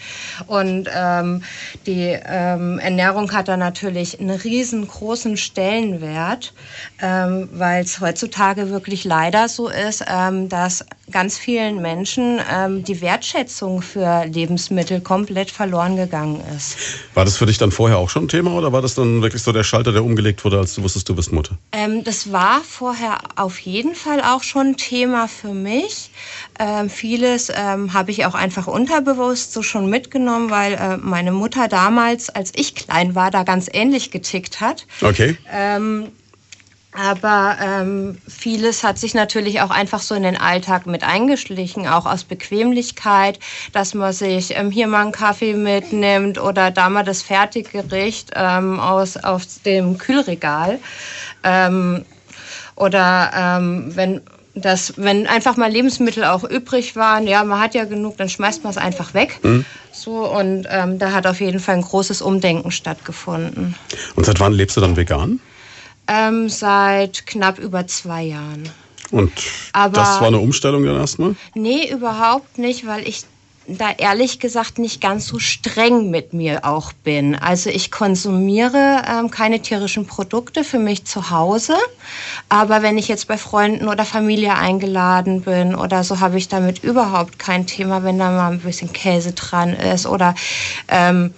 Und 0.47 0.89
ähm, 0.93 1.43
die 1.85 2.17
ähm, 2.25 2.79
Ernährung 2.79 3.31
hat 3.31 3.47
da 3.47 3.55
natürlich 3.55 4.19
einen 4.19 4.31
riesengroßen 4.31 5.37
Stellenwert, 5.37 6.53
ähm, 7.01 7.49
weil 7.53 7.83
es 7.83 8.01
heutzutage 8.01 8.69
wirklich 8.69 9.03
leider 9.03 9.47
so 9.47 9.69
ist, 9.69 10.03
ähm, 10.07 10.49
dass 10.49 10.85
ganz 11.11 11.37
vielen 11.37 11.81
Menschen 11.81 12.39
ähm, 12.51 12.83
die 12.83 13.01
Wertschätzung 13.01 13.81
für 13.81 14.25
Lebensmittel 14.25 15.01
komplett 15.01 15.49
verloren 15.49 15.95
gegangen 15.95 16.41
ist. 16.55 16.77
War 17.13 17.25
das 17.25 17.37
für 17.37 17.45
dich 17.45 17.57
dann 17.57 17.71
vorher 17.71 17.97
auch 17.97 18.09
schon 18.09 18.25
ein 18.25 18.29
Thema 18.29 18.51
oder 18.51 18.71
war 18.73 18.81
das 18.81 18.95
dann 18.95 19.21
wirklich 19.21 19.43
so 19.43 19.51
der 19.51 19.63
Schalter, 19.63 19.91
der 19.91 20.03
umgelegt 20.03 20.43
wurde, 20.43 20.59
als 20.59 20.75
du 20.75 20.83
wusstest, 20.83 21.07
du 21.09 21.15
bist 21.15 21.31
Mutter? 21.31 21.57
Ähm, 21.71 22.03
das 22.03 22.31
war 22.31 22.61
vorher 22.61 23.17
auf 23.35 23.59
jeden 23.59 23.95
Fall 23.95 24.02
auch 24.23 24.43
schon 24.43 24.77
Thema 24.77 25.27
für 25.27 25.53
mich. 25.53 26.11
Ähm, 26.59 26.89
vieles 26.89 27.51
ähm, 27.55 27.93
habe 27.93 28.11
ich 28.11 28.25
auch 28.25 28.35
einfach 28.35 28.67
unterbewusst 28.67 29.53
so 29.53 29.63
schon 29.63 29.89
mitgenommen, 29.89 30.49
weil 30.49 30.73
äh, 30.73 30.97
meine 30.97 31.31
Mutter 31.31 31.67
damals, 31.67 32.29
als 32.29 32.51
ich 32.55 32.75
klein 32.75 33.15
war, 33.15 33.31
da 33.31 33.43
ganz 33.43 33.69
ähnlich 33.71 34.11
getickt 34.11 34.61
hat. 34.61 34.85
Okay. 35.01 35.37
Ähm, 35.51 36.11
aber 36.95 37.57
ähm, 37.59 38.17
vieles 38.27 38.83
hat 38.83 38.99
sich 38.99 39.15
natürlich 39.15 39.61
auch 39.61 39.71
einfach 39.71 40.01
so 40.01 40.13
in 40.13 40.23
den 40.23 40.37
Alltag 40.37 40.85
mit 40.85 41.03
eingeschlichen, 41.03 41.87
auch 41.87 42.05
aus 42.05 42.23
Bequemlichkeit, 42.23 43.39
dass 43.71 43.95
man 43.95 44.13
sich 44.13 44.55
ähm, 44.55 44.69
hier 44.69 44.87
mal 44.87 45.01
einen 45.01 45.11
Kaffee 45.11 45.55
mitnimmt 45.55 46.39
oder 46.39 46.69
da 46.69 46.89
mal 46.89 47.03
das 47.03 47.23
Fertiggericht 47.23 48.31
ähm, 48.35 48.79
aus, 48.79 49.17
aus 49.17 49.61
dem 49.63 49.97
Kühlregal. 49.97 50.79
Ähm, 51.43 52.05
oder 52.75 53.31
ähm, 53.35 53.95
wenn 53.95 54.21
das, 54.55 54.93
wenn 54.97 55.25
einfach 55.25 55.57
mal 55.57 55.71
Lebensmittel 55.71 56.23
auch 56.23 56.43
übrig 56.43 56.95
waren, 56.95 57.27
ja, 57.27 57.43
man 57.43 57.59
hat 57.59 57.73
ja 57.73 57.85
genug, 57.85 58.17
dann 58.17 58.29
schmeißt 58.29 58.63
man 58.63 58.71
es 58.71 58.77
einfach 58.77 59.13
weg. 59.13 59.39
Mhm. 59.41 59.65
So, 59.91 60.29
und 60.29 60.67
ähm, 60.69 60.99
da 60.99 61.11
hat 61.11 61.25
auf 61.25 61.41
jeden 61.41 61.59
Fall 61.59 61.75
ein 61.75 61.81
großes 61.81 62.21
Umdenken 62.21 62.71
stattgefunden. 62.71 63.75
Und 64.15 64.25
seit 64.25 64.39
wann 64.39 64.53
lebst 64.53 64.77
du 64.77 64.81
dann 64.81 64.95
vegan? 64.95 65.39
Ähm, 66.07 66.49
seit 66.49 67.25
knapp 67.25 67.57
über 67.57 67.87
zwei 67.87 68.23
Jahren. 68.23 68.69
Und 69.11 69.31
Aber 69.73 69.95
das 69.95 70.19
war 70.19 70.27
eine 70.27 70.39
Umstellung 70.39 70.85
dann 70.85 70.97
erstmal? 70.97 71.35
Nee, 71.53 71.89
überhaupt 71.89 72.57
nicht, 72.57 72.87
weil 72.87 73.07
ich 73.07 73.23
da 73.67 73.91
ehrlich 73.91 74.39
gesagt 74.39 74.77
nicht 74.77 74.99
ganz 75.01 75.27
so 75.27 75.39
streng 75.39 76.09
mit 76.09 76.33
mir 76.33 76.65
auch 76.65 76.91
bin. 76.91 77.35
Also 77.35 77.69
ich 77.69 77.91
konsumiere 77.91 79.03
ähm, 79.07 79.31
keine 79.31 79.61
tierischen 79.61 80.05
Produkte 80.05 80.63
für 80.63 80.79
mich 80.79 81.05
zu 81.05 81.29
Hause, 81.29 81.75
aber 82.49 82.81
wenn 82.81 82.97
ich 82.97 83.07
jetzt 83.07 83.27
bei 83.27 83.37
Freunden 83.37 83.87
oder 83.87 84.05
Familie 84.05 84.55
eingeladen 84.55 85.41
bin 85.41 85.75
oder 85.75 86.03
so, 86.03 86.19
habe 86.19 86.37
ich 86.37 86.49
damit 86.49 86.83
überhaupt 86.83 87.39
kein 87.39 87.65
Thema, 87.65 88.03
wenn 88.03 88.19
da 88.19 88.31
mal 88.31 88.51
ein 88.51 88.59
bisschen 88.59 88.91
Käse 88.91 89.31
dran 89.31 89.73
ist 89.73 90.05
oder 90.05 90.35
ähm, 90.89 91.33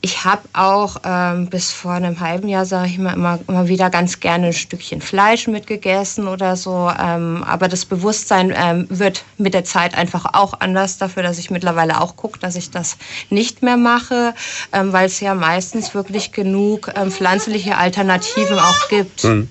ich 0.00 0.24
habe 0.24 0.42
auch 0.52 0.98
ähm, 1.04 1.48
bis 1.48 1.72
vor 1.72 1.92
einem 1.92 2.20
halben 2.20 2.48
Jahr, 2.48 2.64
sage 2.64 2.88
ich 2.88 2.98
mal, 2.98 3.14
immer, 3.14 3.40
immer 3.48 3.66
wieder 3.66 3.90
ganz 3.90 4.20
gerne 4.20 4.48
ein 4.48 4.52
Stückchen 4.52 5.00
Fleisch 5.00 5.48
mitgegessen 5.48 6.28
oder 6.28 6.54
so. 6.54 6.90
Ähm, 6.98 7.42
aber 7.44 7.66
das 7.66 7.84
Bewusstsein 7.84 8.54
ähm, 8.56 8.86
wird 8.90 9.24
mit 9.38 9.54
der 9.54 9.64
Zeit 9.64 9.98
einfach 9.98 10.24
auch 10.34 10.54
anders 10.60 10.98
dafür, 10.98 11.24
dass 11.24 11.38
ich 11.38 11.50
mittlerweile 11.50 12.00
auch 12.00 12.14
gucke, 12.14 12.38
dass 12.38 12.54
ich 12.54 12.70
das 12.70 12.96
nicht 13.28 13.62
mehr 13.62 13.76
mache, 13.76 14.34
ähm, 14.72 14.92
weil 14.92 15.06
es 15.06 15.18
ja 15.18 15.34
meistens 15.34 15.94
wirklich 15.94 16.30
genug 16.30 16.92
ähm, 16.94 17.10
pflanzliche 17.10 17.76
Alternativen 17.76 18.58
auch 18.58 18.88
gibt. 18.88 19.24
Mhm. 19.24 19.48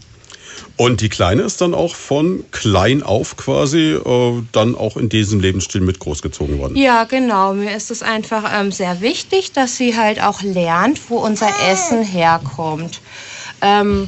Und 0.78 1.02
die 1.02 1.10
Kleine 1.10 1.42
ist 1.42 1.60
dann 1.62 1.74
auch 1.74 1.96
von 1.96 2.44
klein 2.52 3.02
auf 3.02 3.36
quasi 3.36 3.94
äh, 3.94 4.44
dann 4.52 4.76
auch 4.76 4.96
in 4.96 5.10
diesem 5.10 5.40
Lebensstil 5.40 5.82
mit 5.82 5.98
großgezogen 5.98 6.60
worden. 6.60 6.76
Ja, 6.76 7.06
genau. 7.06 7.54
Mir 7.54 7.76
ist 7.76 7.90
es 7.90 8.04
einfach 8.04 8.44
ähm, 8.54 8.72
sehr 8.72 9.02
wichtig, 9.02 9.54
dass 9.54 9.76
sie 9.76 9.98
halt 9.98 10.22
auch 10.22 10.44
lernt, 10.44 11.10
wo 11.10 11.18
unser 11.18 11.50
Essen 11.68 12.04
herkommt. 12.04 13.02
Ähm, 13.62 14.08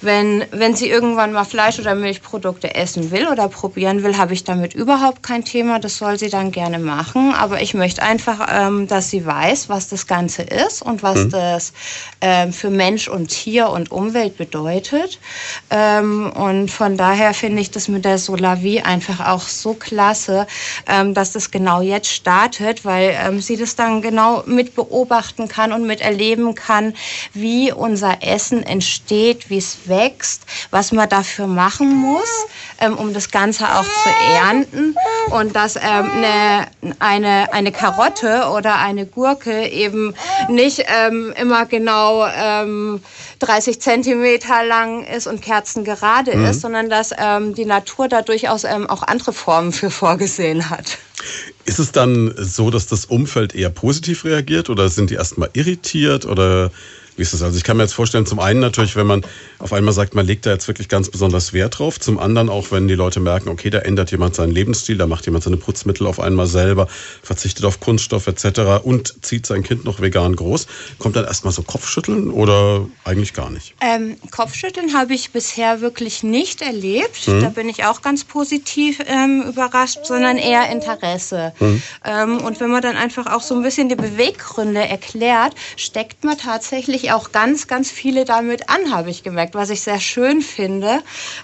wenn, 0.00 0.44
wenn 0.52 0.76
sie 0.76 0.88
irgendwann 0.88 1.32
mal 1.32 1.44
Fleisch- 1.44 1.80
oder 1.80 1.94
Milchprodukte 1.94 2.74
essen 2.74 3.10
will 3.10 3.26
oder 3.26 3.48
probieren 3.48 4.04
will, 4.04 4.16
habe 4.16 4.32
ich 4.32 4.44
damit 4.44 4.74
überhaupt 4.74 5.22
kein 5.22 5.44
Thema. 5.44 5.80
Das 5.80 5.98
soll 5.98 6.18
sie 6.18 6.30
dann 6.30 6.52
gerne 6.52 6.78
machen. 6.78 7.34
Aber 7.34 7.60
ich 7.62 7.74
möchte 7.74 8.02
einfach, 8.02 8.46
ähm, 8.50 8.86
dass 8.86 9.10
sie 9.10 9.26
weiß, 9.26 9.68
was 9.68 9.88
das 9.88 10.06
Ganze 10.06 10.42
ist 10.42 10.82
und 10.82 11.02
was 11.02 11.24
mhm. 11.24 11.30
das 11.30 11.72
ähm, 12.20 12.52
für 12.52 12.70
Mensch 12.70 13.08
und 13.08 13.28
Tier 13.28 13.70
und 13.70 13.90
Umwelt 13.90 14.36
bedeutet. 14.36 15.18
Ähm, 15.70 16.30
und 16.30 16.70
von 16.70 16.96
daher 16.96 17.34
finde 17.34 17.60
ich 17.60 17.72
das 17.72 17.88
mit 17.88 18.04
der 18.04 18.18
Solavi 18.18 18.80
einfach 18.80 19.26
auch 19.26 19.42
so 19.42 19.74
klasse, 19.74 20.46
ähm, 20.86 21.12
dass 21.12 21.32
das 21.32 21.50
genau 21.50 21.80
jetzt 21.80 22.12
startet, 22.12 22.84
weil 22.84 23.16
ähm, 23.20 23.40
sie 23.40 23.56
das 23.56 23.74
dann 23.74 24.00
genau 24.00 24.44
mit 24.46 24.76
beobachten 24.76 25.48
kann 25.48 25.72
und 25.72 25.86
miterleben 25.86 26.54
kann, 26.54 26.94
wie 27.34 27.72
unser 27.72 28.22
Essen 28.22 28.62
entsteht, 28.62 29.50
wie 29.50 29.58
es 29.58 29.87
wächst, 29.88 30.42
was 30.70 30.92
man 30.92 31.08
dafür 31.08 31.46
machen 31.46 31.94
muss, 31.94 32.28
ähm, 32.80 32.96
um 32.96 33.12
das 33.12 33.30
Ganze 33.30 33.64
auch 33.66 33.84
zu 33.84 34.08
ernten. 34.34 34.94
Und 35.30 35.54
dass 35.54 35.76
ähm, 35.76 35.82
eine, 35.82 36.66
eine, 36.98 37.52
eine 37.52 37.72
Karotte 37.72 38.48
oder 38.54 38.76
eine 38.76 39.06
Gurke 39.06 39.68
eben 39.68 40.14
nicht 40.48 40.84
ähm, 40.86 41.34
immer 41.38 41.66
genau 41.66 42.26
30 43.40 43.74
ähm, 43.74 43.80
Zentimeter 43.80 44.64
lang 44.64 45.04
ist 45.04 45.26
und 45.26 45.42
kerzengerade 45.42 46.36
mhm. 46.36 46.46
ist, 46.46 46.60
sondern 46.60 46.88
dass 46.88 47.12
ähm, 47.18 47.54
die 47.54 47.64
Natur 47.64 48.08
da 48.08 48.22
durchaus 48.22 48.64
ähm, 48.64 48.88
auch 48.88 49.02
andere 49.02 49.32
Formen 49.32 49.72
für 49.72 49.90
vorgesehen 49.90 50.70
hat. 50.70 50.98
Ist 51.64 51.78
es 51.78 51.92
dann 51.92 52.32
so, 52.36 52.70
dass 52.70 52.86
das 52.86 53.04
Umfeld 53.04 53.54
eher 53.54 53.70
positiv 53.70 54.24
reagiert 54.24 54.70
oder 54.70 54.88
sind 54.88 55.10
die 55.10 55.14
erstmal 55.14 55.50
irritiert 55.52 56.24
oder 56.24 56.70
wie 57.18 57.22
ist 57.22 57.34
das? 57.34 57.42
Also 57.42 57.56
ich 57.56 57.64
kann 57.64 57.76
mir 57.76 57.82
jetzt 57.82 57.94
vorstellen, 57.94 58.26
zum 58.26 58.38
einen 58.38 58.60
natürlich, 58.60 58.94
wenn 58.96 59.06
man 59.06 59.22
auf 59.58 59.72
einmal 59.72 59.92
sagt, 59.92 60.14
man 60.14 60.26
legt 60.26 60.46
da 60.46 60.50
jetzt 60.50 60.68
wirklich 60.68 60.88
ganz 60.88 61.10
besonders 61.10 61.52
Wert 61.52 61.78
drauf. 61.78 61.98
Zum 61.98 62.18
anderen 62.18 62.48
auch, 62.48 62.70
wenn 62.70 62.86
die 62.86 62.94
Leute 62.94 63.18
merken, 63.18 63.48
okay, 63.48 63.70
da 63.70 63.80
ändert 63.80 64.12
jemand 64.12 64.36
seinen 64.36 64.52
Lebensstil, 64.52 64.96
da 64.96 65.06
macht 65.06 65.26
jemand 65.26 65.42
seine 65.44 65.56
Putzmittel 65.56 66.06
auf 66.06 66.20
einmal 66.20 66.46
selber, 66.46 66.86
verzichtet 67.22 67.64
auf 67.64 67.80
Kunststoff 67.80 68.28
etc. 68.28 68.84
und 68.84 69.24
zieht 69.24 69.46
sein 69.46 69.64
Kind 69.64 69.84
noch 69.84 70.00
vegan 70.00 70.36
groß. 70.36 70.68
Kommt 70.98 71.16
dann 71.16 71.24
erstmal 71.24 71.52
so 71.52 71.62
Kopfschütteln 71.62 72.30
oder 72.30 72.86
eigentlich 73.04 73.34
gar 73.34 73.50
nicht? 73.50 73.74
Ähm, 73.80 74.16
Kopfschütteln 74.30 74.94
habe 74.94 75.14
ich 75.14 75.32
bisher 75.32 75.80
wirklich 75.80 76.22
nicht 76.22 76.62
erlebt. 76.62 77.26
Mhm. 77.26 77.40
Da 77.42 77.48
bin 77.48 77.68
ich 77.68 77.84
auch 77.84 78.00
ganz 78.00 78.24
positiv 78.24 79.00
ähm, 79.06 79.42
überrascht, 79.42 79.98
sondern 80.04 80.36
eher 80.36 80.70
Interesse. 80.70 81.52
Mhm. 81.58 81.82
Ähm, 82.04 82.40
und 82.42 82.60
wenn 82.60 82.70
man 82.70 82.82
dann 82.82 82.96
einfach 82.96 83.26
auch 83.26 83.42
so 83.42 83.56
ein 83.56 83.62
bisschen 83.62 83.88
die 83.88 83.96
Beweggründe 83.96 84.86
erklärt, 84.86 85.54
steckt 85.76 86.22
man 86.22 86.38
tatsächlich 86.38 87.07
auch 87.12 87.32
ganz, 87.32 87.66
ganz 87.66 87.90
viele 87.90 88.24
damit 88.24 88.68
an, 88.68 88.92
habe 88.92 89.10
ich 89.10 89.22
gemerkt, 89.22 89.54
was 89.54 89.70
ich 89.70 89.82
sehr 89.82 90.00
schön 90.00 90.42
finde. 90.42 91.02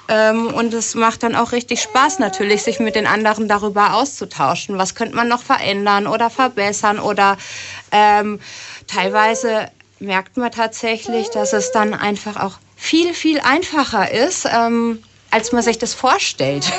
Ähm, 0.09 0.47
und 0.49 0.75
es 0.75 0.95
macht 0.95 1.23
dann 1.23 1.35
auch 1.35 1.53
richtig 1.53 1.83
Spaß 1.83 2.19
natürlich, 2.19 2.63
sich 2.63 2.81
mit 2.81 2.95
den 2.95 3.07
anderen 3.07 3.49
darüber 3.49 3.95
auszutauschen. 3.95 4.79
Was 4.79 4.95
könnte 4.95 5.17
man 5.17 5.29
noch 5.29 5.43
verändern 5.43 6.07
oder 6.07 6.31
verbessern 6.31 6.99
oder 6.99 7.37
ähm, 7.93 8.41
teilweise 8.87 9.69
merkt 10.01 10.37
man 10.37 10.51
tatsächlich, 10.51 11.31
dass 11.31 11.53
es 11.53 11.73
dann 11.73 11.95
einfach 11.95 12.37
auch 12.37 12.59
viel, 12.77 13.15
viel 13.15 13.41
einfacher 13.41 14.11
ist, 14.11 14.47
ähm, 14.47 15.03
als 15.35 15.51
man 15.51 15.65
sich 15.65 15.79
das 15.79 15.95
vorstellt. 15.95 16.73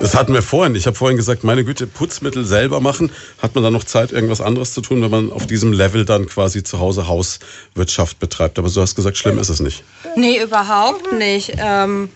Das 0.00 0.14
hatten 0.14 0.32
wir 0.32 0.40
vorhin. 0.40 0.74
Ich 0.74 0.86
habe 0.86 0.96
vorhin 0.96 1.18
gesagt, 1.18 1.44
meine 1.44 1.64
Güte, 1.64 1.86
Putzmittel 1.86 2.46
selber 2.46 2.80
machen. 2.80 3.12
Hat 3.42 3.54
man 3.54 3.62
dann 3.62 3.74
noch 3.74 3.84
Zeit, 3.84 4.10
irgendwas 4.10 4.40
anderes 4.40 4.72
zu 4.72 4.80
tun, 4.80 5.02
wenn 5.02 5.10
man 5.10 5.30
auf 5.30 5.46
diesem 5.46 5.74
Level 5.74 6.06
dann 6.06 6.26
quasi 6.26 6.62
zu 6.62 6.78
Hause 6.78 7.08
Hauswirtschaft 7.08 8.18
betreibt? 8.18 8.58
Aber 8.58 8.70
du 8.70 8.80
hast 8.80 8.94
gesagt, 8.94 9.18
schlimm 9.18 9.38
ist 9.38 9.50
es 9.50 9.60
nicht. 9.60 9.84
Nee, 10.16 10.42
überhaupt 10.42 11.12
nicht. 11.12 11.52
Ähm, 11.58 12.08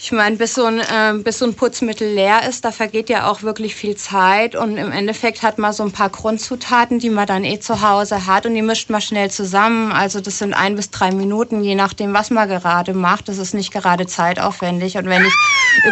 ich 0.00 0.12
meine, 0.12 0.36
bis, 0.36 0.54
so 0.54 0.64
ein, 0.64 0.78
äh, 0.78 1.14
bis 1.24 1.40
so 1.40 1.44
ein 1.44 1.54
Putzmittel 1.54 2.14
leer 2.14 2.48
ist, 2.48 2.64
da 2.64 2.70
vergeht 2.70 3.08
ja 3.08 3.28
auch 3.28 3.42
wirklich 3.42 3.74
viel 3.74 3.96
Zeit. 3.96 4.54
Und 4.54 4.76
im 4.76 4.92
Endeffekt 4.92 5.42
hat 5.42 5.58
man 5.58 5.72
so 5.72 5.82
ein 5.82 5.90
paar 5.90 6.08
Grundzutaten, 6.08 7.00
die 7.00 7.10
man 7.10 7.26
dann 7.26 7.42
eh 7.42 7.58
zu 7.58 7.82
Hause 7.82 8.26
hat. 8.26 8.46
Und 8.46 8.54
die 8.54 8.62
mischt 8.62 8.90
man 8.90 9.00
schnell 9.00 9.28
zusammen. 9.28 9.90
Also 9.90 10.20
das 10.20 10.38
sind 10.38 10.54
ein 10.54 10.76
bis 10.76 10.90
drei 10.90 11.10
Minuten, 11.10 11.64
je 11.64 11.74
nachdem, 11.74 12.14
was 12.14 12.30
man 12.30 12.48
gerade 12.48 12.94
macht. 12.94 13.28
Das 13.28 13.38
ist 13.38 13.54
nicht 13.54 13.72
gerade 13.72 14.06
zeitaufwendig. 14.06 14.96
Und 14.96 15.06
wenn 15.06 15.24
ich 15.24 15.34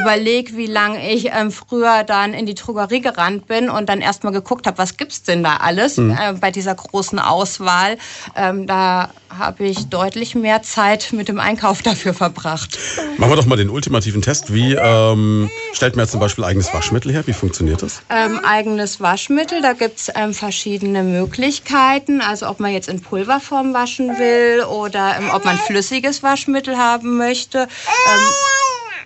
überlege, 0.00 0.56
wie 0.56 0.66
lange 0.66 1.12
ich 1.12 1.30
ähm, 1.32 1.50
früher 1.50 2.04
dann 2.04 2.32
in 2.32 2.46
die 2.46 2.54
Drogerie 2.54 3.00
gerannt 3.00 3.48
bin 3.48 3.68
und 3.68 3.88
dann 3.88 4.00
erstmal 4.00 4.32
geguckt 4.32 4.68
habe, 4.68 4.78
was 4.78 4.96
gibt's 4.96 5.24
denn 5.24 5.42
da 5.42 5.56
alles 5.56 5.96
mhm. 5.96 6.12
äh, 6.12 6.32
bei 6.34 6.52
dieser 6.52 6.76
großen 6.76 7.18
Auswahl, 7.18 7.98
ähm, 8.36 8.68
da 8.68 9.10
habe 9.36 9.64
ich 9.64 9.88
deutlich 9.88 10.34
mehr 10.34 10.62
Zeit 10.62 11.12
mit 11.12 11.28
dem 11.28 11.40
Einkauf 11.40 11.82
dafür 11.82 12.14
verbracht. 12.14 12.78
Machen 13.18 13.30
wir 13.32 13.36
doch 13.36 13.46
mal 13.46 13.56
den 13.56 13.70
ultimativen 13.96 14.22
Test. 14.22 14.52
Wie 14.52 14.74
ähm, 14.74 15.50
stellt 15.72 15.96
man 15.96 16.04
jetzt 16.04 16.12
zum 16.12 16.20
Beispiel 16.20 16.44
eigenes 16.44 16.72
Waschmittel 16.72 17.12
her? 17.12 17.26
Wie 17.26 17.32
funktioniert 17.32 17.82
das? 17.82 18.02
Ähm, 18.10 18.40
eigenes 18.44 19.00
Waschmittel, 19.00 19.62
da 19.62 19.72
gibt 19.72 19.98
es 19.98 20.12
ähm, 20.14 20.34
verschiedene 20.34 21.02
Möglichkeiten. 21.02 22.20
Also 22.20 22.48
ob 22.48 22.60
man 22.60 22.72
jetzt 22.72 22.88
in 22.88 23.00
Pulverform 23.00 23.72
waschen 23.72 24.18
will 24.18 24.64
oder 24.64 25.16
ähm, 25.18 25.30
ob 25.32 25.44
man 25.44 25.56
flüssiges 25.56 26.22
Waschmittel 26.22 26.76
haben 26.76 27.16
möchte. 27.16 27.60
Ähm, 27.60 28.22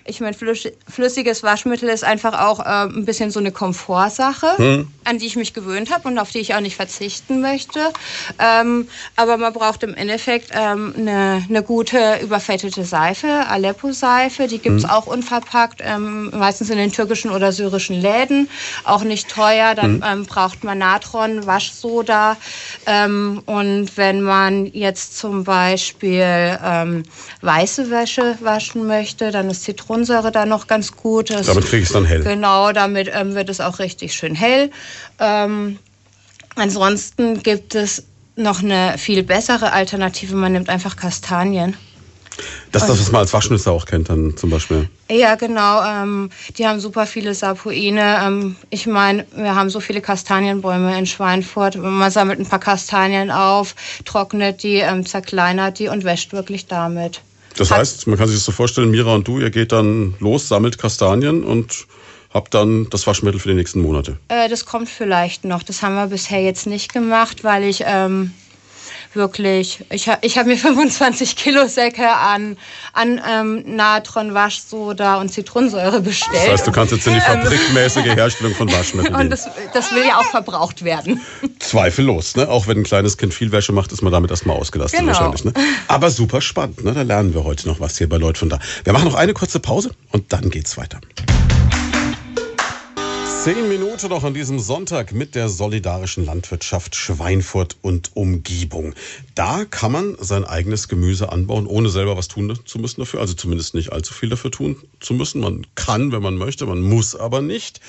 ich 0.05 0.19
meine, 0.19 0.35
flüssiges 0.35 1.43
Waschmittel 1.43 1.87
ist 1.87 2.03
einfach 2.03 2.39
auch 2.39 2.59
äh, 2.59 2.63
ein 2.63 3.05
bisschen 3.05 3.31
so 3.31 3.39
eine 3.39 3.51
Komfortsache, 3.51 4.57
hm. 4.57 4.87
An 5.03 5.17
die 5.17 5.25
ich 5.27 5.35
mich 5.35 5.53
gewöhnt 5.53 5.91
habe 5.91 6.07
und 6.07 6.17
auf 6.17 6.31
die 6.31 6.39
ich 6.39 6.55
auch 6.55 6.59
nicht 6.59 6.75
verzichten 6.75 7.41
möchte. 7.41 7.79
Ähm, 8.39 8.87
aber 9.15 9.37
man 9.37 9.53
braucht 9.53 9.83
im 9.83 9.93
Endeffekt 9.93 10.49
ähm, 10.53 10.93
eine, 10.97 11.45
eine, 11.47 11.63
gute 11.63 12.19
überfettete 12.21 12.83
Seife, 12.83 13.27
Aleppo-Seife. 13.27 14.47
Die 14.47 14.59
gibt 14.59 14.77
es 14.77 14.83
hm. 14.83 14.89
auch 14.89 15.07
unverpackt, 15.07 15.81
ähm, 15.83 16.31
meistens 16.31 16.69
in 16.69 16.77
den 16.77 16.91
türkischen 16.91 17.31
oder 17.31 17.51
syrischen 17.51 18.01
Läden. 18.01 18.49
Auch 18.83 19.03
nicht 19.03 19.29
teuer. 19.29 19.75
Dann 19.75 19.95
hm. 19.95 20.03
Ähm, 20.05 20.25
braucht 20.25 20.63
man 20.63 20.79
Natron, 20.79 21.45
Waschsoda. 21.45 22.37
Ähm, 22.85 23.41
und 23.45 23.97
wenn 23.97 24.21
man 24.21 24.65
jetzt 24.65 25.17
zum 25.17 25.43
Beispiel 25.43 26.59
ähm, 26.63 27.03
weiße 27.41 27.89
Wäsche 27.89 28.37
waschen 28.41 28.87
möchte, 28.87 29.31
dann 29.31 29.49
ist 29.49 29.63
Zitronen 29.63 29.91
Zitronensäure 29.91 30.31
da 30.31 30.45
noch 30.45 30.67
ganz 30.67 30.95
gut. 30.95 31.29
Das, 31.29 31.47
damit 31.47 31.65
kriege 31.65 31.83
ich 31.83 31.89
es 31.89 31.93
dann 31.93 32.05
hell. 32.05 32.23
Genau, 32.23 32.71
damit 32.71 33.09
ähm, 33.13 33.35
wird 33.35 33.49
es 33.49 33.59
auch 33.59 33.79
richtig 33.79 34.13
schön 34.13 34.35
hell. 34.35 34.71
Ähm, 35.19 35.79
ansonsten 36.55 37.43
gibt 37.43 37.75
es 37.75 38.03
noch 38.35 38.63
eine 38.63 38.97
viel 38.97 39.23
bessere 39.23 39.71
Alternative. 39.71 40.35
Man 40.35 40.53
nimmt 40.53 40.69
einfach 40.69 40.95
Kastanien. 40.95 41.75
Das 42.71 42.83
ist 42.83 42.89
das, 42.89 42.99
was 42.99 43.11
man 43.11 43.21
als 43.21 43.33
Waschnüsse 43.33 43.71
auch 43.71 43.85
kennt, 43.85 44.09
dann 44.09 44.37
zum 44.37 44.49
Beispiel. 44.49 44.89
Ja, 45.09 45.35
genau. 45.35 45.83
Ähm, 45.83 46.29
die 46.57 46.65
haben 46.65 46.79
super 46.79 47.05
viele 47.05 47.33
Sapoine. 47.33 48.19
Ähm, 48.23 48.55
ich 48.69 48.87
meine, 48.87 49.25
wir 49.35 49.55
haben 49.55 49.69
so 49.69 49.81
viele 49.81 50.01
Kastanienbäume 50.01 50.97
in 50.97 51.05
Schweinfurt. 51.05 51.75
Man 51.75 52.09
sammelt 52.09 52.39
ein 52.39 52.47
paar 52.47 52.59
Kastanien 52.59 53.29
auf, 53.29 53.75
trocknet 54.05 54.63
die, 54.63 54.77
ähm, 54.77 55.05
zerkleinert 55.05 55.79
die 55.79 55.89
und 55.89 56.05
wäscht 56.05 56.31
wirklich 56.31 56.67
damit. 56.67 57.21
Das 57.57 57.69
heißt, 57.69 58.07
man 58.07 58.17
kann 58.17 58.27
sich 58.27 58.37
das 58.37 58.45
so 58.45 58.53
vorstellen, 58.53 58.91
Mira 58.91 59.13
und 59.13 59.27
du, 59.27 59.39
ihr 59.39 59.49
geht 59.49 59.73
dann 59.73 60.15
los, 60.19 60.47
sammelt 60.47 60.77
Kastanien 60.77 61.43
und 61.43 61.85
habt 62.33 62.53
dann 62.53 62.89
das 62.89 63.05
Waschmittel 63.07 63.39
für 63.39 63.49
die 63.49 63.55
nächsten 63.55 63.81
Monate. 63.81 64.17
Äh, 64.27 64.49
das 64.49 64.65
kommt 64.65 64.89
vielleicht 64.89 65.45
noch. 65.45 65.63
Das 65.63 65.81
haben 65.81 65.95
wir 65.95 66.07
bisher 66.07 66.41
jetzt 66.41 66.67
nicht 66.67 66.93
gemacht, 66.93 67.43
weil 67.43 67.63
ich 67.63 67.83
ähm, 67.85 68.31
wirklich, 69.13 69.83
ich 69.91 70.07
habe 70.07 70.25
ich 70.25 70.37
hab 70.37 70.47
mir 70.47 70.57
25 70.57 71.35
Kilo 71.35 71.67
Säcke 71.67 72.07
an, 72.07 72.57
an 72.93 73.21
ähm, 73.29 73.63
Natron, 73.75 74.33
Waschsoda 74.33 75.19
und 75.19 75.29
Zitronensäure 75.29 76.01
bestellt. 76.01 76.43
Das 76.43 76.51
heißt, 76.51 76.67
du 76.67 76.71
kannst 76.71 76.93
jetzt 76.93 77.07
in 77.07 77.13
die 77.13 77.19
ähm, 77.19 77.41
fabrikmäßige 77.41 78.05
Herstellung 78.15 78.55
von 78.55 78.71
Waschmitteln 78.71 79.15
Und 79.15 79.29
das, 79.29 79.49
das, 79.73 79.91
will 79.93 80.03
ja 80.05 80.17
auch 80.17 80.25
verbraucht 80.25 80.83
werden. 80.83 81.21
Zweifellos, 81.59 82.35
ne? 82.35 82.47
Auch 82.49 82.67
wenn 82.67 82.77
ein 82.77 82.83
kleines 82.83 83.17
Kind 83.17 83.33
viel 83.33 83.51
Wäsche 83.51 83.73
macht, 83.73 83.91
ist 83.91 84.01
man 84.01 84.11
damit 84.11 84.31
erstmal 84.31 84.57
ausgelastet 84.57 84.99
genau. 84.99 85.13
wahrscheinlich. 85.13 85.43
Ne? 85.43 85.53
Aber 85.87 86.09
super 86.09 86.41
spannend, 86.41 86.83
ne? 86.83 86.93
Da 86.93 87.01
lernen 87.01 87.33
wir 87.33 87.43
heute 87.43 87.67
noch 87.67 87.79
was 87.79 87.97
hier 87.97 88.09
bei 88.09 88.17
Leuten 88.17 88.37
von 88.37 88.49
da. 88.49 88.59
Wir 88.83 88.93
machen 88.93 89.05
noch 89.05 89.15
eine 89.15 89.33
kurze 89.33 89.59
Pause 89.59 89.91
und 90.11 90.31
dann 90.31 90.49
geht's 90.49 90.77
weiter. 90.77 90.99
Zehn 93.43 93.67
Minuten 93.67 94.09
noch 94.09 94.23
an 94.23 94.35
diesem 94.35 94.59
Sonntag 94.59 95.13
mit 95.13 95.33
der 95.33 95.49
solidarischen 95.49 96.23
Landwirtschaft 96.23 96.95
Schweinfurt 96.95 97.75
und 97.81 98.11
Umgebung. 98.15 98.93
Da 99.33 99.65
kann 99.65 99.91
man 99.91 100.15
sein 100.19 100.45
eigenes 100.45 100.87
Gemüse 100.87 101.31
anbauen, 101.31 101.65
ohne 101.65 101.89
selber 101.89 102.15
was 102.15 102.27
tun 102.27 102.55
zu 102.65 102.77
müssen 102.77 103.01
dafür. 103.01 103.19
Also 103.19 103.33
zumindest 103.33 103.73
nicht 103.73 103.93
allzu 103.93 104.13
viel 104.13 104.29
dafür 104.29 104.51
tun 104.51 104.75
zu 104.99 105.15
müssen. 105.15 105.41
Man 105.41 105.65
kann, 105.73 106.11
wenn 106.11 106.21
man 106.21 106.37
möchte, 106.37 106.67
man 106.67 106.81
muss 106.81 107.15
aber 107.15 107.41
nicht. 107.41 107.81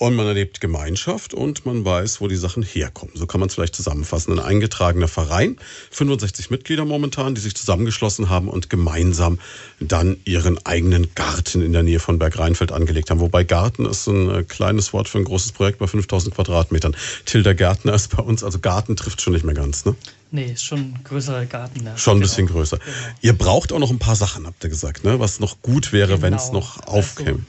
Und 0.00 0.14
man 0.14 0.26
erlebt 0.26 0.62
Gemeinschaft 0.62 1.34
und 1.34 1.66
man 1.66 1.84
weiß, 1.84 2.22
wo 2.22 2.26
die 2.26 2.36
Sachen 2.36 2.62
herkommen. 2.62 3.14
So 3.14 3.26
kann 3.26 3.38
man 3.38 3.50
es 3.50 3.54
vielleicht 3.54 3.76
zusammenfassen. 3.76 4.32
Ein 4.32 4.38
eingetragener 4.38 5.08
Verein, 5.08 5.58
65 5.90 6.48
Mitglieder 6.48 6.86
momentan, 6.86 7.34
die 7.34 7.42
sich 7.42 7.54
zusammengeschlossen 7.54 8.30
haben 8.30 8.48
und 8.48 8.70
gemeinsam 8.70 9.38
dann 9.78 10.16
ihren 10.24 10.56
eigenen 10.64 11.14
Garten 11.14 11.60
in 11.60 11.74
der 11.74 11.82
Nähe 11.82 12.00
von 12.00 12.18
Bergrheinfeld 12.18 12.72
angelegt 12.72 13.10
haben. 13.10 13.20
Wobei 13.20 13.44
Garten 13.44 13.84
ist 13.84 14.06
ein 14.06 14.30
äh, 14.30 14.42
kleines 14.42 14.94
Wort 14.94 15.06
für 15.06 15.18
ein 15.18 15.24
großes 15.24 15.52
Projekt 15.52 15.80
bei 15.80 15.86
5000 15.86 16.34
Quadratmetern. 16.34 16.96
Tilda 17.26 17.52
Gärtner 17.52 17.92
ist 17.92 18.16
bei 18.16 18.22
uns, 18.22 18.42
also 18.42 18.58
Garten 18.58 18.96
trifft 18.96 19.20
schon 19.20 19.34
nicht 19.34 19.44
mehr 19.44 19.54
ganz, 19.54 19.84
ne? 19.84 19.96
Nee, 20.30 20.52
ist 20.52 20.64
schon 20.64 20.78
ein 20.78 21.00
größerer 21.04 21.44
Garten. 21.44 21.84
Ja. 21.84 21.98
Schon 21.98 22.16
ein 22.16 22.20
bisschen 22.20 22.46
genau. 22.46 22.60
größer. 22.60 22.78
Genau. 22.78 22.90
Ihr 23.20 23.34
braucht 23.34 23.70
auch 23.70 23.78
noch 23.78 23.90
ein 23.90 23.98
paar 23.98 24.16
Sachen, 24.16 24.46
habt 24.46 24.64
ihr 24.64 24.70
gesagt, 24.70 25.04
ne? 25.04 25.20
Was 25.20 25.40
noch 25.40 25.60
gut 25.60 25.92
wäre, 25.92 26.12
genau. 26.12 26.22
wenn 26.22 26.32
es 26.32 26.52
noch 26.52 26.86
aufkäme. 26.86 27.40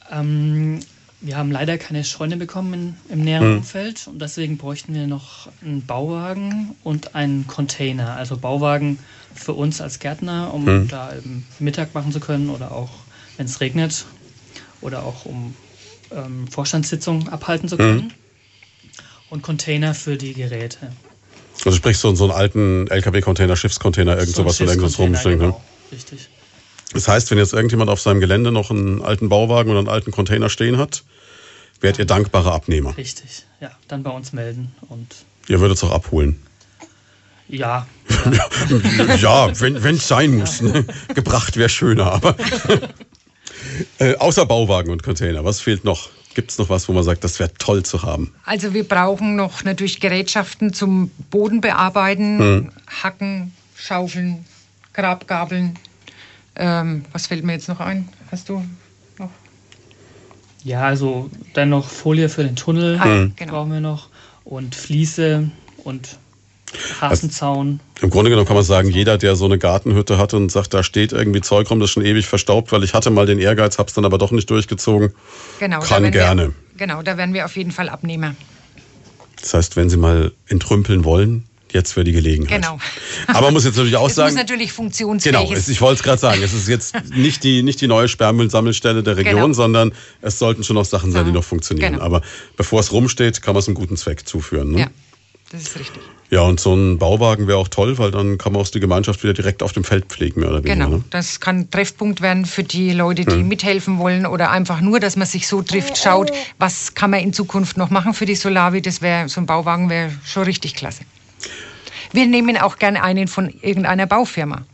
Also, 0.00 0.20
ähm, 0.20 0.80
wir 1.20 1.36
haben 1.36 1.50
leider 1.50 1.78
keine 1.78 2.04
Scheune 2.04 2.36
bekommen 2.36 2.96
in, 3.08 3.12
im 3.12 3.24
näheren 3.24 3.50
mhm. 3.50 3.56
Umfeld 3.58 4.06
und 4.06 4.20
deswegen 4.20 4.56
bräuchten 4.56 4.94
wir 4.94 5.06
noch 5.06 5.48
einen 5.62 5.84
Bauwagen 5.84 6.76
und 6.84 7.14
einen 7.14 7.46
Container. 7.46 8.14
Also 8.14 8.36
Bauwagen 8.36 8.98
für 9.34 9.52
uns 9.52 9.80
als 9.80 9.98
Gärtner, 9.98 10.54
um 10.54 10.64
mhm. 10.64 10.88
da 10.88 11.12
Mittag 11.58 11.94
machen 11.94 12.12
zu 12.12 12.20
können 12.20 12.50
oder 12.50 12.72
auch, 12.72 12.90
wenn 13.36 13.46
es 13.46 13.60
regnet 13.60 14.04
oder 14.80 15.02
auch 15.02 15.24
um 15.24 15.54
ähm, 16.12 16.46
Vorstandssitzungen 16.48 17.28
abhalten 17.28 17.68
zu 17.68 17.76
können. 17.76 18.04
Mhm. 18.04 18.10
Und 19.30 19.42
Container 19.42 19.94
für 19.94 20.16
die 20.16 20.32
Geräte. 20.32 20.92
Also 21.64 21.76
sprich 21.76 21.98
so, 21.98 22.14
so 22.14 22.24
einen 22.24 22.32
alten 22.32 22.86
LKW-Container, 22.88 23.56
Schiffscontainer, 23.56 24.16
irgend 24.16 24.34
so 24.34 24.42
sowas, 24.42 24.60
wo 24.60 24.64
irgendwas 24.64 24.98
rumstehen. 24.98 25.38
Genau. 25.38 25.50
Ne? 25.50 25.92
Richtig. 25.92 26.28
Das 26.92 27.06
heißt, 27.06 27.30
wenn 27.30 27.38
jetzt 27.38 27.52
irgendjemand 27.52 27.90
auf 27.90 28.00
seinem 28.00 28.20
Gelände 28.20 28.50
noch 28.50 28.70
einen 28.70 29.02
alten 29.02 29.28
Bauwagen 29.28 29.70
oder 29.70 29.80
einen 29.80 29.88
alten 29.88 30.10
Container 30.10 30.48
stehen 30.48 30.78
hat, 30.78 31.04
wärt 31.80 31.98
ihr 31.98 32.06
dankbare 32.06 32.52
Abnehmer. 32.52 32.96
Richtig, 32.96 33.44
ja. 33.60 33.70
Dann 33.88 34.02
bei 34.02 34.10
uns 34.10 34.32
melden 34.32 34.74
und. 34.88 35.14
Ihr 35.48 35.60
würdet 35.60 35.76
es 35.76 35.84
auch 35.84 35.92
abholen. 35.92 36.42
Ja. 37.48 37.86
Ja, 38.30 39.14
ja 39.16 39.60
wenn 39.60 39.76
es 39.76 40.08
sein 40.08 40.36
muss. 40.36 40.60
Ja. 40.60 40.66
Ne? 40.66 40.86
Gebracht 41.14 41.56
wäre 41.56 41.68
schöner, 41.68 42.12
aber. 42.12 42.36
äh, 43.98 44.16
außer 44.16 44.44
Bauwagen 44.46 44.90
und 44.90 45.02
Container, 45.02 45.44
was 45.44 45.60
fehlt 45.60 45.84
noch? 45.84 46.10
Gibt 46.34 46.50
es 46.50 46.58
noch 46.58 46.68
was, 46.68 46.88
wo 46.88 46.92
man 46.92 47.02
sagt, 47.02 47.24
das 47.24 47.38
wäre 47.40 47.52
toll 47.54 47.82
zu 47.84 48.02
haben? 48.02 48.32
Also 48.44 48.74
wir 48.74 48.86
brauchen 48.86 49.34
noch 49.34 49.64
natürlich 49.64 49.98
Gerätschaften 49.98 50.72
zum 50.72 51.10
Boden 51.30 51.60
bearbeiten, 51.60 52.38
hm. 52.38 52.72
Hacken, 53.02 53.52
Schaufeln, 53.74 54.44
Grabgabeln, 54.92 55.78
ähm, 56.58 57.04
was 57.12 57.28
fällt 57.28 57.44
mir 57.44 57.52
jetzt 57.52 57.68
noch 57.68 57.80
ein? 57.80 58.08
Hast 58.30 58.48
du 58.48 58.64
noch? 59.18 59.30
Ja, 60.64 60.82
also 60.82 61.30
dann 61.54 61.70
noch 61.70 61.88
Folie 61.88 62.28
für 62.28 62.42
den 62.42 62.56
Tunnel 62.56 62.98
ah, 63.00 63.28
genau. 63.36 63.52
brauchen 63.52 63.72
wir 63.72 63.80
noch 63.80 64.08
und 64.44 64.74
Fliese 64.74 65.50
und 65.84 66.18
Hasenzaun. 67.00 67.80
Also, 67.94 68.06
Im 68.06 68.10
Grunde 68.10 68.30
genommen 68.30 68.46
kann 68.46 68.56
man 68.56 68.64
sagen, 68.64 68.90
jeder, 68.90 69.18
der 69.18 69.36
so 69.36 69.44
eine 69.44 69.58
Gartenhütte 69.58 70.18
hat 70.18 70.34
und 70.34 70.50
sagt, 70.50 70.74
da 70.74 70.82
steht 70.82 71.12
irgendwie 71.12 71.40
Zeug 71.40 71.70
rum, 71.70 71.80
das 71.80 71.90
ist 71.90 71.94
schon 71.94 72.04
ewig 72.04 72.26
verstaubt, 72.26 72.72
weil 72.72 72.84
ich 72.84 72.92
hatte 72.92 73.10
mal 73.10 73.26
den 73.26 73.38
Ehrgeiz, 73.38 73.78
hab's 73.78 73.94
dann 73.94 74.04
aber 74.04 74.18
doch 74.18 74.32
nicht 74.32 74.50
durchgezogen. 74.50 75.14
Genau, 75.60 75.80
kann 75.80 76.10
gerne. 76.10 76.48
Wir, 76.48 76.54
genau, 76.76 77.02
da 77.02 77.16
werden 77.16 77.34
wir 77.34 77.44
auf 77.44 77.56
jeden 77.56 77.70
Fall 77.70 77.88
Abnehmer. 77.88 78.34
Das 79.40 79.54
heißt, 79.54 79.76
wenn 79.76 79.88
Sie 79.88 79.96
mal 79.96 80.32
entrümpeln 80.48 81.04
wollen, 81.04 81.44
jetzt 81.72 81.92
für 81.92 82.04
die 82.04 82.12
Gelegenheit. 82.12 82.62
Genau. 82.62 82.78
Aber 83.26 83.42
man 83.42 83.54
muss 83.54 83.64
jetzt 83.64 83.76
natürlich 83.76 83.96
auch 83.98 84.08
es 84.08 84.14
sagen. 84.14 84.28
Es 84.28 84.34
muss 84.34 84.42
natürlich 84.42 84.72
funktionsfähig 84.72 85.32
Genau, 85.36 85.52
ich 85.52 85.80
wollte 85.80 85.98
es 85.98 86.02
gerade 86.02 86.18
sagen. 86.18 86.42
Es 86.42 86.52
ist 86.52 86.68
jetzt 86.68 86.94
nicht 87.14 87.44
die, 87.44 87.62
nicht 87.62 87.80
die 87.80 87.86
neue 87.88 88.08
Sperrmüllsammelstelle 88.08 89.02
der 89.02 89.16
Region, 89.16 89.34
genau. 89.42 89.52
sondern 89.52 89.92
es 90.22 90.38
sollten 90.38 90.64
schon 90.64 90.74
noch 90.74 90.84
Sachen 90.84 91.12
sein, 91.12 91.24
die 91.26 91.32
noch 91.32 91.44
funktionieren. 91.44 91.94
Genau. 91.94 92.04
Aber 92.04 92.22
bevor 92.56 92.80
es 92.80 92.92
rumsteht, 92.92 93.42
kann 93.42 93.54
man 93.54 93.60
es 93.60 93.68
einem 93.68 93.74
guten 93.74 93.96
Zweck 93.96 94.26
zuführen. 94.28 94.72
Ne? 94.72 94.80
Ja. 94.80 94.86
Das 95.50 95.62
ist 95.62 95.78
richtig. 95.78 96.02
Ja, 96.30 96.42
und 96.42 96.60
so 96.60 96.74
ein 96.74 96.98
Bauwagen 96.98 97.46
wäre 97.48 97.56
auch 97.56 97.68
toll, 97.68 97.96
weil 97.96 98.10
dann 98.10 98.36
kann 98.36 98.52
man 98.52 98.60
auch 98.60 98.68
die 98.68 98.80
Gemeinschaft 98.80 99.22
wieder 99.22 99.32
direkt 99.32 99.62
auf 99.62 99.72
dem 99.72 99.82
Feld 99.82 100.04
pflegen, 100.04 100.40
mehr 100.40 100.50
oder 100.50 100.58
weniger. 100.62 100.74
Genau, 100.84 100.96
Ne? 100.98 101.04
das 101.08 101.40
kann 101.40 101.70
Treffpunkt 101.70 102.20
werden 102.20 102.44
für 102.44 102.64
die 102.64 102.92
Leute, 102.92 103.24
die 103.24 103.36
Hm. 103.36 103.48
mithelfen 103.48 103.96
wollen 103.96 104.26
oder 104.26 104.50
einfach 104.50 104.82
nur, 104.82 105.00
dass 105.00 105.16
man 105.16 105.26
sich 105.26 105.48
so 105.48 105.62
trifft, 105.62 105.96
schaut, 105.96 106.30
was 106.58 106.92
kann 106.94 107.10
man 107.12 107.20
in 107.20 107.32
Zukunft 107.32 107.78
noch 107.78 107.88
machen 107.88 108.12
für 108.12 108.26
die 108.26 108.34
Solavi. 108.34 108.82
Das 108.82 109.00
wäre 109.00 109.30
so 109.30 109.40
ein 109.40 109.46
Bauwagen 109.46 109.88
wäre 109.88 110.10
schon 110.26 110.42
richtig 110.42 110.74
klasse. 110.74 111.00
Wir 112.12 112.26
nehmen 112.26 112.56
auch 112.56 112.78
gerne 112.78 113.02
einen 113.02 113.28
von 113.28 113.52
irgendeiner 113.62 114.06
Baufirma. 114.06 114.64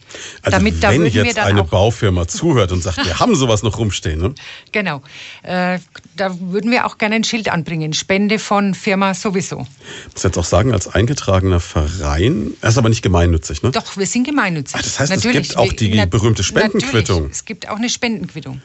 Also 0.43 0.59
Damit, 0.59 0.83
da 0.83 0.91
wenn 0.91 1.03
wir 1.03 1.11
jetzt 1.11 1.39
eine 1.39 1.65
Baufirma 1.65 2.29
zuhört 2.29 2.73
und 2.73 2.83
sagt, 2.83 3.05
wir 3.05 3.19
haben 3.19 3.35
sowas 3.35 3.63
noch 3.63 3.79
rumstehen, 3.79 4.21
ne? 4.21 4.35
genau, 4.71 5.03
äh, 5.43 5.79
da 6.17 6.39
würden 6.41 6.71
wir 6.71 6.87
auch 6.87 6.99
gerne 6.99 7.17
ein 7.17 7.25
Schild 7.25 7.49
anbringen. 7.49 7.93
Spende 7.93 8.39
von 8.39 8.75
Firma 8.75 9.15
sowieso. 9.15 9.67
Ich 10.07 10.15
muss 10.15 10.23
jetzt 10.23 10.39
auch 10.39 10.45
sagen, 10.45 10.73
als 10.73 10.87
eingetragener 10.87 11.61
Verein, 11.61 12.53
er 12.61 12.69
ist 12.69 12.79
aber 12.79 12.89
nicht 12.89 13.03
gemeinnützig, 13.03 13.63
ne? 13.63 13.71
Doch, 13.73 13.97
wir 13.97 14.07
sind 14.07 14.25
gemeinnützig. 14.25 14.77
Ach, 14.79 14.83
das 14.83 15.01
heißt, 15.01 15.13
es 15.13 15.25
Natürlich. 15.25 15.49
gibt 15.49 15.59
auch 15.59 15.73
die 15.73 16.07
berühmte 16.07 16.45
Spendenquittung. 16.45 17.29
Es 17.31 17.45
gibt 17.45 17.69
auch 17.69 17.77
eine 17.77 17.89
Spendenquittung. 17.89 18.61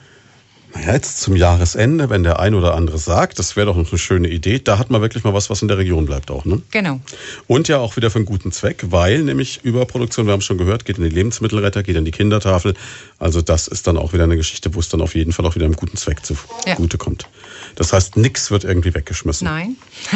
Naja, 0.73 0.93
jetzt 0.93 1.19
zum 1.19 1.35
Jahresende, 1.35 2.09
wenn 2.09 2.23
der 2.23 2.39
ein 2.39 2.53
oder 2.53 2.75
andere 2.75 2.99
sagt, 2.99 3.39
das 3.39 3.55
wäre 3.55 3.65
doch 3.67 3.75
noch 3.75 3.89
eine 3.89 3.97
schöne 3.97 4.27
Idee, 4.27 4.59
da 4.59 4.77
hat 4.77 4.91
man 4.91 5.01
wirklich 5.01 5.23
mal 5.23 5.33
was, 5.33 5.49
was 5.49 5.61
in 5.61 5.67
der 5.67 5.79
Region 5.79 6.05
bleibt 6.05 6.29
auch, 6.29 6.45
ne? 6.45 6.61
Genau. 6.69 6.99
Und 7.47 7.67
ja 7.67 7.79
auch 7.79 7.95
wieder 7.95 8.11
für 8.11 8.17
einen 8.19 8.25
guten 8.25 8.51
Zweck, 8.51 8.85
weil 8.89 9.23
nämlich 9.23 9.61
Überproduktion, 9.63 10.27
wir 10.27 10.33
haben 10.33 10.39
es 10.39 10.45
schon 10.45 10.59
gehört, 10.59 10.85
geht 10.85 10.97
in 10.97 11.03
die 11.03 11.09
Lebensmittelretter, 11.09 11.81
geht 11.81 11.95
in 11.95 12.05
die 12.05 12.11
Kindertafel. 12.11 12.75
Also 13.17 13.41
das 13.41 13.67
ist 13.67 13.87
dann 13.87 13.97
auch 13.97 14.13
wieder 14.13 14.25
eine 14.25 14.37
Geschichte, 14.37 14.75
wo 14.75 14.79
es 14.79 14.89
dann 14.89 15.01
auf 15.01 15.15
jeden 15.15 15.31
Fall 15.31 15.45
auch 15.45 15.55
wieder 15.55 15.65
einem 15.65 15.75
guten 15.75 15.97
Zweck 15.97 16.19
Ja. 16.29 16.75
zugute 16.75 16.97
kommt. 16.97 17.27
Das 17.75 17.91
heißt, 17.91 18.17
nichts 18.17 18.51
wird 18.51 18.63
irgendwie 18.63 18.93
weggeschmissen. 18.93 19.45
Nein. 19.45 19.75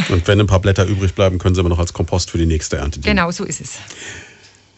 Und 0.10 0.28
wenn 0.28 0.40
ein 0.40 0.48
paar 0.48 0.60
Blätter 0.60 0.86
übrig 0.86 1.14
bleiben, 1.16 1.40
können 1.40 1.56
sie 1.56 1.62
aber 1.62 1.70
noch 1.70 1.80
als 1.80 1.94
Kompost 1.94 2.30
für 2.30 2.38
die 2.38 2.46
nächste 2.46 2.78
Ernte 2.78 3.00
dienen. 3.00 3.16
Genau 3.16 3.32
so 3.32 3.44
ist 3.44 3.62
es. 3.62 3.72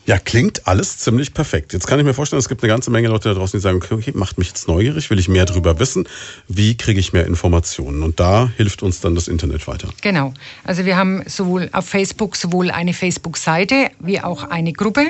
Ja, 0.08 0.20
klingt 0.20 0.68
alles 0.68 1.00
ziemlich 1.00 1.34
perfekt. 1.34 1.74
Jetzt 1.74 1.88
kann 1.88 1.98
ich 2.00 2.06
mir 2.06 2.14
vorstellen, 2.14 2.40
es 2.40 2.48
gibt 2.48 2.62
eine 2.62 2.72
ganze 2.72 2.92
Menge 2.92 3.08
Leute 3.08 3.30
da 3.30 3.36
draußen, 3.36 3.58
die 3.60 3.62
sagen, 3.62 3.82
okay, 3.90 4.12
macht 4.14 4.38
mich 4.38 4.50
jetzt 4.50 4.68
neugierig, 4.68 5.10
will 5.10 5.18
ich 5.18 5.28
mehr 5.28 5.46
darüber 5.46 5.80
wissen. 5.80 6.08
Wie 6.48 6.78
kriege 6.78 7.00
ich 7.00 7.12
mehr 7.12 7.26
Informationen? 7.26 8.04
Und 8.04 8.20
da 8.20 8.52
hilft 8.56 8.84
uns 8.84 9.02
dann 9.02 9.16
das 9.16 9.28
Internet 9.28 9.68
weiter. 9.68 9.90
Genau. 10.02 10.32
Also 10.64 10.86
wir 10.86 10.96
haben 10.96 11.24
sowohl 11.28 11.70
auf 11.72 11.88
Facebook 11.90 12.36
sowohl 12.36 12.70
eine 12.70 12.94
Facebook-Seite 12.94 13.90
wie 14.00 14.22
auch 14.22 14.44
eine 14.44 14.74
Gruppe. 14.74 15.08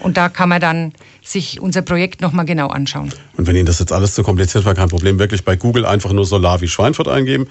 Und 0.00 0.16
da 0.16 0.28
kann 0.28 0.48
man 0.48 0.60
dann 0.60 0.92
sich 1.22 1.60
unser 1.60 1.82
Projekt 1.82 2.20
nochmal 2.20 2.44
genau 2.44 2.68
anschauen. 2.68 3.12
Und 3.36 3.46
wenn 3.46 3.54
Ihnen 3.56 3.66
das 3.66 3.80
jetzt 3.80 3.92
alles 3.92 4.14
zu 4.14 4.22
kompliziert 4.22 4.64
war, 4.64 4.74
kein 4.74 4.88
Problem, 4.88 5.18
wirklich 5.18 5.44
bei 5.44 5.56
Google 5.56 5.84
einfach 5.86 6.12
nur 6.12 6.24
Solavi 6.26 6.68
Schweinfurt 6.68 7.08
eingeben. 7.08 7.48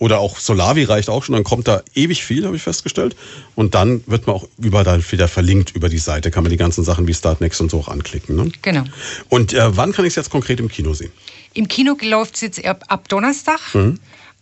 Oder 0.00 0.18
auch 0.18 0.38
Solavi 0.38 0.84
reicht 0.84 1.10
auch 1.10 1.22
schon, 1.22 1.34
dann 1.34 1.44
kommt 1.44 1.68
da 1.68 1.82
ewig 1.94 2.24
viel, 2.24 2.46
habe 2.46 2.56
ich 2.56 2.62
festgestellt. 2.62 3.14
Und 3.54 3.74
dann 3.74 4.02
wird 4.06 4.26
man 4.26 4.34
auch 4.34 4.48
überall 4.58 5.04
wieder 5.12 5.28
verlinkt 5.28 5.76
über 5.76 5.90
die 5.90 5.98
Seite, 5.98 6.30
kann 6.30 6.42
man 6.42 6.50
die 6.50 6.56
ganzen 6.56 6.84
Sachen 6.84 7.06
wie 7.06 7.12
Startnext 7.12 7.60
und 7.60 7.70
so 7.70 7.78
auch 7.80 7.88
anklicken. 7.88 8.34
Ne? 8.34 8.50
Genau. 8.62 8.84
Und 9.28 9.52
äh, 9.52 9.76
wann 9.76 9.92
kann 9.92 10.06
ich 10.06 10.12
es 10.12 10.16
jetzt 10.16 10.30
konkret 10.30 10.58
im 10.58 10.68
Kino 10.68 10.94
sehen? 10.94 11.12
Im 11.52 11.68
Kino 11.68 11.96
läuft 12.00 12.36
es 12.36 12.40
jetzt 12.40 12.64
ab, 12.64 12.82
ab 12.88 13.08
Donnerstag. 13.10 13.60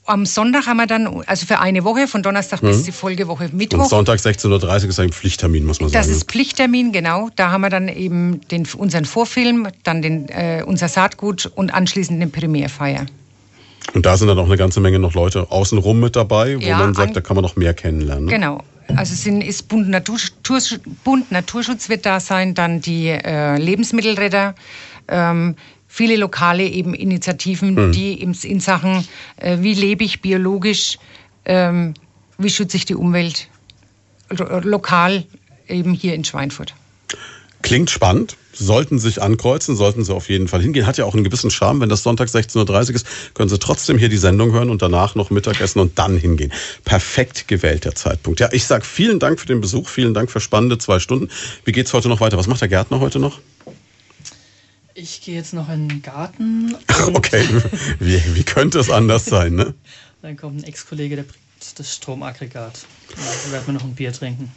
Am 0.07 0.25
Sonntag 0.27 0.67
haben 0.67 0.77
wir 0.77 0.87
dann, 0.87 1.23
also 1.27 1.45
für 1.45 1.59
eine 1.59 1.83
Woche, 1.83 2.07
von 2.07 2.23
Donnerstag 2.23 2.61
bis 2.61 2.85
die 2.85 2.93
Folgewoche 2.93 3.45
Und 3.47 3.55
Mittwoch. 3.55 3.89
Sonntag 3.89 4.21
16.30 4.21 4.85
Uhr 4.85 4.89
ist 4.91 5.01
ein 5.01 5.13
Pflichttermin, 5.13 5.67
muss 5.67 5.81
man 5.81 5.91
Das 5.91 6.07
sagen. 6.07 6.17
ist 6.17 6.31
Pflichttermin, 6.31 6.93
genau. 6.93 7.31
Da 7.35 7.51
haben 7.51 7.63
wir 7.63 7.69
dann 7.69 7.89
eben 7.89 8.41
den, 8.49 8.67
unseren 8.77 9.05
Vorfilm, 9.05 9.67
dann 9.83 10.03
den, 10.03 10.29
äh, 10.29 10.63
unser 10.65 10.89
Saatgut 10.89 11.51
und 11.57 11.75
anschließend 11.75 12.23
eine 12.23 12.31
Premierfeier. 12.31 13.07
Und 13.95 14.07
da 14.07 14.17
sind 14.17 14.29
dann 14.29 14.39
auch 14.39 14.47
eine 14.47 14.57
ganze 14.57 14.81
Menge 14.81 14.99
noch 14.99 15.15
Leute 15.15 15.51
außenrum 15.51 15.99
mit 15.99 16.17
dabei, 16.17 16.57
wo 16.57 16.61
Ja, 16.61 16.79
man 16.79 16.95
sagt, 16.95 17.17
da 17.17 17.21
kann 17.21 17.37
man 17.37 17.43
noch 17.43 17.57
mehr 17.57 17.75
kennenlernen. 17.75 18.27
Ne? 18.27 18.31
Genau. 18.31 18.63
Also 18.97 19.13
es 19.13 19.23
sind, 19.23 19.43
ist 19.43 19.69
Bund, 19.69 19.89
Naturschutz, 19.89 20.79
Bund 21.05 21.31
Naturschutz 21.31 21.89
wird 21.89 22.07
da 22.07 22.21
sein, 22.21 22.55
dann 22.55 22.81
die 22.81 23.09
äh, 23.09 23.59
Lebensmittelretter, 23.59 24.55
ähm, 25.09 25.57
viele 25.87 26.17
lokale 26.17 26.67
eben 26.67 26.95
Initiativen, 26.95 27.93
die 27.93 28.15
im, 28.15 28.35
in 28.43 28.61
Sachen, 28.61 29.07
äh, 29.37 29.59
wie 29.61 29.75
lebe 29.75 30.05
ich 30.05 30.23
biologisch, 30.23 30.99
ähm, 31.45 31.95
wie 32.39 32.51
schütze 32.51 32.77
ich 32.77 32.87
die 32.87 32.95
Umwelt 32.95 33.49
lo 34.31 34.61
lokal 34.61 35.25
eben 35.67 35.93
hier 35.93 36.15
in 36.15 36.25
Schweinfurt. 36.25 36.75
Klingt 37.63 37.91
spannend. 37.91 38.37
Sollten 38.61 38.99
sich 38.99 39.23
ankreuzen, 39.23 39.77
sollten 39.77 40.05
Sie 40.05 40.13
auf 40.13 40.29
jeden 40.29 40.49
Fall 40.49 40.61
hingehen. 40.61 40.87
Hat 40.87 40.99
ja 40.99 41.05
auch 41.05 41.15
einen 41.15 41.23
gewissen 41.23 41.51
Charme, 41.51 41.81
wenn 41.81 41.89
das 41.89 42.03
Sonntag 42.03 42.29
16.30 42.29 42.89
Uhr 42.89 42.95
ist, 42.97 43.07
können 43.35 43.49
Sie 43.49 43.59
trotzdem 43.59 43.99
hier 43.99 44.09
die 44.09 44.17
Sendung 44.17 44.53
hören 44.53 44.69
und 44.69 44.83
danach 44.83 45.15
noch 45.15 45.31
Mittagessen 45.31 45.79
und 45.79 45.99
dann 45.99 46.17
hingehen. 46.19 46.53
Perfekt 46.85 47.47
gewählt 47.47 47.85
der 47.85 47.95
Zeitpunkt. 47.95 48.41
Ja, 48.41 48.49
ich 48.51 48.65
sag 48.65 48.85
vielen 48.85 49.21
Dank 49.21 49.39
für 49.39 49.47
den 49.47 49.61
Besuch, 49.61 49.89
vielen 49.89 50.13
Dank 50.13 50.31
für 50.31 50.41
spannende 50.41 50.77
zwei 50.79 50.99
Stunden. 50.99 51.29
Wie 51.65 51.73
geht's 51.73 51.93
heute 51.93 52.09
noch 52.09 52.21
weiter? 52.21 52.37
Was 52.37 52.49
macht 52.49 52.61
der 52.61 52.69
Gärtner 52.69 52.99
heute 52.99 53.21
noch? 53.21 53.41
Ich 54.95 55.23
gehe 55.23 55.37
jetzt 55.37 55.55
noch 55.55 55.69
in 55.69 55.89
den 55.89 56.03
Garten. 56.03 56.75
Okay, 57.15 57.45
wie, 58.01 58.21
wie 58.35 58.43
könnte 58.43 58.81
es 58.81 58.91
anders 58.91 59.25
sein, 59.25 59.55
ne? 59.55 59.73
Dann 60.21 60.37
kommt 60.37 60.61
ein 60.61 60.65
Ex-Kollege, 60.65 61.15
der 61.15 61.23
bringt 61.23 61.79
das 61.79 61.95
Stromaggregat. 61.95 62.87
Dann 63.09 63.53
werden 63.53 63.67
wir 63.67 63.75
noch 63.75 63.85
ein 63.85 63.95
Bier 63.95 64.13
trinken. 64.13 64.51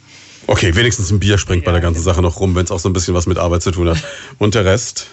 Okay, 0.46 0.74
wenigstens 0.74 1.10
ein 1.10 1.20
Bier 1.20 1.38
springt 1.38 1.64
bei 1.64 1.70
Ja, 1.70 1.72
der 1.72 1.82
ganzen 1.82 2.02
Sache 2.02 2.20
noch 2.22 2.40
rum, 2.40 2.54
wenn 2.54 2.64
es 2.64 2.70
auch 2.70 2.80
so 2.80 2.88
ein 2.88 2.92
bisschen 2.92 3.14
was 3.14 3.26
mit 3.26 3.38
Arbeit 3.38 3.62
zu 3.62 3.70
tun 3.70 3.88
hat. 3.88 4.02
Und 4.38 4.54
der 4.54 4.64
Rest 4.64 5.06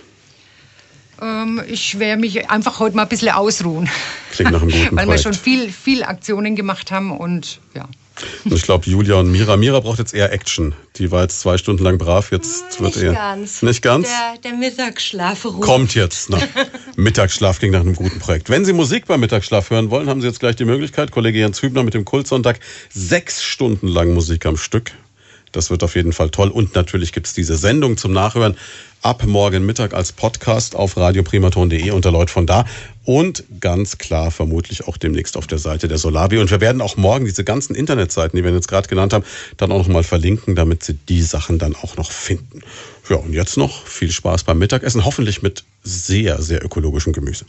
Ähm, 1.22 1.62
ich 1.68 2.00
werde 2.00 2.20
mich 2.22 2.50
einfach 2.50 2.80
heute 2.80 2.96
mal 2.96 3.04
ein 3.04 3.10
bisschen 3.10 3.30
ausruhen. 3.30 3.90
klingt 4.32 4.52
nach 4.52 4.62
einem 4.62 4.72
guten 4.72 4.84
Weil 4.96 5.06
wir 5.06 5.16
Projekt. 5.16 5.24
schon 5.24 5.34
viel, 5.34 5.72
viel 5.72 6.04
Aktionen 6.04 6.56
gemacht 6.56 6.92
haben 6.92 7.12
und 7.18 7.60
ja. 7.76 7.88
Und 8.44 8.54
ich 8.54 8.64
glaube, 8.64 8.90
Julia 8.90 9.16
und 9.16 9.32
Mira. 9.32 9.56
Mira 9.56 9.80
braucht 9.80 10.00
jetzt 10.00 10.14
eher 10.14 10.34
Action. 10.34 10.76
Die 10.98 11.10
war 11.10 11.22
jetzt 11.22 11.40
zwei 11.40 11.58
Stunden 11.58 11.84
lang 11.86 11.98
brav, 11.98 12.32
jetzt 12.34 12.82
wird 12.82 12.96
Nicht 12.96 13.04
eher. 13.06 13.14
ganz. 13.14 13.62
Nicht 13.62 13.82
ganz? 13.82 14.10
Der, 14.10 14.52
der 14.52 14.60
Mittagsschlaf 14.60 15.46
ruht. 15.46 15.62
Kommt 15.62 15.96
jetzt. 15.96 16.30
Na, 16.30 16.38
Mittagsschlaf 16.98 17.60
klingt 17.60 17.74
nach 17.76 17.80
einem 17.80 17.96
guten 17.96 18.20
Projekt. 18.20 18.50
Wenn 18.50 18.66
Sie 18.66 18.74
Musik 18.74 19.06
beim 19.06 19.22
Mittagsschlaf 19.22 19.70
hören 19.70 19.90
wollen, 19.90 20.10
haben 20.10 20.20
Sie 20.20 20.28
jetzt 20.28 20.42
gleich 20.42 20.58
die 20.58 20.66
Möglichkeit. 20.66 21.12
Kollege 21.12 21.40
Jens 21.40 21.62
Hübner 21.62 21.84
mit 21.84 21.94
dem 21.94 22.04
Kultsonntag. 22.04 22.60
Sechs 22.90 23.42
Stunden 23.42 23.88
lang 23.88 24.14
Musik 24.14 24.46
am 24.46 24.58
Stück. 24.58 24.92
Das 25.52 25.70
wird 25.70 25.84
auf 25.84 25.96
jeden 25.96 26.14
Fall 26.14 26.30
toll. 26.30 26.50
Und 26.50 26.76
natürlich 26.76 27.12
gibt 27.12 27.28
es 27.28 27.34
diese 27.34 27.56
Sendung 27.56 27.98
zum 27.98 28.14
Nachhören 28.14 28.56
ab 29.02 29.24
morgen 29.26 29.66
Mittag 29.66 29.94
als 29.94 30.12
Podcast 30.12 30.76
auf 30.76 30.98
radioprimaton.de 30.98 31.92
unter 31.92 32.12
Leut 32.12 32.30
von 32.30 32.46
da 32.46 32.66
und 33.06 33.44
ganz 33.60 33.98
klar 33.98 34.30
vermutlich 34.30 34.88
auch 34.88 34.98
demnächst 34.98 35.38
auf 35.38 35.48
der 35.48 35.58
Seite 35.58 35.88
der 35.88 35.98
Solavi. 35.98 36.38
Und 36.38 36.52
wir 36.52 36.60
werden 36.62 36.82
auch 36.82 36.98
morgen 36.98 37.26
diese 37.26 37.44
ganzen 37.44 37.76
Internetseiten, 37.76 38.36
die 38.38 38.44
wir 38.44 38.52
jetzt 38.52 38.68
gerade 38.68 38.88
genannt 38.88 39.14
haben, 39.14 39.24
dann 39.58 39.72
auch 39.72 39.80
nochmal 39.80 40.04
verlinken, 40.04 40.56
damit 40.56 40.84
Sie 40.84 40.94
die 40.94 41.22
Sachen 41.22 41.60
dann 41.60 41.76
auch 41.76 41.96
noch 41.96 42.12
finden. 42.12 42.62
Ja, 43.10 43.16
und 43.16 43.34
jetzt 43.34 43.58
noch 43.58 43.88
viel 43.88 44.12
Spaß 44.12 44.44
beim 44.44 44.60
Mittagessen, 44.60 45.06
hoffentlich 45.06 45.42
mit 45.42 45.64
sehr, 45.84 46.42
sehr 46.42 46.64
ökologischem 46.64 47.14
Gemüse. 47.14 47.46